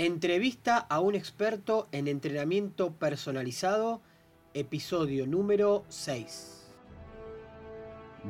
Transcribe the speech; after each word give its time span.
Entrevista 0.00 0.78
a 0.78 1.00
un 1.00 1.16
experto 1.16 1.88
en 1.90 2.06
entrenamiento 2.06 2.92
personalizado, 2.92 4.00
episodio 4.54 5.26
número 5.26 5.84
6. 5.88 6.68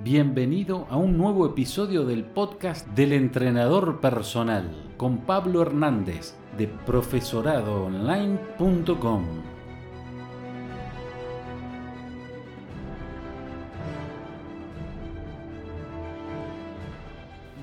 Bienvenido 0.02 0.86
a 0.88 0.96
un 0.96 1.18
nuevo 1.18 1.44
episodio 1.44 2.06
del 2.06 2.24
podcast 2.24 2.88
del 2.92 3.12
entrenador 3.12 4.00
personal 4.00 4.94
con 4.96 5.26
Pablo 5.26 5.60
Hernández 5.60 6.32
de 6.56 6.68
profesoradoonline.com. 6.68 9.24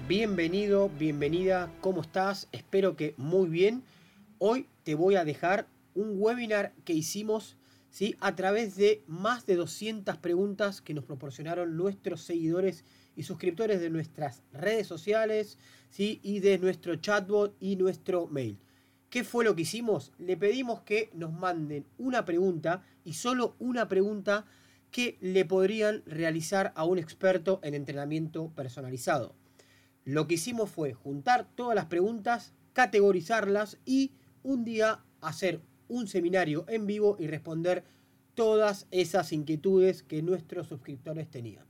Bienvenido, 0.08 0.92
bienvenida, 1.00 1.72
¿cómo 1.82 2.02
estás? 2.02 2.48
Espero 2.52 2.96
que 2.96 3.16
muy 3.18 3.50
bien. 3.50 3.82
Hoy 4.38 4.68
te 4.84 4.96
voy 4.96 5.16
a 5.16 5.24
dejar 5.24 5.70
un 5.94 6.16
webinar 6.18 6.74
que 6.84 6.92
hicimos 6.92 7.56
¿sí? 7.90 8.18
a 8.20 8.36
través 8.36 8.76
de 8.76 9.02
más 9.08 9.46
de 9.46 9.56
200 9.56 10.18
preguntas 10.18 10.82
que 10.82 10.94
nos 10.94 11.06
proporcionaron 11.06 11.78
nuestros 11.78 12.22
seguidores 12.22 12.84
y 13.16 13.24
suscriptores 13.24 13.80
de 13.80 13.90
nuestras 13.90 14.44
redes 14.52 14.88
sociales 14.88 15.58
¿sí? 15.90 16.20
y 16.22 16.42
de 16.42 16.58
nuestro 16.58 16.98
chatbot 16.98 17.56
y 17.62 17.78
nuestro 17.78 18.28
mail. 18.28 18.60
¿Qué 19.10 19.24
fue 19.24 19.46
lo 19.46 19.56
que 19.56 19.62
hicimos? 19.62 20.12
Le 20.18 20.36
pedimos 20.36 20.82
que 20.82 21.10
nos 21.14 21.32
manden 21.32 21.86
una 21.98 22.26
pregunta 22.26 22.84
y 23.06 23.14
solo 23.14 23.56
una 23.58 23.88
pregunta 23.88 24.46
que 24.92 25.18
le 25.22 25.46
podrían 25.46 26.04
realizar 26.06 26.74
a 26.76 26.84
un 26.84 26.98
experto 26.98 27.62
en 27.64 27.74
entrenamiento 27.74 28.50
personalizado. 28.50 29.34
Lo 30.04 30.28
que 30.28 30.34
hicimos 30.34 30.70
fue 30.70 30.94
juntar 30.94 31.48
todas 31.56 31.76
las 31.76 31.86
preguntas, 31.86 32.54
categorizarlas 32.74 33.78
y 33.86 34.12
un 34.46 34.64
día 34.64 35.04
hacer 35.22 35.60
un 35.88 36.08
seminario 36.08 36.66
en 36.68 36.86
vivo 36.86 37.18
y 37.20 37.28
responder 37.28 37.84
todas 38.36 38.88
esas 38.92 39.34
inquietudes 39.34 40.04
que 40.04 40.22
nuestros 40.22 40.68
suscriptores 40.68 41.30
tenían. 41.30 41.66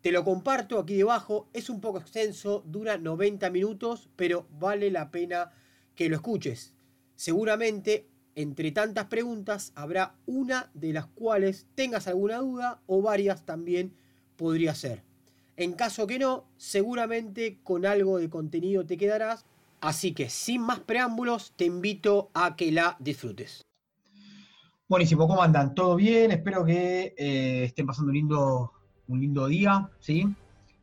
Te 0.00 0.12
lo 0.12 0.24
comparto 0.24 0.78
aquí 0.78 0.96
debajo, 0.96 1.48
es 1.52 1.70
un 1.70 1.80
poco 1.80 1.98
extenso, 1.98 2.62
dura 2.66 2.98
90 2.98 3.50
minutos, 3.50 4.08
pero 4.16 4.46
vale 4.58 4.90
la 4.90 5.10
pena 5.10 5.52
que 5.94 6.08
lo 6.08 6.16
escuches. 6.16 6.74
Seguramente 7.16 8.08
entre 8.34 8.72
tantas 8.72 9.06
preguntas 9.06 9.72
habrá 9.74 10.16
una 10.26 10.70
de 10.74 10.92
las 10.92 11.06
cuales 11.06 11.66
tengas 11.74 12.08
alguna 12.08 12.38
duda 12.38 12.80
o 12.86 13.00
varias 13.00 13.46
también 13.46 13.94
podría 14.36 14.74
ser. 14.74 15.02
En 15.56 15.72
caso 15.72 16.06
que 16.06 16.18
no, 16.18 16.44
seguramente 16.56 17.60
con 17.62 17.86
algo 17.86 18.18
de 18.18 18.28
contenido 18.28 18.84
te 18.84 18.96
quedarás. 18.96 19.46
Así 19.84 20.14
que 20.14 20.30
sin 20.30 20.62
más 20.62 20.80
preámbulos, 20.80 21.52
te 21.56 21.66
invito 21.66 22.30
a 22.32 22.56
que 22.56 22.72
la 22.72 22.96
disfrutes. 23.00 23.66
Buenísimo, 24.88 25.28
¿cómo 25.28 25.42
andan? 25.42 25.74
¿Todo 25.74 25.94
bien? 25.94 26.30
Espero 26.30 26.64
que 26.64 27.14
eh, 27.18 27.64
estén 27.64 27.84
pasando 27.84 28.08
un 28.08 28.14
lindo, 28.14 28.72
un 29.08 29.20
lindo 29.20 29.46
día, 29.46 29.90
¿sí? 30.00 30.26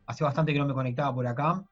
Hace 0.06 0.22
bastante 0.22 0.52
que 0.52 0.60
no 0.60 0.66
me 0.66 0.72
conectaba 0.72 1.12
por 1.12 1.26
acá. 1.26 1.64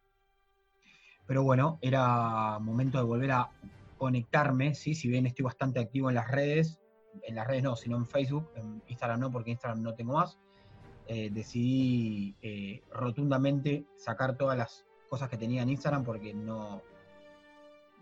Pero 1.29 1.45
bueno, 1.45 1.79
era 1.83 2.59
momento 2.59 2.99
de 2.99 3.05
volver 3.05 3.31
a 3.31 3.49
conectarme, 3.97 4.75
¿sí? 4.75 4.97
Si 4.97 5.07
bien 5.07 5.25
estoy 5.25 5.45
bastante 5.45 5.79
activo 5.79 6.09
en 6.09 6.17
las 6.17 6.29
redes, 6.29 6.81
en 7.23 7.37
las 7.37 7.47
redes 7.47 7.63
no, 7.63 7.77
sino 7.77 7.97
en 7.97 8.09
Facebook, 8.09 8.51
en 8.57 8.83
Instagram 8.89 9.21
no, 9.21 9.31
porque 9.31 9.53
Instagram 9.53 9.83
no 9.85 9.95
tengo 9.95 10.15
más. 10.15 10.37
Eh, 11.07 11.31
decidí 11.31 12.35
eh, 12.43 12.83
rotundamente 12.93 13.87
sacar 13.97 14.37
todas 14.37 14.59
las 14.59 14.85
cosas 15.09 15.29
que 15.29 15.37
tenía 15.37 15.63
en 15.63 15.69
Instagram 15.69 16.03
porque 16.03 16.35
no, 16.35 16.83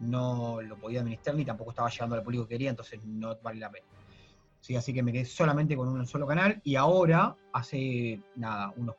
no 0.01 0.61
lo 0.63 0.77
podía 0.77 1.01
administrar 1.01 1.37
ni 1.37 1.45
tampoco 1.45 1.71
estaba 1.71 1.89
llegando 1.89 2.17
al 2.17 2.23
público 2.23 2.45
que 2.45 2.55
quería, 2.55 2.71
entonces 2.71 3.01
no 3.05 3.37
vale 3.43 3.61
la 3.61 3.71
pena. 3.71 3.87
Sí, 4.61 4.77
así 4.77 4.93
que 4.93 5.03
me 5.03 5.13
quedé 5.13 5.25
solamente 5.25 5.77
con 5.77 5.89
un 5.89 6.07
solo 6.07 6.27
canal 6.27 6.61
y 6.65 6.77
ahora, 6.77 7.37
hace 7.53 8.21
nada, 8.37 8.73
unos 8.77 8.97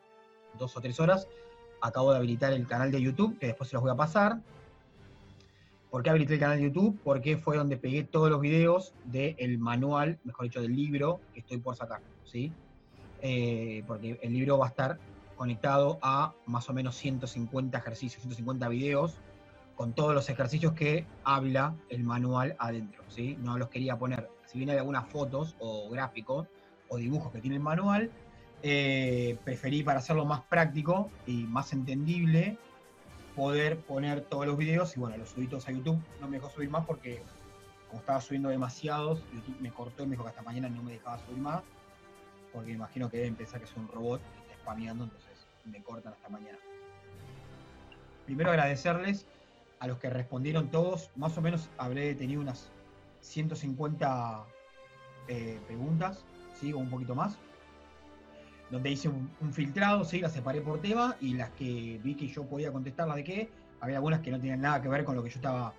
dos 0.58 0.76
o 0.76 0.82
tres 0.82 1.00
horas, 1.00 1.28
acabo 1.82 2.12
de 2.12 2.18
habilitar 2.18 2.54
el 2.54 2.68
canal 2.68 2.92
de 2.92 3.02
YouTube, 3.02 3.38
que 3.38 3.48
después 3.48 3.70
se 3.70 3.76
los 3.76 3.84
voy 3.84 3.92
a 3.92 3.96
pasar. 3.96 4.40
¿Por 5.90 6.04
qué 6.04 6.12
habilité 6.12 6.36
el 6.36 6.40
canal 6.40 6.58
de 6.58 6.66
YouTube? 6.66 7.00
Porque 7.04 7.38
fue 7.38 7.58
donde 7.58 7.78
pegué 7.78 8.04
todos 8.04 8.30
los 8.30 8.40
videos 8.40 8.94
del 9.06 9.58
manual, 9.58 10.20
mejor 10.24 10.46
dicho, 10.46 10.62
del 10.62 10.76
libro 10.76 11.20
que 11.34 11.40
estoy 11.40 11.58
por 11.58 11.76
sacar, 11.76 12.02
¿sí? 12.26 12.52
Eh, 13.22 13.84
porque 13.88 14.20
el 14.22 14.34
libro 14.34 14.58
va 14.58 14.68
a 14.68 14.70
estar 14.70 15.00
conectado 15.36 15.98
a 16.02 16.34
más 16.46 16.70
o 16.70 16.74
menos 16.74 16.96
150 16.96 17.78
ejercicios, 17.78 18.22
150 18.22 18.68
videos, 18.70 19.18
con 19.80 19.94
todos 19.94 20.14
los 20.14 20.30
ejercicios 20.30 20.74
que 20.74 21.06
habla 21.24 21.74
el 21.88 22.04
manual 22.04 22.54
adentro. 22.60 23.02
¿sí? 23.08 23.38
No 23.40 23.58
los 23.58 23.70
quería 23.70 23.98
poner, 23.98 24.30
si 24.46 24.58
bien 24.58 24.72
hay 24.72 24.78
algunas 24.78 25.08
fotos 25.08 25.56
o 25.58 25.90
gráficos 25.90 26.50
o 26.90 26.98
dibujos 26.98 27.32
que 27.32 27.40
tiene 27.40 27.56
el 27.56 27.62
manual, 27.62 28.12
eh, 28.62 29.38
preferí 29.46 29.82
para 29.82 30.00
hacerlo 30.00 30.26
más 30.26 30.42
práctico 30.42 31.10
y 31.26 31.46
más 31.46 31.72
entendible 31.72 32.58
poder 33.38 33.80
poner 33.80 34.20
todos 34.20 34.46
los 34.46 34.58
videos 34.58 34.98
y 34.98 35.00
bueno, 35.00 35.16
los 35.16 35.30
subí 35.30 35.48
todos 35.48 35.66
a 35.70 35.72
YouTube. 35.72 35.98
No 36.20 36.28
me 36.28 36.40
dejó 36.40 36.50
subir 36.50 36.70
más 36.70 36.86
porque 36.86 37.24
como 37.88 38.02
estaba 38.02 38.20
subiendo 38.20 38.50
demasiados, 38.50 39.24
YouTube 39.34 39.62
me 39.62 39.72
cortó 39.72 40.04
y 40.04 40.08
me 40.08 40.12
dijo 40.12 40.24
que 40.24 40.30
hasta 40.32 40.42
mañana 40.42 40.68
no 40.68 40.84
me 40.84 40.92
dejaba 40.92 41.20
subir 41.20 41.38
más 41.38 41.64
porque 42.52 42.72
imagino 42.72 43.10
que 43.10 43.16
deben 43.16 43.36
pensar 43.36 43.62
que 43.62 43.66
es 43.66 43.78
un 43.78 43.88
robot 43.88 44.20
que 44.20 44.42
está 44.42 44.62
spameando, 44.62 45.06
entonces 45.06 45.48
me 45.64 45.82
cortan 45.82 46.12
hasta 46.12 46.28
mañana. 46.28 46.58
Primero 48.26 48.50
agradecerles 48.50 49.26
a 49.80 49.88
los 49.88 49.98
que 49.98 50.10
respondieron 50.10 50.70
todos, 50.70 51.10
más 51.16 51.38
o 51.38 51.42
menos 51.42 51.70
habré 51.78 52.14
tenido 52.16 52.42
unas 52.42 52.70
150 53.22 54.46
eh, 55.28 55.60
preguntas, 55.68 56.24
¿sí? 56.60 56.74
o 56.74 56.78
un 56.78 56.90
poquito 56.90 57.16
más, 57.16 57.38
donde 58.70 58.92
hice 58.92 59.10
un, 59.10 59.54
filtrado, 59.54 60.04
¿sí? 60.04 60.20
las 60.20 60.34
separé 60.34 60.62
por 60.62 60.82
tema 60.82 61.16
y 61.22 61.34
las 61.34 61.50
que 61.52 62.00
vi 62.04 62.16
que 62.16 62.28
yo 62.28 62.46
podía 62.46 62.72
contestarlas 62.72 63.16
de 63.18 63.24
qué, 63.24 63.50
había 63.82 63.98
algunas 63.98 64.20
que 64.20 64.32
no 64.32 64.40
tenían 64.40 64.62
nada 64.62 64.82
que 64.82 64.90
ver 64.90 65.04
con 65.06 65.16
lo 65.16 65.24
que 65.24 65.30
yo 65.30 65.38
estaba, 65.38 65.74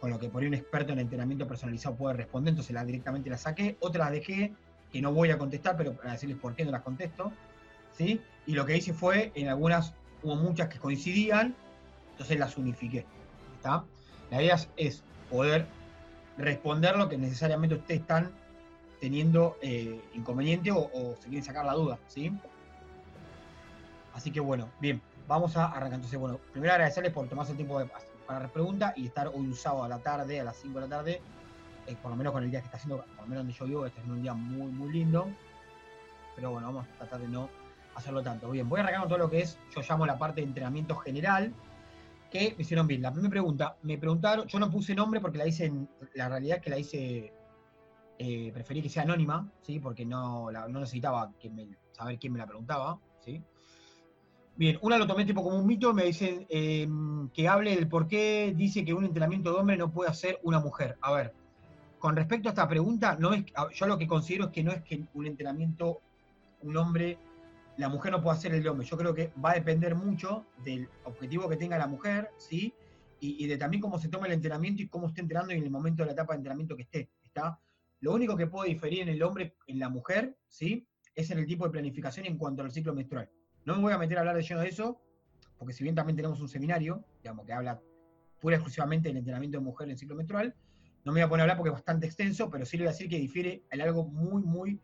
con 0.00 0.10
lo 0.10 0.18
que 0.18 0.28
por 0.28 0.42
ahí 0.42 0.48
un 0.48 0.54
experto 0.54 0.92
en 0.92 1.00
entrenamiento 1.00 1.48
personalizado 1.48 1.96
puede 1.96 2.16
responder, 2.16 2.52
entonces 2.52 2.74
la, 2.74 2.84
directamente 2.84 3.30
las 3.30 3.42
saqué, 3.42 3.76
otras 3.80 4.06
las 4.06 4.12
dejé 4.12 4.52
que 4.92 5.02
no 5.02 5.12
voy 5.12 5.30
a 5.30 5.38
contestar, 5.38 5.76
pero 5.76 5.92
para 5.94 6.12
decirles 6.12 6.38
por 6.38 6.54
qué 6.54 6.64
no 6.64 6.70
las 6.70 6.82
contesto, 6.82 7.32
¿sí? 7.92 8.20
Y 8.46 8.52
lo 8.52 8.64
que 8.64 8.76
hice 8.76 8.92
fue, 8.92 9.32
en 9.34 9.48
algunas 9.48 9.94
hubo 10.22 10.36
muchas 10.36 10.68
que 10.68 10.78
coincidían, 10.78 11.54
entonces 12.12 12.38
las 12.38 12.56
unifiqué, 12.56 13.04
La 14.30 14.42
idea 14.42 14.56
es 14.76 15.02
poder 15.30 15.66
responder 16.36 16.96
lo 16.96 17.08
que 17.08 17.18
necesariamente 17.18 17.74
ustedes 17.74 18.00
están 18.00 18.30
teniendo 19.00 19.56
eh, 19.62 20.00
inconveniente 20.14 20.70
o, 20.72 21.16
se 21.20 21.28
quieren 21.28 21.44
sacar 21.44 21.64
la 21.64 21.74
duda, 21.74 21.98
¿sí? 22.08 22.32
Así 24.14 24.30
que 24.30 24.40
bueno, 24.40 24.68
bien, 24.80 25.00
vamos 25.26 25.56
a 25.56 25.66
arrancar. 25.66 25.94
Entonces, 25.94 26.18
bueno, 26.18 26.40
primero 26.52 26.72
agradecerles 26.72 27.12
por 27.12 27.28
tomarse 27.28 27.52
el 27.52 27.56
tiempo 27.56 27.80
para 28.26 28.40
la 28.40 28.48
pregunta 28.48 28.92
y 28.96 29.06
estar 29.06 29.28
hoy 29.28 29.34
un 29.36 29.54
sábado 29.54 29.84
a 29.84 29.88
la 29.88 29.98
tarde, 29.98 30.40
a 30.40 30.44
las 30.44 30.56
5 30.56 30.80
de 30.80 30.88
la 30.88 30.96
tarde, 30.96 31.20
eh, 31.86 31.96
por 32.02 32.10
lo 32.10 32.16
menos 32.16 32.32
con 32.32 32.42
el 32.42 32.50
día 32.50 32.60
que 32.60 32.66
está 32.66 32.76
haciendo, 32.76 33.04
por 33.04 33.24
lo 33.24 33.28
menos 33.28 33.38
donde 33.38 33.52
yo 33.52 33.64
vivo, 33.66 33.86
este 33.86 34.00
es 34.00 34.06
un 34.06 34.22
día 34.22 34.34
muy, 34.34 34.70
muy 34.72 34.92
lindo. 34.92 35.28
Pero 36.34 36.50
bueno, 36.50 36.68
vamos 36.68 36.86
a 36.86 36.98
tratar 36.98 37.20
de 37.20 37.28
no 37.28 37.48
hacerlo 37.94 38.22
tanto. 38.22 38.50
Bien, 38.50 38.68
voy 38.68 38.80
a 38.80 38.82
arrancar 38.82 39.00
con 39.02 39.08
todo 39.08 39.18
lo 39.18 39.30
que 39.30 39.40
es, 39.40 39.58
yo 39.74 39.82
llamo 39.88 40.06
la 40.06 40.18
parte 40.18 40.40
de 40.40 40.46
entrenamiento 40.46 40.96
general, 40.96 41.52
que 42.30 42.54
me 42.56 42.62
hicieron 42.62 42.86
bien. 42.86 43.02
La 43.02 43.12
primera 43.12 43.30
pregunta, 43.30 43.76
me 43.82 43.98
preguntaron, 43.98 44.46
yo 44.46 44.58
no 44.58 44.70
puse 44.70 44.94
nombre 44.94 45.20
porque 45.20 45.38
la 45.38 45.46
hice, 45.46 45.66
en, 45.66 45.88
la 46.14 46.28
realidad 46.28 46.58
es 46.58 46.62
que 46.62 46.70
la 46.70 46.78
hice, 46.78 47.32
eh, 48.18 48.50
preferí 48.52 48.82
que 48.82 48.88
sea 48.88 49.02
anónima, 49.02 49.50
¿sí? 49.62 49.80
Porque 49.80 50.04
no, 50.04 50.50
no 50.50 50.80
necesitaba 50.80 51.32
saber 51.92 52.18
quién 52.18 52.32
me 52.32 52.38
la 52.38 52.46
preguntaba, 52.46 52.98
¿sí? 53.20 53.42
Bien, 54.58 54.76
una 54.82 54.98
lo 54.98 55.06
tomé 55.06 55.24
tipo 55.24 55.44
como 55.44 55.56
un 55.56 55.68
mito, 55.68 55.94
me 55.94 56.02
dicen 56.02 56.44
em, 56.48 57.28
que 57.28 57.46
hable 57.46 57.76
del 57.76 57.86
por 57.86 58.08
qué 58.08 58.52
dice 58.56 58.84
que 58.84 58.92
un 58.92 59.04
entrenamiento 59.04 59.52
de 59.52 59.60
hombre 59.60 59.76
no 59.76 59.92
puede 59.92 60.10
hacer 60.10 60.40
una 60.42 60.58
mujer. 60.58 60.98
A 61.00 61.12
ver, 61.12 61.32
con 62.00 62.16
respecto 62.16 62.48
a 62.48 62.50
esta 62.50 62.66
pregunta, 62.66 63.16
no 63.20 63.32
es, 63.32 63.44
yo 63.72 63.86
lo 63.86 63.96
que 63.96 64.08
considero 64.08 64.46
es 64.46 64.50
que 64.50 64.64
no 64.64 64.72
es 64.72 64.82
que 64.82 65.04
un 65.14 65.26
entrenamiento, 65.26 66.00
un 66.62 66.76
hombre, 66.76 67.18
la 67.78 67.88
mujer 67.88 68.10
no 68.10 68.20
pueda 68.20 68.36
hacer 68.36 68.52
el 68.52 68.66
hombre. 68.66 68.86
Yo 68.86 68.96
creo 68.96 69.14
que 69.14 69.32
va 69.42 69.52
a 69.52 69.54
depender 69.54 69.94
mucho 69.94 70.44
del 70.64 70.88
objetivo 71.04 71.48
que 71.48 71.56
tenga 71.56 71.78
la 71.78 71.86
mujer, 71.86 72.30
¿sí? 72.36 72.74
Y, 73.20 73.46
de 73.46 73.56
también 73.56 73.80
cómo 73.80 73.98
se 73.98 74.08
toma 74.08 74.26
el 74.26 74.32
entrenamiento 74.32 74.82
y 74.82 74.88
cómo 74.88 75.08
esté 75.08 75.22
entrenando 75.22 75.52
en 75.52 75.62
el 75.62 75.70
momento 75.70 76.02
de 76.02 76.06
la 76.06 76.12
etapa 76.12 76.32
de 76.32 76.38
entrenamiento 76.38 76.76
que 76.76 76.82
esté, 76.82 77.10
¿está? 77.24 77.58
Lo 78.00 78.14
único 78.14 78.36
que 78.36 78.46
puede 78.46 78.70
diferir 78.70 79.00
en 79.00 79.08
el 79.08 79.22
hombre, 79.22 79.56
en 79.66 79.78
la 79.80 79.88
mujer, 79.88 80.36
¿sí? 80.48 80.86
Es 81.14 81.30
en 81.30 81.38
el 81.38 81.46
tipo 81.46 81.64
de 81.64 81.70
planificación 81.70 82.26
en 82.26 82.36
cuanto 82.36 82.62
al 82.62 82.70
ciclo 82.70 82.94
menstrual. 82.94 83.28
No 83.64 83.74
me 83.74 83.82
voy 83.82 83.92
a 83.92 83.98
meter 83.98 84.18
a 84.18 84.20
hablar 84.20 84.36
de 84.36 84.42
lleno 84.42 84.60
de 84.60 84.68
eso, 84.68 85.00
porque 85.56 85.74
si 85.74 85.82
bien 85.82 85.96
también 85.96 86.16
tenemos 86.16 86.40
un 86.40 86.48
seminario, 86.48 87.04
digamos, 87.22 87.44
que 87.44 87.52
habla 87.52 87.80
pura 88.40 88.54
y 88.54 88.58
exclusivamente 88.58 89.08
del 89.08 89.16
entrenamiento 89.16 89.58
de 89.58 89.64
mujer 89.64 89.86
en 89.86 89.92
el 89.92 89.98
ciclo 89.98 90.14
menstrual, 90.14 90.54
no 91.04 91.12
me 91.12 91.20
voy 91.20 91.26
a 91.26 91.28
poner 91.28 91.40
a 91.40 91.44
hablar 91.44 91.56
porque 91.56 91.70
es 91.70 91.74
bastante 91.74 92.06
extenso, 92.06 92.50
pero 92.50 92.64
sí 92.64 92.76
le 92.76 92.84
voy 92.84 92.88
a 92.88 92.92
decir 92.92 93.08
que 93.08 93.18
difiere 93.18 93.64
en 93.70 93.80
algo 93.80 94.04
muy, 94.04 94.42
muy 94.42 94.80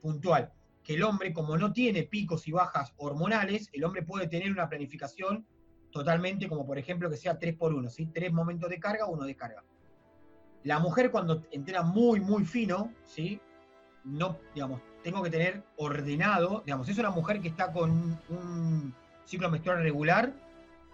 puntual. 0.00 0.52
Que 0.84 0.94
el 0.94 1.02
hombre, 1.02 1.32
como 1.32 1.56
no 1.56 1.72
tiene 1.72 2.04
picos 2.04 2.46
y 2.46 2.52
bajas 2.52 2.92
hormonales, 2.98 3.70
el 3.72 3.84
hombre 3.84 4.02
puede 4.02 4.28
tener 4.28 4.52
una 4.52 4.68
planificación 4.68 5.46
totalmente 5.94 6.48
como 6.48 6.66
por 6.66 6.76
ejemplo 6.76 7.08
que 7.08 7.16
sea 7.16 7.38
3 7.38 7.54
por 7.56 7.72
1, 7.72 7.88
¿sí? 7.88 8.06
Tres 8.06 8.32
momentos 8.32 8.68
de 8.68 8.80
carga, 8.80 9.06
uno 9.06 9.24
de 9.24 9.36
carga. 9.36 9.62
La 10.64 10.80
mujer 10.80 11.12
cuando 11.12 11.44
entrena 11.52 11.82
muy, 11.82 12.20
muy 12.20 12.44
fino, 12.44 12.92
¿sí? 13.04 13.40
No, 14.02 14.38
digamos, 14.54 14.80
tengo 15.04 15.22
que 15.22 15.30
tener 15.30 15.62
ordenado, 15.76 16.62
digamos, 16.66 16.88
es 16.88 16.98
una 16.98 17.10
mujer 17.10 17.40
que 17.40 17.48
está 17.48 17.72
con 17.72 18.18
un 18.28 18.92
ciclo 19.24 19.48
menstrual 19.50 19.82
regular, 19.82 20.32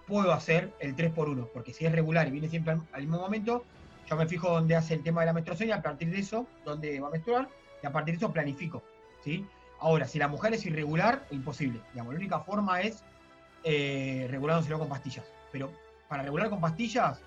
puedo 0.07 0.33
hacer 0.33 0.71
el 0.81 0.95
3x1, 0.95 1.49
porque 1.55 1.73
si 1.73 1.87
es 1.87 1.93
regular 1.93 2.29
y 2.29 2.33
viene 2.33 2.49
siempre 2.49 2.77
al, 2.93 3.01
mismo 3.01 3.19
momento, 3.19 3.65
yo 4.07 4.17
me 4.17 4.27
fijo 4.27 4.51
dónde 4.51 4.77
hace 4.77 4.95
el 4.95 5.03
tema 5.03 5.23
de 5.23 5.27
la 5.29 5.33
menstruación 5.33 5.71
y 5.71 5.73
a 5.73 5.81
partir 5.81 6.11
de 6.11 6.19
eso, 6.19 6.47
dónde 6.65 7.01
va 7.01 7.09
a 7.09 7.13
menstruar, 7.13 7.49
y 7.83 7.87
a 7.87 7.91
partir 7.93 8.15
de 8.15 8.19
eso 8.19 8.33
planifico, 8.33 8.83
¿sí? 9.25 9.47
Ahora, 9.81 10.07
si 10.07 10.19
la 10.19 10.29
mujer 10.29 10.53
es 10.53 10.67
irregular, 10.67 11.27
imposible. 11.31 11.81
Digamos, 11.93 12.13
la 12.13 12.21
única 12.21 12.41
forma 12.41 12.83
es 12.83 13.03
eh, 13.65 14.29
con 14.31 14.89
pastillas. 14.89 15.25
Pero 15.51 15.73
para 16.09 16.23
regular 16.23 16.51
con 16.51 16.61
pastillas, 16.61 17.21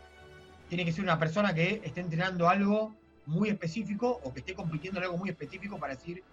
tiene 0.69 0.85
que 0.85 0.91
ser 0.91 1.03
una 1.03 1.17
persona 1.17 1.53
que 1.53 1.81
esté 1.83 2.01
entrenando 2.01 2.47
algo 2.47 2.95
muy 3.25 3.49
específico 3.49 4.19
o 4.23 4.33
que 4.33 4.41
esté 4.41 4.53
compitiendo 4.53 4.99
en 4.99 5.05
algo 5.05 5.17
muy 5.17 5.29
específico 5.29 5.79
para 5.79 5.95
decir, 5.95 6.23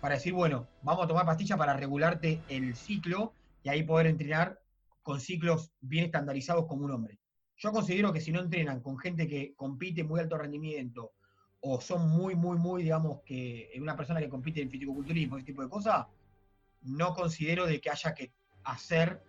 para 0.00 0.14
decir, 0.14 0.32
bueno, 0.32 0.66
vamos 0.82 1.04
a 1.04 1.08
tomar 1.08 1.26
pastillas 1.26 1.58
para 1.58 1.74
regularte 1.74 2.40
el 2.48 2.74
ciclo 2.74 3.34
y 3.62 3.68
ahí 3.68 3.82
poder 3.82 4.06
entrenar 4.06 4.58
con 5.02 5.20
ciclos 5.20 5.72
bien 5.80 6.06
estandarizados 6.06 6.66
como 6.66 6.84
un 6.84 6.92
hombre. 6.92 7.18
Yo 7.58 7.72
considero 7.72 8.12
que 8.12 8.20
si 8.20 8.32
no 8.32 8.40
entrenan 8.40 8.80
con 8.80 8.98
gente 8.98 9.28
que 9.28 9.54
compite 9.56 10.04
muy 10.04 10.20
alto 10.20 10.38
rendimiento 10.38 11.12
o 11.60 11.80
son 11.80 12.08
muy, 12.08 12.34
muy, 12.34 12.58
muy, 12.58 12.82
digamos, 12.82 13.20
que 13.24 13.70
una 13.80 13.96
persona 13.96 14.20
que 14.20 14.28
compite 14.28 14.60
en 14.60 14.70
fisicoculturismo, 14.70 15.36
ese 15.36 15.46
tipo 15.46 15.62
de 15.62 15.68
cosas, 15.68 16.06
no 16.82 17.14
considero 17.14 17.66
de 17.66 17.80
que 17.80 17.90
haya 17.90 18.14
que 18.14 18.32
hacer, 18.64 19.22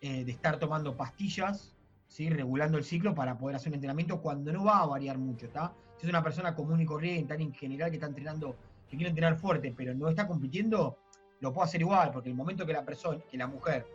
eh, 0.00 0.24
de 0.24 0.32
estar 0.32 0.58
tomando 0.58 0.96
pastillas, 0.96 1.74
¿sí? 2.06 2.28
regulando 2.30 2.78
el 2.78 2.84
ciclo 2.84 3.14
para 3.14 3.36
poder 3.36 3.56
hacer 3.56 3.68
un 3.68 3.74
entrenamiento 3.74 4.20
cuando 4.20 4.52
no 4.52 4.64
va 4.64 4.80
a 4.80 4.86
variar 4.86 5.18
mucho, 5.18 5.46
¿está? 5.46 5.72
Si 5.96 6.06
es 6.06 6.10
una 6.10 6.22
persona 6.22 6.54
común 6.54 6.80
y 6.80 6.86
corriente, 6.86 7.34
en 7.34 7.52
general 7.52 7.90
que 7.90 7.96
está 7.96 8.06
entrenando, 8.06 8.56
que 8.88 8.96
quiere 8.96 9.10
entrenar 9.10 9.36
fuerte, 9.36 9.72
pero 9.76 9.94
no 9.94 10.08
está 10.08 10.26
compitiendo, 10.26 10.98
lo 11.40 11.52
puedo 11.52 11.64
hacer 11.64 11.80
igual, 11.80 12.10
porque 12.10 12.28
el 12.28 12.34
momento 12.34 12.66
que 12.66 12.72
la 12.72 12.84
persona, 12.84 13.22
que 13.30 13.36
la 13.36 13.46
mujer, 13.46 13.86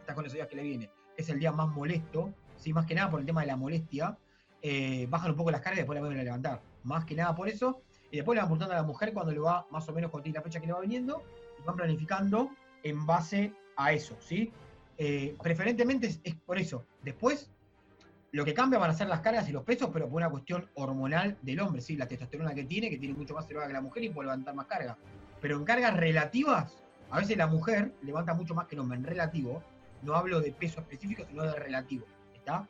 está 0.00 0.14
con 0.14 0.24
esos 0.24 0.34
días 0.34 0.48
que 0.48 0.56
le 0.56 0.62
viene, 0.62 0.90
es 1.16 1.28
el 1.28 1.38
día 1.38 1.52
más 1.52 1.68
molesto, 1.68 2.32
¿sí? 2.56 2.72
más 2.72 2.86
que 2.86 2.94
nada 2.94 3.10
por 3.10 3.20
el 3.20 3.26
tema 3.26 3.40
de 3.42 3.46
la 3.46 3.56
molestia, 3.56 4.16
eh, 4.60 5.06
bajan 5.08 5.30
un 5.30 5.36
poco 5.36 5.50
las 5.50 5.60
cargas 5.60 5.78
y 5.78 5.80
después 5.80 5.96
la 5.96 6.00
vuelven 6.00 6.20
a 6.20 6.24
levantar 6.24 6.67
más 6.84 7.04
que 7.04 7.14
nada 7.14 7.34
por 7.34 7.48
eso. 7.48 7.82
Y 8.10 8.16
después 8.16 8.36
le 8.36 8.40
van 8.40 8.46
apuntando 8.46 8.74
a 8.74 8.78
la 8.78 8.82
mujer 8.82 9.12
cuando 9.12 9.32
le 9.32 9.38
va, 9.38 9.66
más 9.70 9.88
o 9.88 9.92
menos 9.92 10.10
tiene 10.22 10.38
la 10.38 10.42
fecha 10.42 10.60
que 10.60 10.66
le 10.66 10.72
va 10.72 10.80
viniendo, 10.80 11.22
y 11.58 11.62
van 11.66 11.76
planificando 11.76 12.50
en 12.82 13.04
base 13.06 13.52
a 13.76 13.92
eso, 13.92 14.16
¿sí? 14.20 14.52
Eh, 14.96 15.36
preferentemente 15.42 16.06
es, 16.22 16.34
por 16.34 16.58
eso. 16.58 16.84
Después, 17.02 17.50
lo 18.32 18.44
que 18.44 18.54
cambia 18.54 18.78
van 18.78 18.90
a 18.90 18.94
ser 18.94 19.08
las 19.08 19.20
cargas 19.20 19.48
y 19.48 19.52
los 19.52 19.62
pesos, 19.62 19.90
pero 19.92 20.06
por 20.08 20.16
una 20.16 20.30
cuestión 20.30 20.68
hormonal 20.74 21.36
del 21.42 21.60
hombre, 21.60 21.80
¿sí? 21.80 21.96
La 21.96 22.08
testosterona 22.08 22.54
que 22.54 22.64
tiene, 22.64 22.90
que 22.90 22.98
tiene 22.98 23.14
mucho 23.14 23.34
más 23.34 23.46
elevada 23.46 23.68
que 23.68 23.74
la 23.74 23.80
mujer 23.80 24.04
y 24.04 24.10
puede 24.10 24.26
levantar 24.26 24.54
más 24.54 24.66
carga. 24.66 24.96
Pero 25.40 25.56
en 25.56 25.64
cargas 25.64 25.96
relativas, 25.96 26.76
a 27.10 27.18
veces 27.18 27.36
la 27.36 27.46
mujer 27.46 27.92
levanta 28.02 28.34
mucho 28.34 28.54
más 28.54 28.66
que 28.66 28.74
el 28.74 28.80
hombre. 28.80 28.98
En 28.98 29.04
relativo, 29.04 29.62
no 30.02 30.14
hablo 30.14 30.40
de 30.40 30.52
peso 30.52 30.80
específico, 30.80 31.24
sino 31.28 31.42
de 31.44 31.54
relativo, 31.54 32.06
¿está? 32.34 32.68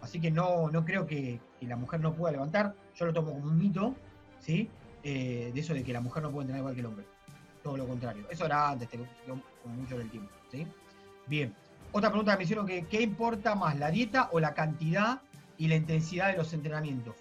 Así 0.00 0.20
que 0.20 0.30
no, 0.30 0.70
no 0.70 0.84
creo 0.84 1.06
que, 1.06 1.40
la 1.62 1.76
mujer 1.76 2.00
no 2.00 2.14
pueda 2.14 2.32
levantar. 2.32 2.74
Yo 2.96 3.06
lo 3.06 3.12
tomo 3.12 3.32
como 3.32 3.44
un 3.46 3.58
mito, 3.58 3.94
¿sí? 4.40 4.68
Eh, 5.02 5.50
de 5.52 5.60
eso 5.60 5.74
de 5.74 5.82
que 5.82 5.92
la 5.92 6.00
mujer 6.00 6.22
no 6.22 6.30
puede 6.30 6.44
entrenar 6.44 6.60
igual 6.60 6.74
que 6.74 6.86
hombre. 6.86 7.04
Todo 7.62 7.76
lo 7.76 7.86
contrario. 7.86 8.26
Eso 8.30 8.46
era 8.46 8.70
antes, 8.70 8.88
como 9.62 9.74
mucho 9.74 9.98
del 9.98 10.10
tiempo, 10.10 10.30
¿sí? 10.50 10.66
Bien. 11.26 11.54
Otra 11.92 12.10
pregunta 12.10 12.32
que 12.32 12.38
me 12.38 12.44
hicieron 12.44 12.66
que, 12.66 12.86
¿qué 12.86 13.00
importa 13.02 13.54
más, 13.54 13.78
la 13.78 13.90
dieta 13.90 14.28
o 14.32 14.40
la 14.40 14.54
cantidad 14.54 15.22
y 15.56 15.68
la 15.68 15.76
intensidad 15.76 16.30
de 16.30 16.36
los 16.36 16.52
entrenamientos? 16.52 17.14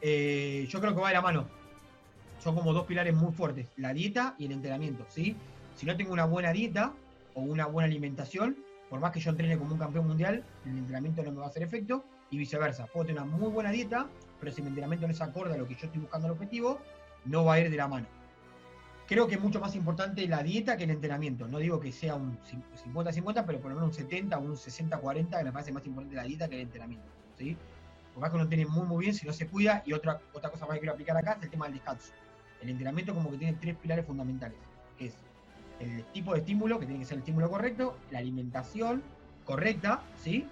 Eh, 0.00 0.66
yo 0.68 0.80
creo 0.80 0.94
que 0.94 1.00
va 1.00 1.08
de 1.08 1.14
la 1.14 1.22
mano. 1.22 1.46
Son 2.38 2.54
como 2.54 2.72
dos 2.72 2.86
pilares 2.86 3.14
muy 3.14 3.32
fuertes, 3.32 3.68
la 3.76 3.92
dieta 3.92 4.34
y 4.38 4.46
el 4.46 4.52
entrenamiento, 4.52 5.06
¿sí? 5.08 5.36
Si 5.76 5.86
no 5.86 5.96
tengo 5.96 6.12
una 6.12 6.26
buena 6.26 6.52
dieta 6.52 6.92
o 7.34 7.40
una 7.40 7.66
buena 7.66 7.86
alimentación, 7.86 8.56
por 8.90 9.00
más 9.00 9.12
que 9.12 9.20
yo 9.20 9.30
entrene 9.30 9.58
como 9.58 9.72
un 9.72 9.78
campeón 9.78 10.06
mundial, 10.06 10.44
el 10.64 10.78
entrenamiento 10.78 11.22
no 11.22 11.32
me 11.32 11.38
va 11.38 11.46
a 11.46 11.48
hacer 11.48 11.62
efecto 11.62 12.04
y 12.34 12.38
viceversa. 12.38 12.86
Puedo 12.86 13.06
tener 13.06 13.22
una 13.22 13.30
muy 13.30 13.48
buena 13.48 13.70
dieta, 13.70 14.08
pero 14.40 14.52
si 14.52 14.60
mi 14.60 14.68
entrenamiento 14.68 15.06
no 15.06 15.12
es 15.12 15.20
acorde 15.20 15.54
a 15.54 15.56
lo 15.56 15.66
que 15.66 15.74
yo 15.74 15.86
estoy 15.86 16.00
buscando 16.00 16.26
el 16.26 16.32
objetivo, 16.32 16.80
no 17.24 17.44
va 17.44 17.54
a 17.54 17.60
ir 17.60 17.70
de 17.70 17.76
la 17.76 17.88
mano. 17.88 18.06
Creo 19.06 19.28
que 19.28 19.34
es 19.34 19.40
mucho 19.40 19.60
más 19.60 19.74
importante 19.76 20.26
la 20.26 20.42
dieta 20.42 20.76
que 20.76 20.84
el 20.84 20.90
entrenamiento. 20.90 21.46
No 21.46 21.58
digo 21.58 21.78
que 21.78 21.92
sea 21.92 22.16
un 22.16 22.38
50-50, 22.84 23.44
pero 23.46 23.60
por 23.60 23.70
lo 23.70 23.76
menos 23.76 23.90
un 23.90 23.94
70 23.94 24.38
o 24.38 24.40
un 24.40 24.56
60-40, 24.56 25.38
que 25.38 25.44
me 25.44 25.52
parece 25.52 25.72
más 25.72 25.86
importante 25.86 26.16
la 26.16 26.24
dieta 26.24 26.48
que 26.48 26.56
el 26.56 26.62
entrenamiento. 26.62 27.06
¿sí? 27.38 27.56
Por 28.12 28.22
más 28.22 28.30
que 28.30 28.36
uno 28.36 28.48
tiene 28.48 28.66
muy 28.66 28.86
muy 28.86 29.04
bien 29.04 29.14
si 29.14 29.26
no 29.26 29.32
se 29.32 29.46
cuida. 29.46 29.82
Y 29.86 29.92
otra, 29.92 30.20
otra 30.32 30.50
cosa 30.50 30.66
más 30.66 30.74
que 30.74 30.80
quiero 30.80 30.94
aplicar 30.94 31.16
acá 31.16 31.34
es 31.38 31.44
el 31.44 31.50
tema 31.50 31.66
del 31.66 31.74
descanso. 31.74 32.12
El 32.62 32.70
entrenamiento 32.70 33.14
como 33.14 33.30
que 33.30 33.36
tiene 33.36 33.58
tres 33.60 33.76
pilares 33.76 34.06
fundamentales, 34.06 34.56
que 34.98 35.06
es 35.06 35.14
el 35.80 36.02
tipo 36.12 36.32
de 36.32 36.40
estímulo, 36.40 36.80
que 36.80 36.86
tiene 36.86 37.00
que 37.00 37.04
ser 37.04 37.16
el 37.16 37.20
estímulo 37.20 37.50
correcto, 37.50 37.98
la 38.10 38.20
alimentación 38.20 39.02
correcta, 39.44 40.02
¿sí? 40.22 40.48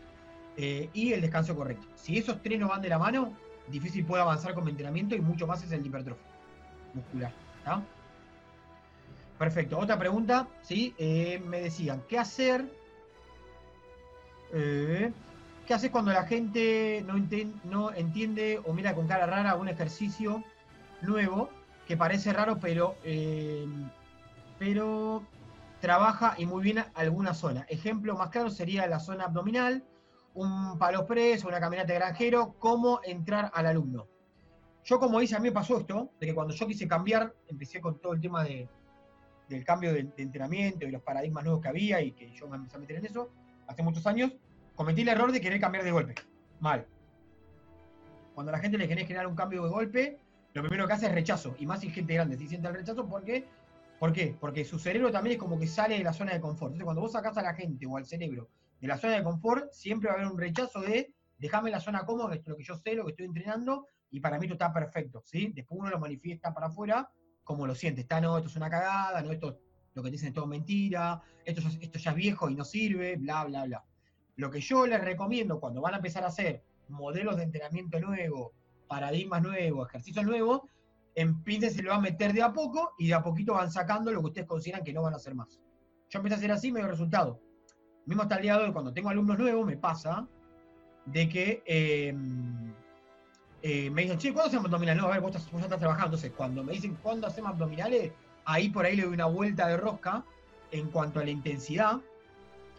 Eh, 0.56 0.90
y 0.92 1.12
el 1.12 1.20
descanso 1.20 1.56
correcto. 1.56 1.86
Si 1.94 2.18
esos 2.18 2.42
tres 2.42 2.58
no 2.58 2.68
van 2.68 2.82
de 2.82 2.88
la 2.88 2.98
mano, 2.98 3.32
difícil 3.68 4.04
puede 4.04 4.22
avanzar 4.22 4.54
con 4.54 4.68
entrenamiento 4.68 5.14
y 5.14 5.20
mucho 5.20 5.46
más 5.46 5.62
es 5.62 5.72
el 5.72 5.84
hipertrofia 5.84 6.24
muscular. 6.94 7.32
¿está? 7.58 7.82
Perfecto. 9.38 9.78
Otra 9.78 9.98
pregunta, 9.98 10.46
¿sí? 10.62 10.94
Eh, 10.98 11.42
me 11.46 11.60
decían, 11.60 12.02
¿qué 12.08 12.18
hacer? 12.18 12.64
Eh, 14.52 15.10
¿Qué 15.66 15.74
haces 15.74 15.90
cuando 15.90 16.12
la 16.12 16.24
gente 16.24 17.02
no, 17.06 17.14
no 17.64 17.94
entiende 17.94 18.60
o 18.64 18.72
mira 18.72 18.94
con 18.94 19.06
cara 19.06 19.26
rara 19.26 19.54
un 19.54 19.68
ejercicio 19.68 20.44
nuevo 21.00 21.48
que 21.86 21.96
parece 21.96 22.32
raro, 22.32 22.58
pero 22.60 22.96
pero 24.58 25.24
trabaja 25.80 26.36
y 26.38 26.46
muy 26.46 26.62
bien 26.62 26.84
alguna 26.94 27.34
zona. 27.34 27.66
Ejemplo 27.68 28.16
más 28.16 28.30
claro 28.30 28.48
sería 28.48 28.86
la 28.86 29.00
zona 29.00 29.24
abdominal, 29.24 29.82
un 30.34 30.78
palo 30.78 31.06
preso, 31.06 31.48
una 31.48 31.60
caminata 31.60 31.92
de 31.92 31.98
granjero, 31.98 32.54
cómo 32.58 33.00
entrar 33.04 33.50
al 33.54 33.66
alumno. 33.66 34.08
Yo 34.84 34.98
como 34.98 35.20
hice, 35.20 35.36
a 35.36 35.38
mí 35.38 35.48
me 35.48 35.52
pasó 35.52 35.78
esto, 35.78 36.10
de 36.18 36.26
que 36.26 36.34
cuando 36.34 36.54
yo 36.54 36.66
quise 36.66 36.88
cambiar, 36.88 37.34
empecé 37.48 37.80
con 37.80 38.00
todo 38.00 38.14
el 38.14 38.20
tema 38.20 38.42
de, 38.42 38.68
del 39.48 39.64
cambio 39.64 39.92
de, 39.92 40.10
entrenamiento 40.16 40.86
y 40.86 40.90
los 40.90 41.02
paradigmas 41.02 41.44
nuevos 41.44 41.62
que 41.62 41.68
había 41.68 42.00
y 42.00 42.12
que 42.12 42.32
yo 42.32 42.48
me 42.48 42.56
empecé 42.56 42.76
a 42.76 42.80
meter 42.80 42.96
en 42.96 43.06
eso, 43.06 43.30
hace 43.68 43.82
muchos 43.82 44.06
años, 44.06 44.32
cometí 44.74 45.02
el 45.02 45.08
error 45.08 45.30
de 45.30 45.40
querer 45.40 45.60
cambiar 45.60 45.84
de 45.84 45.92
golpe. 45.92 46.14
Mal. 46.60 46.86
Cuando 48.34 48.50
a 48.50 48.56
la 48.56 48.58
gente 48.58 48.78
le 48.78 48.86
quiere 48.86 49.04
generar 49.04 49.26
un 49.26 49.36
cambio 49.36 49.62
de 49.62 49.68
golpe, 49.68 50.18
lo 50.54 50.62
primero 50.62 50.86
que 50.86 50.94
hace 50.94 51.06
es 51.06 51.12
rechazo, 51.12 51.54
y 51.58 51.66
más 51.66 51.80
si 51.80 51.90
gente 51.90 52.14
grande, 52.14 52.36
si 52.36 52.48
siente 52.48 52.68
el 52.68 52.74
rechazo 52.74 53.06
porque 53.06 53.46
¿Por 54.02 54.12
qué? 54.12 54.34
Porque 54.40 54.64
su 54.64 54.80
cerebro 54.80 55.12
también 55.12 55.34
es 55.34 55.38
como 55.38 55.56
que 55.60 55.68
sale 55.68 55.96
de 55.96 56.02
la 56.02 56.12
zona 56.12 56.32
de 56.32 56.40
confort. 56.40 56.72
Entonces, 56.72 56.84
cuando 56.86 57.02
vos 57.02 57.12
sacás 57.12 57.38
a 57.38 57.42
la 57.42 57.54
gente 57.54 57.86
o 57.86 57.96
al 57.96 58.04
cerebro 58.04 58.48
de 58.82 58.88
la 58.88 58.98
zona 58.98 59.14
de 59.14 59.22
confort, 59.22 59.72
siempre 59.72 60.08
va 60.08 60.16
a 60.16 60.18
haber 60.18 60.30
un 60.32 60.38
rechazo 60.38 60.80
de 60.80 61.14
déjame 61.38 61.70
la 61.70 61.80
zona 61.80 62.04
cómoda, 62.04 62.30
que 62.32 62.40
es 62.40 62.46
lo 62.46 62.56
que 62.56 62.64
yo 62.64 62.76
sé, 62.76 62.94
lo 62.94 63.04
que 63.04 63.12
estoy 63.12 63.26
entrenando, 63.26 63.86
y 64.10 64.20
para 64.20 64.38
mí 64.38 64.46
esto 64.46 64.54
está 64.54 64.72
perfecto, 64.72 65.22
¿sí? 65.24 65.52
Después 65.54 65.80
uno 65.80 65.90
lo 65.90 65.98
manifiesta 65.98 66.52
para 66.52 66.66
afuera 66.66 67.08
como 67.44 67.66
lo 67.66 67.74
siente. 67.74 68.02
Está, 68.02 68.20
no, 68.20 68.36
esto 68.36 68.48
es 68.48 68.56
una 68.56 68.68
cagada, 68.68 69.22
no, 69.22 69.32
esto 69.32 69.58
lo 69.94 70.02
que 70.02 70.10
dicen 70.10 70.28
es 70.28 70.34
todo 70.34 70.46
mentira, 70.46 71.20
esto, 71.44 71.62
esto 71.80 71.98
ya 71.98 72.10
es 72.10 72.16
viejo 72.16 72.50
y 72.50 72.54
no 72.54 72.64
sirve, 72.64 73.16
bla, 73.16 73.44
bla, 73.44 73.64
bla. 73.64 73.84
Lo 74.36 74.50
que 74.50 74.60
yo 74.60 74.86
les 74.86 75.00
recomiendo 75.00 75.60
cuando 75.60 75.80
van 75.80 75.94
a 75.94 75.96
empezar 75.98 76.24
a 76.24 76.28
hacer 76.28 76.64
modelos 76.88 77.36
de 77.36 77.44
entrenamiento 77.44 78.00
nuevo, 78.00 78.52
paradigmas 78.88 79.42
nuevos, 79.42 79.88
ejercicios 79.88 80.24
nuevos, 80.24 80.62
se 81.14 81.82
lo 81.82 81.90
va 81.90 81.96
a 81.96 82.00
meter 82.00 82.32
de 82.32 82.42
a 82.42 82.52
poco 82.52 82.94
y 82.98 83.08
de 83.08 83.14
a 83.14 83.22
poquito 83.22 83.54
van 83.54 83.70
sacando 83.70 84.10
lo 84.10 84.20
que 84.20 84.26
ustedes 84.26 84.48
consideran 84.48 84.84
que 84.84 84.92
no 84.92 85.02
van 85.02 85.14
a 85.14 85.16
hacer 85.16 85.34
más. 85.34 85.60
Yo 86.08 86.18
empecé 86.18 86.34
a 86.34 86.38
hacer 86.38 86.52
así, 86.52 86.72
me 86.72 86.80
dio 86.80 86.88
resultado. 86.88 87.40
Mismo 88.06 88.22
hasta 88.22 88.36
el 88.36 88.42
día 88.42 88.58
de 88.58 88.64
hoy, 88.64 88.72
cuando 88.72 88.92
tengo 88.92 89.08
alumnos 89.08 89.38
nuevos, 89.38 89.66
me 89.66 89.76
pasa 89.76 90.26
de 91.06 91.28
que 91.28 91.62
em, 91.66 92.72
eh, 93.62 93.90
me 93.90 94.02
dicen, 94.02 94.18
che, 94.18 94.32
¿cuándo 94.32 94.48
hacemos 94.48 94.66
abdominales? 94.66 95.02
No, 95.02 95.08
a 95.08 95.12
ver, 95.12 95.20
vos, 95.20 95.32
ya 95.32 95.38
estás 95.38 95.78
trabajando. 95.78 96.16
Entonces, 96.16 96.32
cuando 96.36 96.64
me 96.64 96.72
dicen, 96.72 96.96
¿cuándo 97.02 97.26
hacemos 97.26 97.52
abdominales? 97.52 98.12
Ahí 98.44 98.70
por 98.70 98.84
ahí 98.84 98.96
le 98.96 99.04
doy 99.04 99.14
una 99.14 99.26
vuelta 99.26 99.68
de 99.68 99.76
rosca 99.76 100.24
en 100.72 100.90
cuanto 100.90 101.20
a 101.20 101.24
la 101.24 101.30
intensidad, 101.30 102.00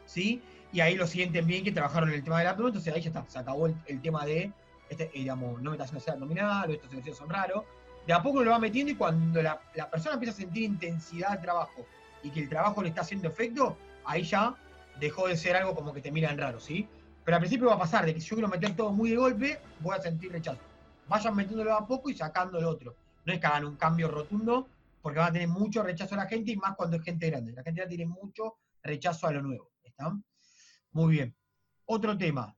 ¿sí? 0.05 0.41
Y 0.73 0.81
ahí 0.81 0.95
lo 0.95 1.07
sienten 1.07 1.45
bien 1.45 1.63
que 1.63 1.71
trabajaron 1.71 2.09
en 2.09 2.15
el 2.15 2.23
tema 2.23 2.39
del 2.39 2.47
abdomen, 2.47 2.69
entonces 2.69 2.93
ahí 2.93 3.01
ya 3.01 3.09
está, 3.09 3.23
se 3.27 3.39
acabó 3.39 3.67
el, 3.67 4.01
tema 4.01 4.25
de, 4.25 4.51
este, 4.89 5.09
digamos, 5.13 5.61
no 5.61 5.69
me 5.69 5.77
estás 5.77 5.93
haciendo 5.93 6.25
abdominal, 6.25 6.69
o 6.69 6.73
estos 6.73 6.89
ejercicios 6.91 7.17
son 7.17 7.29
raros, 7.29 7.63
de 8.05 8.13
a 8.13 8.21
poco 8.21 8.43
lo 8.43 8.51
va 8.51 8.59
metiendo 8.59 8.91
y 8.91 8.95
cuando 8.95 9.41
la, 9.41 9.61
persona 9.91 10.15
empieza 10.15 10.33
a 10.33 10.37
sentir 10.37 10.63
intensidad 10.63 11.33
al 11.33 11.41
trabajo 11.41 11.85
y 12.23 12.29
que 12.29 12.41
el 12.41 12.49
trabajo 12.49 12.81
le 12.81 12.89
está 12.89 13.01
haciendo 13.01 13.27
efecto, 13.27 13.77
ahí 14.05 14.23
ya 14.23 14.55
dejó 14.99 15.27
de 15.27 15.37
ser 15.37 15.55
algo 15.55 15.75
como 15.75 15.93
que 15.93 16.01
te 16.01 16.11
miran 16.11 16.37
raro, 16.37 16.59
¿sí? 16.59 16.87
Pero 17.23 17.35
al 17.37 17.41
principio 17.41 17.67
va 17.67 17.75
a 17.75 17.79
pasar 17.79 18.05
de 18.05 18.13
que 18.13 18.21
si 18.21 18.27
yo 18.29 18.35
quiero 18.35 18.49
meter 18.49 18.75
todo 18.75 18.91
muy 18.91 19.09
de 19.09 19.15
golpe, 19.17 19.59
voy 19.79 19.95
a 19.95 20.01
sentir 20.01 20.31
rechazo. 20.31 20.59
Vayan 21.07 21.35
metiéndolo 21.35 21.73
a 21.73 21.85
poco 21.87 22.09
y 22.09 22.15
sacando 22.15 22.59
el 22.59 22.65
otro. 22.65 22.95
No 23.25 23.33
es 23.33 23.39
que 23.39 23.45
hagan 23.47 23.65
un 23.65 23.75
cambio 23.77 24.09
rotundo, 24.09 24.67
porque 25.01 25.19
van 25.19 25.29
a 25.29 25.33
tener 25.33 25.47
mucho 25.47 25.83
rechazo 25.83 26.15
a 26.15 26.19
la 26.19 26.25
gente 26.27 26.51
y 26.51 26.57
más 26.57 26.75
cuando 26.75 26.97
es 26.97 27.03
gente 27.03 27.29
grande. 27.29 27.51
La 27.53 27.63
gente 27.63 27.79
grande 27.79 27.95
tiene 27.95 28.11
mucho 28.11 28.55
rechazo 28.81 29.27
a 29.27 29.31
lo 29.31 29.41
nuevo. 29.41 29.71
¿Está? 29.83 30.11
Muy 30.91 31.13
bien. 31.15 31.35
Otro 31.85 32.17
tema. 32.17 32.55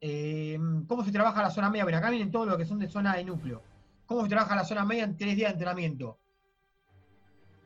eh, 0.00 0.58
¿cómo 0.86 1.04
se 1.04 1.10
trabaja 1.12 1.42
la 1.42 1.50
zona 1.50 1.70
media? 1.70 1.84
Bueno, 1.84 1.98
acá 1.98 2.10
vienen 2.10 2.30
todo 2.30 2.46
lo 2.46 2.56
que 2.58 2.66
son 2.66 2.78
de 2.78 2.88
zona 2.88 3.16
de 3.16 3.24
núcleo. 3.24 3.62
¿Cómo 4.06 4.22
se 4.22 4.28
trabaja 4.28 4.54
la 4.54 4.64
zona 4.64 4.84
media 4.84 5.04
en 5.04 5.16
tres 5.16 5.34
días 5.36 5.48
de 5.50 5.52
entrenamiento? 5.54 6.18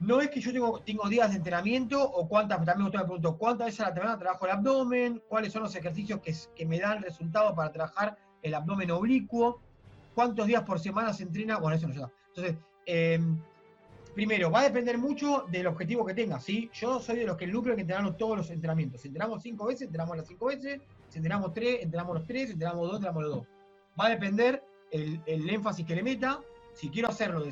No 0.00 0.21
es 0.21 0.30
que 0.30 0.40
yo 0.40 0.50
tengo, 0.85 1.09
días 1.09 1.30
de 1.30 1.37
entrenamiento 1.37 2.02
o 2.02 2.26
cuántas, 2.26 2.64
también 2.64 2.87
usted 2.87 3.00
me 3.07 3.37
¿cuántas 3.37 3.66
veces 3.66 3.80
a 3.80 3.90
la 3.90 3.95
semana 3.95 4.19
trabajo 4.19 4.47
el 4.47 4.52
abdomen? 4.52 5.23
¿Cuáles 5.28 5.52
son 5.52 5.62
los 5.62 5.76
ejercicios 5.76 6.21
que, 6.21 6.35
que 6.57 6.66
me 6.66 6.80
dan 6.80 7.02
resultado 7.02 7.54
para 7.54 7.71
trabajar 7.71 8.16
el 8.42 8.54
abdomen 8.54 8.90
oblicuo? 8.90 9.61
¿Cuántos 10.14 10.47
días 10.47 10.62
por 10.62 10.80
semana 10.80 11.12
se 11.12 11.23
entrena? 11.23 11.59
Bueno, 11.59 11.76
eso 11.76 11.87
no 11.87 11.95
sé. 11.95 12.00
Entonces, 12.28 12.57
eh, 12.87 13.21
primero, 14.14 14.50
va 14.50 14.61
a 14.61 14.64
depender 14.64 14.99
mucho 14.99 15.47
del 15.50 15.66
objetivo 15.66 16.04
que 16.04 16.14
tengas, 16.14 16.45
¿sí? 16.45 16.71
Yo 16.73 17.00
soy 17.00 17.19
de 17.19 17.26
los 17.26 17.37
que 17.37 17.45
el 17.45 17.52
núcleo 17.52 17.75
que 17.75 17.83
entrenamos 17.83 18.16
todos 18.16 18.37
los 18.37 18.50
entrenamientos. 18.50 19.00
Si 19.00 19.09
entrenamos 19.09 19.42
cinco 19.42 19.66
veces, 19.66 19.83
entrenamos 19.83 20.16
las 20.16 20.26
cinco 20.26 20.47
veces. 20.47 20.80
Si 21.09 21.19
entrenamos 21.19 21.52
tres, 21.52 21.83
entrenamos 21.83 22.14
los 22.16 22.26
tres. 22.26 22.47
Si 22.47 22.52
entrenamos 22.52 22.87
dos, 22.87 22.97
entrenamos 22.97 23.23
los 23.23 23.33
dos. 23.33 23.47
Va 23.99 24.07
a 24.07 24.11
depender 24.11 24.64
el, 24.90 25.50
énfasis 25.50 25.87
que 25.87 25.95
le 25.95 26.02
meta. 26.02 26.40
Si 26.75 26.89
quiero 26.89 27.09
hacerlo, 27.09 27.45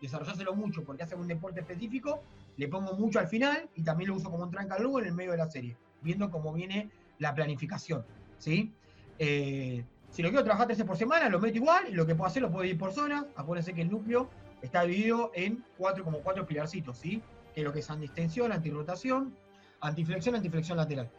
desarrollárselo 0.00 0.54
mucho 0.54 0.84
porque 0.84 1.02
hace 1.02 1.14
un 1.14 1.26
deporte 1.26 1.60
específico, 1.60 2.22
le 2.56 2.68
pongo 2.68 2.92
mucho 2.94 3.18
al 3.18 3.26
final 3.26 3.68
y 3.74 3.82
también 3.82 4.10
lo 4.10 4.16
uso 4.16 4.30
como 4.30 4.44
un 4.44 4.50
tranca 4.50 4.78
luego 4.78 5.00
en 5.00 5.06
el 5.06 5.14
medio 5.14 5.32
de 5.32 5.38
la 5.38 5.50
serie, 5.50 5.76
viendo 6.02 6.30
cómo 6.30 6.52
viene 6.52 6.90
la 7.18 7.34
planificación, 7.34 8.04
¿sí? 8.38 8.72
Eh, 9.18 9.84
si 10.10 10.22
lo 10.22 10.28
quiero 10.28 10.44
trabajar 10.44 10.66
tres 10.66 10.78
veces 10.78 10.88
por 10.88 10.96
semana, 10.96 11.28
lo 11.28 11.40
meto 11.40 11.56
igual 11.56 11.88
y 11.88 11.92
lo 11.92 12.06
que 12.06 12.14
puedo 12.14 12.28
hacer 12.28 12.42
lo 12.42 12.50
puedo 12.50 12.64
ir 12.64 12.78
por 12.78 12.92
zonas. 12.92 13.26
Acuérdense 13.36 13.74
que 13.74 13.82
el 13.82 13.90
núcleo 13.90 14.30
está 14.62 14.82
dividido 14.82 15.30
en 15.34 15.64
cuatro, 15.76 16.04
como 16.04 16.20
cuatro 16.20 16.46
pilarcitos, 16.46 16.98
¿sí? 16.98 17.22
Que 17.54 17.60
es 17.60 17.64
lo 17.66 17.72
que 17.72 17.80
es 17.80 17.90
antiextensión, 17.90 18.52
antirrotación, 18.52 19.34
antiflexión, 19.80 20.34
antiflexión 20.34 20.78
lateral. 20.78 21.10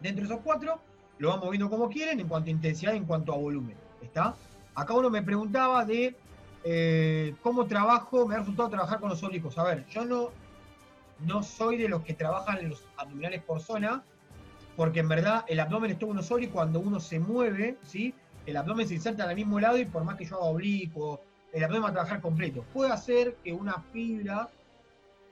Dentro 0.00 0.26
de 0.26 0.32
esos 0.32 0.44
cuatro, 0.44 0.80
lo 1.18 1.28
vamos 1.28 1.50
viendo 1.50 1.68
como 1.68 1.88
quieren 1.88 2.20
en 2.20 2.28
cuanto 2.28 2.48
a 2.48 2.52
intensidad 2.52 2.94
en 2.94 3.04
cuanto 3.04 3.32
a 3.32 3.36
volumen, 3.36 3.76
¿está? 4.02 4.34
Acá 4.74 4.94
uno 4.94 5.10
me 5.10 5.22
preguntaba 5.22 5.84
de 5.84 6.16
eh, 6.64 7.34
cómo 7.42 7.66
trabajo, 7.66 8.26
me 8.26 8.34
ha 8.34 8.38
resultado 8.38 8.70
trabajar 8.70 8.98
con 8.98 9.10
los 9.10 9.22
oblicuos. 9.22 9.58
A 9.58 9.64
ver, 9.64 9.86
yo 9.86 10.04
no, 10.04 10.30
no 11.20 11.42
soy 11.42 11.76
de 11.76 11.88
los 11.88 12.02
que 12.02 12.14
trabajan 12.14 12.68
los 12.68 12.84
abdominales 12.96 13.42
por 13.42 13.60
zona, 13.60 14.02
porque 14.76 15.00
en 15.00 15.08
verdad 15.08 15.44
el 15.46 15.60
abdomen 15.60 15.92
es 15.92 15.98
todo 15.98 16.10
uno 16.10 16.22
solo 16.22 16.42
y 16.42 16.48
cuando 16.48 16.80
uno 16.80 16.98
se 17.00 17.20
mueve, 17.20 17.76
¿sí? 17.82 18.14
El 18.46 18.56
abdomen 18.56 18.88
se 18.88 18.94
inserta 18.94 19.28
al 19.28 19.36
mismo 19.36 19.60
lado 19.60 19.78
y 19.78 19.84
por 19.84 20.04
más 20.04 20.16
que 20.16 20.24
yo 20.24 20.36
haga 20.36 20.46
oblicuo, 20.46 21.20
el 21.52 21.62
abdomen 21.62 21.84
va 21.84 21.88
a 21.90 21.92
trabajar 21.92 22.20
completo. 22.20 22.64
Puede 22.72 22.90
hacer 22.90 23.36
que 23.44 23.52
una 23.52 23.80
fibra 23.92 24.48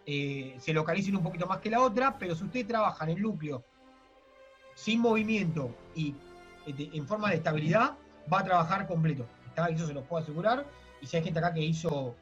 eh, 0.06 0.56
se 0.58 0.72
localice 0.72 1.14
un 1.14 1.22
poquito 1.22 1.46
más 1.46 1.58
que 1.58 1.70
la 1.70 1.80
otra, 1.80 2.18
pero 2.18 2.34
si 2.34 2.44
usted 2.44 2.66
trabaja 2.66 3.04
en 3.04 3.10
el 3.16 3.22
núcleo 3.22 3.64
sin 4.74 5.00
movimiento 5.00 5.74
y 5.94 6.14
eh, 6.66 6.90
en 6.92 7.06
forma 7.06 7.30
de 7.30 7.36
estabilidad, 7.36 7.96
va 8.32 8.40
a 8.40 8.44
trabajar 8.44 8.86
completo. 8.86 9.26
Eso 9.70 9.86
se 9.86 9.94
lo 9.94 10.02
puedo 10.02 10.22
asegurar. 10.22 10.64
Y 11.02 11.06
si 11.06 11.16
hay 11.16 11.25
gente 11.25 11.40
acá 11.40 11.52
que 11.52 11.61
hizo 11.61 12.16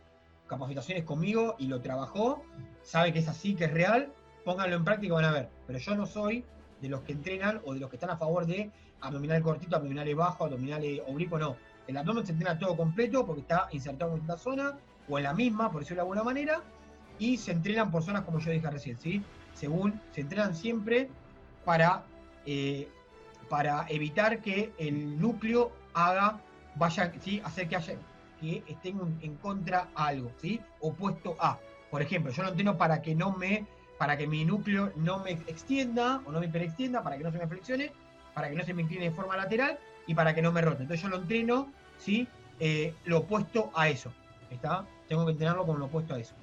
capacitaciones 0.48 1.04
conmigo 1.04 1.54
y 1.58 1.66
lo 1.66 1.80
trabajó, 1.80 2.42
sabe 2.82 3.12
que 3.12 3.20
es 3.20 3.28
así, 3.28 3.54
que 3.54 3.66
es 3.66 3.72
real, 3.72 4.12
pónganlo 4.44 4.74
en 4.74 4.84
práctica 4.84 5.06
y 5.06 5.14
van 5.14 5.26
a 5.26 5.32
ver. 5.32 5.48
Pero 5.66 5.78
yo 5.78 5.94
no 5.94 6.06
soy 6.06 6.44
de 6.80 6.88
los 6.88 7.02
que 7.02 7.12
entrenan 7.12 7.60
o 7.64 7.74
de 7.74 7.80
los 7.80 7.90
que 7.90 7.96
están 7.96 8.10
a 8.10 8.16
favor 8.16 8.46
de 8.46 8.70
abdominal 9.02 9.42
cortito, 9.42 9.76
abdominales 9.76 10.16
bajo, 10.16 10.44
abdominales 10.44 11.02
oblicuo, 11.06 11.38
no. 11.38 11.56
El 11.86 11.96
abdomen 11.96 12.24
se 12.24 12.32
entrena 12.32 12.58
todo 12.58 12.76
completo 12.76 13.24
porque 13.26 13.42
está 13.42 13.68
insertado 13.72 14.14
en 14.14 14.22
esta 14.22 14.38
zona 14.38 14.78
o 15.08 15.18
en 15.18 15.24
la 15.24 15.34
misma, 15.34 15.70
por 15.70 15.82
decirlo 15.82 15.96
de 15.96 16.02
alguna 16.02 16.22
manera, 16.22 16.62
y 17.18 17.36
se 17.36 17.52
entrenan 17.52 17.90
por 17.90 18.02
zonas 18.02 18.22
como 18.22 18.38
yo 18.38 18.50
dije 18.50 18.70
recién, 18.70 18.96
¿sí? 18.98 19.22
Según 19.54 20.00
se 20.12 20.22
entrenan 20.22 20.54
siempre 20.54 21.10
para, 21.64 22.04
eh, 22.46 22.88
para 23.48 23.86
evitar 23.88 24.40
que 24.40 24.72
el 24.78 25.20
núcleo 25.20 25.70
haga, 25.92 26.40
vaya, 26.76 27.12
¿sí? 27.20 27.42
Hacer 27.44 27.68
que 27.68 27.76
haya, 27.76 27.94
que 28.40 28.62
estén 28.66 29.18
en 29.20 29.36
contra 29.36 29.88
a 29.94 30.06
algo, 30.06 30.32
¿sí? 30.38 30.60
Opuesto 30.80 31.36
a. 31.38 31.58
Por 31.90 32.02
ejemplo, 32.02 32.32
yo 32.32 32.42
lo 32.42 32.48
entreno 32.50 32.78
para 32.78 33.02
que 33.02 33.14
no 33.14 33.32
me, 33.32 33.66
para 33.98 34.16
que 34.16 34.26
mi 34.26 34.44
núcleo 34.44 34.92
no 34.96 35.18
me 35.18 35.32
extienda 35.32 36.22
o 36.24 36.32
no 36.32 36.40
me 36.40 36.46
hiperextienda, 36.46 37.02
para 37.02 37.18
que 37.18 37.24
no 37.24 37.32
se 37.32 37.38
me 37.38 37.46
flexione, 37.46 37.92
para 38.34 38.48
que 38.48 38.56
no 38.56 38.64
se 38.64 38.74
me 38.74 38.82
incline 38.82 39.06
de 39.06 39.10
forma 39.10 39.36
lateral 39.36 39.78
y 40.06 40.14
para 40.14 40.34
que 40.34 40.42
no 40.42 40.52
me 40.52 40.62
rote. 40.62 40.82
Entonces 40.82 41.02
yo 41.02 41.08
lo 41.08 41.16
entreno 41.16 41.68
¿sí? 42.00 42.26
Eh, 42.58 42.94
lo 43.04 43.18
opuesto 43.18 43.70
a 43.74 43.88
eso. 43.88 44.12
¿Está? 44.50 44.84
Tengo 45.08 45.24
que 45.26 45.32
entrenarlo 45.32 45.64
con 45.66 45.78
lo 45.78 45.86
opuesto 45.86 46.14
a 46.14 46.18
eso. 46.18 46.34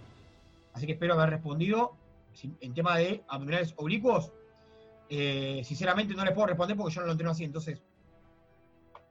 Así 0.74 0.86
que 0.86 0.94
espero 0.94 1.16
haber 1.16 1.32
respondido 1.32 1.96
en 2.62 2.74
tema 2.74 2.98
de 2.98 3.24
abdominales 3.28 3.74
oblicuos. 3.78 4.32
Eh, 5.10 5.62
sinceramente 5.66 6.14
no 6.14 6.24
les 6.24 6.34
puedo 6.34 6.48
responder 6.48 6.78
porque 6.78 6.94
yo 6.94 7.02
no 7.02 7.08
lo 7.08 7.14
entreno 7.14 7.32
así, 7.32 7.44
entonces 7.44 7.82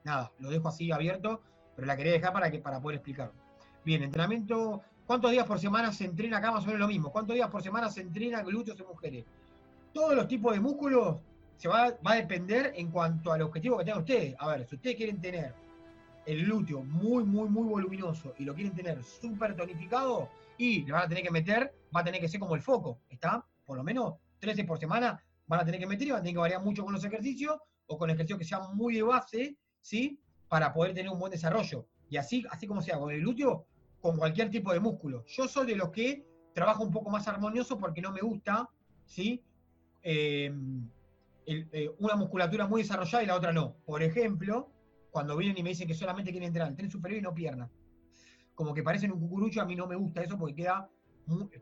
nada, 0.03 0.31
lo 0.39 0.49
dejo 0.49 0.67
así 0.67 0.91
abierto, 0.91 1.41
pero 1.77 1.85
la 1.85 1.95
quería 1.95 2.11
dejar 2.11 2.33
para, 2.33 2.51
que, 2.51 2.59
para 2.59 2.81
poder 2.81 2.95
explicarlo. 2.95 3.33
Bien, 3.85 4.03
entrenamiento, 4.03 4.81
¿cuántos 5.05 5.31
días 5.31 5.45
por 5.45 5.59
semana 5.59 5.93
se 5.93 6.03
entrena 6.03 6.39
acá? 6.39 6.51
Más 6.51 6.63
o 6.63 6.65
menos 6.65 6.81
lo 6.81 6.87
mismo. 6.87 7.11
¿Cuántos 7.11 7.35
días 7.35 7.49
por 7.49 7.63
semana 7.63 7.89
se 7.89 8.01
entrena 8.01 8.41
glúteos 8.41 8.77
en 8.79 8.87
mujeres? 8.87 9.25
Todos 9.93 10.13
los 10.13 10.27
tipos 10.27 10.53
de 10.53 10.59
músculos 10.59 11.17
se 11.55 11.69
va, 11.69 11.93
va 12.05 12.11
a 12.13 12.15
depender 12.15 12.73
en 12.75 12.91
cuanto 12.91 13.31
al 13.31 13.43
objetivo 13.43 13.77
que 13.77 13.85
tengan 13.85 14.01
ustedes. 14.01 14.35
A 14.39 14.47
ver, 14.49 14.67
si 14.67 14.75
ustedes 14.75 14.95
quieren 14.97 15.21
tener 15.21 15.53
el 16.25 16.43
glúteo 16.43 16.83
muy, 16.83 17.23
muy, 17.23 17.47
muy 17.47 17.69
voluminoso 17.69 18.33
y 18.37 18.43
lo 18.43 18.53
quieren 18.53 18.75
tener 18.75 19.01
súper 19.03 19.55
tonificado, 19.55 20.29
y 20.57 20.83
le 20.83 20.91
van 20.91 21.03
a 21.03 21.07
tener 21.07 21.23
que 21.23 21.31
meter, 21.31 21.73
va 21.95 22.01
a 22.01 22.03
tener 22.03 22.19
que 22.19 22.27
ser 22.27 22.39
como 22.39 22.55
el 22.55 22.61
foco, 22.61 22.99
¿está? 23.09 23.45
Por 23.65 23.77
lo 23.77 23.83
menos 23.83 24.15
13 24.39 24.63
por 24.63 24.79
semana 24.79 25.23
van 25.45 25.59
a 25.59 25.65
tener 25.65 25.79
que 25.79 25.87
meter 25.87 26.07
y 26.07 26.11
van 26.11 26.19
a 26.19 26.23
tener 26.23 26.33
que 26.33 26.39
variar 26.39 26.63
mucho 26.63 26.83
con 26.83 26.93
los 26.93 27.03
ejercicios 27.03 27.57
o 27.85 27.97
con 27.97 28.09
ejercicios 28.09 28.39
que 28.39 28.45
sean 28.45 28.75
muy 28.75 28.95
de 28.95 29.03
base, 29.03 29.55
¿sí? 29.81 30.19
Para 30.49 30.73
poder 30.73 30.93
tener 30.93 31.11
un 31.11 31.19
buen 31.19 31.31
desarrollo. 31.31 31.87
Y 32.09 32.17
así, 32.17 32.45
así 32.49 32.67
como 32.67 32.81
sea, 32.81 32.97
con 32.97 33.11
el 33.11 33.19
glúteo, 33.19 33.65
con 34.01 34.17
cualquier 34.17 34.49
tipo 34.49 34.71
de 34.71 34.79
músculo. 34.79 35.25
Yo 35.27 35.47
soy 35.47 35.67
de 35.67 35.75
los 35.75 35.89
que 35.89 36.25
trabajo 36.53 36.83
un 36.83 36.91
poco 36.91 37.09
más 37.09 37.27
armonioso 37.27 37.77
porque 37.77 38.01
no 38.01 38.11
me 38.11 38.21
gusta, 38.21 38.69
¿sí? 39.05 39.43
Eh, 40.01 40.53
eh, 41.45 41.89
una 41.99 42.15
musculatura 42.15 42.67
muy 42.67 42.81
desarrollada 42.81 43.23
y 43.23 43.27
la 43.27 43.35
otra 43.35 43.51
no. 43.51 43.75
Por 43.85 44.03
ejemplo, 44.03 44.69
cuando 45.11 45.35
vienen 45.37 45.57
y 45.57 45.63
me 45.63 45.69
dicen 45.69 45.87
que 45.87 45.93
solamente 45.93 46.31
quieren 46.31 46.47
entrenar 46.47 46.69
el 46.69 46.75
tren 46.75 46.91
superior 46.91 47.19
y 47.19 47.23
no 47.23 47.33
pierna. 47.33 47.69
Como 48.53 48.73
que 48.73 48.83
parecen 48.83 49.11
un 49.11 49.19
cucurucho, 49.19 49.61
a 49.61 49.65
mí 49.65 49.75
no 49.75 49.87
me 49.87 49.95
gusta 49.95 50.21
eso 50.21 50.37
porque 50.37 50.55
queda 50.55 50.89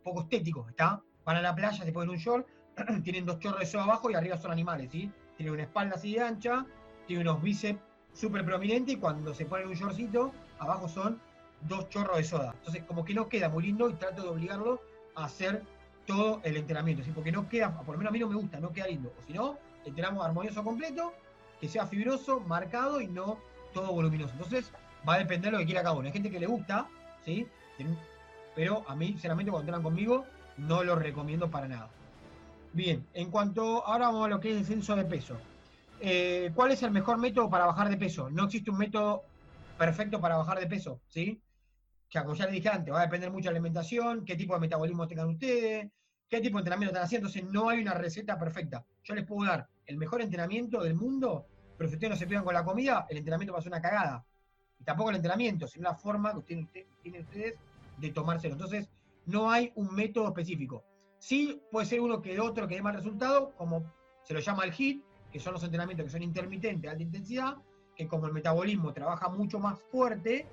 poco 0.04 0.22
estético, 0.22 0.68
¿está? 0.70 1.02
Van 1.24 1.38
a 1.38 1.42
la 1.42 1.56
playa, 1.56 1.84
se 1.84 1.92
ponen 1.92 2.10
un 2.10 2.18
short, 2.18 2.48
tienen 3.04 3.26
dos 3.26 3.40
chorros 3.40 3.72
de 3.72 3.80
abajo 3.80 4.10
y 4.10 4.14
arriba 4.14 4.38
son 4.38 4.52
animales, 4.52 4.92
¿sí? 4.92 5.12
Tienen 5.36 5.54
una 5.54 5.64
espalda 5.64 5.96
así 5.96 6.14
de 6.14 6.22
ancha, 6.22 6.66
tienen 7.08 7.28
unos 7.28 7.42
bíceps 7.42 7.80
súper 8.16 8.44
prominentes 8.46 8.96
y 8.96 8.98
cuando 8.98 9.34
se 9.34 9.46
ponen 9.46 9.68
un 9.68 9.74
shortcito, 9.74 10.32
abajo 10.58 10.88
son 10.88 11.20
dos 11.62 11.90
chorros 11.90 12.18
de 12.18 12.24
soda. 12.24 12.54
Entonces, 12.58 12.84
como 12.84 13.06
que 13.06 13.14
no 13.14 13.28
queda 13.28 13.50
muy 13.50 13.64
lindo 13.64 13.90
y 13.90 13.94
trato 13.94 14.24
de 14.24 14.30
obligarlo 14.30 14.82
a 15.16 15.26
hacer 15.26 15.64
todo 16.06 16.40
el 16.44 16.58
entrenamiento, 16.58 17.04
¿sí? 17.04 17.12
Porque 17.14 17.32
no 17.32 17.48
queda, 17.50 17.78
por 17.78 17.96
lo 17.96 17.98
menos 17.98 18.12
a 18.12 18.14
mí 18.14 18.20
no 18.20 18.30
me 18.30 18.36
gusta, 18.36 18.60
no 18.60 18.72
queda 18.72 18.88
lindo. 18.88 19.14
O 19.20 19.26
si 19.26 19.34
no, 19.34 19.58
entrenamos 19.86 20.26
armonioso 20.26 20.64
completo 20.64 21.14
que 21.60 21.68
sea 21.68 21.88
fibroso, 21.88 22.40
marcado 22.42 23.02
y 23.02 23.08
no 23.08 23.38
todo 23.74 23.92
voluminoso. 23.92 24.34
Entonces, 24.34 24.72
va 25.08 25.16
a 25.16 25.20
depender 25.20 25.52
de 25.52 25.52
lo 25.52 25.58
que 25.60 25.66
quiera 25.66 25.84
cada 25.84 25.96
uno. 25.96 26.08
Hay 26.08 26.14
gente 26.14 26.32
que 26.32 26.40
le 26.40 26.48
gusta, 26.48 26.88
¿sí? 27.26 27.48
Pero 28.56 28.84
a 28.88 28.96
mí, 28.96 29.08
sinceramente, 29.08 29.52
cuando 29.52 29.70
entran 29.70 29.84
conmigo, 29.84 30.26
no 30.58 30.84
lo 30.84 30.96
recomiendo 30.96 31.50
para 31.50 31.68
nada. 31.68 31.90
Bien, 32.74 33.06
en 33.14 33.32
cuanto, 33.32 33.86
ahora 33.86 34.08
vamos 34.08 34.26
a 34.26 34.30
lo 34.30 34.40
que 34.40 34.52
es 34.52 34.60
descenso 34.60 34.96
de 34.96 35.06
peso. 35.06 35.38
Eh, 36.08 36.52
¿Cuál 36.54 36.72
es 36.72 36.84
el 36.84 36.92
mejor 36.92 37.18
método 37.18 37.50
para 37.50 37.66
bajar 37.66 37.90
de 37.90 37.98
peso? 37.98 38.30
No 38.30 38.44
existe 38.44 38.70
un 38.70 38.78
método 38.78 39.24
perfecto 39.76 40.22
para 40.22 40.38
bajar 40.38 40.60
de 40.60 40.68
peso, 40.68 41.02
¿sí? 41.08 41.42
Que 42.08 42.22
como 42.22 42.36
ya 42.36 42.46
les 42.46 42.54
dije 42.54 42.70
antes, 42.70 42.94
va 42.94 43.00
a 43.00 43.06
depender 43.06 43.32
mucho 43.32 43.46
de 43.46 43.54
la 43.54 43.58
alimentación, 43.58 44.24
qué 44.24 44.36
tipo 44.36 44.54
de 44.54 44.60
metabolismo 44.60 45.08
tengan 45.08 45.30
ustedes, 45.30 45.90
qué 46.30 46.42
tipo 46.42 46.58
de 46.58 46.62
entrenamiento 46.62 46.92
están 46.92 47.06
haciendo. 47.06 47.28
Entonces, 47.28 47.52
no 47.52 47.70
hay 47.70 47.80
una 47.82 47.96
receta 47.96 48.38
perfecta. 48.38 48.86
Yo 49.04 49.16
les 49.16 49.26
puedo 49.26 49.50
dar 49.50 49.68
el 49.88 49.98
mejor 49.98 50.22
entrenamiento 50.22 50.84
del 50.84 50.94
mundo, 50.94 51.48
pero 51.76 51.90
si 51.90 51.96
ustedes 51.96 52.12
no 52.12 52.18
se 52.18 52.28
pegan 52.28 52.44
con 52.44 52.54
la 52.54 52.64
comida, 52.64 53.08
el 53.10 53.18
entrenamiento 53.18 53.54
va 53.54 53.58
a 53.58 53.64
ser 53.64 53.72
una 53.72 53.82
cagada. 53.82 54.24
Y 54.80 54.84
tampoco 54.84 55.10
el 55.10 55.16
entrenamiento, 55.16 55.66
sino 55.66 55.90
la 55.90 55.96
forma 55.96 56.36
que 56.46 56.68
tienen, 57.02 57.24
ustedes 57.24 57.56
de 57.98 58.12
tomárselo. 58.12 58.54
Entonces, 58.54 58.88
no 59.26 59.50
hay 59.50 59.72
un 59.74 59.92
método 59.96 60.28
específico. 60.28 60.84
Sí 61.18 61.60
puede 61.72 61.88
ser 61.88 62.00
uno 62.00 62.22
que 62.22 62.40
otro 62.40 62.68
que 62.68 62.76
dé 62.76 62.84
más 62.84 62.96
resultado, 62.96 63.54
como 63.58 63.92
se 64.22 64.36
lo 64.36 64.40
llama 64.40 64.66
el 64.66 64.72
HIT, 64.72 65.04
que 65.36 65.42
son 65.42 65.52
los 65.52 65.64
entrenamientos 65.66 66.06
que 66.06 66.12
son 66.12 66.24
intermitentes, 66.24 66.82
de 66.82 66.88
alta 66.88 67.04
intensidad, 67.04 67.58
que 67.94 68.08
como 68.08 68.26
el 68.26 68.32
metabolismo 68.32 68.94
trabaja 68.94 69.28
mucho 69.28 69.60
más 69.60 69.78
fuerte, 69.92 70.46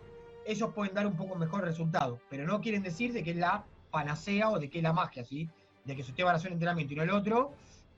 ellos 0.45 0.71
pueden 0.75 0.93
dar 0.93 1.07
un 1.07 1.15
poco 1.15 1.37
mejor 1.37 1.63
resultado. 1.63 2.19
Pero 2.29 2.45
no 2.49 2.61
quieren 2.61 2.83
decir 2.83 3.13
de 3.13 3.23
que 3.23 3.31
es 3.31 3.37
la 3.37 3.65
panacea 3.93 4.51
o 4.51 4.59
de 4.59 4.69
que 4.69 4.79
es 4.79 4.83
la 4.83 4.93
magia, 4.93 5.25
¿sí? 5.25 5.49
De 5.85 5.95
que 5.95 6.03
si 6.03 6.11
usted 6.11 6.25
va 6.25 6.33
a 6.33 6.35
hacer 6.35 6.49
un 6.49 6.55
entrenamiento 6.55 6.95
y 6.95 6.97
no 6.97 7.05
el 7.05 7.11
otro, 7.11 7.53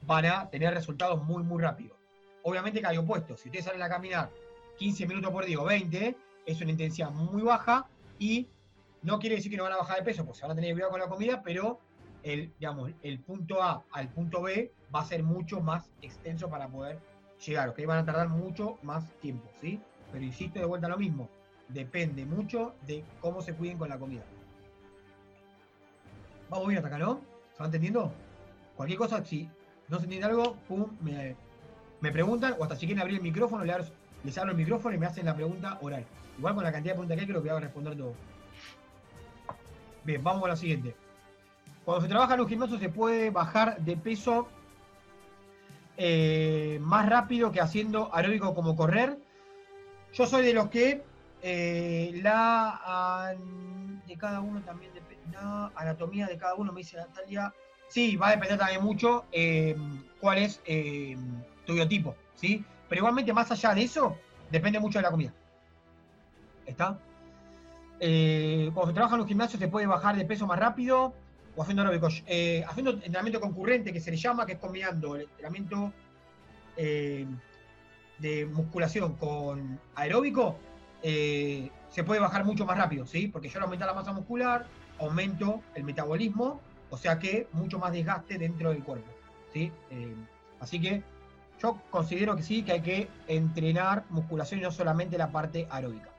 van 0.06 0.26
a 0.26 0.50
tener 0.50 0.74
resultados 0.74 1.24
muy, 1.24 1.42
muy 1.42 1.62
rápidos. 1.62 1.96
Obviamente 2.42 2.82
que 2.82 2.86
hay 2.86 2.98
opuestos. 2.98 3.40
Si 3.40 3.48
ustedes 3.48 3.64
salen 3.64 3.80
a 3.80 3.88
caminar 3.88 4.28
15 4.76 5.06
minutos 5.06 5.30
por 5.30 5.46
día 5.46 5.58
o 5.60 5.64
20, 5.64 6.14
es 6.44 6.60
una 6.60 6.70
intensidad 6.70 7.10
muy 7.12 7.40
baja 7.40 7.86
y 8.18 8.46
no 9.00 9.18
quiere 9.18 9.36
decir 9.36 9.50
que 9.50 9.56
no 9.56 9.62
van 9.62 9.72
a 9.72 9.78
bajar 9.78 10.00
de 10.00 10.02
peso, 10.02 10.22
porque 10.26 10.40
se 10.40 10.46
van 10.46 10.52
a 10.52 10.54
tener 10.54 10.74
cuidar 10.74 10.90
con 10.90 11.00
la 11.00 11.08
comida, 11.08 11.42
pero 11.42 11.80
el, 12.24 12.52
digamos, 12.58 12.90
el 13.02 13.20
punto 13.20 13.62
A 13.62 13.84
al 13.92 14.08
punto 14.08 14.42
B 14.42 14.72
va 14.92 15.00
a 15.00 15.04
ser 15.04 15.22
mucho 15.22 15.60
más 15.60 15.90
extenso 16.02 16.48
para 16.48 16.68
poder 16.68 16.98
llegar, 17.46 17.74
que 17.74 17.86
van 17.86 17.98
a 17.98 18.04
tardar 18.04 18.28
mucho 18.28 18.78
más 18.82 19.08
tiempo, 19.20 19.48
¿sí? 19.60 19.80
Pero 20.10 20.24
insisto 20.24 20.58
de 20.58 20.64
vuelta 20.64 20.88
lo 20.88 20.96
mismo, 20.96 21.28
depende 21.68 22.24
mucho 22.24 22.74
de 22.86 23.04
cómo 23.20 23.42
se 23.42 23.54
cuiden 23.54 23.78
con 23.78 23.90
la 23.90 23.98
comida. 23.98 24.22
Vamos 26.48 26.68
bien 26.68 26.78
hasta 26.78 26.88
acá, 26.88 26.98
¿no? 26.98 27.20
¿Se 27.52 27.58
va 27.60 27.66
entendiendo? 27.66 28.12
Cualquier 28.76 28.98
cosa, 28.98 29.24
si 29.24 29.48
no 29.88 29.98
se 29.98 30.04
entiende 30.04 30.26
algo, 30.26 30.56
pum, 30.66 30.86
me, 31.00 31.36
preguntan, 32.10 32.56
o 32.58 32.62
hasta 32.62 32.76
si 32.76 32.86
quieren 32.86 33.02
abrir 33.02 33.16
el 33.16 33.22
micrófono, 33.22 33.64
les 33.64 34.38
abro 34.38 34.52
el 34.52 34.56
micrófono 34.56 34.94
y 34.94 34.98
me 34.98 35.06
hacen 35.06 35.26
la 35.26 35.34
pregunta 35.34 35.78
oral. 35.82 36.04
Igual 36.38 36.54
con 36.54 36.64
la 36.64 36.72
cantidad 36.72 36.94
de 36.94 36.98
preguntas 36.98 37.16
que 37.16 37.20
hay, 37.20 37.28
creo 37.28 37.42
que 37.42 37.48
voy 37.48 37.58
a 37.58 37.60
responder 37.60 37.96
todo. 37.96 38.14
Bien, 40.04 40.22
vamos 40.22 40.44
a 40.44 40.48
la 40.48 40.56
siguiente. 40.56 40.94
Cuando 41.84 42.02
se 42.02 42.08
trabaja 42.08 42.34
en 42.34 42.40
un 42.40 42.48
gimnasio 42.48 42.78
se 42.78 42.88
puede 42.88 43.30
bajar 43.30 43.78
de 43.80 43.96
peso 43.96 44.48
eh, 45.96 46.78
más 46.80 47.08
rápido 47.08 47.52
que 47.52 47.60
haciendo 47.60 48.14
aeróbico 48.14 48.54
como 48.54 48.74
correr. 48.74 49.18
Yo 50.12 50.26
soy 50.26 50.46
de 50.46 50.54
los 50.54 50.70
que 50.70 51.02
eh, 51.42 52.10
la 52.22 53.36
de 54.06 54.16
cada 54.16 54.40
uno 54.40 54.60
también 54.62 54.92
la 55.32 55.70
anatomía 55.74 56.26
de 56.26 56.38
cada 56.38 56.54
uno, 56.54 56.72
me 56.72 56.80
dice 56.80 56.96
Natalia. 56.96 57.52
Sí, 57.88 58.16
va 58.16 58.28
a 58.28 58.30
depender 58.30 58.58
también 58.58 58.82
mucho 58.82 59.24
eh, 59.30 59.76
cuál 60.20 60.38
es 60.38 60.62
tu 61.66 61.74
biotipo, 61.74 62.14
¿sí? 62.34 62.64
Pero 62.88 63.00
igualmente, 63.00 63.32
más 63.32 63.50
allá 63.50 63.74
de 63.74 63.82
eso, 63.82 64.16
depende 64.50 64.78
mucho 64.80 64.98
de 64.98 65.02
la 65.02 65.10
comida. 65.10 65.32
¿Está? 66.66 66.98
cuando 68.74 68.88
se 68.88 68.92
trabaja 68.92 69.14
en 69.14 69.22
un 69.22 69.28
gimnasio 69.28 69.58
se 69.58 69.68
puede 69.68 69.86
bajar 69.86 70.16
de 70.16 70.26
peso 70.26 70.46
más 70.46 70.58
rápido 70.58 71.14
o 71.56 71.62
haciendo 71.62 71.82
aeróbico. 71.82 72.08
Eh, 72.26 72.64
haciendo 72.68 72.92
entrenamiento 72.92 73.40
concurrente, 73.40 73.92
que 73.92 74.00
se 74.00 74.10
le 74.10 74.16
llama, 74.16 74.46
que 74.46 74.52
es 74.52 74.58
combinando 74.58 75.16
el 75.16 75.22
entrenamiento 75.22 75.92
eh, 76.76 77.26
de 78.18 78.46
musculación 78.46 79.14
con 79.16 79.78
aeróbico, 79.94 80.56
eh, 81.02 81.70
se 81.90 82.04
puede 82.04 82.20
bajar 82.20 82.44
mucho 82.44 82.64
más 82.64 82.76
rápido, 82.78 83.06
¿sí? 83.06 83.28
Porque 83.28 83.48
yo 83.48 83.58
al 83.58 83.64
aumentar 83.64 83.88
la 83.88 83.94
masa 83.94 84.12
muscular, 84.12 84.66
aumento 84.98 85.62
el 85.74 85.84
metabolismo, 85.84 86.60
o 86.90 86.96
sea 86.96 87.18
que 87.18 87.48
mucho 87.52 87.78
más 87.78 87.92
desgaste 87.92 88.38
dentro 88.38 88.70
del 88.70 88.82
cuerpo, 88.82 89.10
¿sí? 89.52 89.72
así 90.60 90.80
que 90.80 91.02
yo 91.60 91.80
considero 91.90 92.36
que 92.36 92.42
sí, 92.42 92.62
que 92.62 92.72
hay 92.72 92.80
que 92.80 93.08
entrenar 93.26 94.04
musculación 94.10 94.60
y 94.60 94.62
no 94.62 94.70
solamente 94.70 95.18
la 95.18 95.30
parte 95.30 95.66
aeróbica. 95.70 96.13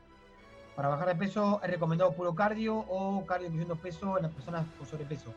Para 0.75 0.89
bajar 0.89 1.07
de 1.07 1.15
peso 1.15 1.61
es 1.63 1.69
recomendado 1.69 2.13
puro 2.13 2.35
cardio 2.35 2.75
o 2.75 3.25
cardio 3.25 3.47
incluyendo 3.47 3.77
peso 3.77 4.17
en 4.17 4.23
las 4.23 4.31
personas 4.33 4.65
con 4.77 4.85
sobrepeso. 4.85 5.33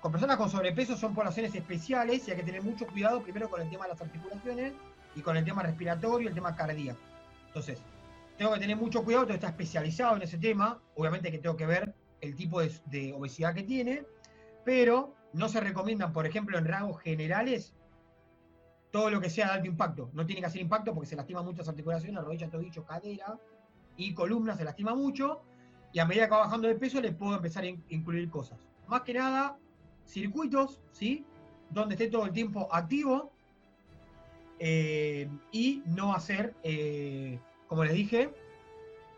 Con 0.00 0.12
personas 0.12 0.36
con 0.36 0.48
sobrepeso 0.48 0.96
son 0.96 1.14
poblaciones 1.14 1.52
especiales 1.54 2.28
y 2.28 2.30
hay 2.30 2.36
que 2.36 2.44
tener 2.44 2.62
mucho 2.62 2.86
cuidado 2.86 3.20
primero 3.20 3.50
con 3.50 3.60
el 3.60 3.68
tema 3.68 3.86
de 3.86 3.90
las 3.90 4.00
articulaciones 4.00 4.72
y 5.16 5.20
con 5.20 5.36
el 5.36 5.44
tema 5.44 5.62
respiratorio 5.64 6.26
y 6.26 6.28
el 6.28 6.34
tema 6.34 6.54
cardíaco. 6.54 7.00
Entonces, 7.48 7.82
tengo 8.36 8.52
que 8.54 8.60
tener 8.60 8.76
mucho 8.76 9.02
cuidado, 9.02 9.26
tengo 9.26 9.40
que 9.40 9.46
especializado 9.46 10.14
en 10.14 10.22
ese 10.22 10.38
tema. 10.38 10.80
Obviamente 10.94 11.32
que 11.32 11.38
tengo 11.38 11.56
que 11.56 11.66
ver 11.66 11.92
el 12.20 12.36
tipo 12.36 12.60
de, 12.60 13.12
obesidad 13.12 13.54
que 13.54 13.64
tiene, 13.64 14.04
pero 14.64 15.14
no 15.32 15.48
se 15.48 15.58
recomiendan, 15.58 16.12
por 16.12 16.24
ejemplo, 16.24 16.56
en 16.56 16.66
rasgos 16.66 17.00
generales, 17.00 17.74
todo 18.92 19.10
lo 19.10 19.20
que 19.20 19.28
sea 19.28 19.46
de 19.46 19.52
alto 19.54 19.66
impacto. 19.66 20.10
No 20.12 20.24
tiene 20.24 20.40
que 20.40 20.46
hacer 20.46 20.60
impacto 20.60 20.94
porque 20.94 21.08
se 21.08 21.16
lastima 21.16 21.42
muchas 21.42 21.68
articulaciones, 21.68 22.22
rodilla, 22.22 22.48
tobillo, 22.48 22.84
cadera, 22.84 23.36
y 23.98 24.14
columna 24.14 24.56
se 24.56 24.64
lastima 24.64 24.94
mucho, 24.94 25.42
y 25.92 25.98
a 25.98 26.06
medida 26.06 26.26
que 26.26 26.30
va 26.30 26.38
bajando 26.38 26.68
de 26.68 26.76
peso 26.76 27.00
le 27.00 27.12
puedo 27.12 27.36
empezar 27.36 27.64
a 27.64 27.66
incluir 27.66 28.30
cosas. 28.30 28.58
Más 28.86 29.02
que 29.02 29.12
nada, 29.14 29.58
circuitos, 30.06 30.80
¿sí? 30.92 31.26
Donde 31.70 31.96
esté 31.96 32.08
todo 32.08 32.24
el 32.24 32.32
tiempo 32.32 32.68
activo 32.72 33.32
eh, 34.58 35.28
y 35.52 35.82
no 35.86 36.14
hacer, 36.14 36.54
eh, 36.62 37.38
como 37.66 37.84
les 37.84 37.92
dije, 37.92 38.32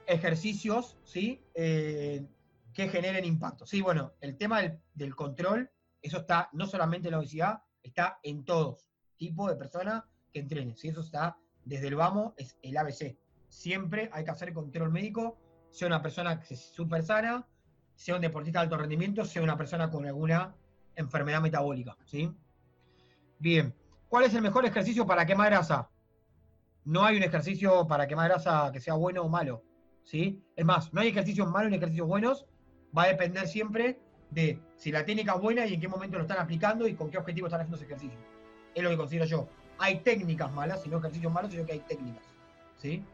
ejercicios, 0.06 0.96
¿sí? 1.04 1.40
Eh, 1.54 2.24
que 2.72 2.88
generen 2.88 3.24
impacto. 3.24 3.66
Sí, 3.66 3.82
bueno, 3.82 4.12
el 4.20 4.36
tema 4.36 4.62
del, 4.94 5.14
control, 5.14 5.70
eso 6.00 6.18
está 6.18 6.48
no 6.52 6.66
solamente 6.66 7.08
en 7.08 7.12
la 7.12 7.18
obesidad, 7.18 7.62
está 7.82 8.18
en 8.22 8.44
todos 8.44 8.88
tipos 9.16 9.50
de 9.50 9.56
personas 9.56 10.04
que 10.32 10.40
entrenen. 10.40 10.76
Si 10.76 10.88
eso 10.88 11.02
está 11.02 11.36
desde 11.64 11.88
el 11.88 11.96
vamos, 11.96 12.32
es 12.38 12.56
el 12.62 12.76
ABC 12.78 13.18
siempre 13.50 14.08
hay 14.12 14.24
que 14.24 14.30
hacer 14.30 14.54
control 14.54 14.90
médico, 14.90 15.36
sea 15.70 15.86
una 15.86 16.00
persona 16.00 16.40
súper 16.44 17.02
sana, 17.02 17.46
sea 17.94 18.14
un 18.14 18.22
deportista 18.22 18.60
de 18.60 18.64
alto 18.64 18.78
rendimiento, 18.78 19.24
sea 19.24 19.42
una 19.42 19.58
persona 19.58 19.90
con 19.90 20.06
alguna 20.06 20.54
enfermedad 20.96 21.42
metabólica. 21.42 21.96
¿sí? 22.06 22.32
Bien, 23.38 23.74
¿cuál 24.08 24.24
es 24.24 24.34
el 24.34 24.42
mejor 24.42 24.64
ejercicio 24.64 25.06
para 25.06 25.26
quemar 25.26 25.50
grasa? 25.50 25.90
No 26.84 27.04
hay 27.04 27.18
un 27.18 27.22
ejercicio 27.22 27.86
para 27.86 28.06
quemar 28.06 28.30
grasa 28.30 28.70
que 28.72 28.80
sea 28.80 28.94
bueno 28.94 29.22
o 29.22 29.28
malo. 29.28 29.62
¿sí? 30.02 30.42
Es 30.56 30.64
más, 30.64 30.94
no 30.94 31.00
hay 31.00 31.08
ejercicios 31.08 31.48
malos 31.50 31.70
ni 31.70 31.76
ejercicios 31.76 32.06
buenos, 32.06 32.46
va 32.96 33.02
a 33.02 33.08
depender 33.08 33.46
siempre 33.46 34.00
de 34.30 34.60
si 34.76 34.92
la 34.92 35.04
técnica 35.04 35.34
es 35.34 35.40
buena 35.40 35.66
y 35.66 35.74
en 35.74 35.80
qué 35.80 35.88
momento 35.88 36.16
lo 36.16 36.22
están 36.22 36.38
aplicando 36.38 36.86
y 36.86 36.94
con 36.94 37.10
qué 37.10 37.18
objetivo 37.18 37.48
están 37.48 37.60
haciendo 37.60 37.76
ese 37.76 37.86
ejercicio. 37.86 38.18
Es 38.74 38.82
lo 38.82 38.90
que 38.90 38.96
considero 38.96 39.26
yo. 39.26 39.48
Hay 39.78 40.00
técnicas 40.00 40.52
malas, 40.52 40.82
sino 40.82 40.98
ejercicios 40.98 41.32
malos, 41.32 41.50
sino 41.50 41.66
que 41.66 41.72
hay 41.72 41.80
técnicas. 41.80 42.24
¿sí? 42.76 43.04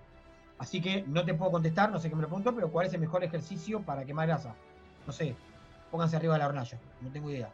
Así 0.58 0.80
que 0.80 1.04
no 1.06 1.24
te 1.24 1.34
puedo 1.34 1.52
contestar, 1.52 1.90
no 1.90 1.98
sé 1.98 2.08
qué 2.08 2.16
me 2.16 2.22
lo 2.22 2.28
pregunto, 2.28 2.54
pero 2.54 2.70
¿cuál 2.70 2.86
es 2.86 2.94
el 2.94 3.00
mejor 3.00 3.22
ejercicio 3.22 3.82
para 3.82 4.04
quemar 4.04 4.26
grasa? 4.26 4.54
No 5.06 5.12
sé, 5.12 5.34
pónganse 5.90 6.16
arriba 6.16 6.34
de 6.34 6.38
la 6.40 6.46
hornalla, 6.46 6.78
no 7.02 7.10
tengo 7.10 7.30
idea. 7.30 7.50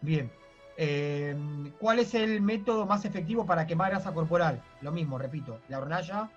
Bien. 0.00 0.30
Eh, 0.76 1.36
¿Cuál 1.78 1.98
es 1.98 2.14
el 2.14 2.40
método 2.40 2.86
más 2.86 3.04
efectivo 3.04 3.44
para 3.44 3.66
quemar 3.66 3.90
grasa 3.90 4.12
corporal? 4.12 4.62
Lo 4.80 4.90
mismo, 4.90 5.18
repito, 5.18 5.60
la 5.68 5.78
hornalla 5.78 6.30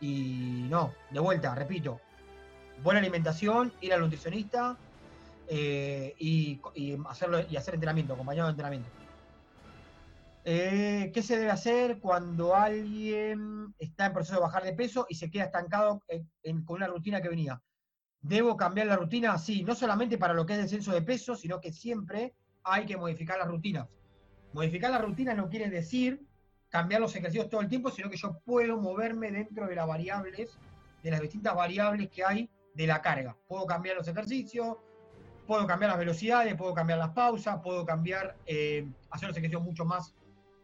y 0.00 0.66
no, 0.68 0.92
de 1.10 1.20
vuelta, 1.20 1.54
repito, 1.54 2.00
buena 2.82 3.00
alimentación, 3.00 3.72
ir 3.80 3.92
al 3.92 4.00
nutricionista 4.00 4.76
eh, 5.48 6.14
y, 6.18 6.60
hacerlo, 7.08 7.40
y 7.48 7.56
hacer 7.56 7.74
entrenamiento, 7.74 8.14
acompañado 8.14 8.48
de 8.48 8.52
entrenamiento. 8.52 8.88
Eh, 10.50 11.10
¿Qué 11.12 11.22
se 11.22 11.36
debe 11.36 11.50
hacer 11.50 11.98
cuando 12.00 12.54
alguien 12.54 13.74
está 13.78 14.06
en 14.06 14.14
proceso 14.14 14.36
de 14.36 14.40
bajar 14.40 14.64
de 14.64 14.72
peso 14.72 15.04
y 15.06 15.14
se 15.14 15.30
queda 15.30 15.44
estancado 15.44 16.02
con 16.64 16.76
una 16.76 16.86
rutina 16.86 17.20
que 17.20 17.28
venía? 17.28 17.60
¿Debo 18.22 18.56
cambiar 18.56 18.86
la 18.86 18.96
rutina? 18.96 19.36
Sí, 19.36 19.62
no 19.62 19.74
solamente 19.74 20.16
para 20.16 20.32
lo 20.32 20.46
que 20.46 20.54
es 20.54 20.60
descenso 20.60 20.90
de 20.92 21.02
peso, 21.02 21.36
sino 21.36 21.60
que 21.60 21.70
siempre 21.70 22.34
hay 22.64 22.86
que 22.86 22.96
modificar 22.96 23.38
las 23.38 23.46
rutinas. 23.46 23.88
Modificar 24.54 24.90
las 24.90 25.02
rutinas 25.02 25.36
no 25.36 25.50
quiere 25.50 25.68
decir 25.68 26.26
cambiar 26.70 27.02
los 27.02 27.14
ejercicios 27.14 27.50
todo 27.50 27.60
el 27.60 27.68
tiempo, 27.68 27.90
sino 27.90 28.08
que 28.08 28.16
yo 28.16 28.40
puedo 28.46 28.78
moverme 28.78 29.30
dentro 29.30 29.66
de 29.66 29.74
las 29.74 29.86
variables, 29.86 30.56
de 31.02 31.10
las 31.10 31.20
distintas 31.20 31.54
variables 31.54 32.08
que 32.08 32.24
hay 32.24 32.48
de 32.72 32.86
la 32.86 33.02
carga. 33.02 33.36
Puedo 33.48 33.66
cambiar 33.66 33.96
los 33.96 34.08
ejercicios, 34.08 34.78
puedo 35.46 35.66
cambiar 35.66 35.90
las 35.90 35.98
velocidades, 35.98 36.54
puedo 36.54 36.72
cambiar 36.72 37.00
las 37.00 37.10
pausas, 37.10 37.60
puedo 37.62 37.84
cambiar, 37.84 38.34
eh, 38.46 38.88
hacer 39.10 39.28
los 39.28 39.36
ejercicios 39.36 39.62
mucho 39.62 39.84
más 39.84 40.14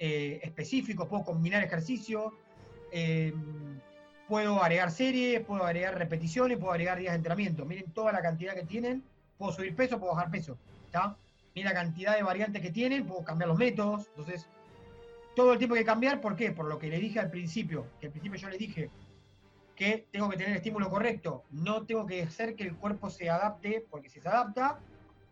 eh, 0.07 0.38
específicos, 0.43 1.09
puedo 1.09 1.25
combinar 1.25 1.64
ejercicios, 1.64 2.35
eh, 2.93 3.33
puedo 4.29 4.62
agregar 4.62 4.90
series, 4.90 5.40
puedo 5.40 5.64
agregar 5.64 5.97
repeticiones, 5.97 6.59
puedo 6.59 6.73
agregar 6.73 6.99
días 6.99 7.12
de 7.12 7.17
entrenamiento. 7.17 7.64
Miren 7.64 7.90
toda 7.93 8.12
la 8.12 8.21
cantidad 8.21 8.55
que 8.55 8.64
tienen, 8.64 9.03
puedo 9.38 9.53
subir 9.53 9.75
peso, 9.75 9.99
puedo 9.99 10.12
bajar 10.12 10.31
peso. 10.31 10.59
¿está? 10.85 11.17
Miren 11.55 11.73
la 11.73 11.81
cantidad 11.81 12.17
de 12.17 12.23
variantes 12.23 12.61
que 12.61 12.71
tienen, 12.71 13.07
puedo 13.07 13.25
cambiar 13.25 13.49
los 13.49 13.57
métodos. 13.57 14.09
Entonces, 14.09 14.47
todo 15.35 15.55
el 15.55 15.59
tiempo 15.59 15.75
que 15.75 15.87
cambiar, 15.87 16.21
¿por 16.21 16.37
qué? 16.37 16.53
Por 16.53 16.67
lo 16.67 16.79
que 16.79 16.90
le 16.90 16.99
dije 16.99 17.19
al 17.19 17.31
principio, 17.31 17.87
que 17.99 18.09
al 18.09 18.12
principio 18.12 18.38
yo 18.38 18.51
le 18.51 18.59
dije 18.59 18.90
que 19.75 20.07
tengo 20.12 20.29
que 20.29 20.37
tener 20.37 20.51
el 20.51 20.59
estímulo 20.59 20.90
correcto, 20.90 21.45
no 21.51 21.87
tengo 21.87 22.05
que 22.05 22.23
hacer 22.25 22.57
que 22.57 22.64
el 22.64 22.77
cuerpo 22.77 23.09
se 23.09 23.31
adapte, 23.31 23.87
porque 23.90 24.11
si 24.11 24.21
se 24.21 24.29
adapta, 24.29 24.81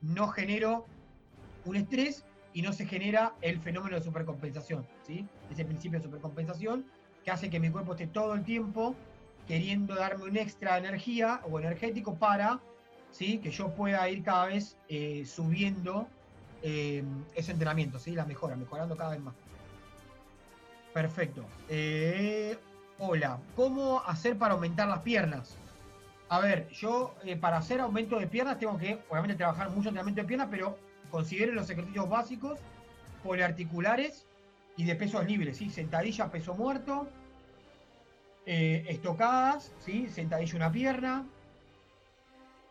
no 0.01 0.29
genero 0.29 0.87
un 1.67 1.77
estrés 1.77 2.25
y 2.55 2.63
no 2.63 2.73
se 2.73 2.87
genera 2.87 3.35
el 3.41 3.59
fenómeno 3.61 3.97
de 3.97 4.03
supercompensación, 4.03 4.87
¿sí? 5.07 5.27
Ese 5.51 5.65
principio 5.65 5.99
de 5.99 6.05
supercompensación 6.05 6.85
que 7.25 7.31
hace 7.31 7.51
que 7.51 7.61
mi 7.61 7.71
cuerpo 7.71 7.93
esté 7.93 8.07
todo 8.07 8.35
el 8.35 8.45
tiempo 8.45 8.95
queriendo 9.47 9.95
darme 9.95 10.25
un 10.25 10.37
extra 10.37 10.79
energía 10.79 11.41
o 11.51 11.59
energético 11.59 12.15
para 12.15 12.61
¿sí? 13.11 13.39
que 13.39 13.51
yo 13.51 13.69
pueda 13.75 14.09
ir 14.09 14.23
cada 14.23 14.47
vez 14.47 14.77
eh, 14.89 15.25
subiendo 15.27 16.09
eh, 16.63 17.05
ese 17.35 17.53
entrenamiento, 17.53 17.99
¿sí? 17.99 18.13
la 18.13 18.25
mejora, 18.25 18.57
mejorando 18.57 18.97
cada 18.97 19.11
vez 19.11 19.21
más. 19.21 19.35
Perfecto. 20.93 21.45
Eh, 21.69 22.59
hola, 22.99 23.39
¿cómo 23.57 24.03
hacer 24.07 24.37
para 24.37 24.55
aumentar 24.55 24.89
las 24.89 25.01
piernas? 25.01 25.57
A 26.29 26.41
ver, 26.41 26.69
yo 26.71 27.15
para 27.41 27.59
hacer 27.59 27.81
aumento 27.81 28.19
de 28.19 28.27
piernas 28.27 28.59
tengo 28.59 28.79
que, 28.79 28.99
obviamente, 29.11 29.37
trabajar 29.37 29.69
mucho 29.71 29.89
entrenamiento 29.89 30.23
de 30.23 30.29
piernas, 30.29 30.49
pero 30.51 30.79
Consideren 31.13 31.55
los 31.55 31.69
ejercicios 31.69 32.09
básicos, 32.09 32.59
poliarticulares 33.23 34.27
y 34.79 34.85
de 34.85 34.95
pesos 34.97 35.27
libres, 35.27 35.59
¿sí? 35.59 35.69
Sentadilla, 35.69 36.31
peso 36.31 36.55
muerto, 36.55 37.07
eh, 38.47 38.87
estocadas, 38.89 39.75
¿sí? 39.79 40.09
Sentadilla 40.09 40.57
una 40.57 40.73
pierna, 40.73 41.27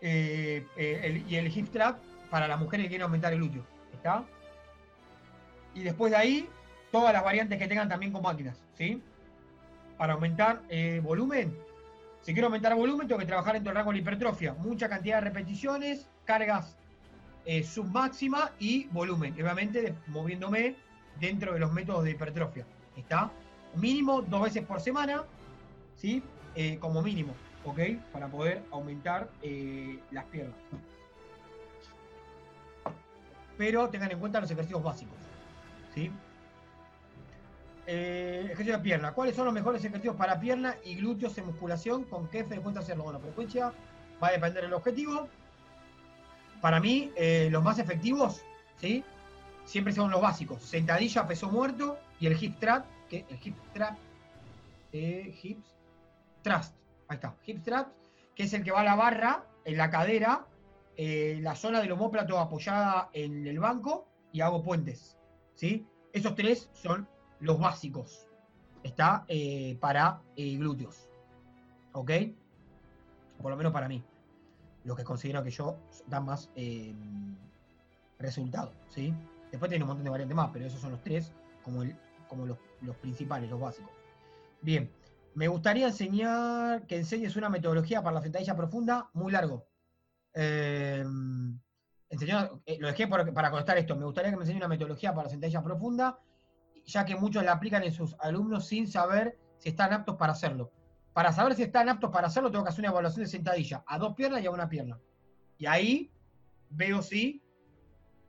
eh, 0.02 0.66
eh, 0.76 1.24
y 1.30 1.36
el 1.36 1.56
hip 1.56 1.70
trap 1.70 2.00
para 2.32 2.48
las 2.48 2.60
mujeres 2.60 2.86
que 2.86 2.90
quieren 2.90 3.04
aumentar 3.04 3.32
el 3.32 3.38
glúteo, 3.38 3.64
¿está? 3.94 4.26
Y 5.76 5.84
después 5.84 6.12
de 6.12 6.18
ahí, 6.18 6.50
todas 6.92 7.14
las 7.14 7.24
variantes 7.24 7.60
que 7.60 7.68
tengan 7.68 7.90
también 7.90 8.12
con 8.12 8.24
máquinas, 8.24 8.60
¿sí? 8.74 9.04
Para 10.00 10.14
aumentar 10.14 10.64
volumen. 11.04 11.56
Si 12.22 12.34
quiero 12.34 12.48
aumentar 12.48 12.74
volumen, 12.74 13.08
tengo 13.08 13.20
que 13.20 13.28
trabajar 13.28 13.56
en 13.56 13.62
todo 13.62 13.70
el 13.70 13.76
rango 13.76 13.92
de 13.92 13.98
la 13.98 14.02
hipertrofia. 14.02 14.56
Mucha 14.56 14.90
cantidad 14.90 15.18
de 15.18 15.22
repeticiones, 15.22 16.10
cargas 16.26 16.81
eh, 17.46 17.64
submáxima 17.64 18.52
y 18.60 18.86
volumen. 18.88 19.34
Obviamente 19.34 19.96
moviéndome 20.08 20.76
dentro 21.20 21.54
de 21.54 21.60
los 21.60 21.72
métodos 21.72 22.04
de 22.04 22.12
hipertrofia. 22.12 22.66
¿Está? 22.96 23.32
Mínimo 23.76 24.22
dos 24.22 24.44
veces 24.44 24.66
por 24.66 24.82
semana, 24.82 25.24
¿sí? 25.96 26.22
Eh, 26.56 26.78
como 26.80 27.02
mínimo, 27.02 27.34
¿ok? 27.64 27.80
Para 28.12 28.28
poder 28.28 28.64
aumentar 28.72 29.30
eh, 29.42 30.00
las 30.12 30.26
piernas. 30.26 30.56
Pero 33.58 33.90
tengan 33.90 34.12
en 34.12 34.20
cuenta 34.20 34.42
los 34.42 34.52
ejercicios 34.52 34.84
básicos, 34.84 35.18
¿sí? 35.94 36.12
Eh, 37.88 38.42
ejercicio 38.46 38.78
de 38.78 38.84
pierna. 38.84 39.14
¿Cuáles 39.14 39.36
son 39.36 39.46
los 39.46 39.54
mejores 39.54 39.84
ejercicios 39.84 40.16
para 40.16 40.40
pierna 40.40 40.76
y 40.84 40.96
glúteos 40.96 41.38
en 41.38 41.46
musculación? 41.46 42.04
¿Con 42.04 42.28
qué 42.28 42.44
frecuencia 42.44 42.82
hacerlo? 42.82 43.04
Bueno, 43.04 43.20
frecuencia 43.20 43.74
va 44.22 44.28
a 44.28 44.32
depender 44.32 44.64
del 44.64 44.74
objetivo. 44.74 45.28
Para 46.62 46.80
mí, 46.80 47.12
los 47.50 47.64
más 47.64 47.80
efectivos, 47.80 48.44
¿sí? 48.78 49.04
Siempre 49.66 49.94
son 49.94 50.12
los 50.12 50.22
básicos. 50.22 50.62
Sentadilla, 50.64 51.28
peso 51.28 51.50
muerto 51.50 51.98
y 52.20 52.28
el 52.28 52.42
hip 52.42 52.60
trap, 52.60 52.86
que 53.10 53.26
el 53.30 53.40
hip 53.44 53.56
trap, 53.74 53.98
eh, 54.94 55.34
hips 55.42 55.76
thrust, 56.42 56.76
ahí 57.08 57.16
está, 57.16 57.36
hip 57.46 57.64
trap, 57.64 57.88
que 58.36 58.44
es 58.44 58.54
el 58.54 58.64
que 58.64 58.72
va 58.72 58.82
a 58.82 58.84
la 58.84 58.96
barra, 58.96 59.46
en 59.66 59.78
la 59.78 59.90
cadera, 59.90 60.46
eh, 60.98 61.40
la 61.42 61.56
zona 61.56 61.82
del 61.82 61.92
homóplato 61.92 62.40
apoyada 62.40 63.10
en 63.14 63.48
el 63.48 63.60
banco 63.60 64.08
y 64.32 64.42
hago 64.42 64.64
puentes, 64.64 65.18
¿sí? 65.56 65.86
Esos 66.14 66.36
tres 66.36 66.70
son 66.74 67.08
los 67.40 67.60
básicos, 67.60 68.28
está 68.84 69.26
eh, 69.28 69.78
para 69.80 70.22
glúteos, 70.36 71.08
¿ok? 71.94 72.12
Por 73.42 73.52
lo 73.52 73.58
menos 73.58 73.72
para 73.72 73.88
mí, 73.88 74.04
lo 74.84 74.96
que 74.96 75.04
considero 75.04 75.44
que 75.44 75.52
yo 75.52 75.78
dan 76.08 76.26
más 76.26 76.50
resultado, 78.20 78.72
¿sí? 78.90 79.14
Después 79.52 79.70
tiene 79.70 79.84
un 79.84 79.90
montón 79.90 80.06
de 80.06 80.10
variantes 80.10 80.36
más, 80.36 80.50
pero 80.54 80.66
esos 80.66 80.80
son 80.80 80.92
los 80.92 81.02
tres 81.02 81.32
como, 81.64 81.84
el, 81.84 81.96
como 82.28 82.46
los, 82.46 82.58
principales, 83.02 83.50
los 83.50 83.60
básicos. 83.60 83.92
Bien, 84.62 84.90
me 85.36 85.48
gustaría 85.48 85.88
enseñar 85.88 86.88
que 86.88 86.98
enseñes 86.98 87.36
una 87.36 87.50
metodología 87.50 88.02
para 88.02 88.16
la 88.16 88.22
sentadilla 88.22 88.56
profunda 88.56 89.10
muy 89.14 89.32
largo. 89.32 89.68
Eh, 90.34 91.04
eh, 92.10 92.78
lo 92.80 92.88
dejé 92.88 93.08
para 93.08 93.52
contestar 93.52 93.78
esto. 93.78 93.96
Me 93.96 94.06
gustaría 94.06 94.32
que 94.32 94.38
me 94.38 94.44
enseñe 94.44 94.58
una 94.58 94.68
metodología 94.68 95.14
para 95.14 95.26
la 95.26 95.30
sentadilla 95.30 95.62
profunda, 95.62 96.20
ya 96.86 97.06
que 97.06 97.16
muchos 97.16 97.44
la 97.44 97.54
aplican 97.54 97.84
en 97.84 97.92
sus 97.92 98.16
alumnos 98.20 98.68
sin 98.68 98.88
saber 98.88 99.38
si 99.58 99.70
están 99.70 99.94
aptos 99.94 100.16
para 100.16 100.32
hacerlo. 100.32 100.72
Para 101.14 101.34
saber 101.34 101.56
si 101.56 101.64
están 101.64 101.90
aptos 101.90 102.10
para 102.10 102.28
hacerlo, 102.28 102.52
tengo 102.52 102.64
que 102.64 102.70
hacer 102.70 102.82
una 102.82 102.92
evaluación 102.92 103.26
de 103.26 103.30
sentadilla 103.30 103.84
a 103.86 103.98
dos 103.98 104.16
piernas 104.16 104.42
y 104.42 104.46
a 104.46 104.52
una 104.52 104.70
pierna. 104.70 105.00
Y 105.58 105.66
ahí 105.66 106.12
veo 106.70 107.02
si 107.02 107.44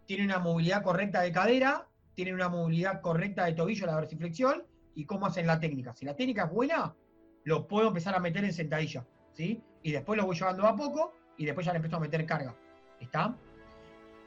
tiene 0.06 0.24
una 0.24 0.38
movilidad 0.38 0.82
correcta 0.82 1.20
de 1.20 1.32
cadera, 1.32 1.86
tiene 2.14 2.34
una 2.34 2.48
movilidad 2.48 3.00
correcta 3.00 3.44
de 3.44 3.52
tobillo, 3.52 3.86
la 3.86 3.94
dorsiflexión, 3.94 4.64
y 4.94 5.06
cómo 5.06 5.26
hacen 5.26 5.46
la 5.46 5.60
técnica. 5.60 5.94
Si 5.94 6.04
la 6.04 6.16
técnica 6.16 6.44
es 6.44 6.50
buena, 6.50 6.94
lo 7.44 7.66
puedo 7.66 7.88
empezar 7.88 8.14
a 8.14 8.20
meter 8.20 8.44
en 8.44 8.52
sentadilla, 8.52 9.06
¿sí? 9.32 9.62
Y 9.82 9.92
después 9.92 10.18
lo 10.18 10.26
voy 10.26 10.36
llevando 10.36 10.66
a 10.66 10.76
poco 10.76 11.14
y 11.36 11.46
después 11.46 11.64
ya 11.64 11.72
le 11.72 11.76
empiezo 11.76 11.96
a 11.96 12.00
meter 12.00 12.26
carga. 12.26 12.54
¿Está? 13.00 13.34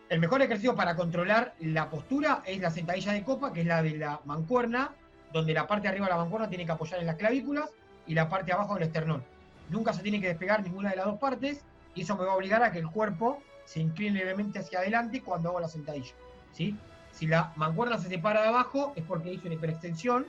El 0.10 0.20
mejor 0.20 0.42
ejercicio 0.42 0.76
para 0.76 0.96
controlar 0.96 1.56
la 1.60 1.90
postura 1.90 2.42
es 2.46 2.60
la 2.60 2.70
sentadilla 2.70 3.14
de 3.14 3.24
copa, 3.24 3.52
que 3.52 3.62
es 3.62 3.68
la 3.68 3.82
de 3.82 3.98
la 3.98 4.22
mancuerna, 4.26 4.94
donde 5.34 5.54
la 5.54 5.68
parte 5.68 5.84
de 5.84 5.90
arriba 5.90 6.06
de 6.06 6.12
la 6.12 6.18
mancuerna 6.18 6.50
tiene 6.50 6.66
que 6.66 6.72
apoyar 6.72 7.00
en 7.00 7.08
las 7.08 7.16
clavículas 7.16 7.70
y 8.08 8.14
la 8.14 8.30
parte 8.30 8.48
de 8.48 8.54
abajo 8.54 8.76
del 8.76 8.84
esternón. 8.84 9.24
Nunca 9.70 9.94
se 9.94 10.04
tiene 10.04 10.22
que 10.22 10.28
despegar 10.28 10.64
ninguna 10.64 10.92
de 10.92 10.98
las 10.98 11.06
dos 11.06 11.20
partes 11.20 11.64
y 11.96 12.02
eso 12.02 12.16
me 12.16 12.26
va 12.26 12.34
a 12.34 12.36
obligar 12.36 12.64
a 12.64 12.72
que 12.72 12.80
el 12.80 12.88
cuerpo 12.88 13.42
se 13.66 13.80
incline 13.80 14.18
levemente 14.18 14.60
hacia 14.60 14.80
adelante 14.80 15.22
cuando 15.22 15.50
hago 15.50 15.60
la 15.60 15.68
sentadilla. 15.68 16.14
¿sí? 16.52 16.78
Si 17.12 17.28
la 17.28 17.54
mancuerna 17.56 17.98
se 17.98 18.10
separa 18.10 18.42
de 18.42 18.50
abajo 18.50 18.94
es 18.96 19.04
porque 19.04 19.34
hice 19.34 19.48
una 19.48 19.56
hiperextensión, 19.56 20.28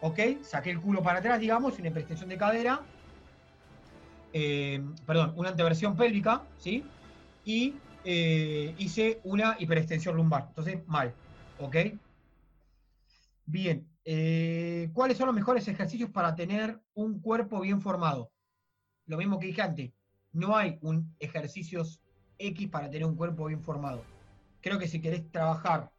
¿ok? 0.00 0.18
Saqué 0.42 0.70
el 0.70 0.80
culo 0.80 1.02
para 1.02 1.18
atrás, 1.18 1.40
digamos, 1.40 1.78
una 1.78 1.88
hiperextensión 1.88 2.28
de 2.28 2.38
cadera, 2.38 2.80
eh, 4.32 4.82
perdón, 5.06 5.34
una 5.36 5.50
anteversión 5.50 5.96
pélvica, 5.96 6.42
¿sí? 6.58 6.84
Y 7.44 7.74
eh, 8.04 8.74
hice 8.78 9.20
una 9.24 9.56
hiperextensión 9.58 10.16
lumbar. 10.16 10.46
Entonces, 10.48 10.86
mal, 10.86 11.12
¿ok? 11.58 11.76
Bien, 13.46 13.86
eh, 14.04 14.90
¿cuáles 14.92 15.16
son 15.16 15.26
los 15.26 15.34
mejores 15.34 15.66
ejercicios 15.68 16.10
para 16.10 16.34
tener 16.34 16.80
un 16.94 17.20
cuerpo 17.20 17.60
bien 17.60 17.80
formado? 17.80 18.32
Lo 19.06 19.16
mismo 19.16 19.38
que 19.38 19.46
dije 19.46 19.62
antes, 19.62 19.92
no 20.32 20.56
hay 20.56 20.78
un 20.80 21.14
ejercicios 21.18 22.00
X 22.38 22.68
para 22.68 22.90
tener 22.90 23.06
un 23.06 23.16
cuerpo 23.16 23.46
bien 23.46 23.62
formado. 23.62 24.02
Creo 24.60 24.78
que 24.78 24.88
si 24.88 25.00
querés 25.00 25.30
trabajar 25.30 25.92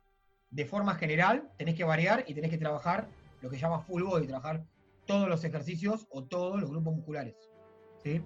de 0.49 0.65
forma 0.65 0.95
general, 0.95 1.49
tenés 1.57 1.75
que 1.75 1.83
variar 1.83 2.25
y 2.27 2.33
tenés 2.33 2.51
que 2.51 2.57
trabajar 2.57 3.07
lo 3.41 3.49
que 3.49 3.57
llama 3.57 3.79
full 3.79 4.03
body, 4.03 4.27
trabajar 4.27 4.63
todos 5.05 5.27
los 5.27 5.43
ejercicios 5.43 6.07
o 6.09 6.23
todos 6.23 6.59
los 6.59 6.69
grupos 6.69 6.95
musculares. 6.95 7.35
¿sí? 8.03 8.21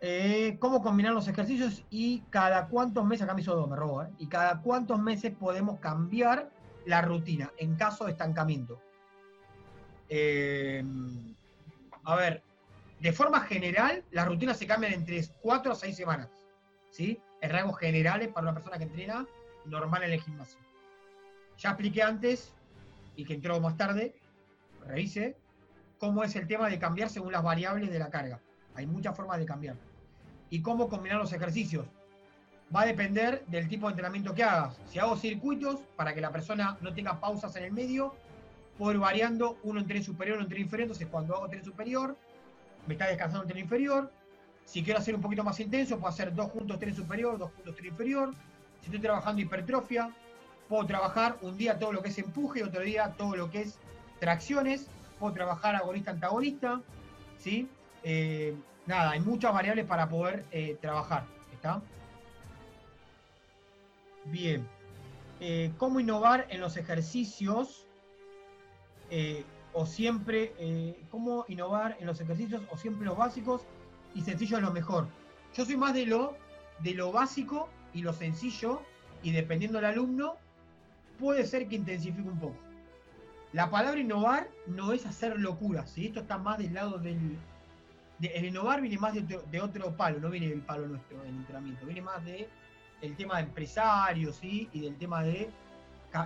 Eh, 0.00 0.56
¿Cómo 0.58 0.82
combinar 0.82 1.12
los 1.12 1.28
ejercicios 1.28 1.84
y 1.90 2.20
cada 2.30 2.68
cuántos 2.68 3.04
meses, 3.04 3.24
acá 3.24 3.34
me 3.34 3.42
hizo 3.42 3.54
dos, 3.54 3.68
me 3.68 3.76
robo, 3.76 4.02
¿eh? 4.02 4.08
y 4.18 4.26
cada 4.26 4.60
cuántos 4.60 4.98
meses 4.98 5.32
podemos 5.38 5.78
cambiar 5.78 6.50
la 6.86 7.02
rutina 7.02 7.52
en 7.58 7.76
caso 7.76 8.04
de 8.04 8.12
estancamiento? 8.12 8.80
Eh, 10.08 10.84
a 12.04 12.16
ver, 12.16 12.42
de 13.00 13.12
forma 13.12 13.40
general, 13.40 14.04
las 14.10 14.26
rutinas 14.26 14.56
se 14.58 14.66
cambian 14.66 14.92
entre 14.92 15.24
4 15.40 15.72
a 15.72 15.74
6 15.74 15.96
semanas. 15.96 16.28
¿sí? 16.90 17.18
En 17.40 17.50
rangos 17.50 17.78
generales 17.78 18.28
para 18.28 18.44
una 18.44 18.54
persona 18.54 18.78
que 18.78 18.84
entrena 18.84 19.26
normal 19.64 20.04
en 20.04 20.12
el 20.12 20.20
gimnasio. 20.20 20.58
Ya 21.58 21.70
expliqué 21.70 22.02
antes, 22.02 22.54
y 23.16 23.24
que 23.24 23.34
entró 23.34 23.60
más 23.60 23.76
tarde, 23.76 24.14
revise, 24.86 25.36
cómo 25.98 26.24
es 26.24 26.34
el 26.36 26.46
tema 26.46 26.68
de 26.68 26.78
cambiar 26.78 27.08
según 27.08 27.32
las 27.32 27.42
variables 27.42 27.90
de 27.90 27.98
la 27.98 28.10
carga. 28.10 28.40
Hay 28.74 28.86
muchas 28.86 29.16
formas 29.16 29.38
de 29.38 29.46
cambiar. 29.46 29.76
Y 30.50 30.62
cómo 30.62 30.88
combinar 30.88 31.18
los 31.18 31.32
ejercicios. 31.32 31.86
Va 32.74 32.82
a 32.82 32.86
depender 32.86 33.44
del 33.46 33.68
tipo 33.68 33.86
de 33.86 33.92
entrenamiento 33.92 34.34
que 34.34 34.42
hagas. 34.42 34.76
Si 34.90 34.98
hago 34.98 35.16
circuitos, 35.16 35.80
para 35.96 36.14
que 36.14 36.20
la 36.20 36.30
persona 36.30 36.78
no 36.80 36.94
tenga 36.94 37.20
pausas 37.20 37.54
en 37.56 37.64
el 37.64 37.72
medio, 37.72 38.14
puedo 38.78 38.92
ir 38.92 38.98
variando 38.98 39.58
uno 39.62 39.80
en 39.80 39.86
tren 39.86 40.02
superior, 40.02 40.36
uno 40.36 40.44
en 40.44 40.48
tren 40.48 40.62
inferior. 40.62 40.86
Entonces, 40.86 41.08
cuando 41.08 41.36
hago 41.36 41.48
tren 41.48 41.64
superior, 41.64 42.16
me 42.86 42.94
está 42.94 43.06
descansando 43.08 43.42
el 43.42 43.48
tren 43.48 43.64
inferior. 43.64 44.10
Si 44.64 44.82
quiero 44.82 45.00
hacer 45.00 45.14
un 45.14 45.20
poquito 45.20 45.44
más 45.44 45.60
intenso, 45.60 45.96
puedo 45.98 46.08
hacer 46.08 46.34
dos 46.34 46.50
juntos 46.50 46.78
tren 46.78 46.94
superior, 46.94 47.36
dos 47.38 47.50
juntos 47.52 47.74
tren 47.74 47.88
inferior. 47.88 48.34
Si 48.80 48.86
estoy 48.86 49.00
trabajando 49.00 49.42
hipertrofia, 49.42 50.10
puedo 50.68 50.86
trabajar 50.86 51.36
un 51.42 51.56
día 51.56 51.78
todo 51.78 51.92
lo 51.92 52.02
que 52.02 52.08
es 52.08 52.18
empuje, 52.18 52.64
otro 52.64 52.80
día 52.80 53.14
todo 53.18 53.36
lo 53.36 53.50
que 53.50 53.62
es 53.62 53.78
tracciones. 54.18 54.86
Puedo 55.18 55.34
trabajar 55.34 55.76
agonista-antagonista. 55.76 56.80
¿sí? 57.38 57.68
Eh, 58.02 58.54
nada, 58.86 59.10
hay 59.10 59.20
muchas 59.20 59.52
variables 59.52 59.84
para 59.84 60.08
poder 60.08 60.44
eh, 60.50 60.78
trabajar. 60.80 61.24
¿Está? 61.52 61.82
Bien. 64.26 64.66
Eh, 65.40 65.72
¿Cómo 65.78 66.00
innovar 66.00 66.46
en 66.50 66.60
los 66.60 66.76
ejercicios? 66.76 67.86
o 69.74 69.84
siempre, 69.84 70.54
¿cómo 71.10 71.44
innovar 71.46 71.98
en 72.00 72.06
los 72.06 72.18
ejercicios 72.18 72.62
o 72.70 72.78
siempre 72.78 73.04
los 73.04 73.18
básicos? 73.18 73.66
y 74.14 74.22
sencillo 74.22 74.56
es 74.56 74.62
lo 74.62 74.72
mejor. 74.72 75.08
Yo 75.54 75.64
soy 75.64 75.76
más 75.76 75.94
de 75.94 76.06
lo, 76.06 76.36
de 76.80 76.94
lo 76.94 77.12
básico 77.12 77.68
y 77.92 78.02
lo 78.02 78.12
sencillo, 78.12 78.82
y 79.22 79.32
dependiendo 79.32 79.78
del 79.78 79.86
alumno, 79.86 80.36
puede 81.18 81.46
ser 81.46 81.68
que 81.68 81.76
intensifique 81.76 82.28
un 82.28 82.38
poco. 82.38 82.56
La 83.52 83.70
palabra 83.70 84.00
innovar 84.00 84.48
no 84.66 84.92
es 84.92 85.04
hacer 85.06 85.38
locuras, 85.38 85.96
esto 85.98 86.20
está 86.20 86.38
más 86.38 86.58
del 86.58 86.74
lado 86.74 86.98
del... 86.98 87.36
el 88.20 88.44
innovar 88.44 88.80
viene 88.80 88.98
más 88.98 89.14
de 89.14 89.60
otro, 89.60 89.96
palo, 89.96 90.20
no 90.20 90.30
viene 90.30 90.48
del 90.48 90.62
palo 90.62 90.86
nuestro 90.86 91.18
del 91.22 91.36
entrenamiento, 91.36 91.84
viene 91.84 92.00
más 92.00 92.24
de 92.24 92.48
el 93.02 93.16
tema 93.16 93.36
de 93.36 93.42
empresarios 93.42 94.36
¿sí? 94.36 94.68
y 94.72 94.80
del 94.80 94.96
tema 94.96 95.22
de... 95.22 95.50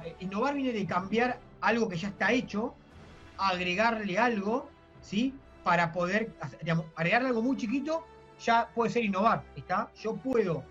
Eh, 0.04 0.16
innovar 0.20 0.54
viene 0.54 0.72
de 0.72 0.86
cambiar 0.86 1.38
algo 1.60 1.88
que 1.88 1.96
ya 1.96 2.08
está 2.08 2.32
hecho, 2.32 2.74
agregarle 3.38 4.18
algo, 4.18 4.68
¿sí? 5.00 5.34
para 5.66 5.92
poder 5.92 6.30
digamos, 6.60 6.86
agregarle 6.94 7.28
algo 7.28 7.42
muy 7.42 7.56
chiquito, 7.56 8.04
ya 8.44 8.68
puede 8.72 8.92
ser 8.92 9.04
innovar, 9.04 9.42
¿está? 9.56 9.90
Yo 10.00 10.14
puedo, 10.14 10.62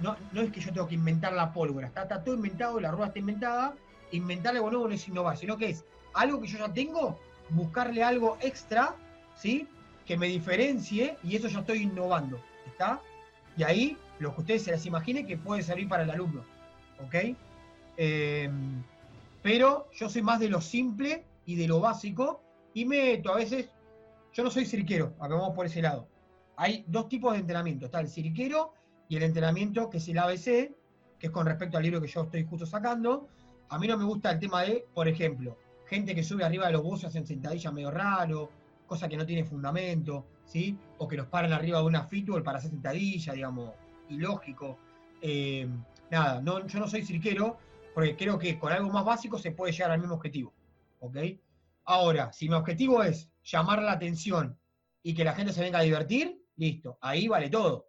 no, 0.00 0.14
no 0.32 0.42
es 0.42 0.52
que 0.52 0.60
yo 0.60 0.72
tengo 0.72 0.86
que 0.86 0.94
inventar 0.94 1.32
la 1.32 1.54
pólvora, 1.54 1.86
está, 1.86 2.06
todo 2.06 2.34
inventado, 2.34 2.78
la 2.78 2.90
rueda 2.90 3.06
está 3.06 3.18
inventada, 3.18 3.74
inventarle 4.10 4.58
algo 4.58 4.70
nuevo 4.70 4.88
no 4.88 4.94
es 4.94 5.08
innovar, 5.08 5.38
sino 5.38 5.56
que 5.56 5.70
es 5.70 5.86
algo 6.12 6.38
que 6.40 6.48
yo 6.48 6.58
ya 6.58 6.72
tengo, 6.72 7.18
buscarle 7.48 8.02
algo 8.02 8.36
extra, 8.40 8.94
¿sí? 9.36 9.66
Que 10.04 10.18
me 10.18 10.26
diferencie 10.26 11.16
y 11.22 11.36
eso 11.36 11.48
ya 11.48 11.60
estoy 11.60 11.82
innovando, 11.84 12.38
¿está? 12.66 13.00
Y 13.56 13.62
ahí, 13.62 13.96
lo 14.22 14.34
que 14.34 14.40
ustedes 14.40 14.62
se 14.62 14.70
las 14.70 14.86
imaginen 14.86 15.26
que 15.26 15.36
puede 15.36 15.62
servir 15.62 15.88
para 15.88 16.04
el 16.04 16.10
alumno, 16.10 16.44
¿ok? 17.04 17.36
Em, 17.96 18.82
Pero 19.42 19.88
yo 19.92 20.08
soy 20.08 20.22
más 20.22 20.38
de 20.38 20.48
lo 20.48 20.60
simple 20.60 21.24
y 21.44 21.56
de 21.56 21.66
lo 21.66 21.80
básico 21.80 22.40
y 22.74 22.84
meto 22.84 23.32
a 23.32 23.36
veces, 23.36 23.68
yo 24.32 24.44
no 24.44 24.50
soy 24.50 24.64
cirquero, 24.66 25.14
acabamos 25.18 25.54
por 25.54 25.66
ese 25.66 25.82
lado. 25.82 26.06
Hay 26.56 26.84
dos 26.86 27.08
tipos 27.08 27.32
de 27.32 27.40
entrenamiento, 27.40 27.86
está 27.86 28.00
el 28.00 28.08
cirquero 28.08 28.72
y 29.08 29.16
el 29.16 29.24
entrenamiento 29.24 29.90
que 29.90 29.98
es 29.98 30.08
el 30.08 30.18
ABC, 30.18 30.44
que 31.18 31.26
es 31.26 31.30
con 31.30 31.44
respecto 31.44 31.76
al 31.76 31.82
libro 31.82 32.00
que 32.00 32.06
yo 32.06 32.22
estoy 32.22 32.44
justo 32.44 32.66
sacando. 32.66 33.28
A 33.68 33.78
mí 33.78 33.88
no 33.88 33.98
me 33.98 34.04
gusta 34.04 34.30
el 34.30 34.38
tema 34.38 34.62
de, 34.62 34.86
por 34.94 35.08
ejemplo, 35.08 35.58
gente 35.86 36.14
que 36.14 36.22
sube 36.22 36.44
arriba 36.44 36.66
de 36.66 36.72
los 36.72 36.82
buzos 36.82 37.14
en 37.16 37.26
sentadilla 37.26 37.72
medio 37.72 37.90
raro, 37.90 38.48
cosa 38.86 39.08
que 39.08 39.16
no 39.16 39.26
tiene 39.26 39.44
fundamento, 39.44 40.24
¿sí? 40.44 40.78
O 40.98 41.08
que 41.08 41.16
los 41.16 41.26
paran 41.26 41.52
arriba 41.52 41.78
de 41.78 41.84
una 41.84 42.04
fitball 42.04 42.42
para 42.42 42.58
hacer 42.58 42.70
sentadilla, 42.70 43.32
digamos, 43.32 43.72
ilógico. 44.12 44.78
Eh, 45.20 45.68
nada, 46.10 46.40
no, 46.40 46.66
yo 46.66 46.78
no 46.78 46.88
soy 46.88 47.04
cirquero, 47.04 47.58
porque 47.94 48.16
creo 48.16 48.38
que 48.38 48.58
con 48.58 48.72
algo 48.72 48.90
más 48.90 49.04
básico 49.04 49.38
se 49.38 49.52
puede 49.52 49.72
llegar 49.72 49.90
al 49.90 50.00
mismo 50.00 50.14
objetivo. 50.14 50.54
¿Ok? 51.00 51.16
Ahora, 51.84 52.32
si 52.32 52.48
mi 52.48 52.54
objetivo 52.54 53.02
es 53.02 53.30
llamar 53.42 53.82
la 53.82 53.92
atención 53.92 54.58
y 55.02 55.14
que 55.14 55.24
la 55.24 55.34
gente 55.34 55.52
se 55.52 55.62
venga 55.62 55.80
a 55.80 55.82
divertir, 55.82 56.40
listo, 56.56 56.98
ahí 57.00 57.28
vale 57.28 57.50
todo. 57.50 57.88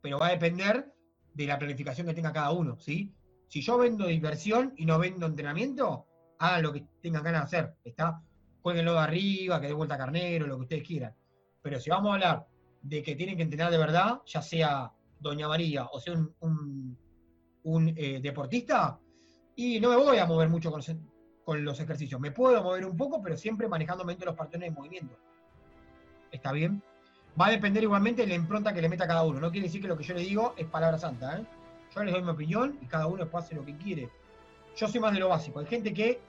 Pero 0.00 0.18
va 0.18 0.28
a 0.28 0.32
depender 0.32 0.92
de 1.32 1.46
la 1.46 1.58
planificación 1.58 2.06
que 2.06 2.14
tenga 2.14 2.32
cada 2.32 2.50
uno, 2.50 2.78
¿sí? 2.78 3.14
Si 3.48 3.60
yo 3.60 3.78
vendo 3.78 4.06
diversión 4.06 4.74
y 4.76 4.86
no 4.86 4.98
vendo 4.98 5.26
entrenamiento, 5.26 6.06
hagan 6.38 6.62
lo 6.62 6.72
que 6.72 6.84
tengan 7.00 7.22
ganas 7.22 7.50
de 7.50 7.58
hacer, 7.58 7.74
¿está? 7.84 8.20
Cuélguenlo 8.60 8.94
de 8.94 8.98
arriba, 8.98 9.60
que 9.60 9.68
dé 9.68 9.72
vuelta 9.72 9.96
carnero, 9.96 10.46
lo 10.46 10.56
que 10.56 10.62
ustedes 10.62 10.86
quieran. 10.86 11.14
Pero 11.62 11.78
si 11.78 11.90
vamos 11.90 12.10
a 12.10 12.14
hablar 12.14 12.46
de 12.82 13.02
que 13.02 13.14
tienen 13.14 13.36
que 13.36 13.42
entrenar 13.44 13.70
de 13.70 13.78
verdad, 13.78 14.22
ya 14.26 14.42
sea 14.42 14.92
Doña 15.22 15.48
María 15.48 15.86
o 15.90 16.00
sea 16.00 16.14
un, 16.40 17.94
eh, 17.96 18.20
deportista, 18.20 18.98
y 19.54 19.78
no 19.80 19.90
me 19.90 19.96
voy 19.96 20.18
a 20.18 20.26
mover 20.26 20.48
mucho 20.48 20.70
con, 20.70 21.64
los 21.64 21.80
ejercicios. 21.80 22.20
Me 22.20 22.32
puedo 22.32 22.62
mover 22.62 22.84
un 22.84 22.96
poco, 22.96 23.22
pero 23.22 23.36
siempre 23.36 23.68
manejando 23.68 24.04
los 24.04 24.34
patrones 24.34 24.70
de 24.70 24.74
movimiento. 24.74 25.16
¿Está 26.30 26.52
bien? 26.52 26.82
Va 27.40 27.46
a 27.46 27.50
depender 27.50 27.82
igualmente 27.82 28.22
de 28.22 28.28
la 28.28 28.34
impronta 28.34 28.72
que 28.72 28.82
le 28.82 28.88
meta 28.88 29.06
cada 29.06 29.22
uno. 29.22 29.40
No 29.40 29.50
quiere 29.50 29.66
decir 29.66 29.80
que 29.80 29.88
lo 29.88 29.96
que 29.96 30.04
yo 30.04 30.14
le 30.14 30.20
digo 30.22 30.54
es 30.56 30.66
palabra 30.66 30.98
santa. 30.98 31.38
¿eh? 31.38 31.46
Yo 31.94 32.02
les 32.02 32.12
doy 32.14 32.22
mi 32.22 32.30
opinión 32.30 32.78
y 32.80 32.86
cada 32.86 33.06
uno 33.06 33.18
después 33.18 33.44
hace 33.44 33.54
lo 33.54 33.64
que 33.64 33.76
quiere. 33.76 34.08
Yo 34.76 34.88
soy 34.88 35.00
más 35.00 35.12
de 35.12 35.20
lo 35.20 35.28
básico. 35.28 35.60
Hay 35.60 35.66
gente 35.66 35.92
que 35.92 36.20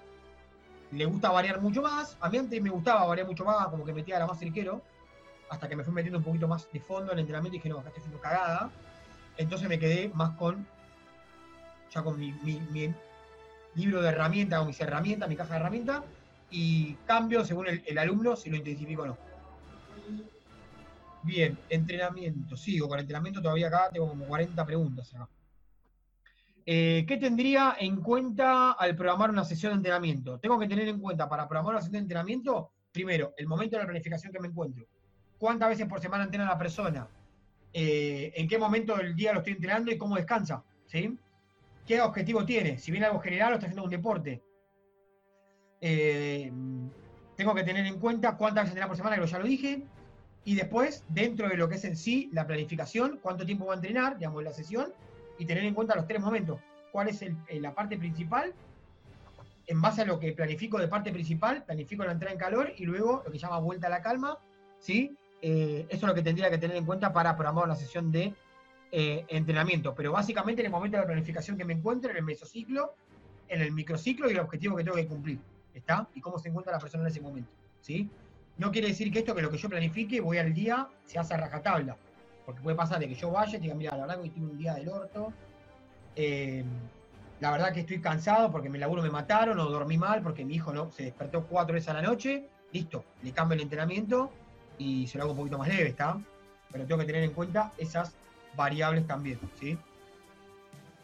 le 0.92 1.06
gusta 1.06 1.32
variar 1.32 1.62
mucho 1.62 1.82
más. 1.82 2.18
A 2.20 2.30
mí 2.30 2.38
antes 2.38 2.62
me 2.62 2.70
gustaba 2.70 3.06
variar 3.06 3.28
mucho 3.28 3.46
más, 3.46 3.68
como 3.68 3.86
que 3.86 3.94
metía 3.94 4.20
la 4.20 4.28
más 4.28 4.40
cerquero, 4.40 4.82
hasta 5.54 5.70
que 5.70 5.76
me 5.76 5.84
fui 5.84 5.94
metiendo 5.94 6.18
un 6.18 6.24
poquito 6.24 6.48
más 6.48 6.68
de 6.72 6.80
fondo 6.80 7.12
en 7.12 7.20
el 7.20 7.22
entrenamiento 7.22 7.56
y 7.56 7.60
dije, 7.60 7.70
no, 7.70 7.80
acá 7.80 7.90
estoy 7.90 8.02
haciendo 8.02 8.20
cagada. 8.20 8.72
Entonces 9.38 9.70
me 9.70 9.80
quedé 9.80 10.10
más 10.10 10.36
con, 10.36 10.66
ya 11.94 12.02
con 12.02 12.20
mi 12.20 12.34
libro 13.76 14.02
de 14.02 14.10
herramientas 14.10 14.62
o 14.62 14.66
mis 14.66 14.80
herramientas, 14.82 15.30
mi 15.30 15.36
caja 15.36 15.54
de 15.54 15.60
herramientas, 15.60 16.04
y 16.50 16.94
cambio 17.06 17.46
según 17.46 17.68
el, 17.68 17.98
alumno 17.98 18.36
si 18.36 18.50
lo 18.50 18.58
intensifico 18.58 19.04
o 19.04 19.08
no. 19.08 19.18
Bien, 21.24 21.58
entrenamiento. 21.70 22.58
Sigo 22.58 22.88
con 22.88 23.00
entrenamiento, 23.00 23.42
todavía 23.42 23.68
acá 23.68 23.90
tengo 23.92 24.10
como 24.10 24.26
40 24.26 24.66
preguntas 24.66 25.14
acá. 25.14 25.30
Eh, 26.66 27.06
¿Qué 27.08 27.18
tendría 27.18 27.76
en 27.80 27.98
cuenta 28.02 28.72
al 28.72 28.96
programar 28.96 29.30
una 29.30 29.44
sesión 29.44 29.74
de 29.74 29.78
entrenamiento? 29.78 30.40
Tengo 30.40 30.58
que 30.58 30.68
tener 30.68 30.88
en 30.88 31.00
cuenta 31.00 31.28
para 31.28 31.48
programar 31.48 31.76
una 31.76 31.82
sesión 31.82 31.94
de 31.94 32.00
entrenamiento, 32.00 32.72
primero, 32.92 33.34
el 33.38 33.48
momento 33.48 33.76
de 33.76 33.82
la 33.82 33.88
planificación 33.88 34.32
que 34.32 34.40
me 34.40 34.48
encuentro. 34.48 34.86
¿Cuántas 35.44 35.68
veces 35.68 35.88
por 35.88 36.00
semana 36.00 36.24
entrena 36.24 36.46
la 36.46 36.58
persona? 36.58 37.06
Eh, 37.74 38.32
¿En 38.34 38.48
qué 38.48 38.58
momento 38.58 38.96
del 38.96 39.14
día 39.14 39.34
lo 39.34 39.40
estoy 39.40 39.52
entrenando 39.52 39.92
y 39.92 39.98
cómo 39.98 40.16
descansa? 40.16 40.64
¿Sí? 40.86 41.20
qué 41.86 42.00
objetivo 42.00 42.46
tiene. 42.46 42.78
Si 42.78 42.92
viene 42.92 43.08
algo 43.08 43.20
general 43.20 43.52
o 43.52 43.56
está 43.56 43.66
haciendo 43.66 43.84
un 43.84 43.90
deporte. 43.90 44.42
Eh, 45.82 46.50
tengo 47.36 47.54
que 47.54 47.64
tener 47.64 47.86
en 47.86 48.00
cuenta 48.00 48.38
cuántas 48.38 48.64
veces 48.64 48.70
entrenar 48.70 48.88
por 48.88 48.96
semana, 48.96 49.18
que 49.18 49.28
ya 49.28 49.38
lo 49.38 49.44
dije. 49.44 49.84
Y 50.46 50.56
después, 50.56 51.04
dentro 51.10 51.50
de 51.50 51.58
lo 51.58 51.68
que 51.68 51.76
es 51.76 51.84
en 51.84 51.98
sí 51.98 52.30
la 52.32 52.48
planificación, 52.48 53.20
cuánto 53.22 53.46
tiempo 53.46 53.66
va 53.66 53.74
a 53.74 53.76
entrenar, 53.76 54.18
digamos, 54.18 54.46
la 54.46 54.54
sesión, 54.54 54.94
y 55.38 55.46
tener 55.46 55.66
en 55.66 55.74
cuenta 55.74 55.94
los 55.94 56.08
tres 56.08 56.22
momentos. 56.22 56.62
¿Cuál 56.94 57.10
es 57.10 57.22
eh, 57.22 57.36
la 57.60 57.76
parte 57.76 57.98
principal? 57.98 58.54
En 59.68 59.82
base 59.82 60.04
a 60.04 60.06
lo 60.06 60.22
que 60.22 60.32
planifico 60.32 60.80
de 60.80 60.88
parte 60.88 61.12
principal, 61.12 61.66
planifico 61.66 62.06
la 62.06 62.14
entrada 62.14 62.32
en 62.32 62.40
calor 62.40 62.72
y 62.78 62.86
luego 62.86 63.24
lo 63.26 63.30
que 63.34 63.38
llama 63.38 63.60
vuelta 63.60 63.88
a 63.88 63.90
la 63.90 64.02
calma. 64.02 64.40
¿sí? 64.84 65.18
Eh, 65.46 65.86
eso 65.90 66.06
es 66.06 66.08
lo 66.08 66.16
que 66.16 66.22
tendría 66.22 66.50
que 66.50 66.58
tener 66.58 66.78
en 66.78 66.86
cuenta 66.86 67.12
para 67.12 67.36
programar 67.36 67.66
una 67.66 67.76
sesión 67.76 68.10
de 68.14 68.34
eh, 68.94 69.26
entrenamiento, 69.28 69.94
pero 69.94 70.14
básicamente 70.14 70.62
en 70.62 70.68
el 70.68 70.72
momento 70.72 70.96
de 70.96 71.02
la 71.02 71.08
planificación 71.08 71.58
que 71.58 71.66
me 71.66 71.74
encuentro, 71.74 72.10
en 72.12 72.16
el 72.16 72.24
mesociclo, 72.24 72.96
en 73.50 73.62
el 73.62 73.74
microciclo 73.74 74.30
y 74.30 74.32
el 74.32 74.40
objetivo 74.40 74.78
que 74.78 74.86
tengo 74.86 74.96
que 74.96 75.06
cumplir, 75.06 75.40
¿está? 75.74 76.08
Y 76.16 76.22
cómo 76.22 76.40
se 76.40 76.48
encuentra 76.48 76.72
la 76.72 76.80
persona 76.80 77.04
en 77.04 77.10
ese 77.10 77.20
momento, 77.20 77.52
¿sí? 77.82 78.10
No 78.58 78.72
quiere 78.72 78.88
decir 78.88 79.12
que 79.12 79.20
esto, 79.20 79.36
que 79.36 79.42
lo 79.42 79.52
que 79.52 79.58
yo 79.58 79.68
planifique, 79.68 80.22
voy 80.22 80.38
al 80.38 80.54
día, 80.54 80.88
se 81.04 81.20
hace 81.20 81.34
a 81.34 81.38
rajatabla, 81.38 81.98
porque 82.46 82.62
puede 82.62 82.78
pasar 82.78 83.00
de 83.00 83.10
que 83.10 83.16
yo 83.16 83.30
vaya 83.30 83.58
y 83.58 83.62
diga, 83.62 83.76
mira, 83.76 83.98
la 83.98 84.06
verdad 84.06 84.24
que 84.24 84.30
tuve 84.30 84.46
un 84.46 84.58
día 84.58 84.76
del 84.76 84.88
orto, 84.88 85.34
eh, 86.16 86.64
la 87.42 87.52
verdad 87.52 87.74
que 87.74 87.82
estoy 87.82 88.00
cansado 88.00 88.50
porque 88.50 88.70
mi 88.70 88.80
laburo 88.80 89.02
me 89.02 89.10
mataron 89.10 89.60
o 89.60 89.66
dormí 89.66 89.98
mal 89.98 90.22
porque 90.24 90.46
mi 90.46 90.56
hijo 90.56 90.72
no 90.72 90.90
se 90.90 91.04
despertó 91.04 91.46
cuatro 91.48 91.74
veces 91.74 91.90
a 91.90 91.96
la 91.96 92.02
noche, 92.02 92.48
listo, 92.72 93.04
le 93.24 93.34
cambio 93.34 93.56
el 93.56 93.62
entrenamiento 93.64 94.32
y 94.78 95.08
se 95.08 95.18
lo 95.18 95.24
hago 95.24 95.34
un 95.34 95.38
poquito 95.40 95.58
más 95.58 95.68
leve, 95.68 95.90
¿está? 95.90 96.20
Pero 96.72 96.86
tengo 96.86 97.00
que 97.00 97.06
tener 97.06 97.24
en 97.24 97.34
cuenta 97.34 97.72
esas 97.78 98.16
variables 98.56 99.06
también, 99.08 99.40
¿sí? 99.60 99.78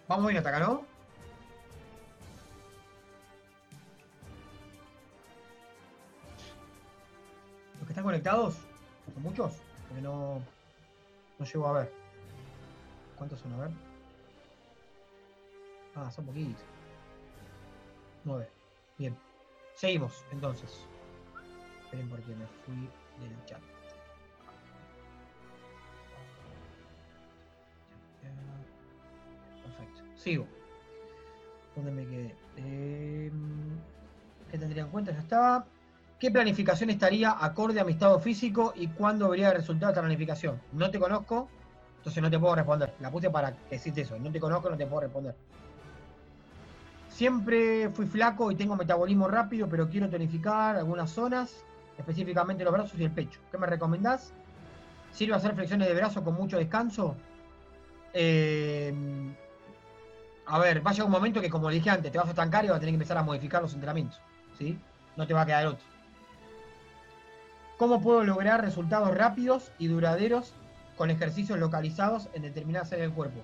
Vamos 0.08 0.26
bien 0.28 0.38
hasta 0.38 0.50
acá, 0.50 0.60
¿no? 0.60 0.84
Los 7.78 7.86
que 7.86 7.92
están 7.92 8.04
conectados, 8.04 8.56
¿son 9.14 9.24
muchos? 9.24 9.54
Porque 9.88 10.02
no, 10.02 10.42
no 11.38 11.46
llego 11.46 11.68
a 11.68 11.74
ver. 11.74 11.94
¿Cuántos 13.16 13.40
son? 13.40 13.54
A 13.54 13.58
ver. 13.58 13.72
Ah, 15.96 16.12
son 16.12 16.26
poquitos. 16.26 16.62
Nueve. 18.24 18.50
Bien. 18.98 19.18
Seguimos, 19.76 20.24
entonces. 20.32 20.88
Esperen 21.84 22.10
porque 22.10 22.36
me 22.36 22.46
fui 22.66 22.90
del 23.20 23.46
chat. 23.46 23.62
Sigo. 30.16 30.46
¿Dónde 31.76 31.92
me 31.92 32.06
quedé? 32.06 32.36
Em, 32.58 33.32
¿Qué 34.52 34.58
tendría 34.58 34.84
en 34.84 34.90
cuenta? 34.90 35.12
Ya 35.12 35.20
estaba. 35.20 35.66
¿Qué 36.20 36.30
planificación 36.30 36.90
estaría 36.90 37.34
acorde 37.40 37.80
a 37.80 37.86
mi 37.86 37.94
estado 37.94 38.20
físico 38.20 38.74
y 38.76 38.88
cuándo 38.88 39.30
vería 39.30 39.50
el 39.52 39.56
resultado 39.56 39.88
de 39.88 39.92
esta 39.94 40.02
planificación? 40.02 40.60
No 40.74 40.92
te 40.92 41.00
conozco, 41.00 41.48
entonces 41.98 42.22
no 42.22 42.30
te 42.30 42.38
puedo 42.38 42.56
responder. 42.56 42.94
La 43.00 43.10
puse 43.10 43.30
para 43.30 43.54
decirte 43.70 44.02
eso. 44.02 44.20
No 44.20 44.30
te 44.30 44.40
conozco, 44.42 44.70
no 44.70 44.76
te 44.76 44.86
puedo 44.86 45.02
responder. 45.02 45.36
Siempre 47.08 47.90
fui 47.90 48.06
flaco 48.06 48.52
y 48.52 48.56
tengo 48.56 48.76
metabolismo 48.76 49.30
rápido, 49.30 49.70
pero 49.70 49.90
quiero 49.90 50.10
tonificar 50.10 50.76
algunas 50.76 51.10
zonas, 51.10 51.64
específicamente 52.00 52.64
los 52.64 52.74
brazos 52.74 53.00
y 53.00 53.04
el 53.04 53.12
pecho. 53.12 53.40
¿Qué 53.52 53.58
me 53.58 53.68
recomendás? 53.68 54.34
¿Sirve 55.12 55.36
hacer 55.36 55.54
flexiones 55.54 55.88
de 55.88 55.94
brazo 55.94 56.24
con 56.24 56.34
mucho 56.34 56.58
descanso? 56.58 57.16
Eh, 58.14 58.94
a 60.46 60.58
ver, 60.60 60.86
va 60.86 60.92
a 60.92 60.94
llegar 60.94 61.06
un 61.06 61.12
momento 61.12 61.42
que, 61.42 61.50
como 61.50 61.70
dije 61.70 61.90
antes, 61.90 62.12
te 62.12 62.18
vas 62.18 62.28
a 62.28 62.32
estancar 62.32 62.66
y 62.66 62.70
vas 62.70 62.78
a 62.78 62.80
tener 62.80 62.94
que 62.94 62.96
empezar 62.96 63.18
a 63.18 63.24
modificar 63.24 63.62
los 63.62 63.74
entrenamientos. 63.74 64.20
¿sí? 64.58 64.80
No 65.16 65.28
te 65.28 65.34
va 65.34 65.42
a 65.42 65.46
quedar 65.46 65.68
otro. 65.68 65.86
¿Cómo 67.78 68.02
puedo 68.02 68.24
lograr 68.24 68.62
resultados 68.62 69.16
rápidos 69.16 69.72
y 69.78 69.88
duraderos 69.88 70.54
con 70.98 71.10
ejercicios 71.10 71.60
localizados 71.60 72.30
en 72.34 72.42
determinadas 72.42 72.92
áreas 72.92 73.08
del 73.08 73.16
cuerpo? 73.16 73.42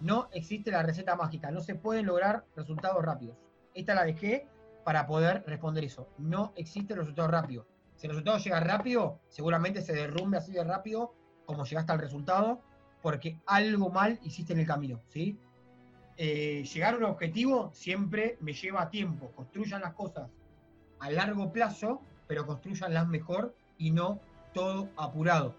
No 0.00 0.28
existe 0.32 0.70
la 0.70 0.82
receta 0.82 1.16
mágica, 1.16 1.50
no 1.50 1.60
se 1.60 1.74
pueden 1.74 2.06
lograr 2.06 2.44
resultados 2.56 3.04
rápidos. 3.04 3.36
Esta 3.74 3.94
la 3.94 4.04
dejé 4.04 4.46
para 4.84 5.06
poder 5.06 5.44
responder 5.46 5.84
eso. 5.84 6.08
No 6.18 6.52
existe 6.56 6.94
el 6.94 7.00
resultado 7.00 7.28
rápido. 7.28 7.66
Si 7.98 8.06
el 8.06 8.12
resultado 8.12 8.38
llega 8.38 8.60
rápido, 8.60 9.20
seguramente 9.28 9.82
se 9.82 9.92
derrumbe 9.92 10.38
así 10.38 10.52
de 10.52 10.62
rápido 10.62 11.14
como 11.44 11.64
llegaste 11.64 11.90
al 11.90 11.98
resultado, 11.98 12.60
porque 13.02 13.40
algo 13.44 13.90
mal 13.90 14.20
hiciste 14.22 14.52
en 14.52 14.60
el 14.60 14.66
camino, 14.66 15.00
¿sí? 15.08 15.36
Eh, 16.16 16.62
llegar 16.72 16.94
a 16.94 16.98
un 16.98 17.04
objetivo 17.04 17.70
siempre 17.74 18.38
me 18.40 18.52
lleva 18.52 18.88
tiempo. 18.90 19.32
Construyan 19.32 19.80
las 19.80 19.94
cosas 19.94 20.30
a 21.00 21.10
largo 21.10 21.52
plazo, 21.52 22.00
pero 22.28 22.46
construyanlas 22.46 23.08
mejor 23.08 23.56
y 23.78 23.90
no 23.90 24.20
todo 24.54 24.88
apurado. 24.96 25.56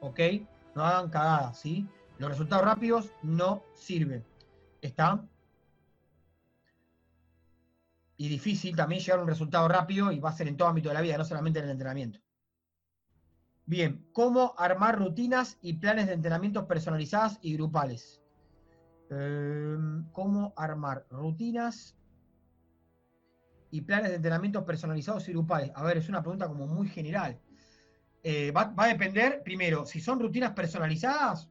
¿Ok? 0.00 0.20
No 0.74 0.84
hagan 0.84 1.08
cagadas, 1.08 1.58
¿sí? 1.58 1.88
Los 2.18 2.30
resultados 2.30 2.66
rápidos 2.66 3.12
no 3.22 3.62
sirven. 3.74 4.24
¿Está? 4.82 5.24
Y 8.18 8.28
difícil 8.28 8.76
también 8.76 9.00
llegar 9.00 9.20
a 9.20 9.22
un 9.22 9.28
resultado 9.28 9.66
rápido 9.68 10.12
y 10.12 10.18
va 10.18 10.28
a 10.30 10.32
ser 10.32 10.48
en 10.48 10.56
todo 10.56 10.68
ámbito 10.68 10.90
de 10.90 10.94
la 10.94 11.00
vida, 11.00 11.16
no 11.16 11.24
solamente 11.24 11.60
en 11.60 11.66
el 11.66 11.70
entrenamiento. 11.70 12.20
Bien, 13.64 14.06
¿cómo 14.12 14.54
armar 14.58 14.98
rutinas 14.98 15.56
y 15.62 15.74
planes 15.74 16.08
de 16.08 16.14
entrenamientos 16.14 16.64
personalizadas 16.64 17.38
y 17.42 17.54
grupales? 17.54 18.22
Em, 19.10 20.10
cómo 20.12 20.52
armar 20.56 21.06
rutinas 21.10 21.96
y 23.70 23.82
planes 23.82 24.10
de 24.10 24.16
entrenamiento 24.16 24.64
personalizados 24.64 25.28
y 25.28 25.32
grupales? 25.32 25.70
A 25.74 25.84
ver, 25.84 25.98
es 25.98 26.08
una 26.08 26.22
pregunta 26.22 26.48
como 26.48 26.66
muy 26.66 26.88
general. 26.88 27.40
Eh, 28.22 28.50
va, 28.50 28.74
a 28.76 28.86
depender, 28.88 29.42
primero, 29.44 29.86
si 29.86 30.00
son 30.00 30.18
rutinas 30.18 30.52
personalizadas, 30.52 31.48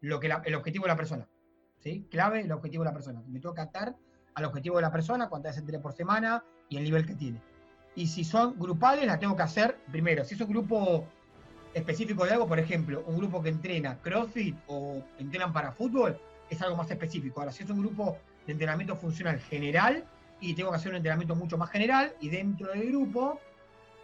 lo 0.00 0.18
que 0.18 0.34
el 0.44 0.54
objetivo 0.54 0.84
de 0.84 0.88
la 0.88 0.96
persona. 0.96 1.28
¿sí? 1.78 2.08
Clave, 2.10 2.40
el 2.40 2.52
objetivo 2.52 2.82
de 2.82 2.90
la 2.90 2.94
persona. 2.94 3.22
Me 3.28 3.40
que 3.40 3.60
atar 3.60 3.96
al 4.34 4.44
objetivo 4.44 4.76
de 4.76 4.82
la 4.82 4.92
persona, 4.92 5.28
cuántas 5.28 5.50
veces 5.50 5.60
entrena 5.60 5.82
por 5.82 5.92
semana 5.92 6.44
y 6.68 6.76
el 6.76 6.84
nivel 6.84 7.06
que 7.06 7.14
tiene. 7.14 7.40
Y 7.94 8.06
si 8.06 8.24
son 8.24 8.58
grupales, 8.58 9.06
la 9.06 9.18
tengo 9.18 9.36
que 9.36 9.42
hacer 9.42 9.78
primero. 9.90 10.24
Si 10.24 10.34
es 10.34 10.40
un 10.40 10.48
grupo 10.48 11.06
específico 11.74 12.24
de 12.24 12.32
algo, 12.32 12.46
por 12.46 12.58
ejemplo, 12.58 13.04
un 13.06 13.16
grupo 13.16 13.42
que 13.42 13.50
entrena 13.50 13.98
CrossFit 14.00 14.56
o 14.66 15.02
entrenan 15.18 15.52
para 15.52 15.72
fútbol, 15.72 16.18
es 16.48 16.60
algo 16.62 16.76
más 16.76 16.90
específico. 16.90 17.40
Ahora, 17.40 17.52
si 17.52 17.64
es 17.64 17.70
un 17.70 17.80
grupo 17.80 18.18
de 18.46 18.52
entrenamiento 18.52 18.96
funcional 18.96 19.38
general 19.38 20.04
y 20.40 20.54
tengo 20.54 20.70
que 20.70 20.76
hacer 20.76 20.90
un 20.90 20.96
entrenamiento 20.96 21.34
mucho 21.34 21.56
más 21.56 21.70
general 21.70 22.14
y 22.20 22.28
dentro 22.28 22.68
del 22.72 22.88
grupo 22.88 23.40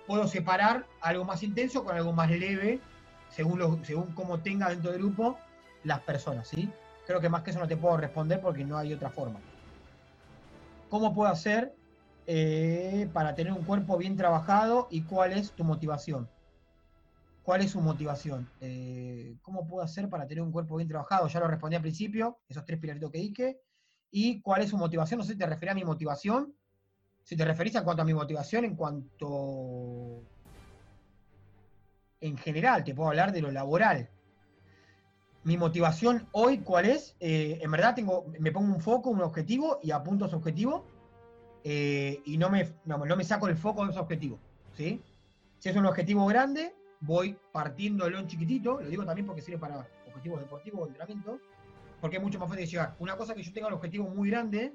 puedo 0.06 0.26
separar 0.26 0.86
algo 1.00 1.24
más 1.24 1.42
intenso 1.42 1.84
con 1.84 1.96
algo 1.96 2.12
más 2.12 2.30
leve 2.30 2.80
según, 3.30 3.58
lo, 3.58 3.84
según 3.84 4.12
cómo 4.14 4.40
tenga 4.40 4.70
dentro 4.70 4.90
del 4.90 5.00
grupo 5.00 5.38
las 5.84 6.00
personas, 6.00 6.48
¿sí? 6.48 6.70
Creo 7.06 7.20
que 7.20 7.28
más 7.28 7.42
que 7.42 7.50
eso 7.50 7.58
no 7.58 7.68
te 7.68 7.76
puedo 7.76 7.96
responder 7.96 8.40
porque 8.40 8.64
no 8.64 8.78
hay 8.78 8.92
otra 8.92 9.10
forma. 9.10 9.40
¿Cómo 10.88 11.14
puedo 11.14 11.30
hacer 11.30 11.74
eh, 12.26 13.08
para 13.12 13.34
tener 13.34 13.52
un 13.52 13.64
cuerpo 13.64 13.96
bien 13.98 14.16
trabajado 14.16 14.88
y 14.90 15.02
cuál 15.02 15.32
es 15.32 15.52
tu 15.52 15.64
motivación? 15.64 16.28
¿Cuál 17.42 17.62
es 17.62 17.72
su 17.72 17.80
motivación? 17.80 18.48
Eh, 18.60 19.36
¿Cómo 19.42 19.66
puedo 19.66 19.82
hacer 19.82 20.08
para 20.08 20.26
tener 20.26 20.42
un 20.42 20.52
cuerpo 20.52 20.76
bien 20.76 20.88
trabajado? 20.88 21.28
Ya 21.28 21.40
lo 21.40 21.48
respondí 21.48 21.76
al 21.76 21.82
principio, 21.82 22.38
esos 22.48 22.64
tres 22.64 22.78
pilaritos 22.78 23.10
que 23.10 23.18
dije. 23.18 23.60
¿Y 24.10 24.40
cuál 24.40 24.62
es 24.62 24.70
su 24.70 24.78
motivación? 24.78 25.18
No 25.18 25.24
sé 25.24 25.32
si 25.32 25.38
te 25.38 25.46
referís 25.46 25.72
a 25.72 25.74
mi 25.74 25.84
motivación. 25.84 26.54
Si 27.22 27.36
te 27.36 27.44
referís 27.44 27.74
en 27.74 27.84
cuanto 27.84 28.02
a 28.02 28.06
mi 28.06 28.14
motivación, 28.14 28.64
en 28.64 28.74
cuanto... 28.74 30.22
En 32.20 32.36
general, 32.38 32.84
te 32.84 32.94
puedo 32.94 33.10
hablar 33.10 33.32
de 33.32 33.42
lo 33.42 33.50
laboral. 33.50 34.10
Mi 35.48 35.56
motivación 35.56 36.28
hoy, 36.32 36.58
¿cuál 36.58 36.84
es? 36.84 37.16
Eh, 37.20 37.58
en 37.62 37.70
verdad 37.70 37.94
tengo, 37.94 38.26
me 38.38 38.52
pongo 38.52 38.70
un 38.70 38.82
foco, 38.82 39.08
un 39.08 39.22
objetivo 39.22 39.80
y 39.82 39.92
apunto 39.92 40.26
a 40.26 40.28
ese 40.28 40.36
objetivo 40.36 40.84
eh, 41.64 42.20
y 42.26 42.36
no 42.36 42.50
me, 42.50 42.68
no, 42.84 42.98
me 42.98 43.24
saco 43.24 43.48
el 43.48 43.56
foco 43.56 43.82
de 43.86 43.92
ese 43.92 43.98
objetivo. 43.98 44.38
¿sí? 44.74 45.00
Si 45.58 45.70
es 45.70 45.74
un 45.74 45.86
objetivo 45.86 46.26
grande, 46.26 46.74
voy 47.00 47.34
partiéndolo 47.50 48.18
en 48.18 48.26
chiquitito, 48.26 48.78
lo 48.82 48.90
digo 48.90 49.06
también 49.06 49.26
porque 49.26 49.40
sirve 49.40 49.56
para 49.56 49.88
objetivos 50.06 50.40
deportivos 50.40 50.82
o 50.82 50.86
entrenamiento, 50.86 51.40
porque 52.02 52.18
es 52.18 52.22
mucho 52.22 52.38
más 52.38 52.50
fácil 52.50 52.66
de 52.66 52.70
llegar. 52.70 52.94
Una 52.98 53.16
cosa 53.16 53.34
que 53.34 53.42
yo 53.42 53.50
tenga 53.50 53.68
el 53.68 53.74
objetivo 53.74 54.06
muy 54.06 54.28
grande 54.28 54.74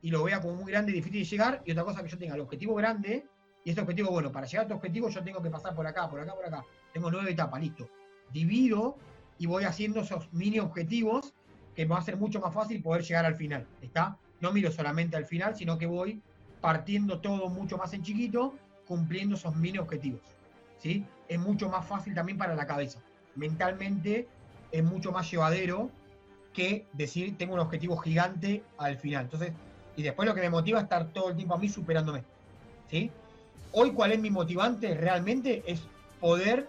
y 0.00 0.12
lo 0.12 0.22
vea 0.22 0.40
como 0.40 0.54
muy 0.54 0.70
grande 0.70 0.92
y 0.92 0.94
difícil 0.94 1.22
de 1.22 1.28
llegar, 1.28 1.62
y 1.64 1.72
otra 1.72 1.82
cosa 1.82 2.04
que 2.04 2.08
yo 2.08 2.18
tenga 2.18 2.36
el 2.36 2.40
objetivo 2.40 2.76
grande 2.76 3.26
y 3.64 3.70
este 3.70 3.82
objetivo, 3.82 4.12
bueno, 4.12 4.30
para 4.30 4.46
llegar 4.46 4.60
a 4.60 4.62
este 4.66 4.74
objetivo 4.74 5.08
yo 5.08 5.24
tengo 5.24 5.42
que 5.42 5.50
pasar 5.50 5.74
por 5.74 5.84
acá, 5.88 6.08
por 6.08 6.20
acá, 6.20 6.36
por 6.36 6.46
acá. 6.46 6.64
Tengo 6.92 7.10
nueve 7.10 7.32
etapas, 7.32 7.60
listo. 7.60 7.90
Divido 8.32 8.96
y 9.38 9.46
voy 9.46 9.64
haciendo 9.64 10.00
esos 10.00 10.32
mini 10.32 10.60
objetivos 10.60 11.34
que 11.74 11.84
me 11.86 11.94
va 11.94 11.98
a 11.98 12.02
ser 12.02 12.16
mucho 12.16 12.40
más 12.40 12.54
fácil 12.54 12.82
poder 12.82 13.02
llegar 13.02 13.24
al 13.24 13.34
final. 13.34 13.66
¿Está? 13.82 14.18
No 14.40 14.52
miro 14.52 14.70
solamente 14.70 15.16
al 15.16 15.26
final, 15.26 15.56
sino 15.56 15.78
que 15.78 15.86
voy 15.86 16.20
partiendo 16.60 17.20
todo 17.20 17.48
mucho 17.48 17.76
más 17.76 17.92
en 17.94 18.02
chiquito, 18.02 18.54
cumpliendo 18.86 19.34
esos 19.34 19.54
mini 19.56 19.78
objetivos. 19.78 20.20
¿sí? 20.78 21.04
Es 21.28 21.38
mucho 21.38 21.68
más 21.68 21.86
fácil 21.86 22.14
también 22.14 22.38
para 22.38 22.54
la 22.54 22.66
cabeza. 22.66 23.00
Mentalmente 23.34 24.28
es 24.70 24.84
mucho 24.84 25.12
más 25.12 25.30
llevadero 25.30 25.90
que 26.52 26.86
decir 26.92 27.36
tengo 27.36 27.54
un 27.54 27.60
objetivo 27.60 27.96
gigante 27.96 28.62
al 28.78 28.96
final. 28.96 29.24
Entonces, 29.24 29.52
y 29.96 30.02
después 30.02 30.28
lo 30.28 30.34
que 30.34 30.40
me 30.40 30.50
motiva 30.50 30.78
es 30.78 30.84
estar 30.84 31.12
todo 31.12 31.30
el 31.30 31.36
tiempo 31.36 31.54
a 31.54 31.58
mí 31.58 31.68
superándome. 31.68 32.24
¿sí? 32.90 33.10
Hoy, 33.72 33.92
¿cuál 33.92 34.12
es 34.12 34.20
mi 34.20 34.30
motivante 34.30 34.94
realmente? 34.94 35.62
Es 35.66 35.82
poder 36.20 36.68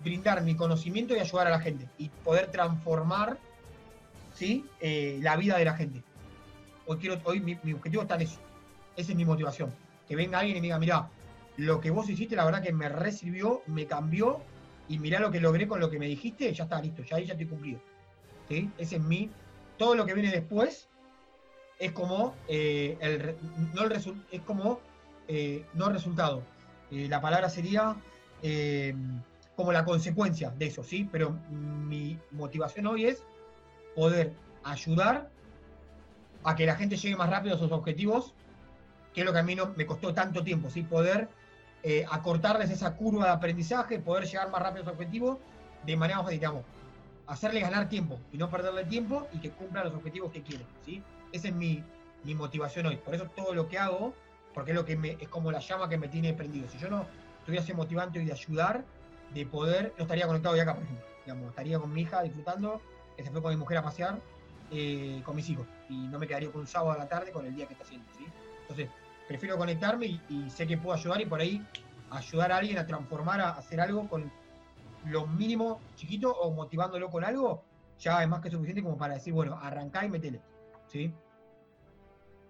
brindar 0.00 0.42
mi 0.42 0.54
conocimiento 0.54 1.14
y 1.14 1.20
ayudar 1.20 1.46
a 1.46 1.50
la 1.50 1.60
gente. 1.60 1.88
Y 1.98 2.08
poder 2.08 2.50
transformar 2.50 3.38
¿sí? 4.36 4.64
Eh, 4.80 5.18
la 5.22 5.36
vida 5.36 5.58
de 5.58 5.64
la 5.64 5.74
gente. 5.74 6.02
Hoy, 6.86 6.98
quiero, 6.98 7.20
hoy 7.24 7.40
mi, 7.40 7.72
objetivo 7.72 8.02
está 8.02 8.14
en 8.14 8.22
eso. 8.22 8.38
Esa 8.96 9.12
es 9.12 9.16
mi 9.16 9.24
motivación. 9.24 9.74
Que 10.06 10.14
venga 10.14 10.38
alguien 10.38 10.56
y 10.56 10.60
me 10.60 10.66
diga, 10.66 10.78
mira, 10.78 11.08
lo 11.56 11.80
que 11.80 11.90
vos 11.90 12.08
hiciste, 12.08 12.36
la 12.36 12.44
verdad 12.44 12.62
que 12.62 12.72
me 12.72 12.88
resirvió, 12.88 13.62
me 13.66 13.86
cambió, 13.86 14.40
y 14.88 14.98
mirá 14.98 15.18
lo 15.18 15.32
que 15.32 15.40
logré 15.40 15.66
con 15.66 15.80
lo 15.80 15.90
que 15.90 15.98
me 15.98 16.06
dijiste, 16.06 16.52
ya 16.52 16.64
está 16.64 16.80
listo, 16.80 17.02
ya 17.02 17.16
ahí 17.16 17.26
ya 17.26 17.32
estoy 17.32 17.46
cumplido. 17.46 17.80
¿Sí? 18.48 18.70
Ese 18.78 18.96
es 18.96 19.02
mi. 19.02 19.30
Todo 19.76 19.94
lo 19.94 20.06
que 20.06 20.14
viene 20.14 20.30
después 20.30 20.88
es 21.78 21.92
como 21.92 22.34
eh, 22.48 22.96
el, 23.00 23.36
no 23.74 23.82
el 23.82 23.92
es 24.30 24.40
como 24.42 24.80
eh, 25.26 25.64
no 25.74 25.88
resultado. 25.88 26.42
La 26.90 27.20
palabra 27.20 27.48
sería 27.50 27.96
como 29.56 29.72
la 29.72 29.84
consecuencia 29.84 30.50
de 30.50 30.66
eso, 30.66 30.84
¿sí? 30.84 31.08
Pero 31.10 31.30
mi 31.50 32.18
motivación 32.30 32.86
hoy 32.86 33.06
es 33.06 33.24
poder 33.94 34.32
ayudar 34.64 35.30
a 36.44 36.54
que 36.54 36.66
la 36.66 36.76
gente 36.76 36.96
llegue 36.96 37.16
más 37.16 37.30
rápido 37.30 37.56
a 37.56 37.58
sus 37.58 37.72
objetivos, 37.72 38.34
que 39.14 39.22
es 39.22 39.26
lo 39.26 39.32
que 39.32 39.38
a 39.38 39.42
mí 39.42 39.56
me 39.76 39.86
costó 39.86 40.12
tanto 40.12 40.44
tiempo, 40.44 40.70
¿sí? 40.70 40.82
Poder 40.82 41.28
eh, 41.82 42.04
acortarles 42.10 42.70
esa 42.70 42.94
curva 42.94 43.24
de 43.24 43.30
aprendizaje, 43.30 43.98
poder 43.98 44.26
llegar 44.26 44.50
más 44.50 44.60
rápido 44.60 44.82
a 44.82 44.84
su 44.86 44.92
objetivo 44.92 45.40
de 45.84 45.96
manera 45.96 46.20
más 46.20 46.30
digamos, 46.30 46.64
hacerle 47.26 47.60
ganar 47.60 47.88
tiempo 47.88 48.18
y 48.32 48.38
no 48.38 48.50
perderle 48.50 48.84
tiempo 48.84 49.26
y 49.32 49.38
que 49.38 49.50
cumplan 49.50 49.84
los 49.84 49.94
objetivos 49.94 50.32
que 50.32 50.42
quieren, 50.42 50.66
¿sí? 50.84 51.02
Esa 51.32 51.48
es 51.48 51.54
mi, 51.54 51.82
motivación 52.34 52.86
hoy. 52.86 52.96
Por 52.96 53.14
eso 53.14 53.26
todo 53.36 53.54
lo 53.54 53.68
que 53.68 53.78
hago, 53.78 54.12
porque 54.52 54.72
es 54.72 54.76
lo 54.76 54.84
que 54.84 54.96
me, 54.96 55.16
es 55.20 55.28
como 55.28 55.52
la 55.52 55.60
llama 55.60 55.88
que 55.88 55.96
me 55.96 56.08
tiene 56.08 56.34
prendido. 56.34 56.68
Si 56.68 56.76
yo 56.76 56.90
no 56.90 57.06
tuviese 57.44 57.72
motivante 57.72 58.18
hoy 58.18 58.24
de 58.24 58.32
ayudar, 58.32 58.84
de 59.32 59.46
poder, 59.46 59.94
no 59.96 60.02
estaría 60.02 60.26
conectado 60.26 60.54
hoy 60.54 60.60
acá, 60.60 60.74
por 60.74 60.84
ejemplo. 60.84 61.04
Digamos, 61.24 61.48
estaría 61.50 61.78
con 61.78 61.92
mi 61.92 62.02
hija 62.02 62.22
disfrutando, 62.22 62.80
que 63.16 63.24
se 63.24 63.30
fue 63.30 63.42
con 63.42 63.50
mi 63.50 63.56
mujer 63.56 63.78
a 63.78 63.82
pasear, 63.82 64.20
eh, 64.70 65.20
con 65.24 65.36
mis 65.36 65.48
hijos. 65.48 65.66
Y 65.88 66.08
no 66.08 66.18
me 66.18 66.26
quedaría 66.26 66.50
con 66.50 66.62
un 66.62 66.66
sábado 66.66 66.92
a 66.92 66.98
la 66.98 67.08
tarde 67.08 67.32
con 67.32 67.46
el 67.46 67.54
día 67.54 67.66
que 67.66 67.74
está 67.74 67.84
haciendo, 67.84 68.06
¿sí? 68.16 68.26
Entonces, 68.62 68.88
prefiero 69.28 69.56
conectarme 69.56 70.06
y, 70.06 70.50
sé 70.50 70.66
que 70.66 70.78
puedo 70.78 70.96
ayudar 70.96 71.20
y 71.20 71.26
por 71.26 71.40
ahí 71.40 71.64
ayudar 72.10 72.52
a 72.52 72.58
alguien 72.58 72.78
a 72.78 72.86
transformar, 72.86 73.40
a 73.40 73.50
hacer 73.50 73.80
algo 73.80 74.08
con 74.08 74.30
lo 75.04 75.26
mínimo 75.26 75.80
chiquito 75.94 76.32
o 76.32 76.50
motivándolo 76.52 77.10
con 77.10 77.24
algo, 77.24 77.64
ya 77.98 78.22
es 78.22 78.28
más 78.28 78.40
que 78.40 78.50
suficiente 78.50 78.82
como 78.82 78.96
para 78.96 79.14
decir, 79.14 79.32
bueno, 79.32 79.58
arrancá 79.60 80.04
y 80.04 80.08
metele. 80.08 80.40
¿sí? 80.86 81.12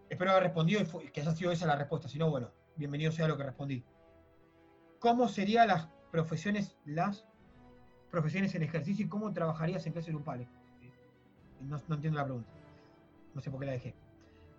Espero 0.09 0.31
haber 0.31 0.45
respondido 0.45 0.81
y 0.81 1.11
que 1.11 1.21
haya 1.21 1.33
sido 1.33 1.53
esa 1.53 1.67
la 1.67 1.77
respuesta. 1.77 2.09
Si 2.09 2.19
no, 2.19 2.31
bueno, 2.31 2.51
bienvenido 2.77 3.13
sea 3.13 3.29
lo 3.29 3.37
que 3.37 3.43
respondí. 3.43 3.85
¿Cómo 4.99 5.29
serían 5.29 5.69
las 5.69 5.89
profesiones, 6.11 6.77
las 6.85 7.25
profesiones 8.11 8.55
en 8.55 8.63
ejercicio 8.63 9.05
y 9.05 9.09
cómo 9.09 9.33
trabajarías 9.33 9.87
en 9.87 9.93
clases 9.93 10.15
grupales? 10.15 10.49
No, 11.61 11.81
no 11.89 11.95
entiendo 11.95 12.19
la 12.19 12.25
pregunta. 12.25 12.51
No 13.35 13.41
sé 13.41 13.51
por 13.51 13.61
qué 13.61 13.67
la 13.67 13.73
dejé. 13.73 13.95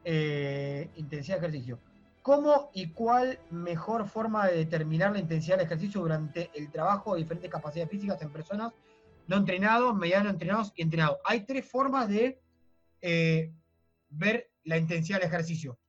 Eh, 0.04 0.90
intensidad 0.96 1.40
de 1.40 1.48
ejercicio. 1.48 1.80
¿Cómo 2.22 2.72
y 2.74 2.90
cuál 2.90 3.40
mejor 3.52 4.08
forma 4.08 4.48
de 4.48 4.58
determinar 4.58 5.12
la 5.12 5.20
intensidad 5.20 5.58
del 5.58 5.66
ejercicio 5.66 6.02
durante 6.02 6.50
el 6.54 6.70
trabajo 6.70 7.14
de 7.14 7.22
diferentes 7.22 7.50
capacidades 7.50 7.90
físicas 7.90 8.22
en 8.22 8.32
personas 8.32 8.74
no 9.28 9.38
entrenados, 9.38 9.96
mediano 9.96 10.30
entrenados 10.30 10.74
y 10.76 10.82
entrenados? 10.82 11.18
Hay 11.26 11.46
tres 11.46 11.70
formas 11.70 12.10
de 12.10 12.40
eh, 13.02 13.54
ver 14.10 14.52
la 14.64 14.78
intensidad 14.78 15.20
del 15.20 15.28
ejercicio. 15.28 15.80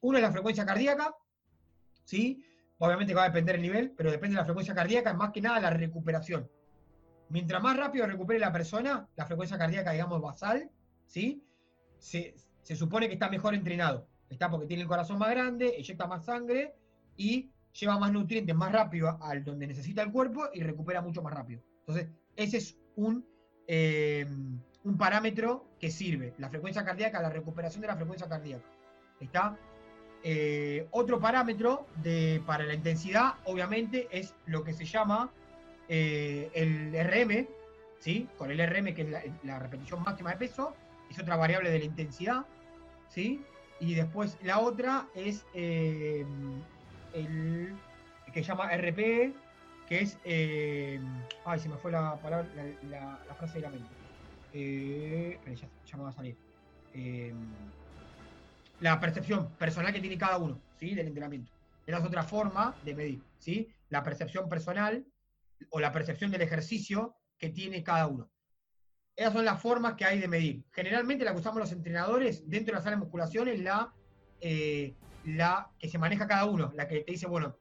Una 0.00 0.18
es 0.18 0.22
la 0.22 0.32
frecuencia 0.32 0.64
cardíaca, 0.64 1.14
¿sí? 2.04 2.44
Obviamente 2.78 3.14
va 3.14 3.24
a 3.24 3.28
depender 3.28 3.56
el 3.56 3.62
nivel, 3.62 3.90
pero 3.96 4.10
depende 4.10 4.34
de 4.34 4.40
la 4.40 4.44
frecuencia 4.44 4.74
cardíaca, 4.74 5.12
más 5.14 5.30
que 5.32 5.40
nada 5.40 5.60
la 5.60 5.70
recuperación. 5.70 6.48
Mientras 7.28 7.62
más 7.62 7.76
rápido 7.76 8.06
recupere 8.06 8.38
la 8.38 8.52
persona, 8.52 9.08
la 9.16 9.26
frecuencia 9.26 9.58
cardíaca, 9.58 9.92
digamos, 9.92 10.20
basal, 10.22 10.70
¿sí? 11.06 11.42
Se, 11.98 12.34
se 12.62 12.76
supone 12.76 13.08
que 13.08 13.14
está 13.14 13.28
mejor 13.28 13.54
entrenado. 13.54 14.06
Está 14.30 14.50
porque 14.50 14.66
tiene 14.66 14.82
el 14.82 14.88
corazón 14.88 15.18
más 15.18 15.30
grande, 15.30 15.74
eyecta 15.76 16.06
más 16.06 16.24
sangre 16.24 16.74
y 17.16 17.50
lleva 17.72 17.98
más 17.98 18.12
nutrientes 18.12 18.54
más 18.54 18.72
rápido 18.72 19.18
al 19.22 19.44
donde 19.44 19.66
necesita 19.66 20.02
el 20.02 20.12
cuerpo 20.12 20.48
y 20.52 20.62
recupera 20.62 21.00
mucho 21.00 21.22
más 21.22 21.34
rápido. 21.34 21.62
Entonces, 21.80 22.08
ese 22.36 22.58
es 22.58 22.78
un, 22.96 23.26
eh, 23.66 24.26
un 24.84 24.96
parámetro 24.96 25.68
que 25.78 25.90
sirve. 25.90 26.34
La 26.38 26.48
frecuencia 26.48 26.84
cardíaca, 26.84 27.20
la 27.20 27.30
recuperación 27.30 27.82
de 27.82 27.88
la 27.88 27.96
frecuencia 27.96 28.28
cardíaca. 28.28 28.64
¿Está? 29.20 29.58
Eh, 30.24 30.86
otro 30.90 31.20
parámetro 31.20 31.86
de, 32.02 32.42
para 32.44 32.64
la 32.64 32.74
intensidad, 32.74 33.34
obviamente, 33.44 34.08
es 34.10 34.34
lo 34.46 34.64
que 34.64 34.72
se 34.72 34.84
llama 34.84 35.30
eh, 35.88 36.50
el 36.54 36.92
RM, 36.92 37.46
¿sí? 38.00 38.28
Con 38.36 38.50
el 38.50 38.58
RM, 38.58 38.94
que 38.94 39.02
es 39.02 39.34
la, 39.44 39.58
repetición 39.58 40.02
máxima 40.02 40.30
de 40.30 40.36
peso, 40.36 40.74
es 41.08 41.18
otra 41.18 41.36
variable 41.36 41.70
de 41.70 41.78
la 41.78 41.84
intensidad, 41.84 42.46
¿sí? 43.08 43.44
Y 43.80 43.94
después 43.94 44.36
la 44.42 44.58
otra 44.58 45.06
es 45.14 45.46
eh, 45.54 46.26
el 47.14 47.74
que 48.32 48.42
se 48.42 48.48
llama 48.48 48.76
RP, 48.76 49.32
que 49.88 50.00
es. 50.00 50.18
Ay, 51.44 51.58
se 51.60 51.68
me 51.68 51.76
fue 51.76 51.92
la 51.92 52.16
palabra, 52.16 52.48
la, 52.90 53.34
frase 53.36 53.54
de 53.54 53.60
la 53.60 53.70
mente. 53.70 53.88
Ya, 55.86 55.96
me 55.96 56.02
va 56.02 56.08
a 56.08 56.12
salir. 56.12 56.36
La 58.80 59.00
percepción 59.00 59.50
personal 59.56 59.92
que 59.92 60.00
tiene 60.00 60.18
cada 60.18 60.38
uno, 60.38 60.60
¿sí? 60.78 60.94
Del 60.94 61.08
entrenamiento. 61.08 61.52
Esa 61.86 61.98
es 61.98 62.04
otra 62.04 62.22
forma 62.22 62.76
de 62.84 62.94
medir, 62.94 63.22
¿sí? 63.38 63.68
La 63.88 64.02
percepción 64.02 64.48
personal 64.48 65.04
o 65.70 65.80
la 65.80 65.92
percepción 65.92 66.30
del 66.30 66.42
ejercicio 66.42 67.16
que 67.38 67.48
tiene 67.48 67.82
cada 67.82 68.06
uno. 68.06 68.30
Esas 69.16 69.32
son 69.32 69.44
las 69.44 69.60
formas 69.60 69.94
que 69.94 70.04
hay 70.04 70.20
de 70.20 70.28
medir. 70.28 70.64
Generalmente 70.70 71.24
la 71.24 71.32
que 71.32 71.38
usamos 71.38 71.58
los 71.58 71.72
entrenadores 71.72 72.48
dentro 72.48 72.72
de 72.72 72.78
la 72.78 72.82
sala 72.82 72.96
de 72.96 73.00
musculación 73.00 73.48
es 73.48 73.58
la, 73.60 73.92
eh, 74.40 74.94
la 75.24 75.70
que 75.78 75.88
se 75.88 75.98
maneja 75.98 76.28
cada 76.28 76.44
uno, 76.44 76.72
la 76.74 76.86
que 76.86 77.00
te 77.00 77.12
dice, 77.12 77.26
bueno, 77.26 77.56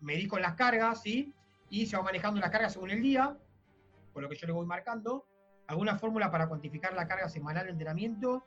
medí 0.00 0.28
con 0.28 0.40
las 0.40 0.54
cargas, 0.54 1.02
¿sí? 1.02 1.34
Y 1.68 1.86
se 1.86 1.96
va 1.96 2.04
manejando 2.04 2.40
las 2.40 2.50
cargas 2.50 2.74
según 2.74 2.90
el 2.90 3.02
día, 3.02 3.36
por 4.12 4.22
lo 4.22 4.28
que 4.28 4.36
yo 4.36 4.46
le 4.46 4.52
voy 4.52 4.66
marcando. 4.66 5.26
¿Alguna 5.66 5.98
fórmula 5.98 6.30
para 6.30 6.46
cuantificar 6.46 6.92
la 6.92 7.08
carga 7.08 7.28
semanal 7.28 7.64
de 7.64 7.72
entrenamiento? 7.72 8.44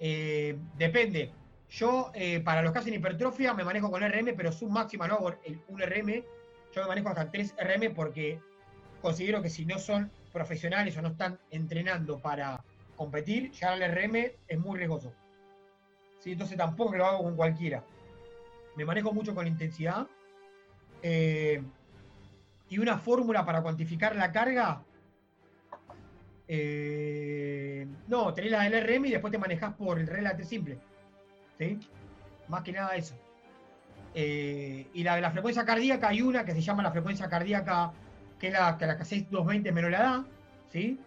Eh, 0.00 0.58
depende. 0.76 1.30
Yo, 1.68 2.10
eh, 2.14 2.40
para 2.40 2.62
los 2.62 2.72
que 2.72 2.78
hacen 2.80 2.94
hipertrofia, 2.94 3.54
me 3.54 3.62
manejo 3.62 3.90
con 3.90 4.02
RM, 4.02 4.34
pero 4.36 4.50
sub 4.50 4.70
máxima 4.70 5.06
no 5.06 5.14
hago 5.14 5.34
el, 5.44 5.60
un 5.68 5.80
RM. 5.80 6.24
Yo 6.74 6.82
me 6.82 6.88
manejo 6.88 7.10
hasta 7.10 7.30
3 7.30 7.54
RM 7.58 7.94
porque 7.94 8.40
considero 9.00 9.40
que 9.42 9.50
si 9.50 9.64
no 9.66 9.78
son 9.78 10.10
profesionales 10.32 10.96
o 10.96 11.02
no 11.02 11.08
están 11.08 11.38
entrenando 11.50 12.18
para 12.18 12.64
competir, 12.96 13.52
llegar 13.52 13.82
al 13.82 13.92
RM 13.92 14.32
es 14.48 14.58
muy 14.58 14.78
riesgoso. 14.78 15.12
¿Sí? 16.18 16.32
Entonces 16.32 16.56
tampoco 16.56 16.96
lo 16.96 17.06
hago 17.06 17.22
con 17.22 17.36
cualquiera. 17.36 17.84
Me 18.76 18.84
manejo 18.84 19.12
mucho 19.12 19.34
con 19.34 19.46
intensidad. 19.46 20.06
Eh, 21.02 21.62
y 22.68 22.78
una 22.78 22.98
fórmula 22.98 23.44
para 23.44 23.62
cuantificar 23.62 24.16
la 24.16 24.32
carga. 24.32 24.82
No, 28.08 28.32
tenés 28.34 28.50
la 28.50 28.62
del 28.62 28.82
RM 28.86 29.06
y 29.06 29.10
después 29.10 29.30
te 29.30 29.38
manejas 29.38 29.74
por 29.74 29.98
el 29.98 30.06
relate 30.06 30.44
simple. 30.44 30.78
¿Sí? 31.58 31.78
Más 32.48 32.62
que 32.62 32.72
nada 32.72 32.94
eso. 32.96 33.14
Eh, 34.14 34.86
y 34.92 35.02
la 35.04 35.14
de 35.14 35.20
la 35.20 35.30
frecuencia 35.30 35.64
cardíaca 35.64 36.08
hay 36.08 36.22
una 36.22 36.44
que 36.44 36.52
se 36.52 36.60
llama 36.60 36.82
la 36.82 36.90
frecuencia 36.90 37.28
cardíaca, 37.28 37.92
que 38.38 38.48
es 38.48 38.52
la 38.52 38.76
que 38.76 38.86
la 38.86 38.96
que 38.96 39.02
hacéis 39.02 39.30
220 39.30 39.72
menos 39.72 39.90
la 39.90 39.98
edad, 39.98 40.20
¿sí? 40.72 40.98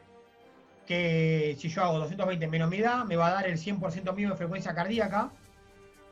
Que 0.87 1.55
si 1.59 1.69
yo 1.69 1.83
hago 1.83 1.99
220 1.99 2.47
menos 2.47 2.69
mi 2.69 2.77
edad, 2.77 3.03
me 3.05 3.15
va 3.15 3.27
a 3.27 3.31
dar 3.31 3.47
el 3.47 3.57
100% 3.57 4.15
mío 4.15 4.29
de 4.29 4.35
frecuencia 4.35 4.73
cardíaca, 4.73 5.31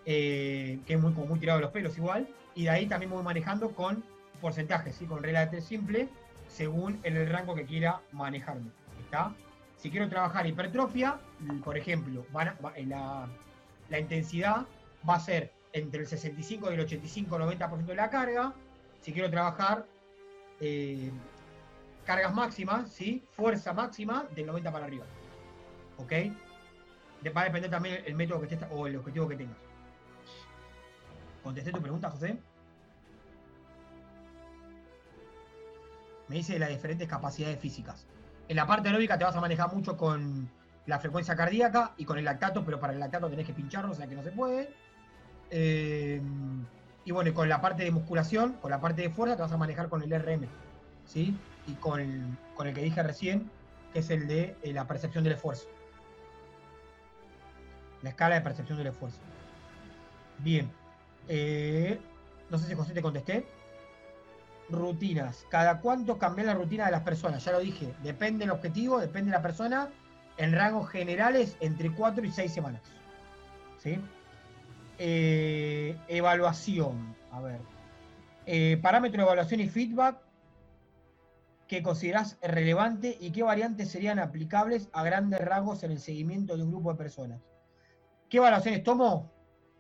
eh, 0.06 0.80
que 0.86 0.96
es 0.96 1.00
muy, 1.00 1.12
muy 1.14 1.40
tirado 1.40 1.60
de 1.60 1.64
los 1.64 1.72
pelos 1.72 1.98
igual, 1.98 2.28
y 2.56 2.64
de 2.64 2.70
ahí 2.72 2.88
también 2.88 3.12
voy 3.12 3.24
manejando 3.24 3.72
con 3.72 4.04
porcentajes, 4.42 4.96
¿sí? 4.96 5.06
con 5.06 5.24
regla 5.24 5.46
de 5.46 5.62
simple, 5.62 6.10
según 6.48 7.00
el 7.04 7.30
rango 7.30 7.56
que 7.56 7.66
quiera 7.66 8.02
manejarme. 8.12 8.72
¿está? 9.00 9.34
Si 9.82 9.90
quiero 9.90 10.08
trabajar 10.08 10.46
hipertrofia, 10.46 11.20
por 11.64 11.76
ejemplo, 11.76 12.24
la, 12.86 13.28
la 13.90 14.00
intensidad 14.00 14.68
va 15.10 15.16
a 15.16 15.20
ser 15.20 15.52
entre 15.74 16.02
el 16.02 16.08
65 16.08 16.70
y 16.72 16.76
el 16.76 16.88
85-90% 16.88 17.86
de 17.86 17.96
la 17.96 18.10
carga. 18.12 18.54
Si 19.02 19.12
quiero 19.12 19.32
trabajar 19.32 19.88
eh, 20.60 21.12
cargas 22.06 22.32
máximas, 22.32 22.92
¿sí? 22.92 23.24
fuerza 23.32 23.74
máxima 23.74 24.28
del 24.36 24.46
90 24.46 24.72
para 24.72 24.86
arriba. 24.86 25.06
¿Ok? 25.98 26.12
Va 27.36 27.42
a 27.42 27.46
depender 27.46 27.72
también 27.72 28.04
el 28.06 28.14
método 28.14 28.40
que 28.42 28.54
estés 28.54 28.70
o 28.70 28.86
el 28.86 28.98
objetivo 28.98 29.28
que 29.28 29.36
tengas. 29.36 29.58
¿Contesté 31.42 31.72
tu 31.72 31.82
pregunta, 31.82 32.12
José? 32.12 32.38
Me 36.28 36.36
dice 36.36 36.54
de 36.54 36.60
las 36.60 36.70
diferentes 36.70 37.08
capacidades 37.08 37.60
físicas. 37.60 38.06
En 38.52 38.58
la 38.58 38.68
parte 38.68 38.90
aeróbica 38.90 39.18
te 39.18 39.24
vas 39.24 39.34
a 39.38 39.40
manejar 39.40 39.74
mucho 39.74 39.96
con 39.96 40.50
la 40.86 41.00
frecuencia 41.00 41.38
cardíaca 41.38 41.94
y 41.96 42.04
con 42.04 42.18
el 42.18 42.26
lactato, 42.26 42.66
pero 42.66 42.82
para 42.82 42.92
el 42.92 43.00
lactato 43.00 43.30
tenés 43.30 43.48
que 43.48 43.54
pincharlo, 43.54 43.94
o 43.94 43.96
sea 43.96 44.08
que 44.08 44.16
no 44.16 44.24
se 44.24 44.32
puede. 44.34 44.74
Eh, 45.50 46.22
y 47.06 47.12
bueno, 47.14 47.34
con 47.34 47.48
la 47.48 47.62
parte 47.62 47.86
de 47.86 47.92
musculación, 47.92 48.52
con 48.62 48.70
la 48.70 48.82
parte 48.82 49.04
de 49.04 49.10
fuerza, 49.10 49.38
te 49.38 49.44
vas 49.44 49.54
a 49.54 49.58
manejar 49.58 49.88
con 49.88 50.04
el 50.04 50.12
RM, 50.12 50.50
¿sí? 51.06 51.34
Y 51.66 51.76
con 51.76 52.02
el, 52.02 52.26
con 52.54 52.68
el 52.68 52.74
que 52.74 52.82
dije 52.82 53.02
recién, 53.02 53.50
que 53.94 54.00
es 54.00 54.10
el 54.10 54.28
de 54.28 54.58
eh, 54.64 54.74
la 54.74 54.86
percepción 54.86 55.24
del 55.24 55.32
esfuerzo. 55.32 55.70
La 58.02 58.10
escala 58.10 58.36
de 58.36 58.42
percepción 58.42 58.78
del 58.78 58.88
esfuerzo. 58.88 59.20
Bien. 60.40 60.70
Eh, 61.30 61.98
no 62.50 62.58
sé 62.58 62.68
si 62.68 62.76
José 62.76 62.92
te 62.92 63.02
contesté. 63.02 63.46
Rutinas. 64.72 65.46
¿Cada 65.50 65.80
cuánto 65.80 66.18
cambia 66.18 66.46
la 66.46 66.54
rutina 66.54 66.86
de 66.86 66.92
las 66.92 67.02
personas? 67.02 67.44
Ya 67.44 67.52
lo 67.52 67.60
dije. 67.60 67.94
Depende 68.04 68.46
del 68.46 68.52
objetivo, 68.52 69.00
depende 69.00 69.32
de 69.32 69.38
la 69.38 69.42
persona. 69.42 69.90
En 70.38 70.54
rangos 70.54 70.90
generales, 70.90 71.58
entre 71.60 71.92
4 71.92 72.26
y 72.26 72.32
6 72.32 72.52
semanas. 72.52 72.82
¿Sí? 73.78 74.00
Eh, 74.98 75.98
evaluación. 76.08 77.16
A 77.32 77.42
ver. 77.42 77.60
Eh, 78.46 78.80
parámetro 78.82 79.18
de 79.18 79.24
evaluación 79.24 79.60
y 79.60 79.70
feedback 79.70 80.18
que 81.68 81.82
considerás 81.82 82.38
relevante 82.42 83.18
y 83.20 83.32
qué 83.32 83.44
variantes 83.44 83.90
serían 83.90 84.20
aplicables 84.20 84.90
a 84.92 85.04
grandes 85.04 85.40
rasgos 85.40 85.84
en 85.84 85.92
el 85.92 86.00
seguimiento 86.00 86.58
de 86.58 86.64
un 86.64 86.72
grupo 86.72 86.92
de 86.92 86.98
personas. 86.98 87.40
¿Qué 88.30 88.38
evaluaciones 88.38 88.84
tomo? 88.84 89.32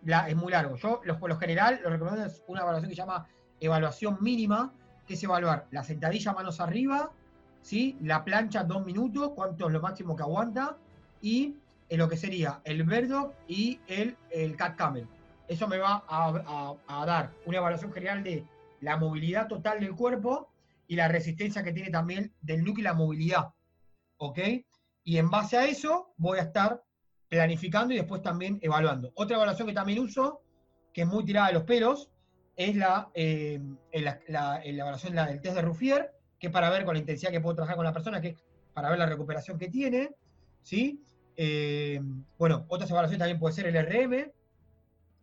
La, 0.03 0.29
es 0.29 0.35
muy 0.35 0.51
largo. 0.51 0.77
Yo, 0.77 1.01
por 1.19 1.29
lo 1.29 1.37
general, 1.37 1.81
lo 1.83 1.89
recomiendo 1.89 2.25
es 2.25 2.43
una 2.47 2.61
evaluación 2.61 2.89
que 2.89 2.95
se 2.95 3.01
llama 3.01 3.27
evaluación 3.59 4.17
mínima, 4.21 4.73
es 5.13 5.23
evaluar 5.23 5.67
la 5.71 5.83
sentadilla 5.83 6.33
manos 6.33 6.59
arriba, 6.59 7.11
¿sí? 7.61 7.97
la 8.01 8.23
plancha 8.23 8.63
dos 8.63 8.85
minutos, 8.85 9.31
cuánto 9.35 9.67
es 9.67 9.73
lo 9.73 9.81
máximo 9.81 10.15
que 10.15 10.23
aguanta, 10.23 10.77
y 11.21 11.55
en 11.89 11.97
lo 11.99 12.07
que 12.07 12.17
sería 12.17 12.61
el 12.63 12.83
Verdoc 12.83 13.33
y 13.47 13.79
el, 13.87 14.17
el 14.29 14.55
Cat 14.55 14.77
Camel. 14.77 15.07
Eso 15.47 15.67
me 15.67 15.77
va 15.77 16.05
a, 16.07 17.05
dar 17.05 17.33
una 17.45 17.57
evaluación 17.57 17.91
general 17.91 18.23
de 18.23 18.45
la 18.79 18.95
movilidad 18.95 19.49
total 19.49 19.81
del 19.81 19.95
cuerpo 19.95 20.49
y 20.87 20.95
la 20.95 21.09
resistencia 21.09 21.63
que 21.63 21.73
tiene 21.73 21.89
también 21.89 22.33
del 22.41 22.63
núcleo 22.63 22.79
y 22.79 22.83
la 22.83 22.93
movilidad. 22.93 23.49
¿Ok? 24.17 24.39
Y 25.03 25.17
en 25.17 25.29
base 25.29 25.57
a 25.57 25.65
eso 25.65 26.13
voy 26.15 26.39
a 26.39 26.43
estar 26.43 26.81
planificando 27.27 27.93
y 27.93 27.97
después 27.97 28.21
también 28.21 28.59
evaluando. 28.61 29.11
Otra 29.15 29.35
evaluación 29.35 29.67
que 29.67 29.73
también 29.73 29.99
uso, 29.99 30.41
que 30.93 31.01
es 31.01 31.07
muy 31.07 31.25
tirada 31.25 31.47
de 31.47 31.53
los 31.53 31.63
pelos, 31.63 32.09
es 32.65 32.75
la, 32.75 33.09
eh, 33.13 33.59
la, 33.93 34.61
evaluación 34.63 35.15
del 35.15 35.41
test 35.41 35.55
de 35.55 35.61
Ruffier, 35.61 36.11
que 36.39 36.47
es 36.47 36.53
para 36.53 36.69
ver 36.69 36.85
con 36.85 36.93
la 36.93 36.99
intensidad 36.99 37.31
que 37.31 37.41
puedo 37.41 37.55
trabajar 37.55 37.75
con 37.75 37.85
la 37.85 37.93
persona, 37.93 38.21
que 38.21 38.29
es 38.29 38.43
para 38.73 38.89
ver 38.89 38.99
la 38.99 39.05
recuperación 39.05 39.57
que 39.57 39.69
tiene, 39.69 40.15
¿sí? 40.61 41.03
Eh, 41.35 42.01
bueno, 42.37 42.65
otras 42.67 42.89
evaluaciones 42.89 43.19
también 43.19 43.39
puede 43.39 43.55
ser 43.55 43.67
el 43.67 43.85
RM. 43.85 44.31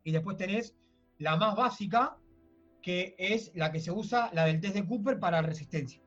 Y 0.05 0.12
después 0.12 0.36
tenés 0.36 0.74
la 1.18 1.36
más 1.36 1.55
básica, 1.55 2.16
que 2.80 3.14
es 3.18 3.53
la 3.55 3.72
que 3.72 3.80
se 3.80 3.91
usa, 3.91 4.30
la 4.32 4.45
del 4.47 4.61
test 4.61 4.74
de 4.74 4.86
Cooper 4.86 5.18
para 5.18 5.43
resistencia. 5.43 6.01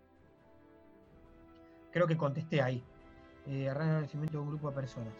Creo 1.91 2.07
que 2.07 2.17
contesté 2.17 2.61
ahí. 2.61 2.84
Eh, 3.47 3.73
de 3.73 4.38
un 4.38 4.47
grupo 4.47 4.69
de 4.69 4.75
personas. 4.75 5.13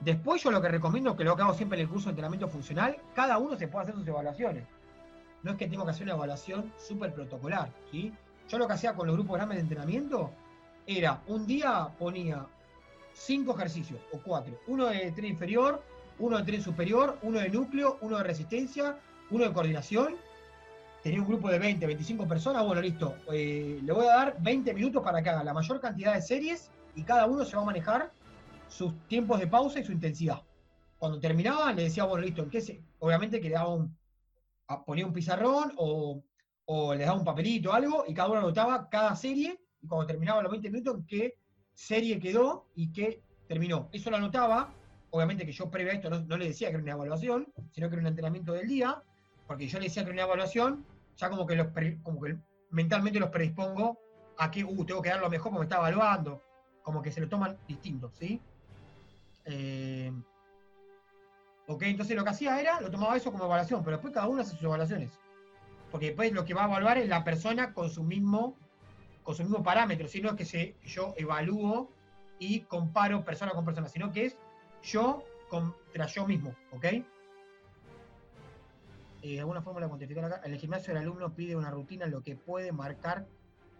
Después 0.00 0.42
yo 0.42 0.50
lo 0.50 0.62
que 0.62 0.68
recomiendo, 0.68 1.16
que 1.16 1.24
lo 1.24 1.34
que 1.34 1.42
hago 1.42 1.54
siempre 1.54 1.78
en 1.78 1.86
el 1.86 1.90
curso 1.90 2.06
de 2.06 2.10
entrenamiento 2.10 2.48
funcional, 2.48 2.96
cada 3.14 3.38
uno 3.38 3.56
se 3.56 3.66
puede 3.66 3.84
hacer 3.84 3.96
sus 3.96 4.06
evaluaciones. 4.06 4.64
No 5.42 5.52
es 5.52 5.56
que 5.56 5.68
tengo 5.68 5.84
que 5.84 5.90
hacer 5.90 6.04
una 6.04 6.14
evaluación 6.14 6.72
súper 6.76 7.12
protocolar. 7.12 7.72
¿sí? 7.90 8.12
Yo 8.48 8.58
lo 8.58 8.66
que 8.66 8.72
hacía 8.72 8.94
con 8.94 9.06
los 9.06 9.16
grupos 9.16 9.36
grandes 9.36 9.56
de 9.56 9.62
entrenamiento 9.62 10.32
era, 10.86 11.22
un 11.26 11.46
día 11.46 11.88
ponía 11.98 12.46
cinco 13.12 13.54
ejercicios 13.54 14.00
o 14.12 14.18
cuatro. 14.18 14.58
Uno 14.66 14.86
de 14.86 15.12
tren 15.12 15.26
inferior, 15.26 15.82
uno 16.18 16.38
de 16.38 16.44
tren 16.44 16.62
superior, 16.62 17.18
uno 17.22 17.40
de 17.40 17.50
núcleo, 17.50 17.98
uno 18.00 18.16
de 18.18 18.24
resistencia, 18.24 18.98
uno 19.30 19.44
de 19.44 19.52
coordinación. 19.52 20.16
Tenía 21.02 21.20
un 21.20 21.28
grupo 21.28 21.48
de 21.48 21.58
20, 21.58 21.86
25 21.86 22.26
personas. 22.26 22.64
Bueno, 22.64 22.80
listo. 22.80 23.16
Eh, 23.32 23.80
le 23.82 23.92
voy 23.92 24.06
a 24.06 24.16
dar 24.16 24.36
20 24.40 24.72
minutos 24.74 25.02
para 25.02 25.22
que 25.22 25.30
haga 25.30 25.44
la 25.44 25.52
mayor 25.52 25.80
cantidad 25.80 26.14
de 26.14 26.22
series 26.22 26.70
y 26.96 27.02
cada 27.02 27.26
uno 27.26 27.44
se 27.44 27.54
va 27.54 27.62
a 27.62 27.66
manejar 27.66 28.12
sus 28.68 28.94
tiempos 29.08 29.38
de 29.40 29.46
pausa 29.46 29.80
y 29.80 29.84
su 29.84 29.92
intensidad. 29.92 30.42
Cuando 30.98 31.20
terminaba, 31.20 31.72
le 31.72 31.84
decía, 31.84 32.04
bueno, 32.04 32.24
listo, 32.24 32.42
¿en 32.42 32.50
qué 32.50 32.60
se? 32.60 32.82
Obviamente 32.98 33.40
que 33.40 33.48
le 33.48 33.54
daba 33.54 33.74
un, 33.74 33.96
ponía 34.86 35.06
un 35.06 35.12
pizarrón 35.12 35.72
o, 35.76 36.22
o 36.66 36.94
le 36.94 37.04
daba 37.04 37.18
un 37.18 37.24
papelito 37.24 37.70
o 37.70 37.72
algo 37.72 38.04
y 38.06 38.14
cada 38.14 38.28
uno 38.28 38.38
anotaba 38.40 38.88
cada 38.88 39.16
serie 39.16 39.58
y 39.80 39.86
cuando 39.86 40.06
terminaba 40.06 40.42
los 40.42 40.50
20 40.50 40.70
minutos 40.70 41.02
qué 41.06 41.38
serie 41.72 42.18
quedó 42.18 42.66
y 42.74 42.92
qué 42.92 43.22
terminó. 43.46 43.88
Eso 43.92 44.10
lo 44.10 44.16
anotaba, 44.16 44.74
obviamente 45.10 45.46
que 45.46 45.52
yo 45.52 45.70
previo 45.70 45.92
a 45.92 45.94
esto 45.94 46.10
no, 46.10 46.36
le 46.36 46.48
decía 46.48 46.68
que 46.68 46.74
era 46.74 46.82
una 46.82 46.92
evaluación, 46.92 47.52
sino 47.70 47.88
que 47.88 47.94
era 47.94 48.02
un 48.02 48.08
entrenamiento 48.08 48.52
del 48.52 48.68
día, 48.68 49.02
porque 49.46 49.66
yo 49.66 49.78
le 49.78 49.84
decía 49.84 50.02
que 50.02 50.10
era 50.10 50.14
una 50.14 50.24
evaluación, 50.24 50.84
ya 51.16 51.30
como 51.30 51.46
que, 51.46 51.56
los 51.56 51.68
mentalmente 52.70 53.18
los 53.18 53.30
predispongo 53.30 53.98
a 54.36 54.50
que, 54.50 54.64
uh, 54.64 54.84
tengo 54.84 55.00
que 55.00 55.08
dar 55.08 55.20
lo 55.20 55.30
mejor 55.30 55.52
porque 55.52 55.60
me 55.60 55.64
está 55.64 55.78
evaluando, 55.78 56.42
como 56.82 57.00
que 57.00 57.10
se 57.10 57.20
lo 57.20 57.28
toman 57.28 57.56
distinto, 57.66 58.10
¿sí? 58.12 58.40
Eh, 59.44 60.12
ok, 61.68 61.82
entonces 61.82 62.16
lo 62.16 62.24
que 62.24 62.30
hacía 62.30 62.60
era, 62.60 62.80
lo 62.80 62.90
tomaba 62.90 63.16
eso 63.16 63.30
como 63.30 63.44
evaluación, 63.44 63.84
pero 63.84 63.98
después 63.98 64.12
cada 64.12 64.26
uno 64.26 64.42
hace 64.42 64.52
sus 64.52 64.62
evaluaciones. 64.62 65.10
Porque 65.92 66.06
después 66.06 66.32
lo 66.32 66.44
que 66.44 66.54
va 66.54 66.64
a 66.64 66.68
evaluar 66.68 66.98
es 66.98 67.08
la 67.08 67.22
persona 67.22 67.72
con 67.72 67.90
su 67.90 68.02
mismo 68.02 68.56
con 69.22 69.36
su 69.36 69.42
mismo 69.42 69.62
parámetro, 69.62 70.08
sino 70.08 70.34
que 70.36 70.46
se, 70.46 70.74
yo 70.82 71.12
evalúo 71.18 71.90
y 72.38 72.60
comparo 72.60 73.26
persona 73.26 73.52
con 73.52 73.62
persona, 73.62 73.86
sino 73.86 74.10
que 74.10 74.24
es 74.24 74.38
yo 74.82 75.22
contra 75.50 76.06
yo 76.06 76.26
mismo, 76.26 76.54
¿ok? 76.72 76.86
Eh, 79.20 79.38
alguna 79.38 79.60
forma 79.60 79.82
de 79.82 79.88
cuantificar 79.88 80.24
acá. 80.24 80.40
En 80.44 80.52
el 80.52 80.58
gimnasio 80.58 80.92
el 80.92 80.98
alumno 81.00 81.34
pide 81.34 81.56
una 81.56 81.70
rutina 81.70 82.06
en 82.06 82.12
lo 82.12 82.22
que 82.22 82.36
puede 82.36 82.72
marcar 82.72 83.26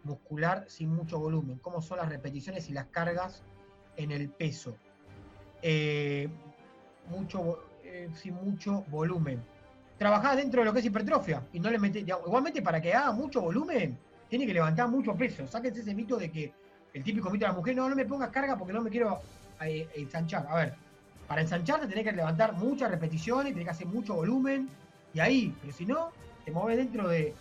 muscular 0.05 0.67
sin 0.69 0.95
mucho 0.95 1.19
volumen. 1.19 1.59
¿Cómo 1.61 1.81
son 1.81 1.97
las 1.97 2.11
repeticiones 2.11 2.69
y 2.69 2.75
las 2.75 2.89
cargas 2.89 3.43
en 3.97 4.11
el 4.11 4.29
peso? 4.29 4.77
Eh, 5.63 6.29
mucho, 7.09 7.65
sin 8.15 8.35
mucho 8.35 8.85
volumen. 8.89 9.41
Trabajar 9.99 10.37
dentro 10.37 10.61
de 10.61 10.67
lo 10.67 10.73
que 10.73 10.81
es 10.81 10.85
hipertrofia 10.85 11.43
y 11.53 11.61
no 11.61 11.71
le 11.71 11.79
mete, 11.79 12.01
igualmente 12.01 12.63
para 12.63 12.81
que 12.81 12.95
haga 12.95 13.13
mucho 13.13 13.41
volumen, 13.41 13.99
tiene 14.29 14.47
que 14.47 14.55
levantar 14.55 14.89
mucho 14.89 15.15
peso. 15.15 15.47
Sáquense 15.47 15.81
ese 15.81 15.95
mito 15.95 16.17
de 16.17 16.31
que 16.31 16.53
el 16.95 17.03
típico 17.03 17.31
mito 17.31 17.45
de 17.45 17.53
la 17.53 17.59
mujer, 17.59 17.77
no, 17.77 17.89
no 17.89 17.97
me 17.97 18.05
pongas 18.05 18.31
carga 18.31 18.57
porque 18.57 18.73
no 18.73 18.83
me 18.83 18.91
quiero 18.91 19.21
eh, 19.61 19.89
ensanchar. 19.97 20.47
A 20.49 20.57
ver, 20.57 20.75
para 21.27 21.43
ensancharte 21.43 21.87
tenés 21.87 22.05
que 22.05 22.13
levantar 22.13 22.55
muchas 22.55 22.91
repeticiones, 22.91 23.53
tenés 23.53 23.65
que 23.65 23.71
hacer 23.71 23.87
mucho 23.87 24.15
volumen, 24.15 24.69
y 25.15 25.21
ahí, 25.21 25.55
pero 25.61 25.73
si 25.73 25.87
no, 25.87 26.11
te 26.45 26.53
mueves 26.53 26.79
dentro 26.79 27.09
de 27.09 27.35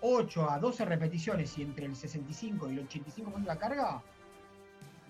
8 0.00 0.50
a 0.50 0.58
12 0.58 0.84
repeticiones 0.84 1.56
y 1.58 1.62
entre 1.62 1.86
el 1.86 1.96
65 1.96 2.70
y 2.70 2.78
el 2.78 2.88
85% 2.88 3.40
de 3.40 3.46
la 3.46 3.56
carga, 3.56 4.02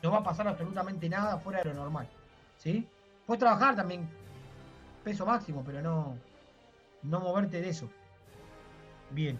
no 0.02 0.10
va 0.10 0.18
a 0.18 0.22
pasar 0.22 0.48
absolutamente 0.48 1.08
nada 1.08 1.38
fuera 1.38 1.60
de 1.60 1.66
lo 1.66 1.74
normal. 1.74 2.08
¿Sí? 2.56 2.86
Puedes 3.26 3.40
trabajar 3.40 3.76
también 3.76 4.08
peso 5.06 5.24
máximo, 5.24 5.62
pero 5.64 5.80
no, 5.80 6.16
no 7.04 7.20
moverte 7.20 7.60
de 7.60 7.68
eso. 7.68 7.88
Bien. 9.12 9.38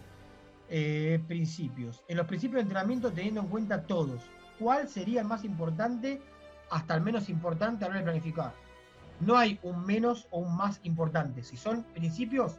Eh, 0.69 1.21
principios. 1.27 2.01
En 2.07 2.15
los 2.15 2.25
principios 2.25 2.55
de 2.55 2.61
entrenamiento, 2.61 3.11
teniendo 3.11 3.41
en 3.41 3.47
cuenta 3.47 3.83
todos, 3.83 4.21
¿cuál 4.59 4.87
sería 4.87 5.19
el 5.19 5.27
más 5.27 5.43
importante 5.43 6.21
hasta 6.69 6.95
el 6.95 7.01
menos 7.01 7.27
importante 7.27 7.83
a 7.83 7.89
la 7.89 7.95
hora 7.95 7.99
de 7.99 8.05
planificar? 8.05 8.53
No 9.19 9.37
hay 9.37 9.59
un 9.61 9.85
menos 9.85 10.27
o 10.31 10.39
un 10.39 10.55
más 10.55 10.79
importante. 10.83 11.43
Si 11.43 11.57
son 11.57 11.83
principios, 11.83 12.55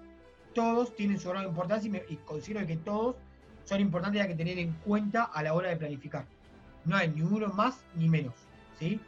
todos 0.55 0.95
tienen 0.95 1.19
su 1.19 1.31
grado 1.31 1.45
de 1.47 1.51
importancia 1.51 2.03
y, 2.11 2.17
considero 2.17 2.67
que 2.67 2.77
todos 2.77 3.17
son 3.65 3.81
importantes 3.81 4.23
y 4.23 4.29
que 4.29 4.35
tener 4.35 4.59
en 4.59 4.75
cuenta 4.85 5.25
a 5.25 5.43
la 5.43 5.55
hora 5.55 5.71
de 5.71 5.79
planificar. 5.79 6.27
No 6.85 6.95
hay 6.95 7.09
ni 7.09 7.23
uno 7.23 7.49
más 7.49 7.81
ni 7.95 8.07
menos. 8.07 8.35
¿Sí? 8.79 9.01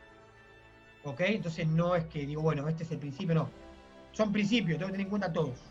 ¿Ok? 1.05 1.21
Entonces 1.21 1.67
no 1.69 1.95
es 1.95 2.07
que 2.07 2.25
digo, 2.25 2.41
bueno, 2.41 2.67
este 2.67 2.85
es 2.85 2.91
el 2.93 2.99
principio, 2.99 3.35
no. 3.35 3.61
Son 4.13 4.33
principios, 4.33 4.79
tengo 4.79 4.89
que 4.89 4.93
tener 4.93 5.07
en 5.07 5.11
cuenta 5.11 5.33
todos. 5.33 5.71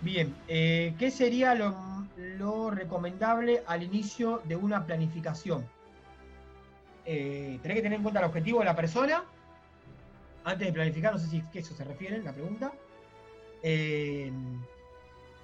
Bien, 0.00 0.32
eh, 0.46 0.94
¿qué 0.98 1.10
sería 1.10 1.54
lo, 1.54 2.70
recomendable 2.70 3.62
al 3.66 3.82
inicio 3.82 4.42
de 4.44 4.54
una 4.54 4.86
planificación? 4.86 5.66
Eh, 7.04 7.58
tenés 7.62 7.76
que 7.76 7.82
tener 7.82 7.96
en 7.96 8.02
cuenta 8.02 8.20
el 8.20 8.26
objetivo 8.26 8.60
de 8.60 8.66
la 8.66 8.76
persona. 8.76 9.24
Antes 10.44 10.68
de 10.68 10.72
planificar, 10.72 11.12
no 11.12 11.18
sé 11.18 11.26
si 11.28 11.40
a 11.40 11.50
eso 11.52 11.74
se 11.74 11.84
refiere 11.84 12.22
la 12.22 12.32
pregunta. 12.32 12.72
Eh, 13.62 14.30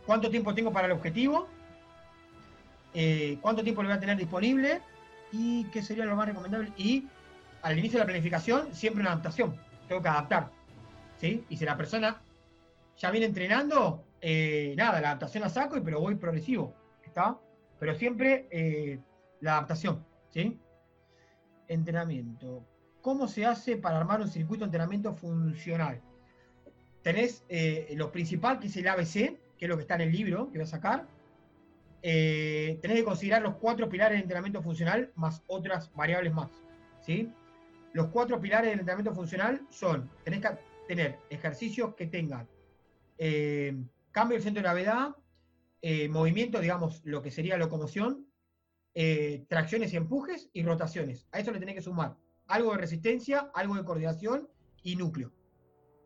¿Cuánto 0.07 0.31
tiempo 0.31 0.55
tengo 0.55 0.73
para 0.73 0.87
el 0.87 0.93
objetivo? 0.93 1.49
¿Cuánto 3.41 3.65
tiempo 3.65 3.83
le 3.83 3.89
voy 3.89 3.97
a 3.97 4.01
tener 4.01 4.17
disponible? 4.17 4.81
¿Y 5.33 5.65
qué 5.65 5.83
sería 5.83 6.05
lo 6.05 6.15
más 6.15 6.29
recomendable? 6.29 6.71
Y 6.77 7.09
al 7.63 7.77
inicio 7.77 7.99
de 7.99 8.05
la 8.05 8.07
planificación, 8.07 8.73
siempre 8.73 9.01
una 9.01 9.13
adaptación. 9.13 9.57
Tengo 9.89 10.01
que 10.01 10.09
adaptar. 10.09 10.51
¿Sí? 11.19 11.45
Y 11.49 11.57
si 11.57 11.65
la 11.65 11.77
persona 11.77 12.21
ya 12.97 13.11
viene 13.11 13.27
entrenando, 13.27 14.05
eh, 14.21 14.75
nada, 14.77 15.01
la 15.01 15.09
adaptación 15.09 15.43
la 15.43 15.49
saco, 15.49 15.81
pero 15.85 16.01
voy 16.01 16.15
progresivo, 16.15 16.75
¿está? 17.05 17.39
Pero 17.79 17.95
siempre 17.95 18.49
eh, 18.51 18.99
la 19.41 19.53
adaptación, 19.53 20.05
¿sí? 20.31 20.59
Entrenamiento. 21.69 22.65
¿Cómo 23.03 23.29
se 23.29 23.45
hace 23.45 23.77
para 23.77 23.99
armar 23.99 24.21
un 24.21 24.29
circuito 24.29 24.65
de 24.65 24.67
entrenamiento 24.67 25.13
funcional? 25.13 26.01
Tenés 27.03 27.45
eh, 27.49 27.93
lo 27.97 28.11
principal, 28.11 28.59
que 28.59 28.69
es 28.69 28.77
el 28.77 28.89
ABC, 28.89 29.13
que 29.59 29.67
es 29.67 29.69
lo 29.69 29.77
que 29.77 29.83
está 29.83 29.97
en 29.97 30.03
el 30.03 30.13
libro 30.13 30.51
que 30.51 30.59
voy 30.59 30.65
a 30.65 30.67
sacar. 30.67 31.07
tenés 32.01 32.81
que 32.81 33.05
considerar 33.05 33.43
los 33.43 33.57
cuatro 33.57 33.89
pilares 33.89 34.17
del 34.17 34.23
entrenamiento 34.23 34.63
funcional 34.63 35.11
más 35.17 35.43
otras 35.49 35.93
variables 35.95 36.33
más, 36.33 36.51
¿sí? 37.01 37.31
Los 37.93 38.09
cuatro 38.09 38.41
pilares 38.41 38.71
del 38.71 38.81
entrenamiento 38.81 39.15
funcional 39.15 39.61
son, 39.71 40.11
tenés 40.25 40.41
tener 40.87 41.19
ejercicios 41.31 41.95
que 41.95 42.07
tengan 42.07 42.49
cambio 44.15 44.37
del 44.37 44.45
centro 44.45 44.63
de 44.63 44.69
gravedad, 44.69 45.17
eh, 45.83 46.09
movimiento, 46.09 46.61
digamos, 46.61 47.03
lo 47.05 47.21
que 47.21 47.33
sería 47.33 47.59
locomoción, 47.59 48.27
eh, 48.95 49.45
tracciones 49.49 49.93
y 49.93 49.97
empujes 49.97 50.49
y 50.53 50.63
rotaciones. 50.63 51.27
A 51.33 51.41
eso 51.41 51.51
le 51.51 51.59
tenés 51.59 51.75
que 51.75 51.83
sumar 51.83 52.17
algo 52.47 52.73
de 52.73 52.79
resistencia, 52.79 53.51
algo 53.55 53.75
de 53.75 53.85
coordinación 53.85 54.49
y 54.83 54.95
núcleo. 54.95 55.33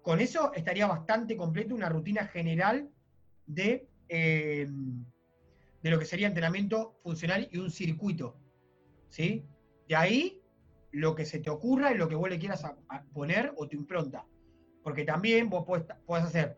Con 0.03 0.21
eso 0.21 0.55
estaría 0.55 0.87
bastante 0.87 1.37
completo 1.37 1.75
una 1.75 1.91
rutina 1.91 2.27
general 2.27 2.89
de, 3.47 3.87
eh, 4.09 4.67
de 5.83 5.91
lo 5.91 5.99
que 5.99 6.07
sería 6.07 6.29
entrenamiento 6.29 6.99
funcional 7.03 7.47
y 7.53 7.59
un 7.59 7.71
circuito. 7.71 8.39
¿sí? 9.11 9.45
De 9.87 9.97
ahí 9.97 10.41
lo 10.93 11.15
que 11.15 11.27
se 11.27 11.41
te 11.41 11.51
ocurra 11.51 11.93
y 11.93 11.99
lo 11.99 12.09
que 12.09 12.15
vos 12.15 12.31
le 12.31 12.39
quieras 12.39 12.65
poner 13.13 13.53
o 13.57 13.69
tu 13.69 13.77
impronta. 13.77 14.25
Porque 14.89 15.05
también 15.05 15.51
vos 15.51 15.67
podés 15.67 16.25
hacer 16.25 16.57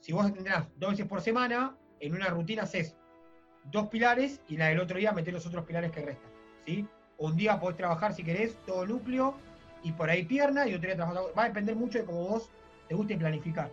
si 0.00 0.12
vos 0.12 0.24
entrenás 0.24 0.64
dos 0.76 0.92
veces 0.92 1.06
por 1.06 1.20
semana, 1.20 1.76
en 2.00 2.14
una 2.14 2.28
rutina 2.28 2.62
haces 2.62 2.96
dos 3.64 3.88
pilares 3.88 4.40
y 4.48 4.56
la 4.56 4.68
del 4.68 4.80
otro 4.80 4.96
día 4.96 5.12
metés 5.12 5.34
los 5.34 5.44
otros 5.44 5.66
pilares 5.66 5.92
que 5.92 6.00
restan. 6.00 6.30
¿sí? 6.64 6.88
Un 7.18 7.36
día 7.36 7.60
podés 7.60 7.76
trabajar, 7.76 8.14
si 8.14 8.24
querés, 8.24 8.56
todo 8.64 8.86
núcleo 8.86 9.34
y 9.82 9.92
por 9.92 10.08
ahí 10.08 10.24
pierna 10.24 10.66
y 10.66 10.74
otro 10.74 10.86
día 10.86 10.96
trabajar. 10.96 11.22
Va 11.38 11.42
a 11.42 11.48
depender 11.48 11.76
mucho 11.76 11.98
de 11.98 12.06
cómo 12.06 12.28
vos 12.30 12.48
te 12.88 12.94
guste 12.94 13.18
planificar. 13.18 13.70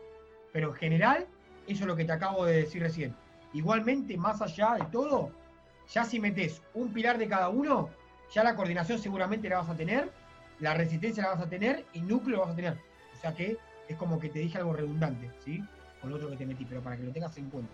Pero 0.52 0.72
en 0.72 0.76
general, 0.76 1.28
eso 1.66 1.84
es 1.84 1.88
lo 1.88 1.96
que 1.96 2.04
te 2.04 2.12
acabo 2.12 2.44
de 2.44 2.58
decir 2.58 2.82
recién. 2.82 3.16
Igualmente, 3.54 4.18
más 4.18 4.42
allá 4.42 4.74
de 4.74 4.86
todo, 4.92 5.32
ya 5.94 6.04
si 6.04 6.20
metés 6.20 6.62
un 6.74 6.92
pilar 6.92 7.18
de 7.18 7.30
cada 7.30 7.48
uno, 7.48 7.90
ya 8.34 8.44
la 8.44 8.54
coordinación 8.54 9.00
seguramente 9.00 9.48
la 9.48 9.60
vas 9.60 9.70
a 9.70 9.78
tener, 9.78 10.12
la 10.60 10.74
resistencia 10.74 11.24
la 11.24 11.30
vas 11.30 11.42
a 11.44 11.50
tener 11.50 11.86
y 11.94 12.02
núcleo 12.02 12.42
vas 12.42 12.52
a 12.52 12.56
tener. 12.56 12.78
O 13.18 13.22
sea 13.22 13.34
que 13.34 13.58
es 13.88 13.98
como 13.98 14.20
que 14.20 14.30
te 14.30 14.40
dije 14.40 14.58
algo 14.58 14.74
redundante, 14.74 15.32
¿sí? 15.44 15.64
con 16.00 16.10
lo 16.10 16.18
otro 16.18 16.30
que 16.30 16.38
te 16.38 16.46
metí, 16.46 16.66
pero 16.66 16.82
para 16.82 16.98
que 16.98 17.04
lo 17.04 17.12
tengas 17.12 17.38
en 17.38 17.50
cuenta. 17.50 17.74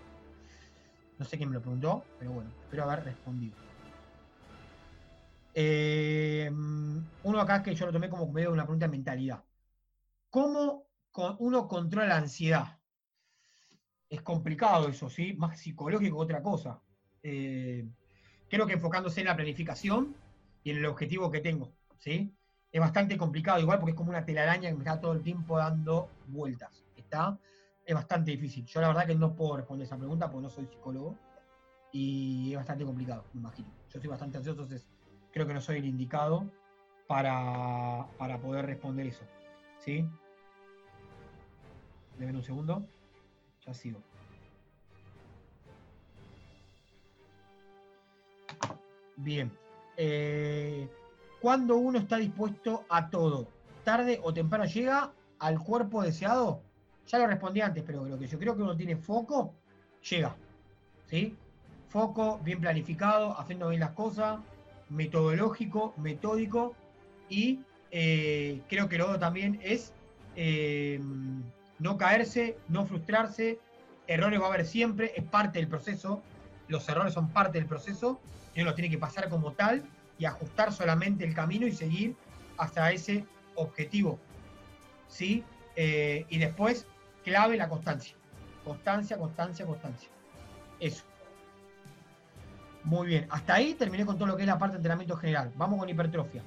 No 1.18 1.26
sé 1.26 1.38
quién 1.38 1.49
me 1.49 1.55
lo 1.55 1.61
preguntó, 1.61 2.03
pero 2.20 2.32
bueno, 2.32 2.51
espero 2.64 2.84
haber 2.84 3.05
respondido. 3.05 3.55
Eh, 5.53 6.49
uno 6.51 7.39
acá 7.39 7.61
que 7.61 7.76
yo 7.76 7.86
lo 7.86 7.91
tomé 7.91 8.09
como 8.09 8.32
medio 8.32 8.49
de 8.49 8.53
una 8.53 8.64
pregunta 8.64 8.88
de 8.88 8.91
mentalidad. 8.91 9.43
¿Cómo 10.30 10.88
uno 11.39 11.68
controla 11.68 12.07
la 12.07 12.18
ansiedad? 12.18 12.80
Es 14.09 14.22
complicado 14.22 14.89
eso, 14.89 15.09
¿sí? 15.09 15.34
Más 15.34 15.59
psicológico 15.59 16.18
que 16.18 16.24
otra 16.24 16.41
cosa. 16.41 16.82
Eh, 17.22 17.88
creo 18.49 18.66
que 18.66 18.74
enfocándose 18.74 19.22
en 19.22 19.28
la 19.28 19.36
planificación 19.36 20.16
y 20.64 20.72
en 20.72 20.78
el 20.78 20.86
objetivo 20.86 21.30
que 21.30 21.41
tengo, 21.41 21.72
¿sí? 21.99 22.34
Es 22.74 22.82
bastante 22.82 23.17
complicado 23.17 23.61
igual 23.61 23.80
porque 23.80 23.91
es 23.91 23.97
como 23.97 24.09
una 24.09 24.26
telaraña 24.26 24.69
que 24.69 24.76
me 24.76 24.84
está 24.84 24.99
todo 24.99 25.13
el 25.13 25.21
tiempo 25.21 25.57
dando 25.57 26.09
vueltas, 26.28 26.84
¿está? 26.97 27.38
es 27.86 27.95
bastante 27.95 28.32
difícil. 28.32 28.65
Yo 28.65 28.82
la 28.82 28.88
verdad 28.88 29.05
que 29.05 29.15
no 29.15 29.36
puedo 29.36 29.57
responder 29.57 29.86
esa 29.86 29.97
pregunta 29.97 30.30
porque 30.30 30.43
no 30.43 30.49
soy 30.49 30.65
psicólogo 30.67 31.17
y 31.91 32.51
es 32.51 32.57
bastante 32.57 32.86
complicado, 32.86 33.26
me 33.34 33.41
imagino. 33.41 33.69
Yo 33.89 33.99
soy 33.99 34.09
bastante 34.09 34.38
ansioso, 34.38 34.61
entonces 34.61 34.88
creo 35.32 35.45
que 35.45 35.53
no 35.53 35.61
soy 35.61 35.78
el 35.78 35.86
indicado 35.86 36.49
para, 37.07 38.07
para 38.17 38.39
poder 38.39 38.65
responder 38.65 39.07
eso. 39.07 39.24
¿Sí? 39.80 40.07
Deben 42.17 42.36
un 42.36 42.43
segundo. 42.43 42.86
Ya 43.65 43.74
sigo. 43.74 43.99
Bien. 49.17 49.51
Eh, 49.97 50.89
cuando 51.43 51.75
uno 51.75 51.99
está 51.99 52.15
dispuesto 52.15 52.85
a 52.87 53.09
todo, 53.09 53.49
tarde 53.83 54.17
o 54.23 54.33
temprano 54.33 54.63
llega 54.63 55.11
al 55.39 55.59
cuerpo 55.59 56.01
deseado, 56.01 56.61
ya 57.05 57.17
lo 57.17 57.27
respondí 57.27 57.59
antes, 57.59 57.83
pero 57.85 58.05
lo 58.05 58.17
que 58.17 58.27
yo 58.27 58.39
creo 58.39 58.55
que 58.55 58.61
uno 58.61 58.77
tiene 58.77 58.95
foco, 58.95 59.53
llega. 60.09 60.37
¿Sí? 61.05 61.35
Foco, 61.89 62.39
bien 62.45 62.61
planificado, 62.61 63.37
haciendo 63.37 63.67
bien 63.67 63.81
las 63.81 63.91
cosas, 63.91 64.39
metodológico, 64.87 65.93
metódico, 65.97 66.75
y 67.27 67.59
eh, 67.91 68.61
creo 68.69 68.87
que 68.87 68.97
lo 68.97 69.07
otro 69.07 69.19
también 69.19 69.59
es 69.61 69.91
eh, 70.37 71.01
no 71.77 71.97
caerse, 71.97 72.57
no 72.69 72.85
frustrarse, 72.85 73.59
errores 74.07 74.39
va 74.39 74.45
a 74.45 74.47
haber 74.47 74.65
siempre, 74.65 75.11
es 75.17 75.25
parte 75.25 75.59
del 75.59 75.67
proceso, 75.67 76.21
los 76.69 76.87
errores 76.87 77.13
son 77.13 77.27
parte 77.27 77.57
del 77.57 77.67
proceso, 77.67 78.21
y 78.55 78.61
uno 78.61 78.73
tiene 78.75 78.89
que 78.89 78.97
pasar 78.97 79.27
como 79.27 79.51
tal 79.51 79.83
y 80.18 80.26
ajustar 80.26 80.72
solamente 80.72 81.24
el 81.24 81.34
camino 81.34 81.68
y 81.68 81.72
seguir 81.72 82.16
hasta 82.57 82.91
ese 82.91 83.26
objetivo. 83.55 84.20
¿Sí? 85.07 85.43
Eh, 85.76 86.26
y 86.30 86.38
después 86.38 86.88
clave 87.24 87.57
la 87.57 87.70
constancia. 87.70 88.16
Constancia, 88.64 89.18
constancia, 89.18 89.66
constancia. 89.66 90.09
Eso. 90.80 91.03
Muy 92.84 93.07
bien. 93.07 93.28
Hasta 93.30 93.55
ahí 93.55 93.74
terminé 93.74 94.05
con 94.05 94.18
todo 94.18 94.28
lo 94.28 94.36
que 94.36 94.43
es 94.43 94.47
la 94.47 94.57
parte 94.57 94.74
de 94.74 94.78
entrenamiento 94.78 95.16
general. 95.16 95.51
Vamos 95.55 95.80
con 95.80 95.89
hipertrofia. 95.89 96.43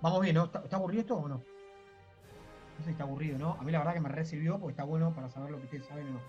Vamos 0.00 0.20
bien, 0.20 0.34
¿no? 0.34 0.44
¿Está, 0.44 0.76
aburrido 0.76 1.00
esto 1.00 1.16
o 1.16 1.28
no? 1.28 1.36
No 1.36 2.78
sé 2.78 2.84
si 2.84 2.90
está 2.90 3.04
aburrido, 3.04 3.38
¿no? 3.38 3.56
A 3.58 3.62
mí 3.62 3.72
la 3.72 3.78
verdad 3.78 3.94
que 3.94 4.00
me 4.00 4.08
recibió 4.08 4.58
porque 4.58 4.72
está 4.72 4.84
bueno 4.84 5.14
para 5.14 5.28
saber 5.30 5.50
lo 5.50 5.58
que 5.58 5.64
ustedes 5.64 5.86
saben 5.86 6.08
o 6.08 6.10
no. 6.12 6.20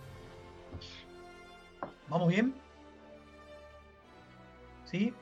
¿Vamos 2.09 2.29
bien? 2.29 2.55
¿Sí? 4.85 5.13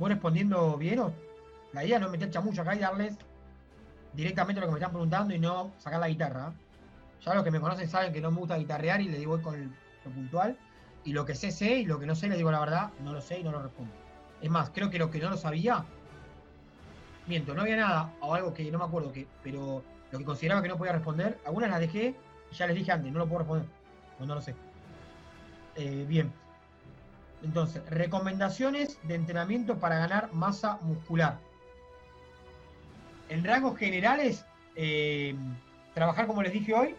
¿Voy 0.00 0.08
respondiendo 0.08 0.78
bien 0.78 0.98
o 0.98 1.12
la 1.74 1.84
idea 1.84 1.98
no 1.98 2.06
es 2.06 2.12
meter 2.12 2.30
chamucho 2.30 2.62
acá 2.62 2.74
y 2.74 2.78
darles 2.78 3.18
directamente 4.14 4.58
lo 4.58 4.66
que 4.66 4.72
me 4.72 4.78
están 4.78 4.92
preguntando 4.92 5.34
y 5.34 5.38
no 5.38 5.74
sacar 5.76 6.00
la 6.00 6.08
guitarra? 6.08 6.54
Ya 7.22 7.34
los 7.34 7.44
que 7.44 7.50
me 7.50 7.60
conocen 7.60 7.86
saben 7.86 8.10
que 8.10 8.22
no 8.22 8.30
me 8.30 8.38
gusta 8.38 8.56
guitarrear 8.56 9.02
y 9.02 9.08
le 9.08 9.18
digo 9.18 9.42
con 9.42 9.60
lo 9.60 10.10
puntual. 10.10 10.56
Y 11.04 11.12
lo 11.12 11.26
que 11.26 11.34
sé, 11.34 11.50
sé, 11.50 11.80
y 11.80 11.84
lo 11.84 12.00
que 12.00 12.06
no 12.06 12.14
sé, 12.14 12.28
le 12.28 12.38
digo 12.38 12.50
la 12.50 12.60
verdad, 12.60 12.92
no 13.00 13.12
lo 13.12 13.20
sé 13.20 13.40
y 13.40 13.42
no 13.42 13.52
lo 13.52 13.62
respondo. 13.62 13.92
Es 14.40 14.48
más, 14.48 14.70
creo 14.70 14.88
que 14.88 14.98
lo 14.98 15.10
que 15.10 15.18
no 15.18 15.28
lo 15.28 15.36
sabía, 15.36 15.84
miento, 17.26 17.52
no 17.54 17.60
había 17.60 17.76
nada, 17.76 18.14
o 18.22 18.34
algo 18.34 18.54
que 18.54 18.70
no 18.70 18.78
me 18.78 18.84
acuerdo, 18.86 19.12
que, 19.12 19.28
pero 19.42 19.84
lo 20.10 20.18
que 20.18 20.24
consideraba 20.24 20.62
que 20.62 20.68
no 20.68 20.78
podía 20.78 20.94
responder, 20.94 21.38
algunas 21.44 21.68
las 21.68 21.80
dejé 21.80 22.14
y 22.50 22.54
ya 22.54 22.66
les 22.66 22.76
dije 22.76 22.90
antes, 22.90 23.12
no 23.12 23.18
lo 23.18 23.26
puedo 23.26 23.40
responder, 23.40 23.66
o 24.18 24.24
no 24.24 24.34
lo 24.34 24.40
sé. 24.40 24.54
Eh, 25.76 26.06
bien. 26.08 26.32
Entonces, 27.42 27.84
recomendaciones 27.88 28.98
de 29.02 29.14
entrenamiento 29.14 29.78
para 29.78 29.98
ganar 29.98 30.32
masa 30.32 30.78
muscular. 30.82 31.38
En 33.28 33.44
rasgos 33.44 33.78
generales, 33.78 34.44
eh, 34.76 35.34
trabajar 35.94 36.26
como 36.26 36.42
les 36.42 36.52
dije 36.52 36.74
hoy, 36.74 36.94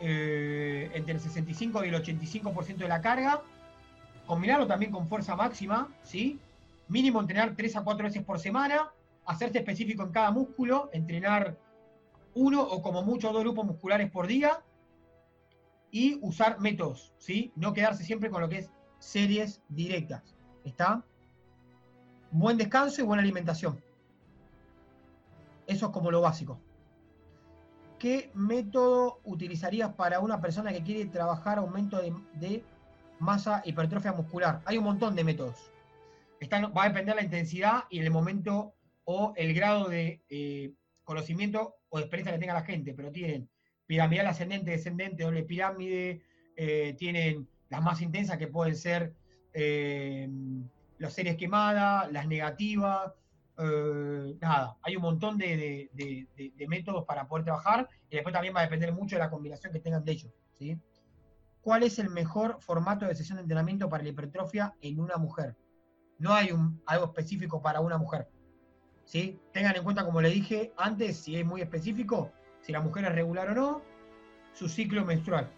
eh, 0.00 0.90
entre 0.94 1.14
el 1.14 1.20
65 1.20 1.84
y 1.84 1.88
el 1.88 1.94
85% 1.94 2.78
de 2.78 2.88
la 2.88 3.00
carga, 3.00 3.42
combinarlo 4.26 4.66
también 4.66 4.92
con 4.92 5.08
fuerza 5.08 5.36
máxima, 5.36 5.88
¿sí? 6.02 6.38
Mínimo 6.88 7.20
entrenar 7.20 7.54
3 7.56 7.76
a 7.76 7.84
4 7.84 8.04
veces 8.04 8.22
por 8.22 8.38
semana, 8.38 8.90
hacerte 9.26 9.58
específico 9.58 10.02
en 10.02 10.10
cada 10.10 10.30
músculo, 10.30 10.90
entrenar 10.92 11.56
uno 12.34 12.62
o 12.62 12.82
como 12.82 13.02
mucho 13.02 13.32
dos 13.32 13.42
grupos 13.42 13.66
musculares 13.66 14.10
por 14.10 14.26
día 14.26 14.60
y 15.90 16.18
usar 16.22 16.60
métodos, 16.60 17.12
¿sí? 17.18 17.52
No 17.56 17.72
quedarse 17.72 18.04
siempre 18.04 18.30
con 18.30 18.40
lo 18.40 18.48
que 18.48 18.58
es 18.58 18.70
series 19.00 19.60
directas, 19.68 20.36
¿está? 20.64 21.04
Buen 22.30 22.56
descanso 22.56 23.00
y 23.00 23.04
buena 23.04 23.24
alimentación. 23.24 23.82
Eso 25.66 25.86
es 25.86 25.92
como 25.92 26.12
lo 26.12 26.20
básico. 26.20 26.60
¿qué 28.00 28.30
método 28.34 29.20
utilizarías 29.24 29.92
para 29.92 30.18
una 30.20 30.40
persona 30.40 30.72
que 30.72 30.82
quiere 30.82 31.04
trabajar 31.04 31.58
aumento 31.58 32.00
de, 32.00 32.64
masa 33.20 33.62
hipertrofia 33.64 34.12
muscular? 34.12 34.62
Hay 34.64 34.78
un 34.78 34.84
montón 34.84 35.14
de 35.14 35.22
métodos. 35.22 35.70
va 36.42 36.84
a 36.84 36.88
depender 36.88 37.14
la 37.14 37.22
intensidad 37.22 37.84
y 37.90 38.00
el 38.00 38.10
momento 38.10 38.74
o 39.04 39.34
el 39.36 39.54
grado 39.54 39.88
de 39.88 40.22
eh, 40.30 40.72
conocimiento 41.04 41.76
o 41.90 41.98
de 41.98 42.04
experiencia 42.04 42.32
que 42.32 42.40
tenga 42.40 42.54
la 42.54 42.64
gente, 42.64 42.94
pero 42.94 43.12
tienen 43.12 43.50
piramidal 43.86 44.26
ascendente, 44.28 44.70
descendente, 44.70 45.22
doble 45.22 45.42
pirámide, 45.42 46.22
eh, 46.56 46.94
tienen 46.96 47.48
las 47.70 47.82
más 47.82 48.02
intensas 48.02 48.36
que 48.36 48.48
pueden 48.48 48.76
ser 48.76 49.14
eh, 49.54 50.28
las 50.98 51.14
series 51.14 51.36
quemadas, 51.36 52.12
las 52.12 52.26
negativas, 52.26 53.12
eh, 53.58 54.36
nada, 54.40 54.76
hay 54.82 54.96
un 54.96 55.02
montón 55.02 55.38
de, 55.38 55.90
métodos 56.68 57.04
para 57.04 57.26
poder 57.26 57.44
trabajar 57.44 57.88
y 58.08 58.16
después 58.16 58.32
también 58.32 58.54
va 58.54 58.60
a 58.60 58.64
depender 58.64 58.92
mucho 58.92 59.16
de 59.16 59.20
la 59.20 59.30
combinación 59.30 59.72
que 59.72 59.80
tengan 59.80 60.04
de 60.04 60.12
ellos. 60.12 60.32
¿sí? 60.58 60.78
¿Cuál 61.62 61.82
es 61.82 61.98
el 61.98 62.10
mejor 62.10 62.58
formato 62.60 63.06
de 63.06 63.14
sesión 63.14 63.36
de 63.36 63.42
entrenamiento 63.42 63.88
para 63.88 64.02
la 64.02 64.10
hipertrofia 64.10 64.74
en 64.80 64.98
una 65.00 65.16
mujer? 65.16 65.56
No 66.18 66.32
hay 66.32 66.52
un, 66.52 66.82
algo 66.86 67.06
específico 67.06 67.62
para 67.62 67.80
una 67.80 67.98
mujer. 67.98 68.28
¿sí? 69.04 69.38
Tengan 69.52 69.76
en 69.76 69.84
cuenta, 69.84 70.04
como 70.04 70.20
le 70.20 70.30
dije 70.30 70.72
antes, 70.76 71.18
si 71.18 71.36
es 71.36 71.44
muy 71.44 71.60
específico, 71.60 72.32
si 72.60 72.72
la 72.72 72.80
mujer 72.80 73.04
es 73.04 73.12
regular 73.12 73.50
o 73.50 73.54
no, 73.54 73.82
su 74.52 74.68
ciclo 74.68 75.04
menstrual. 75.04 75.50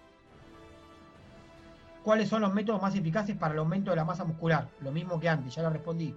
¿Cuáles 2.04 2.28
son 2.28 2.42
los 2.42 2.52
métodos 2.52 2.82
más 2.82 2.94
eficaces 2.94 3.36
para 3.36 3.54
el 3.54 3.60
aumento 3.60 3.90
de 3.90 3.96
la 3.96 4.04
masa 4.04 4.24
muscular? 4.24 4.68
Lo 4.80 4.90
mismo 4.90 5.20
que 5.20 5.28
antes, 5.28 5.54
ya 5.54 5.62
lo 5.62 5.70
respondí 5.70 6.14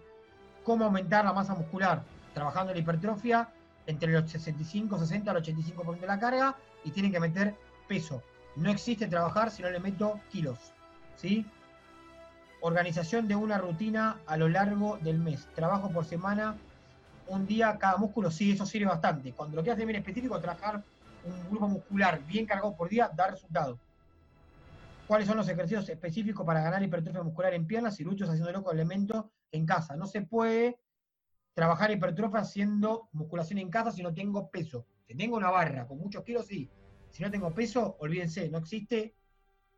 cómo 0.66 0.86
aumentar 0.86 1.24
la 1.24 1.32
masa 1.32 1.54
muscular 1.54 2.04
trabajando 2.34 2.74
la 2.74 2.80
hipertrofia 2.80 3.48
entre 3.86 4.12
los 4.12 4.30
65, 4.30 4.98
60 4.98 5.32
al 5.32 5.38
85% 5.38 6.00
de 6.00 6.08
la 6.08 6.20
carga 6.20 6.56
y 6.84 6.92
tienen 6.92 7.12
que 7.12 7.20
meter 7.20 7.56
peso. 7.88 8.22
No 8.58 8.70
existe 8.70 9.08
trabajar 9.08 9.52
si 9.52 9.62
no 9.62 9.70
le 9.70 9.80
meto 9.80 10.20
kilos. 10.32 10.74
¿sí? 11.16 11.46
Organización 12.62 13.28
de 13.28 13.36
una 13.36 13.60
rutina 13.60 14.18
a 14.26 14.36
lo 14.38 14.50
largo 14.50 14.98
del 14.98 15.20
mes. 15.20 15.48
Trabajo 15.54 15.90
por 15.92 16.04
semana, 16.06 16.56
un 17.28 17.46
día 17.46 17.78
cada 17.78 17.98
músculo. 17.98 18.32
Sí, 18.32 18.52
eso 18.52 18.66
sirve 18.66 18.88
bastante. 18.88 19.34
Cuando 19.34 19.56
lo 19.56 19.64
que 19.64 19.72
hace 19.72 19.86
bien 19.86 20.00
específico, 20.00 20.40
trabajar 20.42 20.84
un 21.24 21.50
grupo 21.50 21.68
muscular 21.68 22.22
bien 22.26 22.46
cargado 22.48 22.76
por 22.76 22.90
día 22.90 23.10
da 23.14 23.28
resultado. 23.28 23.78
¿Cuáles 25.08 25.28
son 25.28 25.38
los 25.38 25.48
ejercicios 25.48 25.88
específicos 25.88 26.46
para 26.46 26.62
ganar 26.62 26.82
hipertrofia 26.82 27.22
muscular 27.22 27.54
en 27.54 27.68
piernas 27.68 28.00
y 28.00 28.04
luchos 28.04 28.28
haciéndolo 28.28 28.64
con 28.64 28.76
elementos 28.76 29.26
en 29.52 29.66
casa. 29.66 29.96
No 29.96 30.08
se 30.08 30.22
puede 30.24 30.80
trabajar 31.54 31.92
hipertrofia 31.92 32.40
haciendo 32.40 33.10
musculación 33.12 33.60
en 33.60 33.70
casa 33.70 33.92
si 33.92 34.02
no 34.02 34.14
tengo 34.14 34.50
peso. 34.50 34.88
Si 35.08 35.16
tengo 35.16 35.38
una 35.38 35.52
barra 35.52 35.86
con 35.88 36.00
muchos 36.00 36.24
kilos, 36.24 36.48
sí. 36.48 36.70
Si 37.12 37.22
no 37.22 37.30
tengo 37.30 37.54
peso, 37.54 37.96
olvídense, 38.00 38.50
no 38.50 38.58
existe 38.58 39.16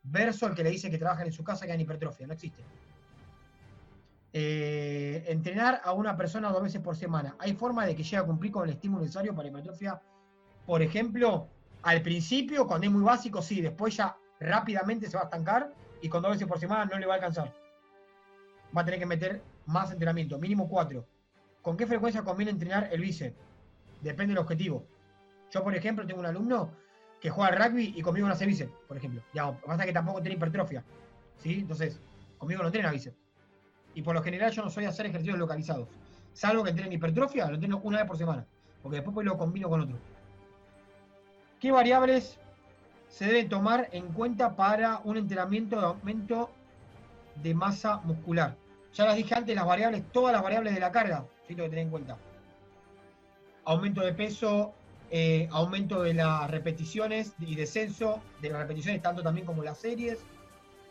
verso 0.03 0.47
el 0.47 0.55
que 0.55 0.63
le 0.63 0.71
dice 0.71 0.89
que 0.89 0.97
trabajan 0.97 1.27
en 1.27 1.33
su 1.33 1.43
casa 1.43 1.65
que 1.65 1.71
hagan 1.71 1.81
hipertrofia, 1.81 2.25
no 2.25 2.33
existe. 2.33 2.63
Eh, 4.31 5.25
entrenar 5.27 5.81
a 5.83 5.91
una 5.91 6.15
persona 6.15 6.51
dos 6.51 6.63
veces 6.63 6.81
por 6.81 6.95
semana. 6.95 7.35
¿Hay 7.39 7.53
forma 7.53 7.85
de 7.85 7.95
que 7.95 8.03
llegue 8.03 8.17
a 8.17 8.23
cumplir 8.23 8.51
con 8.51 8.63
el 8.63 8.75
estímulo 8.75 9.01
necesario 9.01 9.35
para 9.35 9.49
hipertrofia? 9.49 10.01
Por 10.65 10.81
ejemplo, 10.81 11.49
al 11.83 12.01
principio, 12.01 12.65
cuando 12.65 12.87
es 12.87 12.93
muy 12.93 13.03
básico, 13.03 13.41
sí, 13.41 13.61
después 13.61 13.97
ya 13.97 14.17
rápidamente 14.39 15.09
se 15.09 15.17
va 15.17 15.23
a 15.23 15.25
estancar 15.25 15.73
y 16.01 16.09
con 16.09 16.21
dos 16.21 16.31
veces 16.31 16.47
por 16.47 16.59
semana 16.59 16.85
no 16.85 16.97
le 16.97 17.05
va 17.05 17.13
a 17.13 17.15
alcanzar. 17.15 17.53
Va 18.75 18.81
a 18.81 18.85
tener 18.85 18.99
que 18.99 19.05
meter 19.05 19.41
más 19.65 19.91
entrenamiento, 19.91 20.37
mínimo 20.37 20.67
cuatro. 20.67 21.05
¿Con 21.61 21.75
qué 21.75 21.87
frecuencia 21.87 22.23
conviene 22.23 22.51
entrenar 22.51 22.89
el 22.91 23.01
bíceps? 23.01 23.35
Depende 24.01 24.33
del 24.33 24.39
objetivo. 24.39 24.85
Yo, 25.51 25.63
por 25.63 25.75
ejemplo, 25.75 26.05
tengo 26.05 26.19
un 26.19 26.25
alumno 26.25 26.71
que 27.19 27.29
juega 27.29 27.51
rugby 27.51 27.93
y 27.95 28.01
conmigo 28.01 28.27
no 28.27 28.33
hace 28.33 28.45
bíceps, 28.45 28.71
por 28.87 28.97
ejemplo. 28.97 29.21
Ya, 29.33 29.51
pasa 29.51 29.85
que 29.85 29.93
tampoco 29.93 30.21
tiene 30.21 30.35
hipertrofia. 30.35 30.83
¿sí? 31.37 31.59
Entonces, 31.59 31.99
conmigo 32.37 32.61
no 32.61 32.67
entrena 32.67 32.91
bíceps. 32.91 33.17
Y 33.95 34.01
por 34.01 34.13
lo 34.13 34.21
general 34.21 34.51
yo 34.51 34.63
no 34.63 34.69
soy 34.69 34.85
a 34.85 34.89
hacer 34.89 35.07
ejercicios 35.07 35.37
localizados. 35.39 35.87
Salvo 36.33 36.63
que 36.63 36.69
entrene 36.69 36.95
hipertrofia, 36.95 37.47
lo 37.47 37.55
entreno 37.55 37.81
una 37.83 37.97
vez 37.97 38.07
por 38.07 38.17
semana. 38.17 38.45
Porque 38.83 38.97
después 38.97 39.13
pues 39.15 39.25
lo 39.25 39.37
combino 39.37 39.69
con 39.69 39.81
otro. 39.81 39.97
¿Qué 41.59 41.71
variables 41.71 42.39
se 43.09 43.25
deben 43.25 43.49
tomar 43.49 43.89
en 43.91 44.07
cuenta 44.07 44.55
para 44.55 44.99
un 45.03 45.17
entrenamiento 45.17 45.79
de 45.79 45.85
aumento 45.85 46.49
de 47.41 47.53
masa 47.53 47.97
muscular? 48.03 48.55
Ya 48.93 49.05
las 49.05 49.15
dije 49.15 49.35
antes, 49.35 49.55
las 49.55 49.65
variables, 49.65 50.03
todas 50.11 50.33
las 50.33 50.41
variables 50.41 50.73
de 50.73 50.79
la 50.79 50.91
carga, 50.91 51.25
sí 51.47 51.55
tengo 51.55 51.65
que 51.65 51.69
tener 51.69 51.85
en 51.85 51.91
cuenta. 51.91 52.17
Aumento 53.65 54.01
de 54.01 54.13
peso, 54.13 54.73
eh, 55.11 55.47
aumento 55.51 56.03
de 56.03 56.13
las 56.13 56.49
repeticiones 56.49 57.33
y 57.39 57.55
descenso 57.55 58.21
de 58.41 58.49
las 58.49 58.59
repeticiones, 58.59 59.01
tanto 59.01 59.21
también 59.21 59.45
como 59.45 59.63
las 59.63 59.77
series. 59.77 60.19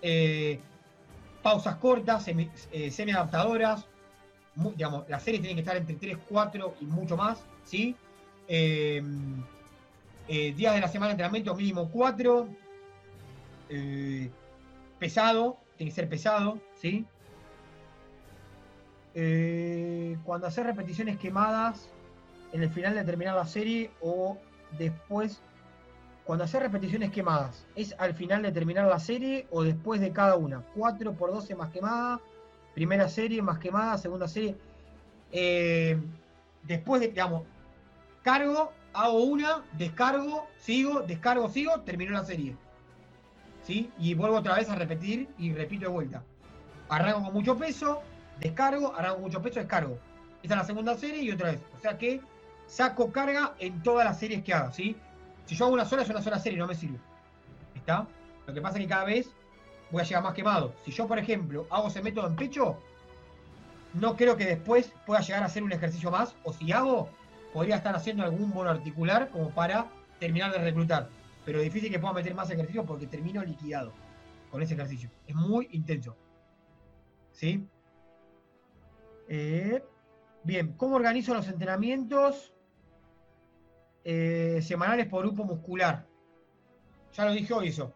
Eh, 0.02 0.60
pausas 1.42 1.76
cortas, 1.76 2.24
semi, 2.24 2.50
eh, 2.72 3.12
adaptadoras. 3.12 3.86
digamos, 4.54 5.08
las 5.08 5.22
series 5.22 5.42
tienen 5.42 5.56
que 5.56 5.60
estar 5.62 5.76
entre 5.76 5.96
3, 5.96 6.16
4 6.28 6.74
y 6.80 6.86
mucho 6.86 7.16
más, 7.16 7.44
¿sí? 7.64 7.94
Días 10.28 10.74
de 10.74 10.80
la 10.80 10.88
semana 10.88 11.08
de 11.08 11.12
entrenamiento 11.12 11.54
mínimo 11.54 11.90
4. 11.90 12.48
pesado, 14.98 15.58
tiene 15.76 15.90
que 15.90 15.94
ser 15.94 16.08
pesado, 16.08 16.58
¿sí? 16.74 17.06
Eh, 19.18 20.18
cuando 20.24 20.46
hacer 20.46 20.66
repeticiones 20.66 21.16
quemadas 21.16 21.88
en 22.52 22.62
el 22.62 22.68
final 22.68 22.94
de 22.94 23.02
terminar 23.02 23.34
la 23.34 23.46
serie 23.46 23.90
o 24.02 24.36
después. 24.78 25.40
Cuando 26.24 26.44
hacer 26.44 26.60
repeticiones 26.60 27.12
quemadas, 27.12 27.64
¿es 27.76 27.94
al 27.98 28.12
final 28.12 28.42
de 28.42 28.52
terminar 28.52 28.86
la 28.88 28.98
serie 28.98 29.46
o 29.50 29.62
después 29.62 30.00
de 30.00 30.12
cada 30.12 30.36
una? 30.36 30.62
4 30.74 31.14
por 31.14 31.32
12 31.32 31.54
más 31.54 31.70
quemada, 31.70 32.20
primera 32.74 33.08
serie 33.08 33.40
más 33.40 33.58
quemada, 33.58 33.96
segunda 33.96 34.28
serie. 34.28 34.56
Eh, 35.32 35.98
después 36.64 37.00
de, 37.00 37.08
digamos, 37.08 37.44
cargo, 38.22 38.72
hago 38.96 39.18
una, 39.24 39.62
descargo, 39.72 40.48
sigo, 40.58 41.02
descargo, 41.02 41.48
sigo, 41.50 41.80
terminó 41.82 42.12
la 42.12 42.24
serie. 42.24 42.56
¿Sí? 43.62 43.90
Y 43.98 44.14
vuelvo 44.14 44.36
otra 44.36 44.54
vez 44.54 44.70
a 44.70 44.74
repetir 44.74 45.28
y 45.38 45.52
repito 45.52 45.82
de 45.82 45.92
vuelta. 45.92 46.22
Arranco 46.88 47.24
con 47.24 47.34
mucho 47.34 47.56
peso, 47.56 48.00
descargo, 48.40 48.94
hará 48.96 49.14
mucho 49.14 49.42
peso, 49.42 49.60
descargo. 49.60 49.98
Esta 50.42 50.54
es 50.54 50.60
la 50.60 50.64
segunda 50.64 50.96
serie 50.96 51.22
y 51.22 51.30
otra 51.30 51.50
vez. 51.50 51.60
O 51.76 51.80
sea 51.80 51.98
que 51.98 52.20
saco 52.66 53.12
carga 53.12 53.54
en 53.58 53.82
todas 53.82 54.04
las 54.04 54.18
series 54.18 54.42
que 54.42 54.54
haga, 54.54 54.72
¿sí? 54.72 54.96
Si 55.44 55.54
yo 55.54 55.66
hago 55.66 55.74
una 55.74 55.84
sola, 55.84 56.02
es 56.02 56.08
una 56.08 56.22
sola 56.22 56.38
serie, 56.38 56.58
no 56.58 56.66
me 56.66 56.74
sirve. 56.74 56.98
¿Está? 57.74 58.06
Lo 58.46 58.54
que 58.54 58.60
pasa 58.60 58.78
es 58.78 58.84
que 58.84 58.88
cada 58.88 59.04
vez 59.04 59.28
voy 59.90 60.00
a 60.00 60.04
llegar 60.04 60.22
más 60.22 60.34
quemado. 60.34 60.72
Si 60.84 60.90
yo, 60.90 61.06
por 61.06 61.18
ejemplo, 61.18 61.66
hago 61.70 61.88
ese 61.88 62.02
método 62.02 62.28
en 62.28 62.36
pecho, 62.36 62.78
no 63.94 64.16
creo 64.16 64.36
que 64.36 64.46
después 64.46 64.92
pueda 65.04 65.20
llegar 65.20 65.42
a 65.42 65.46
hacer 65.46 65.62
un 65.62 65.72
ejercicio 65.72 66.10
más, 66.10 66.34
o 66.44 66.52
si 66.52 66.72
hago, 66.72 67.08
podría 67.56 67.76
estar 67.76 67.96
haciendo 67.96 68.22
algún 68.22 68.52
bono 68.52 68.68
articular 68.68 69.30
como 69.30 69.48
para 69.48 69.86
terminar 70.20 70.52
de 70.52 70.58
reclutar. 70.58 71.08
Pero 71.46 71.58
difícil 71.58 71.90
que 71.90 71.98
pueda 71.98 72.12
meter 72.12 72.34
más 72.34 72.50
ejercicio 72.50 72.84
porque 72.84 73.06
termino 73.06 73.42
liquidado 73.42 73.94
con 74.50 74.60
ese 74.60 74.74
ejercicio. 74.74 75.08
Es 75.26 75.34
muy 75.34 75.66
intenso. 75.72 76.14
¿Sí? 77.32 77.66
Eh, 79.26 79.82
bien, 80.44 80.74
¿cómo 80.76 80.96
organizo 80.96 81.32
los 81.32 81.48
entrenamientos 81.48 82.52
eh, 84.04 84.60
semanales 84.60 85.06
por 85.06 85.22
grupo 85.22 85.44
muscular? 85.44 86.06
Ya 87.14 87.24
lo 87.24 87.32
dije 87.32 87.54
hoy 87.54 87.68
eso. 87.68 87.90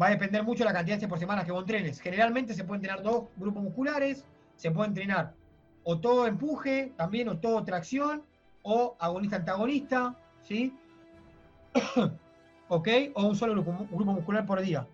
Va 0.00 0.06
a 0.06 0.10
depender 0.10 0.44
mucho 0.44 0.60
de 0.60 0.66
la 0.66 0.72
cantidad 0.72 1.00
de 1.00 1.08
por 1.08 1.18
semana 1.18 1.44
que 1.44 1.50
vos 1.50 1.62
entrenes. 1.62 2.00
Generalmente 2.00 2.54
se 2.54 2.62
pueden 2.62 2.84
entrenar 2.84 3.02
dos 3.02 3.24
grupos 3.36 3.64
musculares, 3.64 4.24
se 4.54 4.70
puede 4.70 4.90
entrenar 4.90 5.34
o 5.88 6.00
todo 6.00 6.26
empuje, 6.26 6.92
también, 6.96 7.28
o 7.28 7.38
todo 7.38 7.62
tracción, 7.62 8.24
o 8.62 8.96
agonista-antagonista, 8.98 10.18
¿sí? 10.42 10.76
¿Ok? 12.68 12.88
O 13.14 13.28
un 13.28 13.36
solo 13.36 13.52
grupo, 13.52 14.12
muscular 14.12 14.44
por 14.44 14.60
día. 14.60 14.84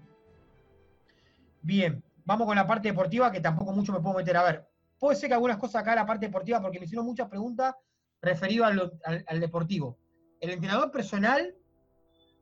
Bien, 1.63 2.05
vamos 2.27 2.47
con 2.47 2.57
la 2.57 2.67
parte 2.67 2.89
deportiva 2.89 3.33
que 3.33 3.41
tampoco 3.41 3.73
mucho 3.73 3.91
me 3.91 4.01
puedo 4.01 4.19
meter. 4.19 4.37
A 4.37 4.43
ver, 4.43 4.69
puede 4.99 5.17
ser 5.17 5.31
que 5.31 5.35
algunas 5.35 5.57
cosas 5.57 5.81
acá 5.81 5.95
la 5.95 6.05
parte 6.05 6.27
deportiva, 6.27 6.61
porque 6.61 6.79
me 6.79 6.85
hicieron 6.85 7.07
muchas 7.07 7.31
preguntas 7.31 7.75
referidas 8.21 8.79
al, 9.05 9.25
al 9.27 9.41
deportivo. 9.41 9.97
El 10.41 10.51
entrenador 10.51 10.91
personal 10.91 11.55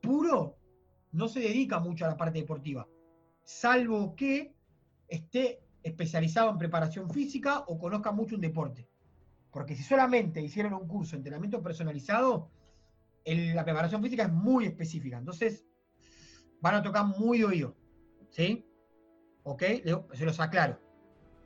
puro 0.03 0.57
no 1.13 1.29
se 1.29 1.39
dedica 1.39 1.79
mucho 1.79 2.05
a 2.05 2.09
la 2.09 2.17
parte 2.17 2.41
deportiva, 2.41 2.89
salvo 3.45 4.17
que 4.17 4.53
esté 5.07 5.63
especializado 5.83 6.51
en 6.51 6.59
preparación 6.59 7.11
física 7.11 7.61
o 7.67 7.79
conozca 7.79 8.13
mucho 8.13 8.35
un 8.35 8.41
deporte. 8.41 8.89
Porque 9.51 9.75
si 9.75 9.83
solamente 9.83 10.41
hicieron 10.41 10.75
un 10.75 10.87
curso 10.87 11.13
de 11.13 11.19
entrenamiento 11.19 11.63
personalizado, 11.63 12.51
la 13.25 13.65
preparación 13.65 14.03
física 14.03 14.25
es 14.25 14.33
muy 14.33 14.67
específica. 14.67 15.19
Entonces, 15.19 15.67
van 16.61 16.77
a 16.77 16.83
tocar 16.83 17.07
muy 17.07 17.39
de 17.39 17.45
oído. 17.45 17.77
¿Sí? 18.31 18.67
¿Ok? 19.43 19.63
Se 20.13 20.25
los 20.25 20.39
aclaro. 20.39 20.79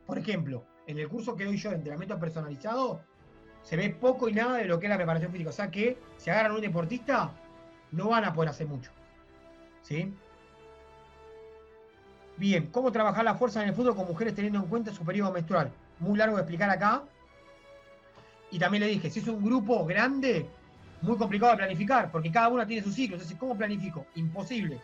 Por 0.06 0.18
ejemplo, 0.18 0.66
en 0.86 0.98
el 0.98 1.08
curso 1.08 1.34
que 1.34 1.44
doy 1.44 1.56
yo 1.56 1.70
de 1.70 1.76
entrenamiento 1.76 2.18
personalizado, 2.18 3.02
se 3.62 3.76
ve 3.76 3.90
poco 3.90 4.28
y 4.28 4.34
nada 4.34 4.58
de 4.58 4.66
lo 4.66 4.78
que 4.78 4.86
es 4.86 4.90
la 4.90 4.96
preparación 4.96 5.32
física. 5.32 5.50
O 5.50 5.54
sea 5.54 5.70
que 5.70 5.98
si 6.18 6.28
agarran 6.28 6.52
un 6.52 6.60
deportista, 6.60 7.32
no 7.90 8.10
van 8.10 8.24
a 8.24 8.34
poder 8.34 8.50
hacer 8.50 8.66
mucho. 8.66 8.90
¿Sí? 9.80 10.14
Bien, 12.36 12.66
¿cómo 12.72 12.90
trabajar 12.90 13.24
la 13.24 13.34
fuerza 13.34 13.62
en 13.62 13.68
el 13.68 13.74
fútbol 13.74 13.94
con 13.94 14.06
mujeres 14.06 14.34
teniendo 14.34 14.58
en 14.58 14.66
cuenta 14.66 14.92
su 14.92 15.04
periodo 15.04 15.32
menstrual? 15.32 15.70
Muy 16.00 16.18
largo 16.18 16.36
de 16.36 16.42
explicar 16.42 16.68
acá. 16.68 17.04
Y 18.50 18.58
también 18.58 18.82
le 18.82 18.88
dije, 18.88 19.08
si 19.08 19.20
es 19.20 19.28
un 19.28 19.44
grupo 19.44 19.84
grande, 19.84 20.48
muy 21.02 21.16
complicado 21.16 21.52
de 21.52 21.58
planificar, 21.58 22.10
porque 22.10 22.32
cada 22.32 22.48
una 22.48 22.66
tiene 22.66 22.82
su 22.82 22.92
ciclo. 22.92 23.16
Entonces, 23.16 23.36
¿cómo 23.38 23.56
planifico? 23.56 24.06
Imposible. 24.16 24.80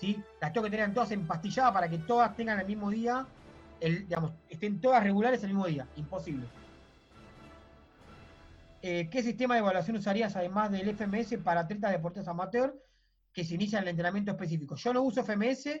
¿Sí? 0.00 0.22
Las 0.40 0.52
tengo 0.52 0.64
que 0.64 0.70
tener 0.70 0.94
todas 0.94 1.10
empastilladas 1.10 1.72
para 1.72 1.88
que 1.88 1.98
todas 1.98 2.36
tengan 2.36 2.60
el 2.60 2.66
mismo 2.66 2.90
día, 2.90 3.26
digamos, 3.80 4.32
estén 4.48 4.80
todas 4.80 5.02
regulares 5.02 5.42
el 5.42 5.48
mismo 5.48 5.66
día. 5.66 5.88
Imposible. 5.96 6.46
Eh, 8.80 9.08
¿Qué 9.10 9.22
sistema 9.24 9.54
de 9.54 9.60
evaluación 9.60 9.96
usarías 9.96 10.36
además 10.36 10.70
del 10.70 10.94
FMS 10.94 11.38
para 11.42 11.62
atletas 11.62 11.90
deportistas 11.90 12.28
amateur 12.28 12.80
que 13.32 13.44
se 13.44 13.56
inician 13.56 13.82
el 13.82 13.88
entrenamiento 13.88 14.30
específico? 14.30 14.76
Yo 14.76 14.92
no 14.92 15.02
uso 15.02 15.24
FMS 15.24 15.80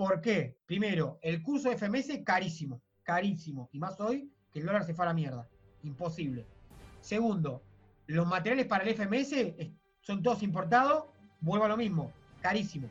¿Por 0.00 0.22
qué? 0.22 0.56
Primero, 0.64 1.18
el 1.20 1.42
curso 1.42 1.68
de 1.68 1.76
FMS 1.76 2.24
carísimo, 2.24 2.80
carísimo. 3.02 3.68
Y 3.70 3.78
más 3.78 4.00
hoy 4.00 4.32
que 4.50 4.60
el 4.60 4.64
dólar 4.64 4.86
se 4.86 4.94
fue 4.94 5.04
a 5.04 5.08
la 5.08 5.12
mierda. 5.12 5.46
Imposible. 5.82 6.46
Segundo, 7.02 7.62
los 8.06 8.26
materiales 8.26 8.64
para 8.64 8.84
el 8.84 8.94
FMS 8.94 9.34
son 10.00 10.22
todos 10.22 10.42
importados, 10.42 11.04
vuelvo 11.42 11.66
a 11.66 11.68
lo 11.68 11.76
mismo, 11.76 12.10
carísimo. 12.40 12.88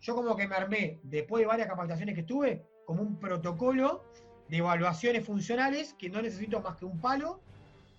Yo 0.00 0.14
como 0.14 0.34
que 0.34 0.48
me 0.48 0.54
armé, 0.54 0.98
después 1.02 1.42
de 1.42 1.46
varias 1.46 1.68
capacitaciones 1.68 2.14
que 2.14 2.22
tuve, 2.22 2.64
como 2.86 3.02
un 3.02 3.16
protocolo 3.16 4.02
de 4.48 4.56
evaluaciones 4.56 5.26
funcionales 5.26 5.94
que 5.98 6.08
no 6.08 6.22
necesito 6.22 6.62
más 6.62 6.76
que 6.76 6.86
un 6.86 6.98
palo, 6.98 7.38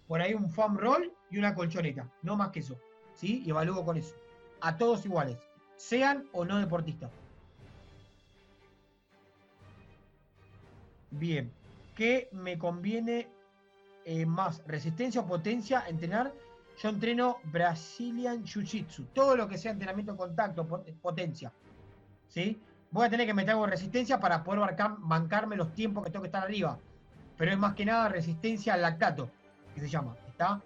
por 0.08 0.20
ahí 0.20 0.34
un 0.34 0.50
foam 0.50 0.80
roll 0.80 1.14
y 1.30 1.38
una 1.38 1.54
colchoneta, 1.54 2.12
no 2.24 2.36
más 2.36 2.50
que 2.50 2.62
eso. 2.62 2.76
¿Sí? 3.14 3.44
Y 3.46 3.52
evalúo 3.52 3.86
con 3.86 3.98
eso. 3.98 4.16
A 4.62 4.78
todos 4.78 5.06
iguales, 5.06 5.38
sean 5.76 6.28
o 6.32 6.44
no 6.44 6.58
deportistas. 6.58 7.12
Bien. 11.18 11.52
¿Qué 11.96 12.30
me 12.32 12.58
conviene 12.58 13.28
eh, 14.06 14.26
más? 14.26 14.62
¿Resistencia 14.68 15.22
o 15.22 15.26
potencia? 15.26 15.84
Entrenar. 15.88 16.32
Yo 16.82 16.90
entreno 16.90 17.38
Brazilian 17.46 18.44
Jiu-Jitsu. 18.44 19.08
Todo 19.14 19.36
lo 19.36 19.48
que 19.48 19.58
sea 19.58 19.72
entrenamiento 19.72 20.12
de 20.12 20.18
contacto, 20.18 20.68
potencia. 21.02 21.52
¿Sí? 22.28 22.62
Voy 22.92 23.08
a 23.08 23.10
tener 23.10 23.26
que 23.26 23.34
meter 23.34 23.52
algo 23.52 23.66
de 23.66 23.72
resistencia 23.72 24.20
para 24.20 24.44
poder 24.44 24.76
bancarme 25.00 25.56
los 25.56 25.74
tiempos 25.74 26.04
que 26.04 26.12
tengo 26.12 26.22
que 26.22 26.28
estar 26.28 26.44
arriba. 26.44 26.78
Pero 27.36 27.52
es 27.52 27.58
más 27.58 27.74
que 27.74 27.86
nada 27.86 28.10
resistencia 28.10 28.76
al 28.76 28.84
lactato, 28.84 29.30
que 29.74 29.82
se 29.82 29.90
llama. 29.90 30.16
¿Está? 30.28 30.62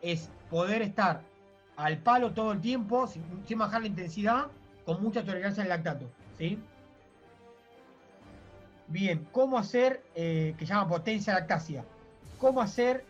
Es 0.00 0.30
poder 0.48 0.80
estar 0.80 1.20
al 1.76 1.98
palo 1.98 2.32
todo 2.32 2.52
el 2.52 2.60
tiempo, 2.60 3.06
sin, 3.06 3.22
sin 3.46 3.58
bajar 3.58 3.82
la 3.82 3.88
intensidad, 3.88 4.46
con 4.86 5.02
mucha 5.02 5.22
tolerancia 5.22 5.62
al 5.62 5.68
lactato. 5.68 6.10
¿Sí? 6.38 6.58
Bien, 8.88 9.28
¿cómo 9.32 9.58
hacer, 9.58 10.02
eh, 10.14 10.54
que 10.58 10.64
llama 10.64 10.88
potencia 10.88 11.34
lactasia? 11.34 11.84
¿Cómo 12.38 12.62
hacer, 12.62 13.04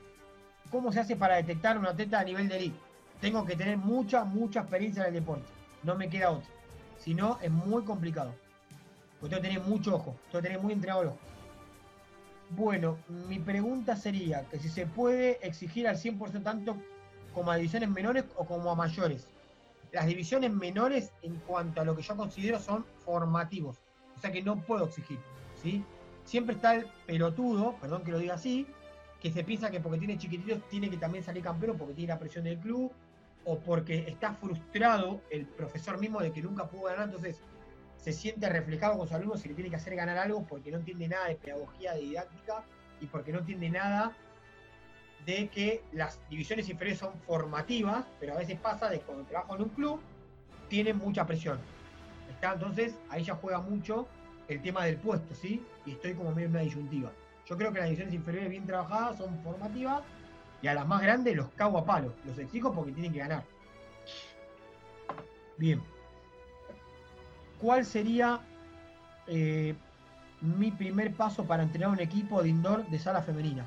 cómo 0.72 0.91
se 0.91 0.99
hace 0.99 1.14
para 1.14 1.37
detectar 1.37 1.79
una 1.79 1.91
atleta 1.91 2.18
a 2.18 2.24
nivel 2.24 2.49
de 2.49 2.57
elite? 2.57 2.79
Tengo 3.20 3.45
que 3.45 3.55
tener 3.55 3.79
mucha, 3.79 4.24
mucha 4.24 4.61
experiencia 4.61 5.03
en 5.03 5.09
el 5.09 5.14
deporte. 5.14 5.47
No 5.85 5.95
me 5.95 6.09
queda 6.09 6.33
otra. 6.33 6.49
Si 6.99 7.14
no, 7.14 7.39
es 7.41 7.51
muy 7.53 7.85
complicado. 7.85 8.35
Porque 9.20 9.37
tengo 9.37 9.43
que 9.43 9.49
tener 9.49 9.68
mucho 9.68 9.95
ojo. 9.95 10.16
Tengo 10.33 10.43
que 10.43 10.49
tener 10.49 10.61
muy 10.61 10.72
entrenado 10.72 11.03
el 11.03 11.09
ojo. 11.09 11.18
Bueno, 12.51 12.99
mi 13.29 13.39
pregunta 13.39 13.95
sería 13.95 14.43
que 14.49 14.59
si 14.59 14.68
se 14.68 14.87
puede 14.87 15.39
exigir 15.47 15.87
al 15.87 15.97
100% 15.97 16.43
tanto 16.43 16.76
como 17.35 17.53
a 17.53 17.57
divisiones 17.57 17.89
menores 17.89 18.24
o 18.37 18.45
como 18.45 18.70
a 18.72 18.74
mayores. 18.74 19.29
Las 19.93 20.07
divisiones 20.07 20.51
menores 20.51 21.12
en 21.22 21.37
cuanto 21.37 21.81
a 21.81 21.85
lo 21.85 21.95
que 21.95 22.03
yo 22.03 22.16
considero 22.16 22.59
son 22.59 22.85
formativos. 23.05 23.76
O 24.16 24.20
sea 24.20 24.33
que 24.33 24.43
no 24.43 24.57
puedo 24.61 24.87
exigir. 24.87 25.20
Siempre 26.24 26.54
está 26.54 26.74
el 26.74 26.86
pelotudo, 27.06 27.76
perdón 27.80 28.04
que 28.04 28.12
lo 28.12 28.18
diga 28.18 28.34
así, 28.34 28.66
que 29.20 29.32
se 29.32 29.44
piensa 29.44 29.70
que 29.70 29.80
porque 29.80 29.98
tiene 29.98 30.18
chiquititos 30.18 30.62
tiene 30.68 30.90
que 30.90 30.96
también 30.96 31.24
salir 31.24 31.42
campeón 31.42 31.76
porque 31.76 31.94
tiene 31.94 32.12
la 32.12 32.18
presión 32.18 32.44
del 32.44 32.59
club 32.59 32.92
o 33.44 33.59
porque 33.59 34.04
está 34.06 34.34
frustrado 34.34 35.20
el 35.30 35.46
profesor 35.46 35.98
mismo 35.98 36.20
de 36.20 36.32
que 36.32 36.42
nunca 36.42 36.68
pudo 36.68 36.84
ganar, 36.84 37.06
entonces 37.06 37.40
se 37.96 38.12
siente 38.12 38.48
reflejado 38.48 38.96
con 38.96 39.06
sus 39.06 39.16
alumnos 39.16 39.44
y 39.44 39.48
le 39.48 39.54
tiene 39.54 39.70
que 39.70 39.76
hacer 39.76 39.96
ganar 39.96 40.18
algo 40.18 40.46
porque 40.46 40.70
no 40.70 40.78
entiende 40.78 41.09
nada 41.09 41.28
de 41.28 41.34
pedagogía, 41.34 41.94
de 41.94 42.00
didáctica 42.00 42.62
y 43.00 43.06
porque 43.06 43.32
no 43.32 43.40
entiende 43.40 43.70
nada 43.70 44.16
de 45.26 45.48
que 45.48 45.82
las 45.92 46.20
divisiones 46.30 46.68
inferiores 46.68 47.00
son 47.00 47.12
formativas, 47.26 48.06
pero 48.20 48.34
a 48.34 48.38
veces 48.38 48.59
pasa 48.61 48.88
de 48.88 49.00
cuando 49.00 49.24
trabajo 49.24 49.56
en 49.56 49.62
un 49.62 49.68
club 49.70 50.00
tienen 50.68 50.96
mucha 50.98 51.26
presión. 51.26 51.59
¿Está? 52.30 52.52
Entonces 52.52 52.94
ahí 53.11 53.24
ya 53.24 53.34
juega 53.34 53.61
mucho 53.61 54.06
el 54.49 54.62
tema 54.62 54.84
del 54.84 54.96
puesto, 54.96 55.34
¿sí? 55.34 55.62
Y 55.86 55.92
estoy 55.92 56.14
como 56.14 56.30
medio 56.30 56.46
en 56.46 56.53
una 56.53 56.61
disyuntiva. 56.61 57.12
Yo 57.46 57.57
creo 57.57 57.72
que 57.72 57.78
las 57.78 57.88
divisiones 57.88 58.14
inferiores 58.14 58.51
bien 58.51 58.66
trabajadas 58.66 59.18
son 59.18 59.38
formativas 59.42 60.03
y 60.62 60.66
a 60.66 60.74
las 60.74 60.86
más 60.86 61.03
grandes 61.03 61.36
los 61.36 61.49
cago 61.51 61.78
a 61.78 61.84
palo. 61.84 62.12
Los 62.24 62.38
exijo 62.38 62.72
porque 62.72 62.92
tienen 62.92 63.12
que 63.12 63.18
ganar. 63.18 63.44
Bien. 65.57 65.82
¿Cuál 67.61 67.84
sería 67.84 68.40
eh, 69.26 69.74
mi 70.40 70.70
primer 70.70 71.12
paso 71.12 71.44
para 71.44 71.62
entrenar 71.62 71.90
un 71.90 72.01
equipo 72.01 72.42
de 72.42 72.49
indoor 72.49 72.86
de 72.86 72.99
sala 72.99 73.22
femenina? 73.22 73.66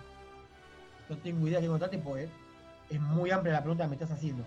No 1.09 1.17
tengo 1.17 1.47
idea 1.47 1.59
de 1.59 1.67
contarte 1.67 1.97
porque 1.97 2.29
es 2.89 3.01
muy 3.01 3.31
amplia 3.31 3.53
la 3.53 3.61
pregunta 3.61 3.83
que 3.83 3.89
me 3.89 3.95
estás 3.95 4.11
haciendo 4.11 4.45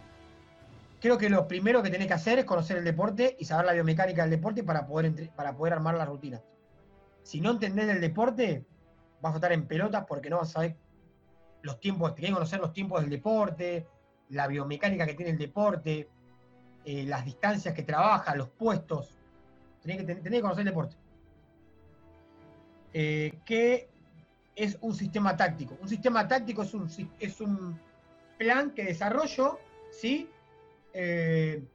creo 1.04 1.18
que 1.18 1.28
lo 1.28 1.46
primero 1.46 1.82
que 1.82 1.90
tenés 1.90 2.06
que 2.06 2.14
hacer 2.14 2.38
es 2.38 2.46
conocer 2.46 2.78
el 2.78 2.84
deporte 2.84 3.36
y 3.38 3.44
saber 3.44 3.66
la 3.66 3.74
biomecánica 3.74 4.22
del 4.22 4.30
deporte 4.30 4.64
para 4.64 4.86
poder, 4.86 5.30
para 5.36 5.54
poder 5.54 5.74
armar 5.74 5.96
las 5.96 6.08
rutinas. 6.08 6.40
Si 7.22 7.42
no 7.42 7.50
entendés 7.50 7.90
el 7.90 8.00
deporte, 8.00 8.64
vas 9.20 9.34
a 9.34 9.36
estar 9.36 9.52
en 9.52 9.66
pelotas 9.66 10.06
porque 10.08 10.30
no 10.30 10.38
vas 10.38 10.48
a 10.48 10.52
saber 10.52 10.76
los 11.60 11.78
tiempos, 11.78 12.14
tenés 12.14 12.30
que 12.30 12.34
conocer 12.36 12.58
los 12.58 12.72
tiempos 12.72 13.02
del 13.02 13.10
deporte, 13.10 13.86
la 14.30 14.46
biomecánica 14.46 15.04
que 15.04 15.12
tiene 15.12 15.32
el 15.32 15.36
deporte, 15.36 16.08
eh, 16.86 17.04
las 17.04 17.22
distancias 17.26 17.74
que 17.74 17.82
trabaja, 17.82 18.34
los 18.34 18.48
puestos. 18.48 19.10
Tenés 19.82 20.06
que, 20.06 20.22
que 20.22 20.40
conocer 20.40 20.62
el 20.62 20.68
deporte. 20.68 20.96
Eh, 22.94 23.40
¿Qué 23.44 23.90
es 24.56 24.78
un 24.80 24.94
sistema 24.94 25.36
táctico? 25.36 25.76
Un 25.82 25.88
sistema 25.90 26.26
táctico 26.26 26.62
es 26.62 26.72
un, 26.72 26.88
es 27.20 27.40
un 27.42 27.78
plan 28.38 28.70
que 28.70 28.84
desarrollo, 28.84 29.58
¿sí? 29.90 30.30
Eh, 30.94 31.68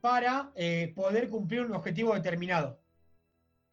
para 0.00 0.52
eh, 0.54 0.92
poder 0.94 1.28
cumplir 1.28 1.62
un 1.62 1.74
objetivo 1.74 2.14
determinado. 2.14 2.80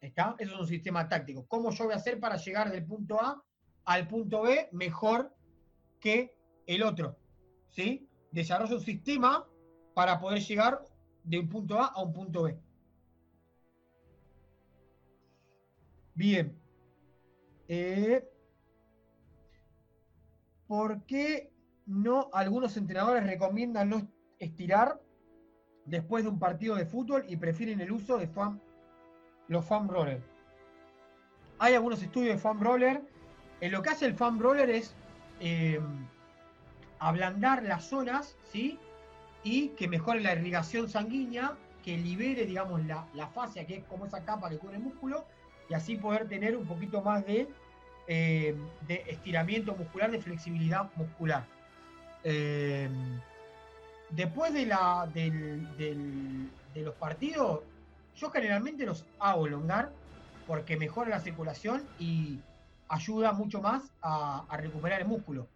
¿Está? 0.00 0.34
Eso 0.38 0.54
es 0.54 0.60
un 0.60 0.66
sistema 0.66 1.08
táctico. 1.08 1.46
¿Cómo 1.46 1.70
yo 1.70 1.84
voy 1.84 1.92
a 1.92 1.96
hacer 1.96 2.18
para 2.18 2.36
llegar 2.36 2.70
del 2.70 2.84
punto 2.84 3.20
A 3.20 3.44
al 3.84 4.08
punto 4.08 4.42
B 4.42 4.68
mejor 4.72 5.32
que 6.00 6.36
el 6.66 6.82
otro? 6.82 7.16
¿Sí? 7.68 8.08
Desarrollo 8.32 8.76
un 8.76 8.82
sistema 8.82 9.46
para 9.94 10.18
poder 10.18 10.40
llegar 10.40 10.84
de 11.22 11.38
un 11.38 11.48
punto 11.48 11.80
A 11.80 11.86
a 11.86 12.02
un 12.02 12.12
punto 12.12 12.42
B. 12.44 12.58
Bien. 16.14 16.58
Eh, 17.68 18.28
¿Por 20.66 21.04
qué 21.06 21.52
no 21.86 22.30
algunos 22.32 22.76
entrenadores 22.76 23.24
recomiendan 23.24 23.90
no 23.90 24.19
estirar 24.40 25.00
después 25.84 26.24
de 26.24 26.30
un 26.30 26.38
partido 26.38 26.74
de 26.74 26.86
fútbol 26.86 27.24
y 27.28 27.36
prefieren 27.36 27.80
el 27.80 27.92
uso 27.92 28.18
de 28.18 28.26
fan, 28.26 28.60
los 29.46 29.64
fan 29.64 29.88
roller? 29.88 30.20
Hay 31.58 31.74
algunos 31.74 32.02
estudios 32.02 32.34
de 32.34 32.40
fan 32.40 32.58
roller. 32.58 33.02
En 33.60 33.70
lo 33.70 33.82
que 33.82 33.90
hace 33.90 34.06
el 34.06 34.14
fan 34.14 34.40
roller 34.40 34.70
es 34.70 34.94
eh, 35.40 35.78
ablandar 36.98 37.62
las 37.62 37.84
zonas, 37.84 38.36
¿sí? 38.50 38.78
Y 39.44 39.68
que 39.68 39.86
mejore 39.86 40.20
la 40.20 40.32
irrigación 40.32 40.88
sanguínea, 40.88 41.56
que 41.84 41.96
libere, 41.96 42.46
digamos, 42.46 42.84
la, 42.86 43.06
la 43.14 43.26
fascia, 43.28 43.66
que 43.66 43.76
es 43.76 43.84
como 43.84 44.06
esa 44.06 44.24
capa 44.24 44.48
que 44.48 44.58
cubre 44.58 44.76
el 44.76 44.82
músculo, 44.82 45.24
y 45.68 45.74
así 45.74 45.96
poder 45.96 46.28
tener 46.28 46.56
un 46.56 46.66
poquito 46.66 47.00
más 47.02 47.24
de, 47.26 47.48
eh, 48.06 48.56
de 48.86 49.04
estiramiento 49.06 49.74
muscular, 49.74 50.10
de 50.10 50.20
flexibilidad 50.20 50.90
muscular. 50.96 51.44
Eh, 52.24 52.88
después 54.10 54.52
de, 54.52 54.66
la, 54.66 55.08
de 55.14 56.48
los 56.74 56.94
partidos, 56.94 57.60
yo 58.16 58.30
generalmente 58.30 58.84
los 58.84 59.04
hago 59.18 59.46
elongar 59.46 59.92
porque 60.46 60.76
mejora 60.76 61.10
la 61.10 61.20
circulación 61.20 61.86
y 61.98 62.40
ayuda 62.88 63.32
mucho 63.32 63.62
más 63.62 63.92
a, 64.02 64.46
recuperar 64.58 65.00
el 65.00 65.06
músculo. 65.06 65.48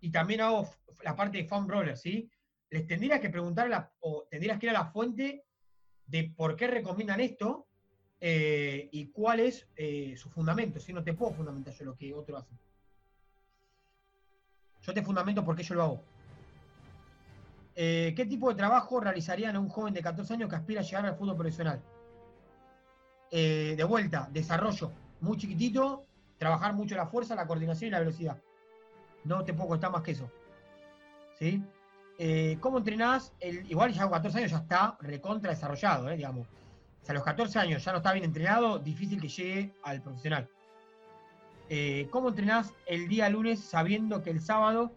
Y 0.00 0.10
también 0.10 0.40
hago 0.40 0.68
la 1.02 1.14
parte 1.14 1.38
de 1.38 1.44
foam 1.44 1.68
roller, 1.68 1.96
¿sí? 1.96 2.28
Les 2.68 2.86
tendrías 2.86 3.20
que 3.20 3.30
preguntar 3.30 3.92
o 4.00 4.26
tendrías 4.30 4.58
que 4.58 4.66
ir 4.66 4.70
a 4.70 4.74
la 4.74 4.86
fuente 4.86 5.44
de 6.06 6.32
por 6.36 6.56
qué 6.56 6.66
recomiendan 6.66 7.20
esto 7.20 7.68
eh, 8.20 8.88
y 8.92 9.06
cuál 9.12 9.40
es 9.40 9.68
eh, 9.76 10.14
su 10.16 10.28
fundamento. 10.30 10.80
Si 10.80 10.92
no 10.92 11.02
te 11.02 11.14
puedo 11.14 11.32
fundamentar 11.32 11.72
yo 11.72 11.84
lo 11.84 11.96
que 11.96 12.12
otro 12.12 12.36
hace. 12.36 12.54
Yo 14.82 14.92
te 14.92 15.02
fundamento 15.02 15.44
porque 15.44 15.62
yo 15.62 15.74
lo 15.74 15.82
hago. 15.82 16.04
Eh, 17.82 18.12
¿Qué 18.14 18.26
tipo 18.26 18.50
de 18.50 18.56
trabajo 18.56 19.00
realizarían 19.00 19.56
a 19.56 19.60
un 19.60 19.70
joven 19.70 19.94
de 19.94 20.02
14 20.02 20.34
años 20.34 20.50
que 20.50 20.56
aspira 20.56 20.80
a 20.82 20.84
llegar 20.84 21.06
al 21.06 21.16
fútbol 21.16 21.36
profesional? 21.36 21.80
de 23.32 23.84
vuelta, 23.88 24.28
desarrollo 24.32 24.90
muy 25.20 25.36
chiquitito, 25.36 26.04
trabajar 26.36 26.74
mucho 26.74 26.96
la 26.96 27.06
fuerza, 27.06 27.36
la 27.36 27.46
coordinación 27.46 27.86
y 27.86 27.90
la 27.92 28.00
velocidad. 28.00 28.36
No 29.22 29.44
te 29.44 29.54
puedo 29.54 29.68
contar 29.68 29.92
más 29.92 30.02
que 30.02 30.10
eso. 30.10 30.28
¿Sí? 31.38 31.62
¿Cómo 32.58 32.78
entrenás? 32.78 33.32
Igual 33.68 33.92
ya 33.92 34.02
a 34.02 34.10
14 34.10 34.38
años 34.38 34.50
ya 34.50 34.56
está 34.58 34.96
recontra 35.00 35.50
desarrollado, 35.50 36.08
digamos 36.10 36.48
a 37.10 37.14
los 37.14 37.24
14 37.24 37.58
años 37.58 37.84
ya 37.84 37.92
no 37.92 37.98
está 37.98 38.12
bien 38.12 38.24
entrenado, 38.24 38.78
difícil 38.78 39.20
que 39.20 39.28
llegue 39.28 39.74
al 39.82 40.00
profesional. 40.00 40.48
Eh, 41.68 42.08
¿Cómo 42.10 42.28
entrenás 42.28 42.72
el 42.86 43.08
día 43.08 43.28
lunes 43.28 43.60
sabiendo 43.60 44.22
que 44.22 44.30
el 44.30 44.40
sábado 44.40 44.92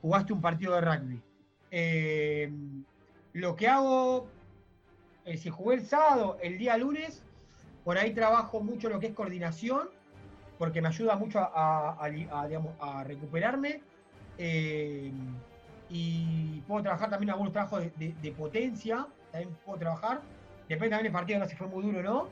jugaste 0.00 0.32
un 0.32 0.40
partido 0.40 0.74
de 0.74 0.80
rugby? 0.80 1.22
Eh, 1.70 2.50
lo 3.32 3.56
que 3.56 3.68
hago, 3.68 4.28
eh, 5.24 5.36
si 5.36 5.50
jugué 5.50 5.76
el 5.76 5.86
sábado, 5.86 6.38
el 6.42 6.58
día 6.58 6.76
lunes, 6.76 7.22
por 7.84 7.98
ahí 7.98 8.12
trabajo 8.12 8.60
mucho 8.60 8.88
lo 8.88 9.00
que 9.00 9.06
es 9.06 9.14
coordinación, 9.14 9.88
porque 10.58 10.82
me 10.82 10.88
ayuda 10.88 11.16
mucho 11.16 11.38
a, 11.40 12.08
recuperarme. 13.04 13.80
y 15.90 16.60
puedo 16.66 16.82
trabajar 16.82 17.10
también 17.10 17.30
algunos 17.30 17.52
trabajos 17.52 17.84
de 17.96 18.32
potencia, 18.36 19.06
también 19.30 19.56
puedo 19.64 19.78
trabajar 19.78 20.20
Depende 20.68 20.90
también 20.90 21.04
del 21.04 21.12
partido, 21.12 21.38
no 21.38 21.48
si 21.48 21.56
fue 21.56 21.66
muy 21.66 21.82
duro 21.82 21.98
o 21.98 22.02
no. 22.02 22.28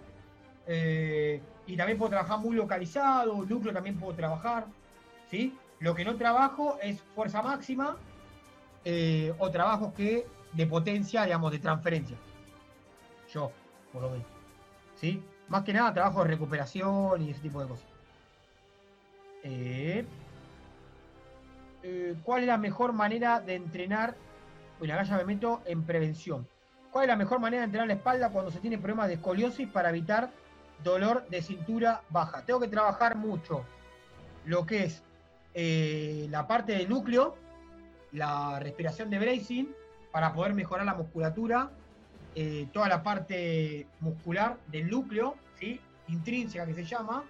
Eh, 0.67 1.41
y 1.67 1.77
también 1.77 1.97
puedo 1.97 2.11
trabajar 2.11 2.39
muy 2.39 2.55
localizado, 2.55 3.45
núcleo 3.47 3.73
también 3.73 3.99
puedo 3.99 4.15
trabajar. 4.15 4.67
¿sí? 5.31 5.57
Lo 5.81 5.95
que 5.95 6.05
no 6.05 6.17
trabajo 6.17 6.79
es 6.83 7.01
fuerza 7.15 7.43
máxima 7.43 7.97
eh, 8.89 9.35
o 9.41 9.51
trabajos 9.51 9.93
que 9.95 10.29
de 10.53 10.65
potencia, 10.65 11.25
digamos, 11.25 11.51
de 11.51 11.59
transferencia. 11.59 12.17
Yo, 13.35 13.51
por 13.93 14.03
lo 14.03 14.11
menos. 14.11 14.27
¿sí? 14.95 15.21
Más 15.49 15.65
que 15.65 15.73
nada 15.73 15.93
trabajo 15.93 16.23
de 16.23 16.29
recuperación 16.29 17.21
y 17.21 17.31
ese 17.31 17.41
tipo 17.41 17.61
de 17.61 17.67
cosas. 17.67 17.87
Eh, 19.43 20.07
¿Cuál 22.23 22.43
es 22.43 22.47
la 22.47 22.59
mejor 22.59 22.93
manera 22.93 23.41
de 23.41 23.57
entrenar? 23.57 24.15
Bueno, 24.79 24.95
acá 24.95 25.03
ya 25.03 25.17
me 25.17 25.25
meto 25.25 25.63
en 25.67 25.83
prevención. 25.83 26.47
¿Cuál 26.93 27.07
es 27.07 27.09
la 27.09 27.17
mejor 27.17 27.41
manera 27.41 27.63
de 27.63 27.67
entrenar 27.67 27.89
la 27.89 27.95
espalda 27.95 28.31
cuando 28.31 28.53
se 28.53 28.61
tiene 28.61 28.79
problemas 28.79 29.09
de 29.09 29.15
escoliosis 29.15 29.69
para 29.69 29.89
evitar 29.89 30.31
dolor 30.85 31.27
de 31.29 31.43
cintura 31.43 32.03
baja? 32.11 32.43
Tengo 32.43 32.61
que 32.61 32.69
trabajar 32.69 33.17
mucho 33.17 33.65
lo 34.45 34.65
que 34.65 34.85
es 34.85 35.03
eh, 35.55 36.29
la 36.31 36.47
parte 36.47 36.73
del 36.73 36.89
núcleo, 36.89 37.35
la 38.17 38.59
respiración 38.59 39.11
de 39.11 39.19
bracing, 39.19 39.67
para 40.11 40.33
poder 40.33 40.55
mejorar 40.55 40.87
la 40.87 40.95
musculatura, 40.95 41.71
eh, 42.35 42.69
toda 42.73 42.89
la 42.89 43.03
parte 43.03 43.87
muscular 44.01 44.57
del 44.69 44.89
núcleo, 44.89 45.37
¿sí? 45.61 45.81
intrínseca 46.09 46.67
que 46.67 46.75
se 46.75 46.85
llama. 46.85 47.25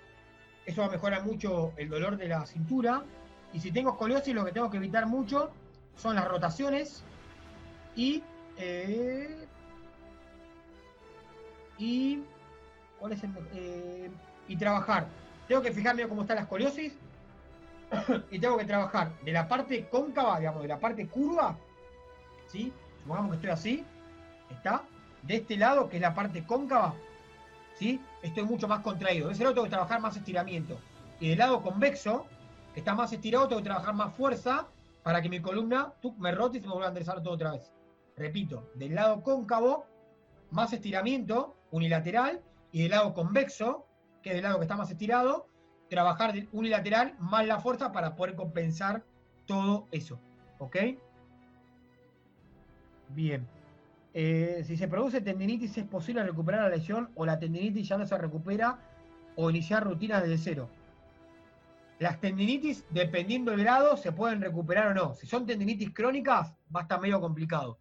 Eso 0.64 0.82
va 0.82 0.88
a 0.88 0.90
mejorar 0.90 1.24
mucho 1.24 1.72
el 1.76 1.88
dolor 1.88 2.16
de 2.16 2.28
la 2.28 2.46
cintura. 2.46 3.02
Y 3.52 3.60
si 3.60 3.72
tengo 3.72 3.90
escoliosis, 3.90 4.34
lo 4.34 4.44
que 4.44 4.52
tengo 4.52 4.70
que 4.70 4.76
evitar 4.76 5.06
mucho 5.06 5.50
son 5.96 6.14
las 6.14 6.28
rotaciones 6.28 7.02
y 7.96 8.22
eh, 8.58 9.46
y 11.78 12.22
cuál 12.98 13.12
es 13.12 13.24
el 13.24 13.30
eh, 13.54 14.10
y 14.48 14.56
trabajar. 14.56 15.08
Tengo 15.48 15.62
que 15.62 15.72
fijarme 15.72 16.06
cómo 16.08 16.22
está 16.22 16.34
la 16.34 16.42
escoliosis 16.42 16.96
y 18.30 18.38
tengo 18.38 18.56
que 18.58 18.64
trabajar 18.64 19.12
de 19.22 19.32
la 19.32 19.46
parte 19.46 19.88
cóncava, 19.88 20.38
digamos, 20.38 20.62
de 20.62 20.68
la 20.68 20.78
parte 20.78 21.06
curva, 21.06 21.56
¿sí? 22.48 22.72
Supongamos 23.02 23.30
que 23.30 23.36
estoy 23.36 23.50
así, 23.50 23.84
está, 24.50 24.82
de 25.22 25.36
este 25.36 25.56
lado, 25.56 25.88
que 25.88 25.96
es 25.96 26.02
la 26.02 26.14
parte 26.14 26.44
cóncava, 26.44 26.94
¿sí? 27.74 28.00
Estoy 28.22 28.44
mucho 28.44 28.68
más 28.68 28.80
contraído. 28.80 29.28
De 29.28 29.34
ese 29.34 29.42
lado 29.42 29.54
tengo 29.54 29.64
que 29.64 29.70
trabajar 29.70 30.00
más 30.00 30.16
estiramiento. 30.16 30.78
Y 31.20 31.30
del 31.30 31.38
lado 31.38 31.62
convexo, 31.62 32.26
que 32.74 32.80
está 32.80 32.94
más 32.94 33.12
estirado, 33.12 33.48
tengo 33.48 33.62
que 33.62 33.68
trabajar 33.68 33.94
más 33.94 34.14
fuerza 34.14 34.66
para 35.02 35.22
que 35.22 35.28
mi 35.28 35.40
columna 35.40 35.92
me 36.18 36.32
rote 36.32 36.58
y 36.58 36.60
se 36.60 36.66
me 36.66 36.72
vuelva 36.72 36.86
a 36.86 36.90
enderezar 36.90 37.22
todo 37.22 37.34
otra 37.34 37.52
vez. 37.52 37.72
Repito, 38.16 38.70
del 38.74 38.94
lado 38.94 39.22
cóncavo, 39.22 39.86
más 40.50 40.72
estiramiento, 40.72 41.56
unilateral 41.70 42.42
y 42.72 42.82
del 42.82 42.90
lado 42.90 43.14
convexo, 43.14 43.86
que 44.22 44.30
es 44.30 44.34
del 44.36 44.44
lado 44.44 44.58
que 44.58 44.64
está 44.64 44.76
más 44.76 44.90
estirado, 44.90 45.46
trabajar 45.88 46.34
unilateral 46.52 47.14
más 47.18 47.46
la 47.46 47.60
fuerza 47.60 47.92
para 47.92 48.16
poder 48.16 48.34
compensar 48.34 49.04
todo 49.46 49.86
eso. 49.90 50.20
¿Ok? 50.58 50.76
Bien. 53.10 53.46
Eh, 54.14 54.62
si 54.66 54.76
se 54.76 54.88
produce 54.88 55.20
tendinitis, 55.20 55.76
¿es 55.76 55.84
posible 55.84 56.22
recuperar 56.22 56.62
la 56.62 56.76
lesión 56.76 57.10
o 57.14 57.26
la 57.26 57.38
tendinitis 57.38 57.88
ya 57.88 57.98
no 57.98 58.06
se 58.06 58.16
recupera 58.16 58.78
o 59.36 59.50
iniciar 59.50 59.84
rutinas 59.84 60.22
desde 60.22 60.38
cero? 60.38 60.70
Las 61.98 62.20
tendinitis, 62.20 62.84
dependiendo 62.90 63.50
del 63.50 63.60
grado, 63.60 63.96
se 63.96 64.12
pueden 64.12 64.40
recuperar 64.40 64.88
o 64.88 64.94
no. 64.94 65.14
Si 65.14 65.26
son 65.26 65.46
tendinitis 65.46 65.92
crónicas, 65.94 66.54
va 66.74 66.80
a 66.80 66.82
estar 66.82 67.00
medio 67.00 67.20
complicado. 67.20 67.78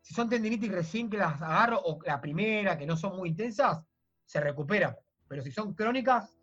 Si 0.00 0.14
son 0.14 0.28
tendinitis 0.28 0.70
recién 0.70 1.10
que 1.10 1.18
las 1.18 1.40
agarro, 1.40 1.80
o 1.84 1.98
la 2.04 2.20
primera, 2.20 2.76
que 2.78 2.86
no 2.86 2.96
son 2.96 3.16
muy 3.16 3.30
intensas, 3.30 3.82
se 4.24 4.40
recupera. 4.40 4.98
Pero 5.28 5.42
si 5.42 5.52
son 5.52 5.74
crónicas, 5.74 6.38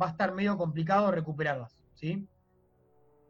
va 0.00 0.06
a 0.06 0.10
estar 0.10 0.32
medio 0.32 0.56
complicado 0.56 1.10
recuperarlas. 1.10 1.82
¿sí? 1.94 2.26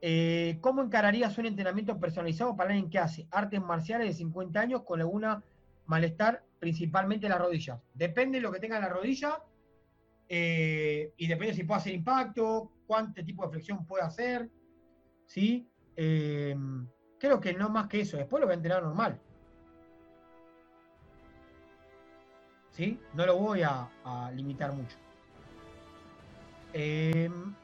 Eh, 0.00 0.58
¿Cómo 0.60 0.82
encararías 0.82 1.36
un 1.38 1.46
entrenamiento 1.46 1.98
personalizado 1.98 2.56
para 2.56 2.70
alguien 2.70 2.90
que 2.90 2.98
hace 2.98 3.26
artes 3.30 3.60
marciales 3.60 4.08
de 4.08 4.14
50 4.14 4.60
años 4.60 4.82
con 4.82 5.00
alguna 5.00 5.42
malestar, 5.86 6.44
principalmente 6.58 7.26
en 7.26 7.32
las 7.32 7.40
rodillas? 7.40 7.80
Depende 7.94 8.38
de 8.38 8.42
lo 8.42 8.52
que 8.52 8.60
tenga 8.60 8.76
en 8.76 8.82
la 8.82 8.88
rodilla 8.88 9.38
eh, 10.28 11.12
y 11.16 11.26
depende 11.26 11.54
si 11.54 11.64
puede 11.64 11.80
hacer 11.80 11.94
impacto, 11.94 12.70
cuánto 12.86 13.24
tipo 13.24 13.44
de 13.44 13.50
flexión 13.50 13.86
puede 13.86 14.04
hacer. 14.04 14.50
¿sí? 15.26 15.68
Eh, 15.96 16.56
creo 17.18 17.40
que 17.40 17.54
no 17.54 17.68
más 17.68 17.88
que 17.88 18.00
eso. 18.00 18.16
Después 18.16 18.40
lo 18.40 18.46
voy 18.46 18.54
a 18.54 18.56
entrenar 18.56 18.82
normal. 18.82 19.20
¿sí? 22.76 23.00
No 23.14 23.24
lo 23.24 23.38
voy 23.38 23.62
a, 23.62 23.88
limitar 24.34 24.72
mucho. 24.74 24.96
Em, 26.72 27.54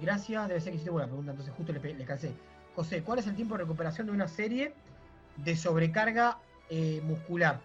gracias, 0.00 0.48
debe 0.48 0.60
ser 0.60 0.70
que 0.70 0.76
hiciste 0.76 0.90
buena 0.90 1.06
pregunta, 1.06 1.32
entonces 1.32 1.54
justo 1.54 1.72
le, 1.72 1.94
le 1.94 2.04
calcé. 2.04 2.34
José, 2.74 3.02
¿cuál 3.02 3.18
es 3.18 3.26
el 3.26 3.34
tiempo 3.34 3.54
de 3.54 3.62
recuperación 3.62 4.06
de 4.06 4.12
una 4.12 4.28
serie 4.28 4.74
de 5.36 5.56
sobrecarga 5.56 6.38
eh, 6.70 7.00
muscular? 7.04 7.60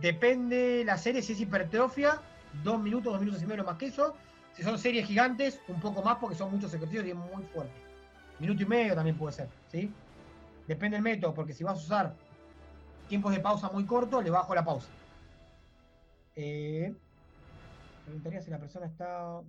Depende 0.00 0.82
la 0.84 0.98
serie, 0.98 1.22
si 1.22 1.32
es 1.32 1.40
hipertrofia, 1.40 2.20
dos 2.62 2.80
minutos, 2.80 3.12
dos 3.12 3.20
minutos 3.20 3.42
y 3.42 3.46
medio 3.46 3.64
más 3.64 3.76
que 3.76 3.86
eso. 3.86 4.14
Si 4.54 4.62
son 4.62 4.78
series 4.78 5.06
gigantes, 5.06 5.60
un 5.68 5.80
poco 5.80 6.02
más 6.02 6.16
porque 6.16 6.36
son 6.36 6.50
muchos 6.50 6.72
ejercicios 6.72 7.06
y 7.06 7.10
es 7.10 7.16
muy 7.16 7.44
fuerte. 7.52 7.72
Minuto 8.38 8.62
y 8.62 8.66
medio 8.66 8.94
también 8.94 9.16
puede 9.16 9.32
ser, 9.32 9.48
¿sí? 9.70 9.90
Depende 10.66 10.96
del 10.96 11.02
método, 11.02 11.34
porque 11.34 11.52
si 11.52 11.64
vas 11.64 11.78
a 11.78 11.82
usar 11.82 12.14
tiempos 13.08 13.32
de 13.32 13.40
pausa 13.40 13.70
muy 13.70 13.84
cortos, 13.84 14.24
le 14.24 14.30
bajo 14.30 14.54
la 14.54 14.64
pausa. 14.64 14.88
Eh, 16.34 16.94
preguntaría 18.06 18.40
si 18.40 18.50
la 18.50 18.58
persona 18.58 18.86
está. 18.86 19.42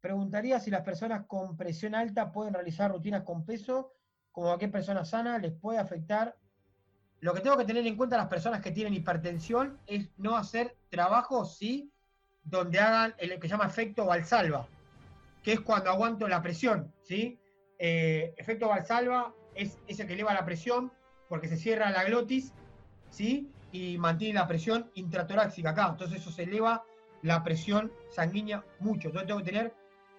Preguntaría 0.00 0.60
si 0.60 0.70
las 0.70 0.82
personas 0.82 1.26
con 1.26 1.56
presión 1.56 1.94
alta 1.94 2.32
pueden 2.32 2.54
realizar 2.54 2.90
rutinas 2.90 3.22
con 3.22 3.44
peso, 3.44 3.92
como 4.32 4.50
a 4.50 4.58
qué 4.58 4.68
persona 4.68 5.04
sana 5.04 5.38
les 5.38 5.52
puede 5.52 5.78
afectar. 5.78 6.36
Lo 7.20 7.34
que 7.34 7.40
tengo 7.40 7.56
que 7.56 7.64
tener 7.64 7.86
en 7.86 7.96
cuenta 7.96 8.16
las 8.16 8.28
personas 8.28 8.60
que 8.60 8.72
tienen 8.72 8.94
hipertensión 8.94 9.78
es 9.86 10.08
no 10.16 10.36
hacer 10.36 10.76
trabajo, 10.88 11.44
sí, 11.44 11.92
donde 12.42 12.80
hagan 12.80 13.14
el 13.18 13.38
que 13.38 13.46
se 13.46 13.48
llama 13.48 13.66
efecto 13.66 14.06
Valsalva, 14.06 14.66
que 15.42 15.52
es 15.52 15.60
cuando 15.60 15.90
aguanto 15.90 16.26
la 16.28 16.42
presión, 16.42 16.92
¿sí? 17.02 17.38
Eh, 17.78 18.34
efecto 18.38 18.68
Valsalva 18.68 19.34
es 19.54 19.78
ese 19.86 20.06
que 20.06 20.14
eleva 20.14 20.34
la 20.34 20.44
presión 20.44 20.92
porque 21.28 21.48
se 21.48 21.56
cierra 21.56 21.90
la 21.90 22.04
glotis, 22.04 22.52
¿sí? 23.10 23.52
Y 23.70 23.98
mantiene 23.98 24.34
la 24.34 24.48
presión 24.48 24.90
intratoráxica 24.94 25.70
acá. 25.70 25.88
Entonces 25.90 26.20
eso 26.20 26.30
se 26.30 26.44
eleva 26.44 26.82
la 27.22 27.42
presión 27.44 27.92
sanguínea 28.10 28.64
mucho. 28.78 29.08
Entonces 29.08 29.26
tengo 29.26 29.40
que 29.40 29.50
tener 29.50 29.74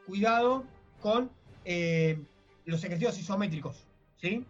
cuidado 0.06 0.64
con 1.00 1.32
eh, 1.66 2.20
los 2.66 2.84
ejercicios 2.84 3.18
isométricos, 3.20 3.86
¿sí? 4.18 4.46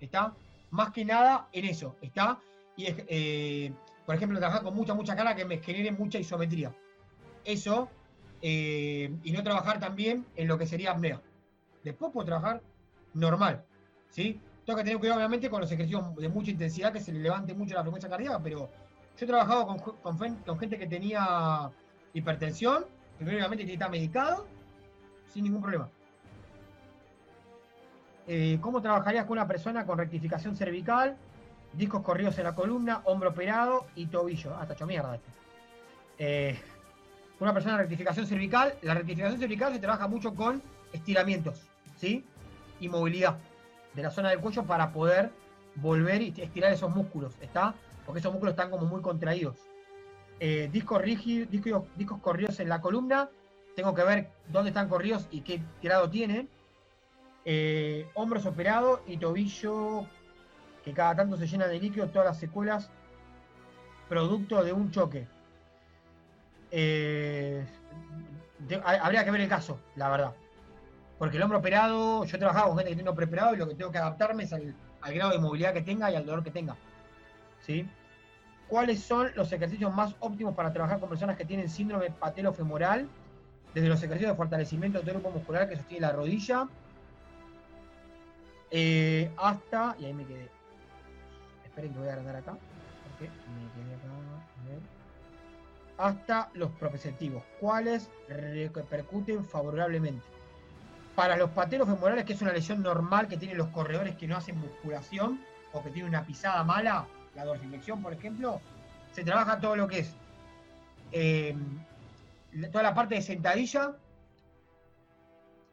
¿Está? 0.00 0.34
Más 0.70 0.92
que 0.92 1.04
nada 1.04 1.48
en 1.52 1.64
eso, 1.64 1.96
¿está? 2.00 2.40
Y 2.76 2.86
eh, 2.88 3.72
por 4.06 4.14
ejemplo, 4.14 4.38
trabajar 4.38 4.62
con 4.62 4.74
mucha, 4.74 4.94
mucha 4.94 5.14
cara 5.14 5.34
que 5.34 5.44
me 5.44 5.58
genere 5.58 5.92
mucha 5.92 6.18
isometría. 6.18 6.74
Eso, 7.44 7.88
eh, 8.42 9.14
y 9.22 9.32
no 9.32 9.42
trabajar 9.42 9.78
también 9.78 10.26
en 10.36 10.48
lo 10.48 10.58
que 10.58 10.66
sería 10.66 10.92
apnea. 10.92 11.20
Después 11.84 12.12
puedo 12.12 12.26
trabajar 12.26 12.62
normal, 13.14 13.64
¿sí? 14.10 14.40
Tengo 14.66 14.78
que 14.78 14.84
tener 14.84 14.98
cuidado, 14.98 15.18
obviamente, 15.18 15.48
con 15.48 15.60
los 15.60 15.70
ejercicios 15.72 16.14
de 16.16 16.28
mucha 16.28 16.50
intensidad, 16.50 16.92
que 16.92 17.00
se 17.00 17.12
le 17.12 17.20
levante 17.20 17.54
mucho 17.54 17.74
la 17.74 17.82
frecuencia 17.82 18.10
cardíaca, 18.10 18.40
pero 18.42 18.70
yo 19.20 19.26
he 19.26 19.28
trabajado 19.28 19.66
con, 20.02 20.58
gente 20.58 20.78
que 20.78 20.86
tenía 20.86 21.70
hipertensión, 22.14 22.86
que 23.18 23.72
está 23.74 23.88
medicado, 23.90 24.46
sin 25.26 25.44
ningún 25.44 25.60
problema. 25.60 25.90
Eh, 28.26 28.58
¿Cómo 28.62 28.80
trabajarías 28.80 29.26
con 29.26 29.32
una 29.32 29.46
persona 29.46 29.84
con 29.84 29.98
rectificación 29.98 30.56
cervical, 30.56 31.18
discos 31.74 32.02
corridos 32.02 32.38
en 32.38 32.44
la 32.44 32.54
columna, 32.54 33.02
hombro 33.04 33.30
operado 33.30 33.86
y 33.94 34.06
tobillo? 34.06 34.56
Ah, 34.56 34.66
hecho 34.70 34.86
mierda. 34.86 35.18
Eh, 36.16 36.58
una 37.40 37.52
persona 37.52 37.74
con 37.74 37.80
rectificación 37.80 38.26
cervical, 38.26 38.74
la 38.80 38.94
rectificación 38.94 39.38
cervical 39.38 39.72
se 39.74 39.80
trabaja 39.80 40.08
mucho 40.08 40.34
con 40.34 40.62
estiramientos, 40.94 41.66
¿sí? 41.96 42.24
Y 42.80 42.88
movilidad 42.88 43.36
de 43.92 44.02
la 44.02 44.10
zona 44.10 44.30
del 44.30 44.40
cuello 44.40 44.62
para 44.64 44.92
poder 44.92 45.30
volver 45.74 46.22
y 46.22 46.32
estirar 46.38 46.72
esos 46.72 46.94
músculos, 46.94 47.36
¿está? 47.42 47.74
Porque 48.04 48.20
esos 48.20 48.32
músculos 48.32 48.52
están 48.52 48.70
como 48.70 48.86
muy 48.86 49.00
contraídos. 49.00 49.56
Eh, 50.38 50.68
discos 50.72 51.00
rígidos, 51.02 51.50
discos, 51.50 51.84
discos 51.96 52.20
corridos 52.20 52.58
en 52.60 52.68
la 52.68 52.80
columna, 52.80 53.28
tengo 53.76 53.94
que 53.94 54.02
ver 54.02 54.30
dónde 54.48 54.70
están 54.70 54.88
corridos 54.88 55.28
y 55.30 55.42
qué 55.42 55.62
grado 55.82 56.08
tienen. 56.08 56.48
Eh, 57.44 58.08
hombros 58.14 58.46
operados 58.46 59.00
y 59.06 59.16
tobillo 59.16 60.06
que 60.84 60.92
cada 60.92 61.14
tanto 61.14 61.36
se 61.36 61.46
llena 61.46 61.66
de 61.66 61.78
líquido, 61.78 62.08
todas 62.08 62.26
las 62.26 62.38
secuelas 62.38 62.90
producto 64.10 64.62
de 64.64 64.72
un 64.72 64.90
choque. 64.90 65.26
Eh, 66.72 67.64
habría 68.84 69.24
que 69.24 69.30
ver 69.30 69.40
el 69.40 69.48
caso, 69.48 69.78
la 69.94 70.10
verdad. 70.10 70.34
Porque 71.18 71.36
el 71.36 71.42
hombro 71.42 71.58
operado, 71.58 72.24
yo 72.24 72.36
he 72.36 72.38
trabajado 72.38 72.68
con 72.68 72.78
gente 72.78 72.90
que 72.90 72.96
tiene 72.96 73.10
un 73.10 73.16
preparado 73.16 73.54
y 73.54 73.58
lo 73.58 73.68
que 73.68 73.74
tengo 73.76 73.92
que 73.92 73.98
adaptarme 73.98 74.44
es 74.44 74.52
al, 74.52 74.74
grado 75.14 75.30
de 75.30 75.38
movilidad 75.38 75.72
que 75.72 75.82
tenga 75.82 76.10
y 76.10 76.16
al 76.16 76.26
dolor 76.26 76.42
que 76.42 76.50
tenga. 76.50 76.76
¿Sí? 77.60 77.88
¿Cuáles 78.68 79.00
son 79.00 79.30
los 79.34 79.52
ejercicios 79.52 79.94
más 79.94 80.14
óptimos 80.20 80.54
para 80.54 80.72
trabajar 80.72 81.00
con 81.00 81.08
personas 81.08 81.36
que 81.36 81.44
tienen 81.44 81.68
síndrome 81.68 82.10
patelofemoral? 82.10 83.08
Desde 83.74 83.88
los 83.88 84.02
ejercicios 84.02 84.32
de 84.32 84.36
fortalecimiento 84.36 85.00
del 85.00 85.14
grupo 85.14 85.30
muscular 85.30 85.68
que 85.68 85.76
sostiene 85.76 86.06
la 86.06 86.12
rodilla, 86.12 86.68
eh, 88.70 89.30
hasta, 89.36 89.96
y 89.98 90.04
ahí 90.04 90.14
me 90.14 90.24
quedé. 90.24 90.48
Esperen 91.64 91.92
que 91.92 91.98
voy 91.98 92.08
a 92.08 92.12
agrandar 92.12 92.36
acá, 92.36 92.56
porque 93.04 93.30
me 93.30 93.84
quedé 93.84 93.94
acá. 93.94 94.06
Hasta 95.98 96.50
los 96.54 96.70
proprioceptivos, 96.72 97.44
cuáles 97.60 98.08
repercuten 98.28 99.44
favorablemente 99.44 100.24
para 101.14 101.36
los 101.36 101.50
pateros 101.50 101.86
femorales, 101.86 102.24
que 102.24 102.32
es 102.32 102.40
una 102.40 102.52
lesión 102.52 102.82
normal 102.82 103.28
que 103.28 103.36
tienen 103.36 103.58
los 103.58 103.68
corredores 103.68 104.16
que 104.16 104.26
no 104.26 104.36
hacen 104.36 104.58
musculación 104.58 105.44
o 105.72 105.82
que 105.82 105.90
tienen 105.90 106.08
una 106.08 106.24
pisada 106.24 106.64
mala, 106.64 107.06
la 107.34 107.44
dorsiflexión, 107.44 108.02
por 108.02 108.12
ejemplo, 108.12 108.60
se 109.12 109.24
trabaja 109.24 109.60
todo 109.60 109.76
lo 109.76 109.88
que 109.88 110.00
es 110.00 110.14
eh, 111.12 111.56
toda 112.72 112.82
la 112.82 112.94
parte 112.94 113.16
de 113.16 113.22
sentadilla 113.22 113.96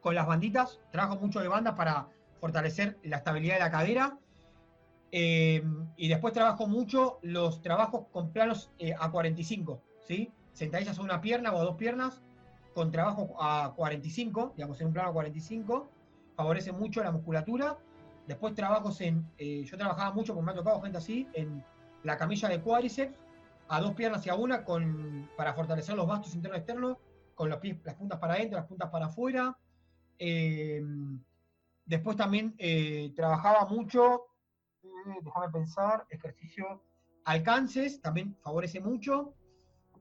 con 0.00 0.14
las 0.14 0.26
banditas. 0.26 0.80
Trabajo 0.90 1.16
mucho 1.16 1.40
de 1.40 1.48
bandas 1.48 1.74
para 1.74 2.08
fortalecer 2.40 2.98
la 3.02 3.18
estabilidad 3.18 3.54
de 3.54 3.60
la 3.60 3.70
cadera. 3.70 4.18
Eh, 5.10 5.64
y 5.96 6.08
después 6.08 6.34
trabajo 6.34 6.66
mucho 6.66 7.18
los 7.22 7.62
trabajos 7.62 8.06
con 8.12 8.30
planos 8.30 8.70
eh, 8.78 8.94
a 8.98 9.10
45, 9.10 9.82
¿sí? 10.06 10.30
Sentadillas 10.52 10.96
son 10.96 11.06
una 11.06 11.20
pierna 11.20 11.54
o 11.54 11.64
dos 11.64 11.76
piernas, 11.76 12.20
con 12.74 12.90
trabajo 12.90 13.34
a 13.40 13.72
45, 13.74 14.52
digamos, 14.56 14.80
en 14.80 14.88
un 14.88 14.92
plano 14.92 15.08
a 15.08 15.12
45, 15.12 15.88
favorece 16.36 16.72
mucho 16.72 17.02
la 17.02 17.10
musculatura. 17.10 17.78
Después 18.28 18.54
trabajos 18.54 19.00
en, 19.00 19.26
eh, 19.38 19.64
yo 19.64 19.78
trabajaba 19.78 20.12
mucho, 20.12 20.34
como 20.34 20.44
me 20.44 20.52
ha 20.52 20.54
tocado 20.54 20.82
gente 20.82 20.98
así, 20.98 21.26
en 21.32 21.64
la 22.02 22.18
camilla 22.18 22.50
de 22.50 22.60
cuádriceps, 22.60 23.18
a 23.68 23.80
dos 23.80 23.94
piernas 23.94 24.26
y 24.26 24.28
a 24.28 24.34
una, 24.34 24.64
con, 24.64 25.30
para 25.34 25.54
fortalecer 25.54 25.96
los 25.96 26.06
bastos 26.06 26.34
interno 26.34 26.54
y 26.54 26.60
externos, 26.60 26.98
con 27.34 27.48
los 27.48 27.58
pies, 27.58 27.78
las 27.84 27.94
puntas 27.94 28.18
para 28.18 28.34
adentro, 28.34 28.58
las 28.58 28.68
puntas 28.68 28.90
para 28.90 29.06
afuera. 29.06 29.56
Eh, 30.18 30.84
después 31.86 32.18
también 32.18 32.54
eh, 32.58 33.14
trabajaba 33.16 33.64
mucho, 33.64 34.26
déjame 35.22 35.48
pensar, 35.50 36.04
ejercicio, 36.10 36.82
alcances, 37.24 38.02
también 38.02 38.36
favorece 38.42 38.78
mucho. 38.80 39.32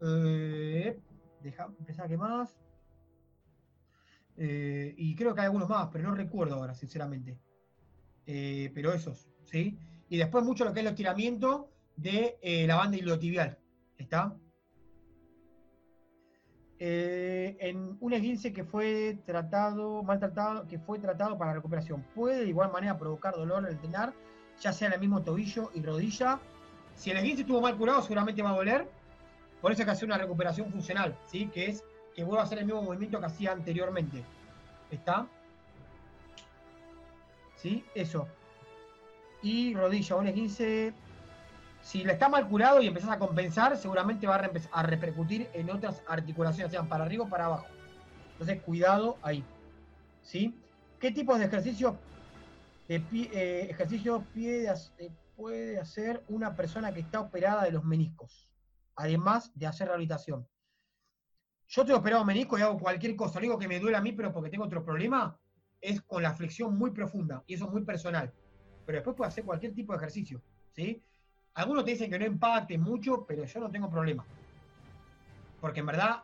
deja, 0.02 1.70
pensar 1.86 2.10
qué 2.10 2.18
más. 2.18 2.60
Y 4.36 5.16
creo 5.16 5.34
que 5.34 5.40
hay 5.40 5.46
algunos 5.46 5.70
más, 5.70 5.88
pero 5.94 6.10
no 6.10 6.14
recuerdo 6.14 6.56
ahora, 6.56 6.74
sinceramente. 6.76 7.40
Eh, 8.28 8.72
pero 8.76 8.94
esos, 8.94 9.28
¿sí? 9.46 9.78
Y 10.10 10.18
después 10.18 10.44
mucho 10.44 10.66
lo 10.66 10.74
que 10.74 10.82
es 10.82 10.86
el 10.86 10.92
estiramiento 10.92 11.72
de 11.96 12.38
eh, 12.42 12.68
la 12.68 12.76
banda 12.76 12.98
iliotibial. 12.98 13.58
¿Está? 13.98 14.36
en 16.80 17.98
un 18.00 18.14
esguince 18.14 18.54
que 18.54 18.64
fue 18.64 19.18
tratado, 19.26 20.04
maltratado, 20.04 20.68
que 20.68 20.78
fue 20.78 21.00
tratado 21.00 21.36
para 21.36 21.54
recuperación, 21.54 22.06
puede 22.14 22.42
de 22.42 22.50
igual 22.50 22.72
manera 22.72 22.96
provocar 23.00 23.34
dolor 23.34 23.66
al 23.66 23.82
tenar, 23.82 24.14
ya 24.62 24.72
sea 24.72 24.90
en 24.90 24.94
el 24.94 25.00
mismo 25.00 25.24
tobillo 25.24 25.72
y 25.74 25.82
rodilla. 25.82 26.40
Si 26.94 27.10
el 27.10 27.18
esguince 27.18 27.42
estuvo 27.42 27.62
mal 27.62 27.76
curado, 27.76 28.04
seguramente 28.04 28.44
va 28.44 28.52
a 28.52 28.56
doler. 28.56 28.88
Por 29.60 29.72
eso 29.72 29.82
hay 29.82 29.86
que 29.86 29.92
hacer 29.92 30.08
una 30.08 30.20
recuperación 30.20 30.72
funcional, 30.72 31.18
¿sí? 31.26 31.48
Que 31.48 31.66
es 31.68 31.84
que 32.16 32.24
vuelva 32.24 32.42
a 32.42 32.46
hacer 32.46 32.60
el 32.60 32.66
mismo 32.66 32.82
movimiento 32.82 33.20
que 33.20 33.26
hacía 33.26 33.52
anteriormente. 33.52 34.24
¿Está? 34.92 35.28
¿Sí? 37.58 37.84
Eso. 37.94 38.28
Y 39.42 39.74
rodilla, 39.74 40.16
un 40.16 40.32
15. 40.32 40.94
Si 41.82 42.04
le 42.04 42.14
está 42.14 42.30
mal 42.30 42.48
curado 42.48 42.82
y 42.82 42.88
empezás 42.88 43.12
a 43.12 43.20
compensar, 43.20 43.76
seguramente 43.78 44.28
va 44.28 44.50
a, 44.72 44.84
repercutir 44.84 45.50
en 45.54 45.70
otras 45.70 46.02
articulaciones, 46.08 46.72
sean 46.72 46.88
para 46.88 47.06
arriba 47.06 47.26
o 47.26 47.30
para 47.30 47.46
abajo. 47.46 47.68
Entonces, 48.34 48.62
cuidado 48.62 49.18
ahí. 49.22 49.44
¿Sí? 50.22 50.56
¿Qué 51.00 51.12
tipos 51.12 51.40
de 51.40 51.46
eh, 51.46 53.68
ejercicio 53.70 54.26
pie 54.34 54.74
eh, 54.98 55.12
puede 55.36 55.80
hacer 55.80 56.24
una 56.28 56.56
persona 56.56 56.94
que 56.94 57.00
está 57.00 57.22
operada 57.22 57.64
de 57.64 57.72
los 57.72 57.84
meniscos? 57.84 58.50
Además 58.96 59.52
de 59.56 59.68
hacer 59.68 59.88
rehabilitación. 59.88 60.48
Yo 61.70 61.82
estoy 61.82 61.96
operado 61.96 62.26
menisco 62.26 62.58
y 62.58 62.62
hago 62.62 62.80
cualquier 62.80 63.16
cosa. 63.16 63.40
Lo 63.40 63.46
único 63.46 63.60
que 63.60 63.68
me 63.68 63.80
duele 63.80 63.98
a 63.98 64.02
mí, 64.02 64.14
pero 64.14 64.34
porque 64.34 64.50
tengo 64.50 64.66
otro 64.66 64.84
problema, 64.84 65.38
es 65.88 66.02
con 66.02 66.22
la 66.22 66.34
flexión 66.34 66.78
muy 66.78 66.92
profunda. 66.92 67.44
Y 67.48 67.54
eso 67.54 67.66
es 67.66 67.72
muy 67.72 67.84
personal. 67.84 68.34
Pero 68.86 68.98
después 68.98 69.16
puedo 69.16 69.28
hacer 69.28 69.46
cualquier 69.46 69.74
tipo 69.74 69.94
de 69.94 69.98
ejercicio. 69.98 70.42
¿sí? 70.74 71.02
Algunos 71.54 71.86
te 71.86 71.92
dicen 71.92 72.12
que 72.12 72.20
no 72.20 72.26
empate 72.26 72.78
mucho, 72.78 73.26
pero 73.26 73.46
yo 73.46 73.60
no 73.60 73.72
tengo 73.72 73.90
problema. 73.90 74.26
Porque 75.62 75.80
en 75.80 75.86
verdad 75.86 76.24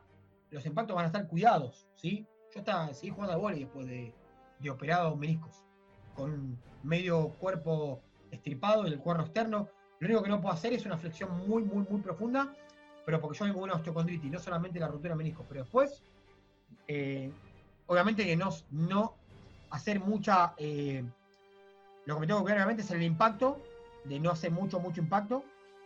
los 0.50 0.66
impactos 0.66 0.96
van 0.96 1.06
a 1.06 1.08
estar 1.08 1.28
cuidados. 1.28 1.88
¿sí? 1.96 2.28
Yo 2.54 2.60
estaba, 2.60 2.94
seguí 2.94 3.12
jugando 3.12 3.34
al 3.34 3.40
vóley 3.40 3.62
después 3.62 3.88
de, 3.88 4.14
de 4.60 4.70
operado 4.70 5.16
meniscos. 5.16 5.64
Con 6.14 6.58
medio 6.84 7.30
cuerpo 7.40 8.02
estripado 8.32 8.86
el 8.86 9.00
cuerno 9.00 9.24
externo. 9.24 9.70
Lo 10.00 10.08
único 10.08 10.24
que 10.24 10.30
no 10.30 10.42
puedo 10.42 10.54
hacer 10.54 10.74
es 10.74 10.86
una 10.86 10.98
flexión 10.98 11.48
muy, 11.48 11.64
muy, 11.64 11.86
muy 11.90 12.02
profunda, 12.02 12.54
pero 13.06 13.22
porque 13.22 13.40
yo 13.40 13.46
tengo 13.46 13.62
una 13.62 13.76
osteocondritis, 13.76 14.30
no 14.30 14.40
solamente 14.40 14.80
la 14.80 14.88
ruptura 14.88 15.14
de 15.14 15.18
meniscos, 15.18 15.46
pero 15.48 15.62
después, 15.62 16.04
eh, 16.88 17.32
obviamente 17.88 18.26
que 18.26 18.36
no 18.36 19.16
hacer 19.74 20.00
mucha... 20.00 20.54
Eh, 20.58 21.04
lo 22.06 22.16
que 22.16 22.22
me 22.22 22.28
tengo 22.28 22.40
que 22.40 22.44
cuidar 22.44 22.58
obviamente 22.58 22.84
es 22.84 22.92
el 22.92 23.02
impacto, 23.02 23.62
de 24.06 24.20
no 24.20 24.30
hacer 24.30 24.52
mucho, 24.52 24.80
mucho 24.80 25.02
impacto, 25.02 25.44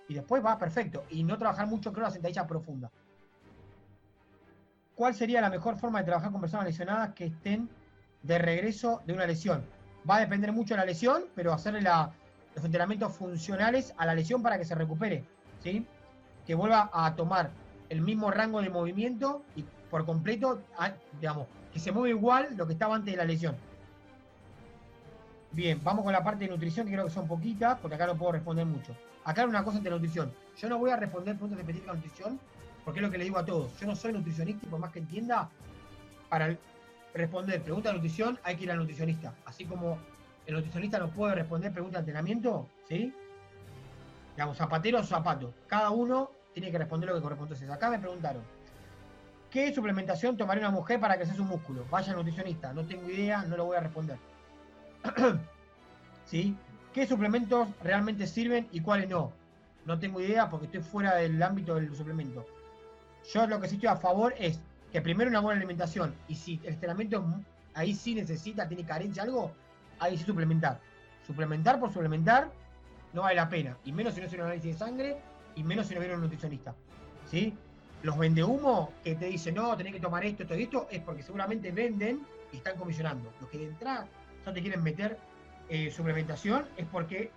y 0.09 0.13
después 0.13 0.43
va 0.43 0.57
perfecto. 0.57 1.03
Y 1.09 1.23
no 1.23 1.38
trabajar 1.38 1.67
mucho, 1.67 1.93
creo, 1.93 2.05
la 2.05 2.11
sentadilla 2.11 2.45
profunda. 2.45 2.91
¿Cuál 4.95 5.13
sería 5.13 5.41
la 5.41 5.49
mejor 5.49 5.77
forma 5.77 5.99
de 5.99 6.05
trabajar 6.05 6.31
con 6.31 6.41
personas 6.41 6.65
lesionadas 6.65 7.13
que 7.13 7.25
estén 7.25 7.69
de 8.23 8.38
regreso 8.39 9.01
de 9.05 9.13
una 9.13 9.25
lesión? 9.25 9.63
Va 10.09 10.17
a 10.17 10.19
depender 10.19 10.51
mucho 10.51 10.73
de 10.73 10.79
la 10.79 10.85
lesión, 10.85 11.25
pero 11.35 11.53
hacerle 11.53 11.81
los 11.81 12.65
entrenamientos 12.65 13.15
funcionales 13.15 13.93
a 13.97 14.05
la 14.05 14.15
lesión 14.15 14.41
para 14.41 14.57
que 14.57 14.65
se 14.65 14.75
recupere, 14.75 15.23
¿sí? 15.63 15.85
Que 16.45 16.55
vuelva 16.55 16.89
a 16.91 17.15
tomar 17.15 17.51
el 17.89 18.01
mismo 18.01 18.31
rango 18.31 18.61
de 18.61 18.69
movimiento 18.69 19.43
y 19.55 19.63
por 19.91 20.05
completo, 20.05 20.61
digamos, 21.21 21.47
que 21.71 21.79
se 21.79 21.91
mueva 21.91 22.09
igual 22.09 22.49
lo 22.57 22.65
que 22.65 22.73
estaba 22.73 22.95
antes 22.95 23.13
de 23.13 23.17
la 23.17 23.25
lesión. 23.25 23.55
Bien, 25.52 25.80
vamos 25.84 26.04
con 26.04 26.14
la 26.14 26.24
parte 26.24 26.45
de 26.45 26.52
nutrición, 26.52 26.86
que 26.86 26.93
creo 26.93 27.06
que 27.06 27.12
son 27.12 27.28
poquitas, 27.28 27.80
porque 27.80 27.95
acá 27.95 28.06
no 28.06 28.18
puedo 28.18 28.34
responder 28.34 28.66
mucho. 28.66 28.95
Acá 29.24 29.41
hay 29.41 29.48
una 29.48 29.64
cosa 29.64 29.80
de 29.80 29.89
nutrición. 29.89 30.32
Yo 30.58 30.70
no 30.70 30.78
voy 30.78 30.91
a 30.91 30.98
responder 30.98 31.36
preguntas 31.36 31.60
específicas 31.60 31.95
de 31.95 32.02
nutrición, 32.02 32.39
porque 32.84 33.00
es 33.00 33.06
lo 33.06 33.12
que 33.12 33.18
le 33.18 33.24
digo 33.24 33.38
a 33.38 33.45
todos. 33.45 33.78
Yo 33.80 33.88
no 33.88 33.95
soy 33.95 34.14
nutricionista 34.14 34.66
y 34.66 34.70
por 34.70 34.80
más 34.80 34.91
que 34.91 35.00
entienda, 35.00 35.50
para 36.30 36.56
responder 37.14 37.62
preguntas 37.62 37.91
de 37.91 37.98
nutrición 37.98 38.39
hay 38.43 38.56
que 38.56 38.64
ir 38.64 38.72
al 38.72 38.78
nutricionista. 38.78 39.34
Así 39.45 39.66
como 39.66 39.98
el 40.45 40.56
nutricionista 40.56 41.00
no 41.00 41.10
puede 41.10 41.36
responder 41.36 41.72
preguntas 41.72 42.06
de 42.06 42.12
entrenamiento, 42.12 42.68
¿sí? 42.88 43.14
Digamos, 44.36 44.58
zapatero 44.58 45.00
o 45.00 45.04
zapato. 45.04 45.54
Cada 45.68 45.89
uno 45.89 46.32
tiene 46.54 46.72
que 46.72 46.78
responder 46.78 47.10
lo 47.10 47.16
que 47.16 47.22
corresponde. 47.22 47.56
Entonces, 47.56 47.76
acá 47.76 47.89
me 47.89 48.00
preguntaron, 48.00 48.43
¿qué 49.50 49.74
suplementación 49.74 50.38
tomaría 50.38 50.68
una 50.68 50.78
mujer 50.78 51.00
para 51.00 51.16
crecer 51.16 51.36
su 51.36 51.43
músculo? 51.43 51.86
Vaya 51.89 52.14
nutricionista, 52.14 52.72
no 52.74 52.86
tengo 52.86 53.10
idea, 53.10 53.43
no 53.43 53.58
lo 53.58 53.66
voy 53.66 53.78
a 53.78 53.82
responder. 53.82 54.18
¿Sí? 56.26 56.55
¿Qué 56.93 57.05
suplementos 57.08 57.68
realmente 57.84 58.28
sirven 58.28 58.68
y 58.72 58.82
cuáles 58.82 59.10
no? 59.10 59.32
No 59.86 59.99
tengo 59.99 60.20
idea 60.20 60.49
porque 60.49 60.66
estoy 60.66 60.82
fuera 60.82 61.16
del 61.16 61.41
ámbito 61.41 61.76
del 61.76 61.95
suplemento. 61.95 62.45
Yo 63.34 63.47
lo 63.47 63.60
que 63.60 63.68
sí 63.68 63.76
estoy 63.76 63.89
a 63.89 63.95
favor 63.95 64.34
es 64.38 64.60
que 64.91 65.01
primero 65.01 65.30
una 65.30 65.39
buena 65.39 65.58
alimentación 65.58 66.14
y 66.28 66.36
si 66.36 66.60
el 66.64 66.74
entrenamiento 66.74 67.24
ahí 67.74 67.93
sí 67.93 68.16
necesita, 68.16 68.68
tiene 68.68 68.86
carencia 68.86 69.24
algo, 69.24 69.51
ahí 69.99 70.18
sí 70.18 70.24
suplementar. 70.24 70.80
Suplementar 71.26 71.80
por 71.80 71.93
suplementar 71.93 72.49
no 73.14 73.22
vale 73.22 73.36
la 73.36 73.49
pena. 73.49 73.78
Y 73.86 73.91
menos 73.91 74.14
si 74.14 74.22
no 74.22 74.28
es 74.28 74.34
un 74.34 74.41
análisis 74.41 74.74
de 74.74 74.78
sangre 74.78 75.18
y 75.55 75.64
menos 75.64 75.88
si 75.88 75.93
no 75.93 75.99
viene 75.99 76.16
un 76.16 76.22
nutricionista. 76.22 76.74
¿Sí? 77.30 77.53
Los 78.03 78.18
vende 78.18 78.43
humo 78.43 78.91
que 79.03 79.16
te 79.16 79.26
dicen, 79.26 79.55
no, 79.55 79.76
tenés 79.76 79.93
que 79.93 79.99
tomar 79.99 80.24
esto, 80.26 80.45
todo 80.45 80.58
esto, 80.58 80.88
es 80.89 81.01
porque 81.01 81.24
seguramente 81.24 81.72
venden 81.72 82.22
y 82.51 82.58
están 82.58 82.78
comisionando. 82.78 83.32
Los 83.41 83.49
que 83.49 83.58
de 83.58 83.66
entrada 83.66 84.08
no 84.48 84.54
te 84.54 84.62
quieren 84.62 84.82
meter 84.82 85.20
eh, 85.70 85.91
suplementación 85.91 86.66
es 86.78 86.86
porque 86.88 87.32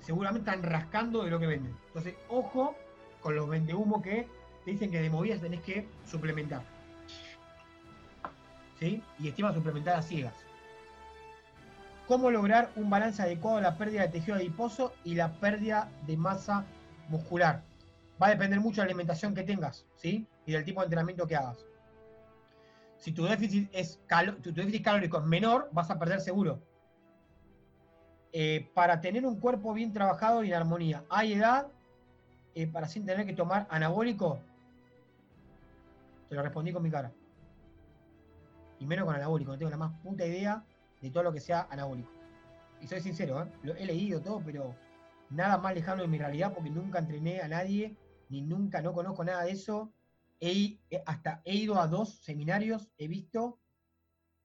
seguramente 0.00 0.48
están 0.48 0.62
rascando 0.62 1.24
de 1.24 1.30
lo 1.30 1.40
que 1.40 1.46
venden. 1.46 1.76
Entonces, 1.88 2.14
ojo 2.28 2.76
con 3.20 3.34
los 3.34 3.48
humo 3.48 4.00
que 4.00 4.28
te 4.64 4.70
dicen 4.70 4.92
que 4.92 5.02
de 5.02 5.10
movidas 5.10 5.40
tenés 5.40 5.60
que 5.62 5.88
suplementar. 6.04 6.62
¿Sí? 8.78 9.02
Y 9.18 9.28
estima 9.28 9.52
suplementar 9.52 9.96
a 9.96 10.02
ciegas. 10.02 10.34
¿Cómo 12.06 12.30
lograr 12.30 12.70
un 12.76 12.88
balance 12.88 13.20
adecuado 13.20 13.56
de 13.56 13.62
la 13.62 13.76
pérdida 13.76 14.02
de 14.02 14.08
tejido 14.08 14.36
adiposo 14.36 14.94
y 15.02 15.16
la 15.16 15.32
pérdida 15.40 15.90
de 16.06 16.16
masa 16.16 16.64
muscular? 17.08 17.64
Va 18.22 18.28
a 18.28 18.30
depender 18.30 18.60
mucho 18.60 18.76
de 18.76 18.86
la 18.86 18.90
alimentación 18.92 19.34
que 19.34 19.42
tengas, 19.42 19.84
¿sí? 19.96 20.28
Y 20.46 20.52
del 20.52 20.64
tipo 20.64 20.80
de 20.80 20.84
entrenamiento 20.84 21.26
que 21.26 21.34
hagas. 21.34 21.66
Si 22.98 23.12
tu 23.12 23.24
déficit, 23.24 23.68
es 23.72 24.00
tu 24.42 24.52
déficit 24.52 24.84
calórico 24.84 25.18
es 25.18 25.24
menor, 25.24 25.68
vas 25.72 25.90
a 25.90 25.98
perder 25.98 26.20
seguro. 26.20 26.62
Eh, 28.32 28.70
para 28.74 29.00
tener 29.00 29.24
un 29.24 29.38
cuerpo 29.40 29.72
bien 29.72 29.92
trabajado 29.92 30.44
y 30.44 30.48
en 30.48 30.54
armonía, 30.54 31.04
¿hay 31.08 31.34
edad 31.34 31.68
eh, 32.54 32.66
para 32.66 32.88
sin 32.88 33.06
tener 33.06 33.26
que 33.26 33.32
tomar 33.32 33.66
anabólico? 33.70 34.40
Te 36.28 36.34
lo 36.34 36.42
respondí 36.42 36.72
con 36.72 36.82
mi 36.82 36.90
cara. 36.90 37.12
Y 38.78 38.86
menos 38.86 39.06
con 39.06 39.14
anabólico, 39.14 39.52
no 39.52 39.58
tengo 39.58 39.70
la 39.70 39.78
más 39.78 39.92
puta 40.02 40.26
idea 40.26 40.64
de 41.00 41.10
todo 41.10 41.22
lo 41.22 41.32
que 41.32 41.40
sea 41.40 41.66
anabólico. 41.70 42.10
Y 42.80 42.86
soy 42.86 43.00
sincero, 43.00 43.42
¿eh? 43.42 43.46
lo 43.62 43.74
he 43.74 43.86
leído 43.86 44.20
todo, 44.20 44.42
pero 44.44 44.74
nada 45.30 45.58
más 45.58 45.74
lejano 45.74 46.02
de 46.02 46.08
mi 46.08 46.18
realidad 46.18 46.52
porque 46.52 46.70
nunca 46.70 46.98
entrené 46.98 47.40
a 47.40 47.48
nadie, 47.48 47.96
ni 48.28 48.42
nunca, 48.42 48.82
no 48.82 48.92
conozco 48.92 49.24
nada 49.24 49.44
de 49.44 49.52
eso. 49.52 49.92
He, 50.40 50.80
hasta 51.06 51.40
he 51.44 51.54
ido 51.54 51.80
a 51.80 51.88
dos 51.88 52.18
seminarios, 52.20 52.90
he 52.98 53.08
visto 53.08 53.58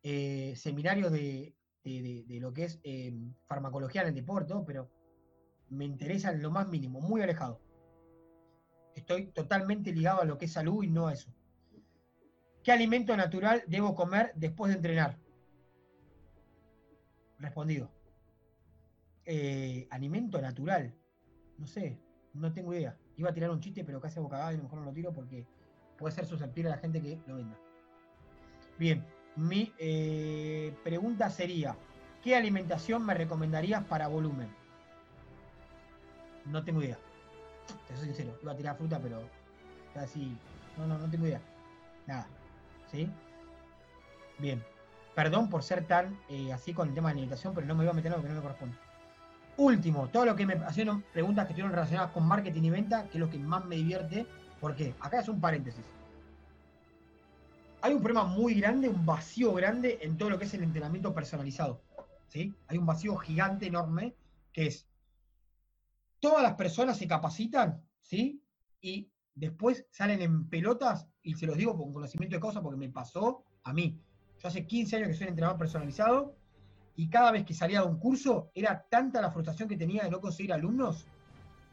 eh, 0.04 0.54
seminarios 0.56 1.12
de, 1.12 1.56
lo 2.40 2.54
que 2.54 2.64
es 2.66 2.80
em, 2.84 3.34
farmacología 3.46 4.02
en 4.02 4.10
el 4.10 4.16
deporte, 4.16 4.54
pero 4.66 4.90
me 5.70 5.86
interesa 5.86 6.32
lo 6.32 6.52
más 6.52 6.68
mínimo, 6.68 7.02
muy 7.02 7.22
alejado. 7.22 7.62
Estoy 8.96 9.28
totalmente 9.28 9.92
ligado 9.94 10.22
a 10.22 10.26
lo 10.26 10.38
que 10.38 10.46
es 10.46 10.54
salud 10.54 10.84
y 10.84 10.90
no 10.90 11.08
a 11.08 11.14
eso. 11.14 11.34
¿Qué 12.64 12.72
alimento 12.72 13.16
natural 13.18 13.64
debo 13.68 13.96
comer 13.96 14.34
después 14.36 14.70
de 14.70 14.76
entrenar? 14.76 15.18
Respondido. 17.40 17.92
Eh, 19.26 19.88
alimento 19.90 20.42
natural. 20.42 20.94
No 21.58 21.66
sé, 21.68 22.00
no 22.34 22.54
tengo 22.54 22.74
idea. 22.74 22.98
Iba 23.18 23.30
a 23.30 23.34
tirar 23.34 23.50
un 23.50 23.60
chiste, 23.60 23.84
pero 23.84 24.00
casi 24.00 24.20
bocagado 24.20 24.52
y 24.52 24.56
a 24.56 24.58
lo 24.58 24.64
mejor 24.64 24.80
no 24.80 24.86
lo 24.86 24.94
tiro 24.94 25.14
porque 25.14 25.48
puede 26.02 26.16
ser 26.16 26.26
susceptible 26.26 26.72
a 26.72 26.76
la 26.76 26.82
gente 26.82 27.00
que 27.00 27.20
lo 27.28 27.36
venda. 27.36 27.56
Bien, 28.78 29.06
mi 29.36 29.72
eh, 29.78 30.76
pregunta 30.84 31.30
sería, 31.30 31.76
¿qué 32.24 32.36
alimentación 32.36 33.06
me 33.06 33.14
recomendarías 33.14 33.84
para 33.86 34.08
volumen? 34.08 34.50
No 36.46 36.64
tengo 36.64 36.82
idea. 36.82 36.98
Te 37.88 37.96
soy 37.96 38.08
sincero, 38.08 38.38
iba 38.42 38.52
a 38.52 38.58
tirar 38.58 38.76
fruta, 38.76 39.00
pero 39.00 39.22
así, 39.96 40.36
no, 40.78 40.88
no, 40.88 40.98
no 40.98 41.10
tengo 41.10 41.28
idea. 41.28 41.40
Nada. 42.08 42.26
¿Sí? 42.92 43.08
Bien. 44.40 44.62
Perdón 45.14 45.50
por 45.50 45.62
ser 45.62 45.86
tan 45.86 46.18
eh, 46.30 46.52
así 46.52 46.74
con 46.74 46.90
el 46.90 46.96
tema 46.96 47.10
de 47.10 47.14
alimentación, 47.14 47.54
pero 47.54 47.68
no 47.68 47.76
me 47.76 47.84
iba 47.84 47.92
a 47.92 47.96
meter 47.96 48.12
en 48.12 48.18
lo 48.18 48.24
que 48.24 48.30
no 48.30 48.36
me 48.36 48.42
corresponde. 48.42 48.76
Último, 49.58 50.08
todo 50.08 50.26
lo 50.26 50.36
que 50.36 50.48
me 50.48 50.54
hacen 50.54 51.04
preguntas 51.14 51.46
que 51.46 51.52
estuvieron 51.52 51.74
relacionadas 51.74 52.12
con 52.12 52.26
marketing 52.26 52.64
y 52.64 52.70
venta, 52.72 53.04
que 53.04 53.18
es 53.18 53.20
lo 53.20 53.30
que 53.30 53.38
más 53.38 53.64
me 53.66 53.76
divierte 53.76 54.26
¿Por 54.62 54.76
qué? 54.76 54.94
Acá 55.00 55.20
es 55.20 55.28
un 55.28 55.42
paréntesis. 55.42 55.84
Hay 57.82 57.94
un 57.94 58.02
problema 58.02 58.26
muy 58.26 58.54
grande, 58.54 58.88
un 58.88 59.04
vacío 59.06 59.54
grande 59.54 59.98
en 60.02 60.18
todo 60.18 60.30
lo 60.30 60.38
que 60.38 60.46
es 60.46 60.54
el 60.54 60.62
entrenamiento 60.62 61.14
personalizado. 61.16 61.82
¿sí? 62.28 62.54
Hay 62.68 62.78
un 62.78 62.86
vacío 62.86 63.18
gigante, 63.18 63.66
enorme, 63.66 64.16
que 64.54 64.68
es, 64.68 64.88
todas 66.20 66.44
las 66.44 66.54
personas 66.54 66.98
se 66.98 67.08
capacitan, 67.08 67.84
¿sí? 68.02 68.44
Y 68.80 69.10
después 69.34 69.88
salen 69.90 70.22
en 70.22 70.48
pelotas, 70.48 71.08
y 71.24 71.34
se 71.34 71.48
los 71.48 71.58
digo 71.58 71.76
con 71.76 71.92
conocimiento 71.92 72.36
de 72.36 72.42
causa 72.42 72.62
porque 72.62 72.78
me 72.78 72.90
pasó 72.90 73.44
a 73.64 73.74
mí. 73.74 74.00
Yo 74.40 74.48
hace 74.48 74.68
15 74.68 74.98
años 74.98 75.08
que 75.10 75.16
soy 75.16 75.28
entrenador 75.28 75.58
personalizado, 75.58 76.36
y 76.96 77.10
cada 77.10 77.32
vez 77.32 77.46
que 77.46 77.56
salía 77.56 77.82
de 77.82 77.88
un 77.88 77.98
curso, 77.98 78.52
era 78.54 78.86
tanta 78.90 79.22
la 79.22 79.32
frustración 79.32 79.68
que 79.68 79.78
tenía 79.78 80.04
de 80.04 80.12
no 80.12 80.22
conseguir 80.22 80.54
alumnos, 80.54 81.08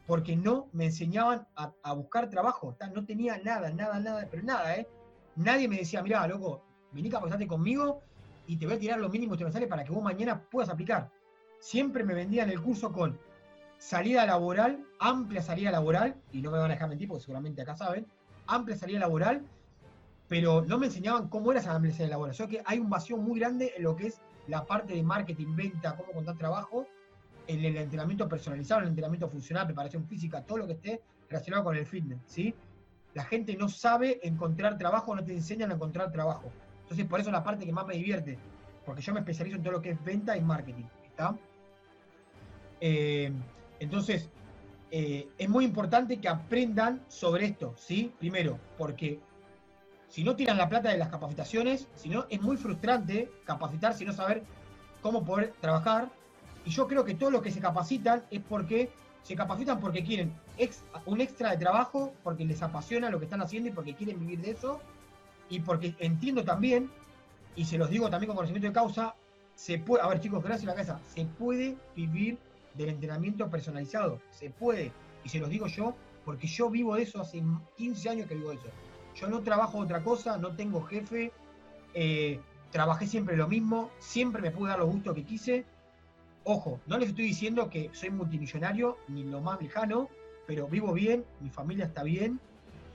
porque 0.09 0.35
no 0.35 0.69
me 0.73 0.85
enseñaban 0.85 1.45
a, 1.55 1.93
buscar 1.93 2.31
trabajo. 2.31 2.75
No 2.95 3.05
tenía 3.05 3.37
nada, 3.43 3.69
nada, 3.69 3.99
nada, 3.99 4.27
pero 4.31 4.41
nada, 4.41 4.75
¿eh? 4.75 4.87
Nadie 5.35 5.67
me 5.67 5.77
decía, 5.77 6.01
mira, 6.01 6.25
loco, 6.25 6.63
vení 6.91 7.11
capacitarte 7.11 7.45
conmigo 7.45 8.01
y 8.47 8.57
te 8.57 8.65
voy 8.65 8.73
a 8.73 8.79
tirar 8.79 8.99
lo 8.99 9.07
mínimo 9.07 9.37
que 9.37 9.45
me 9.45 9.51
sale 9.51 9.67
para 9.67 9.83
que 9.83 9.91
vos 9.91 10.01
mañana 10.01 10.41
puedas 10.49 10.71
aplicar. 10.71 11.11
Siempre 11.59 12.03
me 12.03 12.15
vendían 12.15 12.49
el 12.49 12.59
curso 12.59 12.91
con 12.91 13.19
salida 13.77 14.25
laboral, 14.25 14.83
amplia 14.99 15.43
salida 15.43 15.69
laboral, 15.69 16.15
y 16.31 16.41
no 16.41 16.49
me 16.49 16.57
van 16.57 16.71
a 16.71 16.73
dejar 16.73 16.89
mentir 16.89 17.07
porque 17.07 17.25
seguramente 17.25 17.61
acá 17.61 17.75
saben, 17.75 18.07
amplia 18.47 18.75
salida 18.75 18.97
laboral, 18.97 19.43
pero 20.27 20.65
no 20.65 20.79
me 20.79 20.87
enseñaban 20.87 21.27
cómo 21.29 21.51
era 21.51 21.59
esa 21.59 21.75
amplia 21.75 21.93
salida 21.93 22.09
laboral. 22.09 22.31
O 22.31 22.35
sea 22.35 22.47
que 22.47 22.63
hay 22.65 22.79
un 22.79 22.89
vacío 22.89 23.17
muy 23.17 23.39
grande 23.39 23.73
en 23.77 23.83
lo 23.83 23.95
que 23.95 24.07
es 24.07 24.19
la 24.47 24.65
parte 24.65 24.95
de 24.95 25.03
marketing, 25.03 25.55
venta, 25.55 25.95
cómo 25.95 26.13
contar 26.13 26.35
trabajo, 26.35 26.87
en 27.49 27.65
el 27.65 27.77
entrenamiento 27.77 28.29
personalizado, 28.29 28.81
el 28.81 28.89
entrenamiento 28.89 29.27
funcional, 29.27 29.65
preparación 29.65 30.05
física, 30.05 30.43
todo 30.43 30.59
lo 30.59 30.67
que 30.67 30.73
esté 30.73 31.01
relacionado 31.27 31.63
con 31.63 31.75
el 31.75 31.85
fitness, 31.85 32.19
¿sí? 32.27 32.53
La 33.15 33.23
gente 33.23 33.57
no 33.57 33.67
sabe 33.67 34.19
encontrar 34.21 34.77
trabajo, 34.77 35.15
no 35.15 35.23
te 35.23 35.33
enseñan 35.33 35.71
a 35.71 35.73
encontrar 35.73 36.11
trabajo. 36.11 36.51
Entonces, 36.83 37.07
por 37.07 37.19
eso 37.19 37.29
es 37.29 37.33
la 37.33 37.43
parte 37.43 37.65
que 37.65 37.71
más 37.71 37.87
me 37.87 37.95
divierte, 37.95 38.37
porque 38.85 39.01
yo 39.01 39.13
me 39.13 39.21
especializo 39.21 39.57
en 39.57 39.63
todo 39.63 39.73
lo 39.73 39.81
que 39.81 39.89
es 39.89 40.03
venta 40.03 40.37
y 40.37 40.41
marketing, 40.41 40.83
¿está? 41.07 41.35
Eh, 42.81 43.31
entonces, 43.79 44.29
eh, 44.91 45.27
es 45.35 45.49
muy 45.49 45.65
importante 45.65 46.17
que 46.17 46.29
aprendan 46.29 47.03
sobre 47.07 47.45
esto, 47.45 47.73
¿sí? 47.77 48.13
Primero, 48.19 48.59
porque 48.77 49.19
si 50.07 50.23
no 50.23 50.35
tiran 50.35 50.57
la 50.57 50.69
plata 50.69 50.89
de 50.89 50.99
las 50.99 51.09
capacitaciones, 51.09 51.87
si 51.95 52.09
no, 52.09 52.27
es 52.29 52.39
muy 52.41 52.57
frustrante 52.57 53.31
capacitar 53.43 53.95
si 53.95 54.05
no 54.05 54.13
saber 54.13 54.43
cómo 55.01 55.25
poder 55.25 55.53
trabajar, 55.59 56.11
y 56.65 56.69
yo 56.71 56.87
creo 56.87 57.05
que 57.05 57.15
todos 57.15 57.31
los 57.31 57.41
que 57.41 57.51
se 57.51 57.59
capacitan 57.59 58.23
es 58.31 58.41
porque 58.41 58.89
se 59.23 59.35
capacitan 59.35 59.79
porque 59.79 60.03
quieren 60.03 60.33
un 61.05 61.21
extra 61.21 61.51
de 61.51 61.57
trabajo, 61.57 62.13
porque 62.23 62.45
les 62.45 62.61
apasiona 62.61 63.09
lo 63.09 63.19
que 63.19 63.25
están 63.25 63.41
haciendo 63.41 63.69
y 63.69 63.71
porque 63.71 63.93
quieren 63.93 64.19
vivir 64.19 64.41
de 64.41 64.51
eso. 64.51 64.79
Y 65.49 65.61
porque 65.61 65.95
entiendo 65.99 66.43
también, 66.43 66.89
y 67.55 67.65
se 67.65 67.77
los 67.77 67.89
digo 67.89 68.09
también 68.09 68.27
con 68.27 68.35
conocimiento 68.35 68.67
de 68.67 68.73
causa, 68.73 69.15
se 69.55 69.77
puede, 69.77 70.03
a 70.03 70.07
ver 70.07 70.19
chicos, 70.19 70.43
gracias 70.43 70.65
la 70.65 70.75
casa, 70.75 70.99
se 71.13 71.25
puede 71.25 71.75
vivir 71.95 72.37
del 72.75 72.89
entrenamiento 72.89 73.49
personalizado, 73.49 74.21
se 74.31 74.49
puede. 74.49 74.91
Y 75.23 75.29
se 75.29 75.39
los 75.39 75.49
digo 75.49 75.67
yo, 75.67 75.95
porque 76.23 76.47
yo 76.47 76.69
vivo 76.69 76.95
de 76.95 77.03
eso 77.03 77.21
hace 77.21 77.43
15 77.77 78.09
años 78.09 78.27
que 78.27 78.35
vivo 78.35 78.49
de 78.49 78.55
eso. 78.55 78.69
Yo 79.15 79.27
no 79.27 79.41
trabajo 79.41 79.79
otra 79.79 80.03
cosa, 80.03 80.37
no 80.37 80.55
tengo 80.55 80.81
jefe, 80.83 81.31
eh, 81.93 82.39
trabajé 82.71 83.07
siempre 83.07 83.35
lo 83.35 83.47
mismo, 83.47 83.89
siempre 83.99 84.41
me 84.41 84.51
pude 84.51 84.69
dar 84.69 84.79
los 84.79 84.89
gustos 84.89 85.15
que 85.15 85.23
quise. 85.23 85.65
Ojo, 86.51 86.79
no 86.87 86.97
les 86.97 87.09
estoy 87.09 87.25
diciendo 87.25 87.69
que 87.69 87.91
soy 87.93 88.09
multimillonario, 88.09 88.97
ni 89.07 89.23
lo 89.23 89.39
más 89.39 89.61
lejano, 89.61 90.09
pero 90.47 90.67
vivo 90.67 90.93
bien, 90.93 91.23
mi 91.41 91.51
familia 91.51 91.85
está 91.85 92.01
bien. 92.01 92.39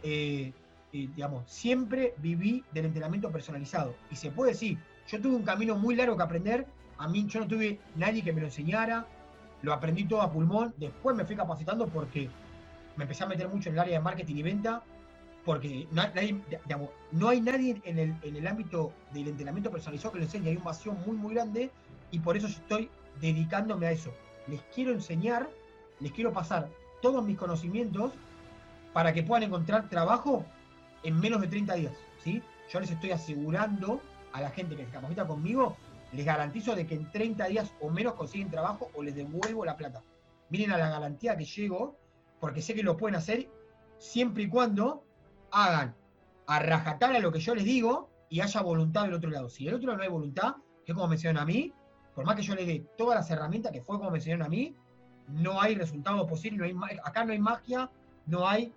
Eh, 0.02 0.52
digamos, 0.90 1.48
siempre 1.48 2.14
viví 2.16 2.64
del 2.72 2.86
entrenamiento 2.86 3.30
personalizado. 3.30 3.94
Y 4.10 4.16
se 4.16 4.32
puede 4.32 4.50
decir, 4.50 4.76
yo 5.06 5.20
tuve 5.20 5.36
un 5.36 5.44
camino 5.44 5.76
muy 5.76 5.94
largo 5.94 6.16
que 6.16 6.22
aprender. 6.24 6.66
A 6.98 7.06
mí 7.06 7.28
yo 7.28 7.38
no 7.38 7.46
tuve 7.46 7.78
nadie 7.94 8.24
que 8.24 8.32
me 8.32 8.40
lo 8.40 8.48
enseñara. 8.48 9.06
Lo 9.62 9.72
aprendí 9.72 10.02
todo 10.02 10.22
a 10.22 10.32
pulmón. 10.32 10.74
Después 10.76 11.14
me 11.14 11.24
fui 11.24 11.36
capacitando 11.36 11.86
porque 11.86 12.28
me 12.96 13.04
empecé 13.04 13.22
a 13.22 13.28
meter 13.28 13.46
mucho 13.46 13.68
en 13.68 13.76
el 13.76 13.82
área 13.82 13.98
de 13.98 14.04
marketing 14.04 14.34
y 14.34 14.42
venta 14.42 14.82
porque 15.44 15.86
no 15.92 16.02
hay, 16.02 16.42
no 17.12 17.28
hay 17.28 17.40
nadie 17.40 17.80
en 17.84 17.98
el, 18.00 18.16
en 18.22 18.34
el, 18.34 18.48
ámbito 18.48 18.92
del 19.12 19.28
entrenamiento 19.28 19.70
personalizado 19.70 20.10
que 20.10 20.18
lo 20.18 20.24
enseñe. 20.24 20.48
Hay 20.48 20.56
un 20.56 20.64
vacío 20.64 20.92
muy, 20.92 21.16
muy 21.16 21.34
grande 21.34 21.70
y 22.10 22.18
por 22.18 22.36
eso 22.36 22.48
estoy 22.48 22.90
dedicándome 23.20 23.86
a 23.86 23.92
eso. 23.92 24.12
Les 24.46 24.60
quiero 24.74 24.92
enseñar, 24.92 25.48
les 26.00 26.12
quiero 26.12 26.32
pasar 26.32 26.68
todos 27.00 27.24
mis 27.24 27.38
conocimientos 27.38 28.12
para 28.92 29.12
que 29.12 29.22
puedan 29.22 29.44
encontrar 29.44 29.88
trabajo 29.88 30.44
en 31.02 31.18
menos 31.20 31.40
de 31.40 31.48
30 31.48 31.74
días. 31.74 31.92
¿sí? 32.22 32.42
Yo 32.72 32.80
les 32.80 32.90
estoy 32.90 33.10
asegurando 33.10 34.00
a 34.32 34.40
la 34.40 34.50
gente 34.50 34.76
que 34.76 34.84
se 34.84 34.90
capacita 34.90 35.26
conmigo, 35.26 35.76
les 36.12 36.24
garantizo 36.24 36.74
de 36.74 36.86
que 36.86 36.94
en 36.94 37.10
30 37.10 37.46
días 37.46 37.72
o 37.80 37.90
menos 37.90 38.14
consiguen 38.14 38.50
trabajo 38.50 38.90
o 38.94 39.02
les 39.02 39.14
devuelvo 39.14 39.64
la 39.64 39.76
plata. 39.76 40.02
Miren 40.50 40.72
a 40.72 40.78
la 40.78 40.88
garantía 40.88 41.36
que 41.36 41.44
llego, 41.44 41.96
porque 42.40 42.62
sé 42.62 42.74
que 42.74 42.82
lo 42.82 42.96
pueden 42.96 43.16
hacer 43.16 43.48
siempre 43.98 44.44
y 44.44 44.48
cuando 44.48 45.04
hagan 45.50 45.94
a 46.46 46.58
rajatabla 46.58 47.18
lo 47.18 47.32
que 47.32 47.40
yo 47.40 47.54
les 47.54 47.64
digo 47.64 48.10
y 48.28 48.40
haya 48.40 48.60
voluntad 48.60 49.04
del 49.04 49.14
otro 49.14 49.30
lado. 49.30 49.48
Si 49.48 49.64
del 49.64 49.74
otro 49.74 49.88
lado 49.88 49.98
no 49.98 50.02
hay 50.04 50.10
voluntad, 50.10 50.56
que 50.84 50.94
como 50.94 51.08
me 51.08 51.14
enseñaron 51.14 51.42
a 51.42 51.46
mí, 51.46 51.72
por 52.14 52.24
más 52.24 52.36
que 52.36 52.42
yo 52.42 52.54
les 52.54 52.66
dé 52.66 52.84
todas 52.96 53.16
las 53.18 53.30
herramientas 53.30 53.72
que 53.72 53.82
fue 53.82 53.98
como 53.98 54.10
me 54.10 54.18
enseñaron 54.18 54.46
a 54.46 54.48
mí, 54.48 54.74
no 55.28 55.60
hay 55.60 55.74
resultado 55.74 56.26
posible, 56.26 56.72
no 56.72 56.84
hay, 56.84 56.96
acá 57.02 57.24
no 57.24 57.32
hay 57.32 57.38
magia, 57.38 57.90
no 58.26 58.48
hay 58.48 58.72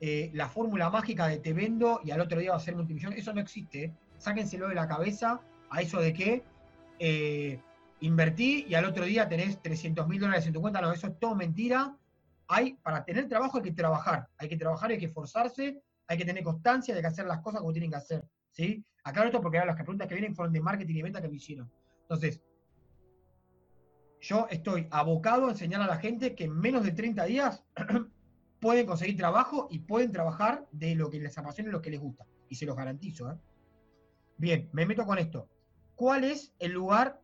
eh, 0.00 0.30
la 0.34 0.48
fórmula 0.48 0.90
mágica 0.90 1.28
de 1.28 1.38
te 1.38 1.52
vendo 1.52 2.00
y 2.04 2.10
al 2.10 2.20
otro 2.20 2.38
día 2.38 2.50
va 2.50 2.56
a 2.56 2.60
ser 2.60 2.76
multimillonario, 2.76 3.22
eso 3.22 3.32
no 3.32 3.40
existe. 3.40 3.92
Sáquenselo 4.18 4.68
de 4.68 4.74
la 4.74 4.88
cabeza 4.88 5.40
a 5.70 5.80
eso 5.80 6.00
de 6.00 6.12
que 6.12 6.42
eh, 6.98 7.60
invertí 8.00 8.66
y 8.68 8.74
al 8.74 8.84
otro 8.84 9.04
día 9.04 9.28
tenés 9.28 9.60
300 9.62 10.06
mil 10.08 10.20
dólares 10.20 10.46
en 10.46 10.52
tu 10.52 10.60
cuenta, 10.60 10.80
no, 10.80 10.92
eso 10.92 11.06
es 11.06 11.18
todo 11.18 11.34
mentira. 11.34 11.96
Hay, 12.48 12.74
para 12.74 13.04
tener 13.04 13.28
trabajo 13.28 13.58
hay 13.58 13.64
que 13.64 13.72
trabajar, 13.72 14.28
hay 14.36 14.48
que 14.48 14.56
trabajar, 14.56 14.90
hay 14.90 14.98
que 14.98 15.06
esforzarse 15.06 15.80
hay 16.06 16.18
que 16.18 16.24
tener 16.24 16.42
constancia, 16.42 16.94
de 16.94 17.00
que 17.00 17.06
hacer 17.06 17.26
las 17.26 17.40
cosas 17.40 17.60
como 17.60 17.72
tienen 17.72 17.90
que 17.90 17.96
hacer. 17.96 18.24
¿sí? 18.50 18.84
Aclaro 19.04 19.28
esto 19.28 19.40
porque 19.40 19.58
las 19.58 19.74
preguntas 19.74 20.06
que 20.06 20.14
vienen 20.14 20.34
fueron 20.34 20.52
de 20.52 20.60
marketing 20.60 20.96
y 20.96 21.02
venta 21.02 21.20
que 21.20 21.28
me 21.28 21.36
hicieron. 21.36 21.70
Entonces, 22.02 22.40
yo 24.24 24.46
estoy 24.50 24.86
abocado 24.90 25.46
a 25.46 25.50
enseñar 25.50 25.82
a 25.82 25.86
la 25.86 25.98
gente 25.98 26.34
que 26.34 26.44
en 26.44 26.58
menos 26.58 26.82
de 26.82 26.92
30 26.92 27.24
días 27.24 27.62
pueden 28.60 28.86
conseguir 28.86 29.18
trabajo 29.18 29.68
y 29.70 29.80
pueden 29.80 30.12
trabajar 30.12 30.66
de 30.72 30.94
lo 30.94 31.10
que 31.10 31.20
les 31.20 31.36
apasiona 31.36 31.68
y 31.68 31.72
lo 31.72 31.82
que 31.82 31.90
les 31.90 32.00
gusta. 32.00 32.26
Y 32.48 32.54
se 32.54 32.64
los 32.64 32.74
garantizo. 32.74 33.30
¿eh? 33.30 33.36
Bien, 34.38 34.70
me 34.72 34.86
meto 34.86 35.04
con 35.04 35.18
esto. 35.18 35.48
¿Cuál 35.94 36.24
es 36.24 36.54
el 36.58 36.72
lugar 36.72 37.20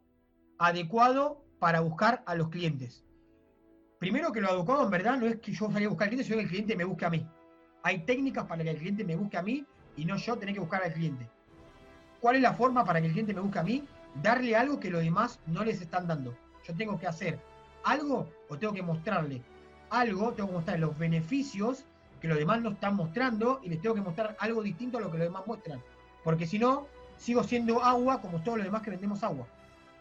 adecuado 0.59 1.43
para 1.59 1.81
buscar 1.81 2.23
a 2.27 2.35
los 2.35 2.51
clientes? 2.51 3.03
Primero 3.99 4.31
que 4.31 4.43
lo 4.43 4.51
adecuado 4.51 4.85
en 4.85 4.91
verdad 4.91 5.19
no 5.19 5.27
es 5.27 5.37
que 5.37 5.53
yo 5.53 5.69
vaya 5.69 5.87
a 5.87 5.89
buscar 5.89 6.07
al 6.07 6.11
cliente, 6.11 6.25
sino 6.25 6.37
que 6.37 6.45
el 6.45 6.51
cliente 6.51 6.77
me 6.77 6.85
busque 6.85 7.07
a 7.07 7.11
mí. 7.11 7.27
Hay 7.83 8.05
técnicas 8.05 8.45
para 8.45 8.63
que 8.63 8.71
el 8.71 8.79
cliente 8.79 9.05
me 9.05 9.17
busque 9.17 9.39
a 9.39 9.43
mí 9.43 9.65
y 9.97 10.05
no 10.05 10.17
yo 10.17 10.37
tener 10.37 10.55
que 10.55 10.61
buscar 10.61 10.83
al 10.83 10.93
cliente. 10.93 11.27
¿Cuál 12.21 12.37
es 12.37 12.43
la 12.43 12.53
forma 12.53 12.85
para 12.85 13.01
que 13.01 13.07
el 13.07 13.13
cliente 13.13 13.33
me 13.33 13.41
busque 13.41 13.59
a 13.59 13.63
mí? 13.63 13.89
Darle 14.23 14.55
algo 14.55 14.79
que 14.79 14.91
los 14.91 15.03
demás 15.03 15.41
no 15.47 15.65
les 15.65 15.81
están 15.81 16.07
dando. 16.07 16.37
Yo 16.67 16.75
tengo 16.75 16.99
que 16.99 17.07
hacer 17.07 17.39
algo 17.85 18.29
o 18.49 18.59
tengo 18.59 18.73
que 18.73 18.83
mostrarle 18.83 19.43
algo, 19.91 20.33
tengo 20.33 20.49
que 20.49 20.55
mostrarle 20.55 20.87
los 20.87 20.99
beneficios 20.99 21.85
que 22.21 22.29
los 22.29 22.39
demás 22.39 22.61
no 22.61 22.71
están 22.71 22.97
mostrando 22.97 23.61
y 23.63 23.71
les 23.71 23.81
tengo 23.81 23.95
que 23.95 24.03
mostrar 24.03 24.37
algo 24.39 24.63
distinto 24.63 24.99
a 24.99 25.01
lo 25.01 25.11
que 25.11 25.19
los 25.19 25.27
demás 25.27 25.47
muestran. 25.47 25.83
Porque 26.23 26.47
si 26.47 26.59
no, 26.59 26.87
sigo 27.17 27.43
siendo 27.43 27.83
agua 27.83 28.21
como 28.21 28.43
todos 28.43 28.59
los 28.59 28.65
demás 28.67 28.83
que 28.83 28.91
vendemos 28.91 29.23
agua. 29.23 29.47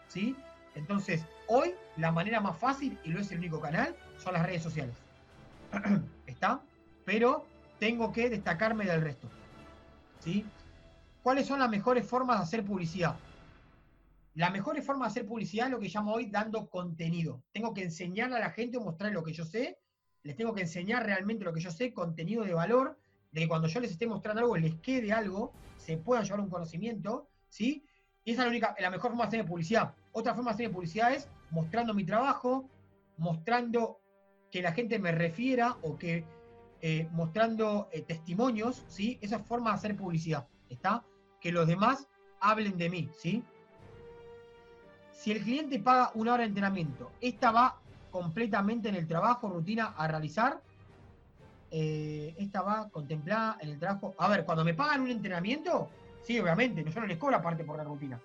¿Sí? 0.08 0.36
Entonces, 0.74 1.24
hoy 1.48 1.74
la 1.96 2.12
manera 2.12 2.40
más 2.40 2.58
fácil, 2.58 2.98
y 3.04 3.10
lo 3.10 3.20
es 3.20 3.32
el 3.32 3.38
único 3.38 3.60
canal, 3.60 3.96
son 4.18 4.34
las 4.34 4.44
redes 4.44 4.62
sociales. 4.62 4.94
¿Está? 6.26 6.60
Pero 7.04 7.46
tengo 7.78 8.12
que 8.12 8.28
destacarme 8.28 8.84
del 8.84 9.00
resto. 9.00 9.28
¿Sí? 10.20 10.44
¿Cuáles 11.22 11.46
son 11.46 11.58
las 11.58 11.70
mejores 11.70 12.06
formas 12.06 12.38
de 12.38 12.42
hacer 12.44 12.64
publicidad? 12.64 13.16
La 14.40 14.48
mejor 14.48 14.80
forma 14.80 15.04
de 15.04 15.10
hacer 15.10 15.26
publicidad 15.26 15.66
es 15.66 15.72
lo 15.72 15.78
que 15.78 15.90
llamo 15.90 16.14
hoy 16.14 16.30
dando 16.30 16.70
contenido. 16.70 17.42
Tengo 17.52 17.74
que 17.74 17.82
enseñarle 17.82 18.36
a 18.36 18.40
la 18.40 18.48
gente 18.48 18.78
o 18.78 18.80
mostrar 18.80 19.12
lo 19.12 19.22
que 19.22 19.34
yo 19.34 19.44
sé. 19.44 19.78
Les 20.22 20.34
tengo 20.34 20.54
que 20.54 20.62
enseñar 20.62 21.04
realmente 21.04 21.44
lo 21.44 21.52
que 21.52 21.60
yo 21.60 21.70
sé, 21.70 21.92
contenido 21.92 22.42
de 22.42 22.54
valor, 22.54 22.98
de 23.32 23.42
que 23.42 23.48
cuando 23.48 23.68
yo 23.68 23.80
les 23.80 23.90
esté 23.90 24.06
mostrando 24.06 24.40
algo, 24.40 24.56
les 24.56 24.76
quede 24.76 25.12
algo, 25.12 25.52
se 25.76 25.98
pueda 25.98 26.22
llevar 26.22 26.40
un 26.40 26.48
conocimiento, 26.48 27.28
¿sí? 27.50 27.84
Y 28.24 28.30
esa 28.30 28.40
es 28.40 28.46
la 28.46 28.50
única, 28.50 28.74
la 28.80 28.88
mejor 28.88 29.10
forma 29.10 29.24
de 29.24 29.28
hacer 29.28 29.46
publicidad. 29.46 29.94
Otra 30.12 30.34
forma 30.34 30.52
de 30.52 30.54
hacer 30.54 30.72
publicidad 30.72 31.12
es 31.12 31.28
mostrando 31.50 31.92
mi 31.92 32.06
trabajo, 32.06 32.66
mostrando 33.18 34.00
que 34.50 34.62
la 34.62 34.72
gente 34.72 34.98
me 34.98 35.12
refiera 35.12 35.76
o 35.82 35.98
que 35.98 36.24
eh, 36.80 37.10
mostrando 37.12 37.90
eh, 37.92 38.00
testimonios, 38.00 38.86
¿sí? 38.88 39.18
Esa 39.20 39.40
forma 39.40 39.72
de 39.72 39.76
hacer 39.76 39.96
publicidad, 39.98 40.48
¿está? 40.70 41.04
Que 41.42 41.52
los 41.52 41.66
demás 41.66 42.08
hablen 42.40 42.78
de 42.78 42.88
mí, 42.88 43.10
¿sí? 43.18 43.44
Si 45.20 45.30
el 45.30 45.42
cliente 45.42 45.78
paga 45.78 46.12
una 46.14 46.32
hora 46.32 46.44
de 46.44 46.48
entrenamiento, 46.48 47.12
esta 47.20 47.50
va 47.50 47.76
completamente 48.10 48.88
en 48.88 48.94
el 48.94 49.06
trabajo, 49.06 49.50
rutina 49.50 49.92
a 49.94 50.08
realizar. 50.08 50.62
Eh, 51.70 52.34
esta 52.38 52.62
va 52.62 52.88
contemplada 52.88 53.58
en 53.60 53.68
el 53.68 53.78
trabajo. 53.78 54.14
A 54.16 54.28
ver, 54.28 54.46
cuando 54.46 54.64
me 54.64 54.72
pagan 54.72 55.02
un 55.02 55.10
entrenamiento, 55.10 55.90
sí, 56.22 56.40
obviamente, 56.40 56.82
yo 56.82 57.00
no 57.00 57.06
les 57.06 57.18
cobro 57.18 57.36
aparte 57.36 57.64
por 57.64 57.76
la 57.76 57.84
rutina. 57.84 58.18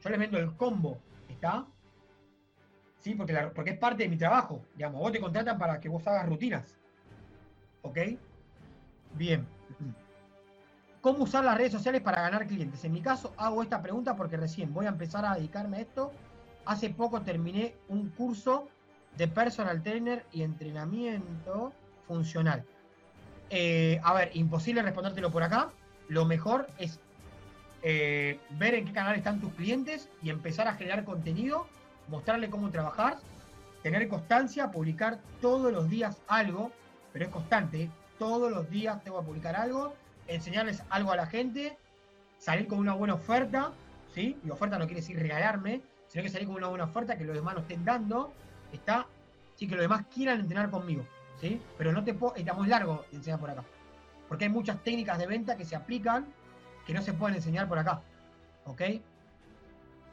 Yo 0.00 0.10
les 0.10 0.18
vendo 0.20 0.38
el 0.38 0.54
combo, 0.54 1.00
¿está? 1.28 1.66
Sí, 3.00 3.16
porque, 3.16 3.34
porque 3.52 3.70
es 3.70 3.78
parte 3.78 4.04
de 4.04 4.08
mi 4.08 4.16
trabajo. 4.16 4.62
Digamos, 4.76 5.00
vos 5.00 5.10
te 5.10 5.18
contratan 5.18 5.58
para 5.58 5.80
que 5.80 5.88
vos 5.88 6.06
hagas 6.06 6.28
rutinas. 6.28 6.76
¿Ok? 7.82 7.98
Bien. 9.14 9.44
¿Cómo 11.00 11.24
usar 11.24 11.44
las 11.44 11.56
redes 11.56 11.72
sociales 11.72 12.00
para 12.00 12.22
ganar 12.22 12.46
clientes? 12.46 12.84
En 12.84 12.92
mi 12.92 13.00
caso 13.00 13.34
hago 13.36 13.60
esta 13.60 13.82
pregunta 13.82 14.14
porque 14.14 14.36
recién 14.36 14.72
voy 14.72 14.86
a 14.86 14.90
empezar 14.90 15.24
a 15.24 15.34
dedicarme 15.34 15.78
a 15.78 15.80
esto. 15.80 16.12
Hace 16.68 16.90
poco 16.90 17.22
terminé 17.22 17.74
un 17.88 18.10
curso 18.10 18.68
de 19.16 19.26
personal 19.26 19.82
trainer 19.82 20.26
y 20.32 20.42
entrenamiento 20.42 21.72
funcional. 22.06 22.62
Eh, 23.48 23.98
a 24.04 24.12
ver, 24.12 24.30
imposible 24.34 24.82
respondértelo 24.82 25.30
por 25.30 25.42
acá. 25.42 25.70
Lo 26.08 26.26
mejor 26.26 26.68
es 26.76 27.00
eh, 27.82 28.38
ver 28.58 28.74
en 28.74 28.84
qué 28.84 28.92
canal 28.92 29.16
están 29.16 29.40
tus 29.40 29.50
clientes 29.54 30.10
y 30.22 30.28
empezar 30.28 30.68
a 30.68 30.74
generar 30.74 31.04
contenido, 31.04 31.66
mostrarle 32.08 32.50
cómo 32.50 32.70
trabajar, 32.70 33.16
tener 33.82 34.06
constancia, 34.06 34.70
publicar 34.70 35.20
todos 35.40 35.72
los 35.72 35.88
días 35.88 36.18
algo 36.28 36.70
pero 37.14 37.24
es 37.24 37.30
constante. 37.30 37.90
Todos 38.18 38.50
los 38.52 38.68
días 38.68 39.02
tengo 39.04 39.20
que 39.20 39.26
publicar 39.26 39.56
algo, 39.56 39.94
enseñarles 40.26 40.82
algo 40.90 41.12
a 41.12 41.16
la 41.16 41.26
gente, 41.26 41.78
salir 42.38 42.66
con 42.66 42.78
una 42.78 42.92
buena 42.92 43.14
oferta, 43.14 43.72
¿sí? 44.14 44.36
Y 44.44 44.50
oferta 44.50 44.78
no 44.78 44.84
quiere 44.84 45.00
decir 45.00 45.18
regalarme, 45.18 45.80
sino 46.08 46.22
que 46.22 46.28
salir 46.28 46.46
con 46.46 46.56
una 46.56 46.68
buena 46.68 46.84
oferta 46.84 47.16
que 47.16 47.24
los 47.24 47.34
demás 47.34 47.54
no 47.54 47.60
estén 47.60 47.84
dando, 47.84 48.32
está, 48.72 49.06
sí, 49.54 49.66
que 49.66 49.74
los 49.74 49.82
demás 49.82 50.06
quieran 50.12 50.40
entrenar 50.40 50.70
conmigo, 50.70 51.04
¿sí? 51.40 51.60
Pero 51.76 51.92
no 51.92 52.02
te 52.04 52.14
puedo, 52.14 52.34
está 52.36 52.54
muy 52.54 52.68
largo 52.68 53.04
de 53.10 53.18
enseñar 53.18 53.40
por 53.40 53.50
acá. 53.50 53.64
Porque 54.28 54.44
hay 54.44 54.50
muchas 54.50 54.82
técnicas 54.82 55.18
de 55.18 55.26
venta 55.26 55.56
que 55.56 55.64
se 55.64 55.76
aplican 55.76 56.26
que 56.86 56.94
no 56.94 57.02
se 57.02 57.12
pueden 57.12 57.36
enseñar 57.36 57.68
por 57.68 57.78
acá, 57.78 58.00
¿ok? 58.64 58.82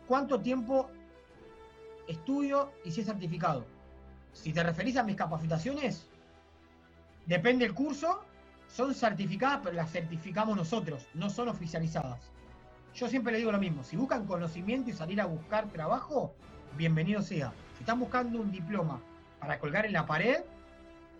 ¿Cuánto 0.07 0.39
tiempo 0.39 0.89
estudio 2.07 2.71
y 2.83 2.91
si 2.91 3.01
es 3.01 3.07
certificado? 3.07 3.65
Si 4.33 4.51
te 4.51 4.61
referís 4.61 4.97
a 4.97 5.03
mis 5.03 5.15
capacitaciones, 5.15 6.07
Depende 7.25 7.65
del 7.65 7.73
curso, 7.73 8.23
son 8.67 8.93
certificadas, 8.93 9.61
pero 9.63 9.75
las 9.75 9.91
certificamos 9.91 10.55
nosotros, 10.55 11.07
no 11.13 11.29
son 11.29 11.49
oficializadas. 11.49 12.19
Yo 12.95 13.09
siempre 13.09 13.33
le 13.33 13.39
digo 13.39 13.51
lo 13.51 13.59
mismo, 13.59 13.83
si 13.83 13.97
buscan 13.97 14.25
conocimiento 14.25 14.89
y 14.89 14.93
salir 14.93 15.19
a 15.19 15.25
buscar 15.25 15.67
trabajo, 15.67 16.33
bienvenido 16.77 17.21
sea. 17.21 17.51
Si 17.73 17.83
están 17.83 17.99
buscando 17.99 18.39
un 18.39 18.51
diploma 18.51 19.01
para 19.39 19.59
colgar 19.59 19.85
en 19.85 19.91
la 19.91 20.05
pared, 20.05 20.37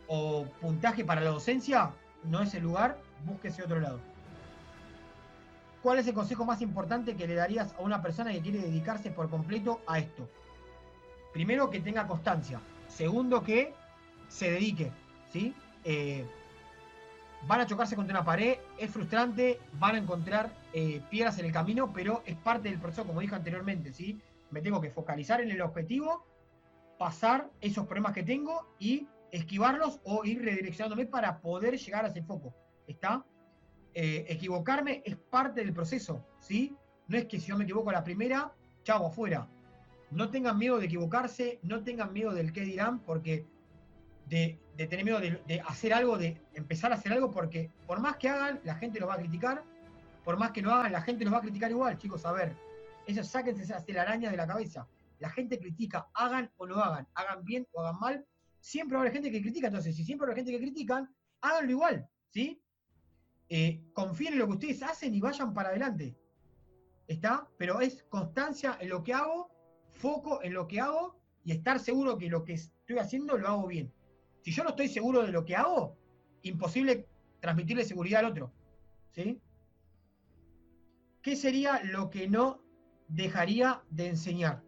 o 0.07 0.45
puntaje 0.61 1.03
para 1.03 1.19
la 1.19 1.31
docencia, 1.31 1.91
no 2.23 2.41
es 2.41 2.53
el 2.53 2.64
lugar, 2.64 2.97
búsquese 3.26 3.61
otro 3.61 3.81
lado. 3.81 3.99
¿Cuál 5.81 5.99
es 5.99 6.07
el 6.07 6.14
consejo 6.14 6.45
más 6.45 6.61
importante 6.61 7.18
que 7.18 7.27
le 7.27 7.35
darías 7.35 7.76
a 7.77 7.81
una 7.81 8.02
persona 8.02 8.31
que 8.31 8.39
quiere 8.39 8.60
dedicarse 8.60 9.11
por 9.11 9.30
completo 9.30 9.81
a 9.85 9.99
esto? 9.99 10.30
Primero, 11.34 11.69
que 11.69 11.81
tenga 11.81 12.07
constancia. 12.07 12.61
Segundo, 12.88 13.43
que 13.43 13.73
se 14.30 14.49
dedique. 14.49 14.91
¿sí? 15.34 15.53
Eh, 15.84 16.26
van 17.47 17.60
a 17.60 17.68
chocarse 17.68 17.97
contra 17.97 18.18
una 18.18 18.26
pared, 18.26 18.60
es 18.77 18.89
frustrante, 18.89 19.60
van 19.73 19.95
a 19.95 19.97
encontrar 19.97 20.65
eh, 20.77 21.02
piedras 21.10 21.39
en 21.39 21.45
el 21.45 21.53
camino, 21.53 21.93
pero 21.93 22.22
es 22.26 22.35
parte 22.35 22.68
del 22.68 22.81
proceso, 22.81 23.07
como 23.07 23.22
dije 23.22 23.34
anteriormente. 23.34 23.93
¿sí? 23.93 24.19
Me 24.52 24.60
tengo 24.60 24.81
que 24.81 24.89
focalizar 24.89 25.39
en 25.39 25.49
el 25.49 25.61
objetivo, 25.61 26.26
pasar 26.99 27.49
esos 27.61 27.85
problemas 27.88 28.11
que 28.11 28.23
tengo 28.23 28.76
y 28.77 29.07
esquivarlos 29.31 30.02
o 30.03 30.26
ir 30.26 30.43
redireccionándome 30.43 31.06
para 31.06 31.39
poder 31.39 31.77
llegar 31.77 32.03
a 32.03 32.10
ese 32.10 32.22
foco. 32.23 32.53
¿Está? 32.88 33.26
Eh, 33.93 34.26
equivocarme 34.27 35.02
es 35.06 35.15
parte 35.15 35.61
del 35.61 35.72
proceso, 35.72 36.26
¿sí? 36.41 36.76
No 37.07 37.18
es 37.18 37.23
que 37.23 37.39
si 37.39 37.47
yo 37.47 37.57
me 37.57 37.64
equivoco 37.64 37.91
a 37.91 37.93
la 37.93 38.03
primera, 38.03 38.52
chavo, 38.84 39.07
afuera. 39.07 39.47
No 40.11 40.30
tengan 40.30 40.57
miedo 40.57 40.77
de 40.77 40.88
equivocarse, 40.88 41.60
no 41.64 41.85
tengan 41.85 42.11
miedo 42.11 42.34
del 42.34 42.52
qué 42.52 42.61
dirán, 42.65 42.99
porque 42.99 43.45
de, 44.27 44.60
tener 44.76 45.06
miedo 45.06 45.22
de, 45.22 45.61
hacer 45.65 45.93
algo, 45.93 46.18
de 46.18 46.41
empezar 46.53 46.91
a 46.91 46.95
hacer 46.95 47.14
algo, 47.14 47.31
porque 47.31 47.72
por 47.88 48.02
más 48.02 48.18
que 48.18 48.27
hagan, 48.27 48.60
la 48.65 48.76
gente 48.76 48.99
lo 48.99 49.07
va 49.07 49.14
a 49.14 49.19
criticar, 49.19 49.64
por 50.26 50.38
más 50.38 50.52
que 50.52 50.61
no 50.61 50.73
hagan, 50.73 50.91
la 50.91 51.02
gente 51.02 51.23
los 51.23 51.34
va 51.34 51.38
a 51.38 51.41
criticar 51.41 51.69
igual, 51.69 51.97
chicos, 51.99 52.26
a 52.26 52.31
ver, 52.31 52.57
eso 53.06 53.23
sáquense 53.23 53.61
esa 53.61 53.77
araña 54.02 54.31
de 54.31 54.38
la 54.38 54.47
cabeza. 54.47 54.88
La 55.19 55.30
gente 55.30 55.60
critica, 55.60 56.10
hagan 56.15 56.52
o 56.57 56.65
no 56.65 56.76
hagan, 56.77 57.07
hagan 57.14 57.45
bien 57.45 57.65
o 57.72 57.81
hagan 57.81 57.99
mal, 57.99 58.26
siempre 58.60 58.95
va 58.95 59.02
a 59.02 59.03
haber 59.03 59.14
gente 59.14 59.31
que 59.31 59.41
critica. 59.41 59.68
Entonces, 59.68 59.95
si 59.95 60.03
siempre 60.03 60.26
va 60.26 60.31
a 60.31 60.34
haber 60.34 60.43
gente 60.43 60.57
que 60.57 60.65
critican, 60.65 61.15
háganlo 61.41 61.72
igual, 61.72 62.10
¿sí? 62.31 62.60
Eh, 63.47 63.84
confíen 63.93 64.34
en 64.34 64.39
lo 64.39 64.47
que 64.47 64.53
ustedes 64.53 64.81
hacen 64.81 65.14
y 65.14 65.22
vayan 65.22 65.53
para 65.53 65.69
adelante. 65.69 66.18
¿Está? 67.07 67.47
Pero 67.57 67.80
es 67.80 68.03
constancia 68.10 68.77
en 68.81 68.89
lo 68.89 69.03
que 69.03 69.14
hago, 69.14 69.52
foco 69.91 70.41
en 70.41 70.56
lo 70.56 70.68
que 70.68 70.81
hago 70.81 71.19
y 71.43 71.52
estar 71.52 71.80
seguro 71.80 72.18
que 72.18 72.27
lo 72.27 72.43
que 72.43 72.53
estoy 72.53 72.97
haciendo 72.97 73.38
lo 73.38 73.47
hago 73.47 73.68
bien. 73.68 73.93
Si 74.41 74.52
yo 74.52 74.64
no 74.64 74.72
estoy 74.72 74.88
seguro 74.88 75.22
de 75.22 75.31
lo 75.31 75.45
que 75.45 75.56
hago, 75.56 75.95
imposible 76.41 77.07
transmitirle 77.39 77.85
seguridad 77.85 78.22
al 78.22 78.31
otro. 78.31 78.52
¿Sí? 79.11 79.39
¿Qué 81.26 81.35
sería 81.35 81.81
lo 81.84 82.11
que 82.11 82.27
no 82.27 82.61
dejaría 83.07 83.81
de 83.89 84.10
enseñar? 84.10 84.61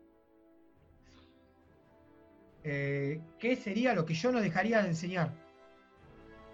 Eh, 2.64 3.22
¿qué 3.38 3.56
sería 3.56 3.94
lo 3.94 4.06
que 4.06 4.16
yo 4.16 4.32
no 4.32 4.42
dejaría 4.42 4.82
de 4.82 4.88
enseñar? 4.88 5.32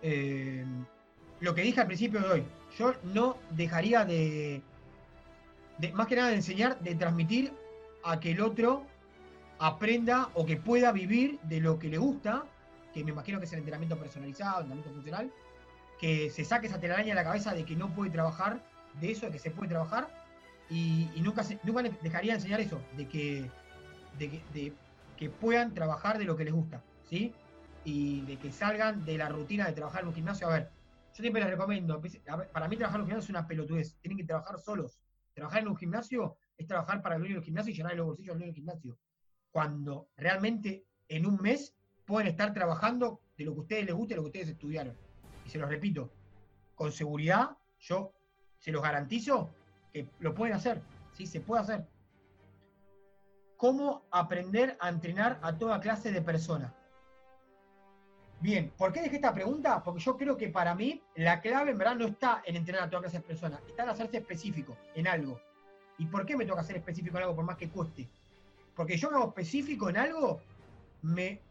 Eh, 0.02 0.66
lo 1.40 1.56
que 1.56 1.62
dije 1.62 1.80
al 1.80 1.88
principio 1.88 2.20
de 2.20 2.28
hoy, 2.28 2.44
yo 2.78 2.94
no 3.14 3.38
dejaría 3.52 4.04
de, 4.04 4.62
más 5.94 6.08
que 6.08 6.18
nada 6.18 6.32
de 6.32 6.36
enseñar, 6.36 6.78
de 6.82 6.96
transmitir 6.96 7.54
a 8.04 8.20
que 8.20 8.32
el 8.32 8.42
otro 8.42 8.86
aprenda 9.58 10.32
o 10.34 10.46
que 10.46 10.58
pueda 10.58 10.92
vivir 10.92 11.40
de 11.44 11.62
lo 11.62 11.80
que 11.80 11.88
le 11.88 11.98
gusta, 11.98 12.44
que 12.94 13.06
me 13.06 13.12
imagino 13.12 13.40
que 13.40 13.46
es 13.46 13.54
el 13.54 13.60
entrenamiento 13.60 13.98
personalizado, 13.98 14.58
el 14.58 14.64
entrenamiento 14.64 14.96
funcional, 14.96 15.32
que 15.98 16.30
se 16.30 16.44
saque 16.44 16.68
esa 16.68 16.82
telaraña 16.82 17.16
de 17.16 17.16
la 17.16 17.24
cabeza 17.24 17.54
de 17.54 17.64
que 17.64 17.78
no 17.78 17.96
puede 17.96 18.12
trabajar 18.12 18.73
de 19.00 19.12
eso, 19.12 19.26
de 19.26 19.32
que 19.34 19.40
se 19.40 19.52
puede 19.52 19.70
trabajar, 19.70 20.08
y, 20.70 21.10
nunca, 21.22 21.44
nunca 21.64 21.84
dejaría 22.02 22.34
de 22.34 22.38
enseñar 22.38 22.60
eso, 22.60 22.82
de 22.98 23.08
que, 23.08 23.50
de, 24.18 24.74
que 25.18 25.30
puedan 25.30 25.74
trabajar 25.74 26.18
de 26.18 26.26
lo 26.26 26.36
que 26.36 26.46
les 26.46 26.54
gusta, 26.54 26.84
¿sí? 27.04 27.34
Y 27.86 28.22
de 28.22 28.38
que 28.38 28.52
salgan 28.52 29.06
de 29.06 29.18
la 29.18 29.30
rutina 29.30 29.66
de 29.66 29.74
trabajar 29.74 30.02
en 30.02 30.08
un 30.08 30.14
gimnasio. 30.14 30.48
A 30.48 30.54
ver, 30.54 30.72
yo 31.14 31.22
siempre 31.22 31.42
les 31.42 31.52
recomiendo, 31.52 32.02
para 32.52 32.68
mí 32.68 32.78
trabajar 32.78 33.00
en 33.00 33.04
un 33.04 33.08
gimnasio 33.08 33.26
es 33.26 33.30
una 33.30 33.48
pelotudez, 33.48 33.96
tienen 34.02 34.18
que 34.18 34.24
trabajar 34.24 34.60
solos. 34.60 35.00
Trabajar 35.34 35.62
en 35.62 35.68
un 35.68 35.76
gimnasio 35.76 36.38
es 36.58 36.68
trabajar 36.68 37.02
para 37.02 37.16
el 37.16 37.22
dueño 37.22 37.36
del 37.36 37.44
gimnasio 37.44 37.72
y 37.72 37.76
llenar 37.76 37.96
los 37.96 38.06
bolsillos 38.06 38.34
del 38.34 38.40
dueño 38.40 38.54
del 38.54 38.56
gimnasio. 38.56 38.98
Cuando 39.52 40.10
realmente 40.16 40.86
en 41.08 41.26
un 41.26 41.42
mes 41.42 41.76
pueden 42.06 42.28
estar 42.28 42.54
trabajando 42.54 43.22
de 43.38 43.46
lo 43.46 43.54
que 43.54 43.60
a 43.60 43.62
ustedes 43.62 43.86
les 43.86 43.96
guste, 43.96 44.14
de 44.14 44.16
lo 44.18 44.24
que 44.24 44.28
ustedes 44.28 44.50
estudiaron. 44.50 44.96
Y 45.46 45.50
se 45.50 45.58
los 45.58 45.70
repito, 45.70 46.12
con 46.76 46.92
seguridad, 46.92 47.58
yo 47.80 48.14
se 48.64 48.72
los 48.72 48.82
garantizo 48.82 49.50
que 49.92 50.08
lo 50.20 50.34
pueden 50.34 50.56
hacer, 50.56 50.82
¿sí? 51.12 51.28
Se 51.28 51.42
puede 51.42 51.64
hacer 51.64 51.86
cómo 53.58 54.04
aprender 54.10 54.78
a 54.80 54.88
entrenar 54.88 55.38
a 55.42 55.58
toda 55.58 55.82
clase 55.82 56.14
de 56.14 56.22
personas. 56.22 56.72
Bien, 58.40 58.72
¿por 58.78 58.94
qué 58.94 59.02
dejé 59.02 59.18
esta 59.18 59.34
pregunta? 59.34 59.84
Porque 59.84 60.00
yo 60.00 60.16
creo 60.16 60.38
que 60.38 60.48
para 60.48 60.76
mí 60.76 61.02
la 61.16 61.42
clave 61.42 61.72
en 61.72 61.78
verdad 61.78 61.96
no 61.96 62.06
está 62.06 62.42
en 62.46 62.56
entrenar 62.56 62.84
a 62.84 62.90
toda 62.90 63.02
clase 63.02 63.18
de 63.18 63.24
personas, 63.24 63.60
está 63.68 63.84
en 63.84 63.90
hacerse 63.90 64.18
específico 64.18 64.78
en 64.96 65.08
algo. 65.08 65.42
¿Y 65.98 66.06
por 66.06 66.26
qué 66.26 66.38
me 66.38 66.46
toca 66.46 66.64
ser 66.64 66.78
específico 66.78 67.18
en 67.18 67.24
algo 67.24 67.36
por 67.36 67.46
más 67.46 67.58
que 67.58 67.70
cueste? 67.70 68.08
Porque 68.78 68.96
yo 68.96 69.12
me 69.12 69.18
hago 69.18 69.28
específico 69.28 69.90
en 69.90 69.98
algo, 69.98 70.40
me, 71.02 71.42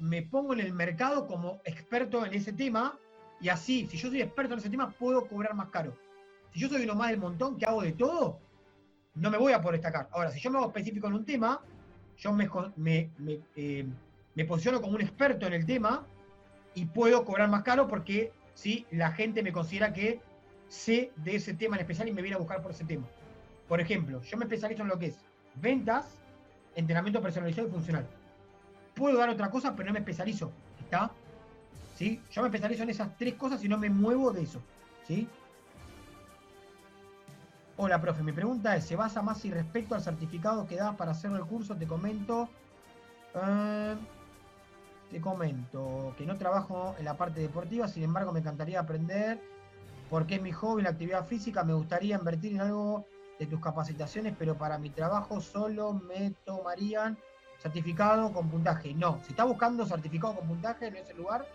me 0.00 0.20
pongo 0.20 0.52
en 0.52 0.60
el 0.60 0.74
mercado 0.74 1.26
como 1.26 1.62
experto 1.64 2.26
en 2.26 2.34
ese 2.34 2.52
tema 2.52 2.98
y 3.40 3.48
así, 3.48 3.86
si 3.86 3.96
yo 3.96 4.10
soy 4.10 4.20
experto 4.20 4.52
en 4.52 4.60
ese 4.60 4.70
tema, 4.70 4.90
puedo 4.90 5.26
cobrar 5.26 5.54
más 5.54 5.70
caro. 5.70 5.96
Si 6.52 6.60
yo 6.60 6.68
soy 6.68 6.84
uno 6.84 6.94
más 6.94 7.10
del 7.10 7.20
montón 7.20 7.56
que 7.56 7.66
hago 7.66 7.82
de 7.82 7.92
todo, 7.92 8.38
no 9.14 9.30
me 9.30 9.38
voy 9.38 9.52
a 9.52 9.60
poder 9.60 9.80
destacar. 9.80 10.08
Ahora, 10.12 10.30
si 10.30 10.40
yo 10.40 10.50
me 10.50 10.58
hago 10.58 10.68
específico 10.68 11.06
en 11.08 11.14
un 11.14 11.24
tema, 11.24 11.60
yo 12.18 12.32
me, 12.32 13.10
eh, 13.56 13.86
posiciono 14.46 14.80
como 14.80 14.94
un 14.94 15.00
experto 15.00 15.46
en 15.46 15.52
el 15.52 15.66
tema 15.66 16.06
y 16.74 16.86
puedo 16.86 17.24
cobrar 17.24 17.48
más 17.48 17.62
caro 17.62 17.88
porque 17.88 18.32
la 18.90 19.12
gente 19.12 19.42
me 19.42 19.52
considera 19.52 19.92
que 19.92 20.20
sé 20.68 21.12
de 21.16 21.36
ese 21.36 21.54
tema 21.54 21.76
en 21.76 21.80
especial 21.82 22.08
y 22.08 22.12
me 22.12 22.22
viene 22.22 22.36
a 22.36 22.38
buscar 22.38 22.62
por 22.62 22.72
ese 22.72 22.84
tema. 22.84 23.06
Por 23.68 23.80
ejemplo, 23.80 24.22
yo 24.22 24.36
me 24.36 24.44
especializo 24.44 24.82
en 24.82 24.88
lo 24.88 24.98
que 24.98 25.06
es 25.06 25.16
ventas, 25.56 26.06
entrenamiento 26.74 27.20
personalizado 27.20 27.68
y 27.68 27.70
funcional. 27.70 28.06
Puedo 28.94 29.18
dar 29.18 29.28
otra 29.28 29.50
cosa, 29.50 29.74
pero 29.76 29.88
no 29.88 29.92
me 29.92 30.00
especializo. 30.00 30.50
¿Está? 30.80 31.10
¿Sí? 31.96 32.20
Yo 32.30 32.42
me 32.42 32.48
especializo 32.48 32.82
en 32.82 32.90
esas 32.90 33.16
tres 33.16 33.34
cosas 33.34 33.62
y 33.64 33.68
no 33.68 33.78
me 33.78 33.90
muevo 33.90 34.32
de 34.32 34.42
eso. 34.42 34.60
¿Sí? 35.06 35.28
Hola, 37.80 38.00
profe. 38.00 38.24
Mi 38.24 38.32
pregunta 38.32 38.74
es, 38.74 38.86
¿se 38.86 38.96
basa 38.96 39.22
más 39.22 39.44
y 39.44 39.52
respecto 39.52 39.94
al 39.94 40.02
certificado 40.02 40.66
que 40.66 40.74
das 40.74 40.96
para 40.96 41.12
hacer 41.12 41.30
el 41.30 41.46
curso? 41.46 41.76
Te 41.76 41.86
comento... 41.86 42.48
Eh, 43.36 43.94
te 45.12 45.20
comento 45.20 46.12
que 46.18 46.26
no 46.26 46.36
trabajo 46.36 46.96
en 46.98 47.04
la 47.04 47.16
parte 47.16 47.40
deportiva, 47.40 47.86
sin 47.86 48.02
embargo 48.02 48.32
me 48.32 48.40
encantaría 48.40 48.80
aprender 48.80 49.40
porque 50.10 50.34
es 50.34 50.42
mi 50.42 50.50
hobby 50.50 50.82
la 50.82 50.90
actividad 50.90 51.24
física. 51.24 51.62
Me 51.62 51.72
gustaría 51.72 52.16
invertir 52.16 52.54
en 52.54 52.62
algo 52.62 53.06
de 53.38 53.46
tus 53.46 53.60
capacitaciones, 53.60 54.34
pero 54.36 54.56
para 54.56 54.76
mi 54.78 54.90
trabajo 54.90 55.40
solo 55.40 55.92
me 55.92 56.32
tomarían 56.44 57.16
certificado 57.62 58.32
con 58.32 58.48
puntaje. 58.48 58.92
No, 58.92 59.20
si 59.22 59.30
estás 59.30 59.46
buscando 59.46 59.86
certificado 59.86 60.34
con 60.34 60.48
puntaje, 60.48 60.90
no 60.90 60.96
es 60.96 61.10
el 61.10 61.16
lugar. 61.16 61.46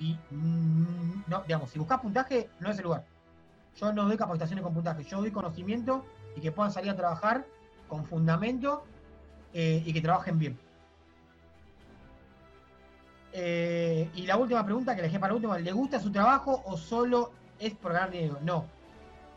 Y 0.00 0.18
mm, 0.32 1.24
no, 1.28 1.42
digamos, 1.42 1.70
si 1.70 1.78
buscas 1.78 2.00
puntaje, 2.00 2.50
no 2.58 2.70
es 2.70 2.78
el 2.78 2.84
lugar. 2.84 3.04
Yo 3.76 3.92
no 3.92 4.04
doy 4.04 4.16
capacitaciones 4.16 4.62
con 4.62 4.74
puntaje, 4.74 5.04
yo 5.04 5.18
doy 5.18 5.30
conocimiento 5.30 6.04
y 6.36 6.40
que 6.40 6.52
puedan 6.52 6.72
salir 6.72 6.90
a 6.90 6.96
trabajar 6.96 7.44
con 7.88 8.04
fundamento 8.04 8.84
eh, 9.52 9.82
y 9.84 9.92
que 9.92 10.00
trabajen 10.00 10.38
bien. 10.38 10.58
Eh, 13.32 14.08
y 14.14 14.26
la 14.26 14.36
última 14.36 14.64
pregunta 14.64 14.94
que 14.94 15.02
le 15.02 15.08
dejé 15.08 15.18
para 15.18 15.34
último, 15.34 15.56
¿le 15.56 15.72
gusta 15.72 15.98
su 15.98 16.12
trabajo 16.12 16.62
o 16.66 16.76
solo 16.76 17.32
es 17.58 17.74
por 17.74 17.92
ganar 17.92 18.10
dinero? 18.10 18.38
No. 18.42 18.66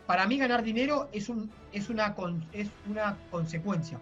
Para 0.06 0.28
mí 0.28 0.38
ganar 0.38 0.64
dinero 0.64 1.10
es, 1.12 1.30
un, 1.30 1.52
es, 1.74 1.90
una, 1.90 2.16
es 2.54 2.70
una 2.88 3.18
consecuencia. 3.32 4.00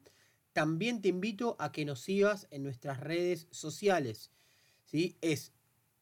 También 0.51 1.01
te 1.01 1.07
invito 1.09 1.55
a 1.59 1.71
que 1.71 1.85
nos 1.85 2.01
sigas 2.01 2.47
en 2.51 2.63
nuestras 2.63 2.99
redes 2.99 3.47
sociales. 3.51 4.31
¿sí? 4.83 5.17
Es 5.21 5.53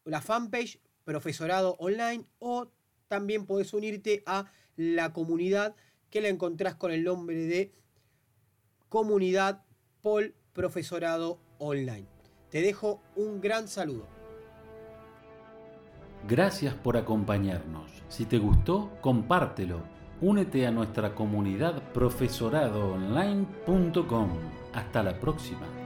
la 0.04 0.20
fanpage 0.20 0.80
Profesorado 1.04 1.76
Online 1.78 2.24
o 2.38 2.70
también 3.08 3.46
podés 3.46 3.72
unirte 3.74 4.22
a 4.26 4.50
la 4.76 5.12
comunidad 5.12 5.74
que 6.10 6.20
la 6.20 6.28
encontrás 6.28 6.74
con 6.74 6.90
el 6.90 7.04
nombre 7.04 7.46
de 7.46 7.72
Comunidad 8.88 9.64
Pol 10.02 10.34
Profesorado 10.52 11.38
Online. 11.58 12.06
Te 12.50 12.62
dejo 12.62 13.00
un 13.16 13.40
gran 13.40 13.68
saludo. 13.68 14.06
Gracias 16.26 16.74
por 16.74 16.96
acompañarnos. 16.96 18.02
Si 18.08 18.24
te 18.24 18.38
gustó, 18.38 18.90
compártelo. 19.00 19.82
Únete 20.20 20.64
a 20.66 20.70
nuestra 20.70 21.12
comunidad 21.14 21.82
profesoradoonline.com. 21.92 24.30
Hasta 24.72 25.02
la 25.02 25.18
próxima. 25.20 25.83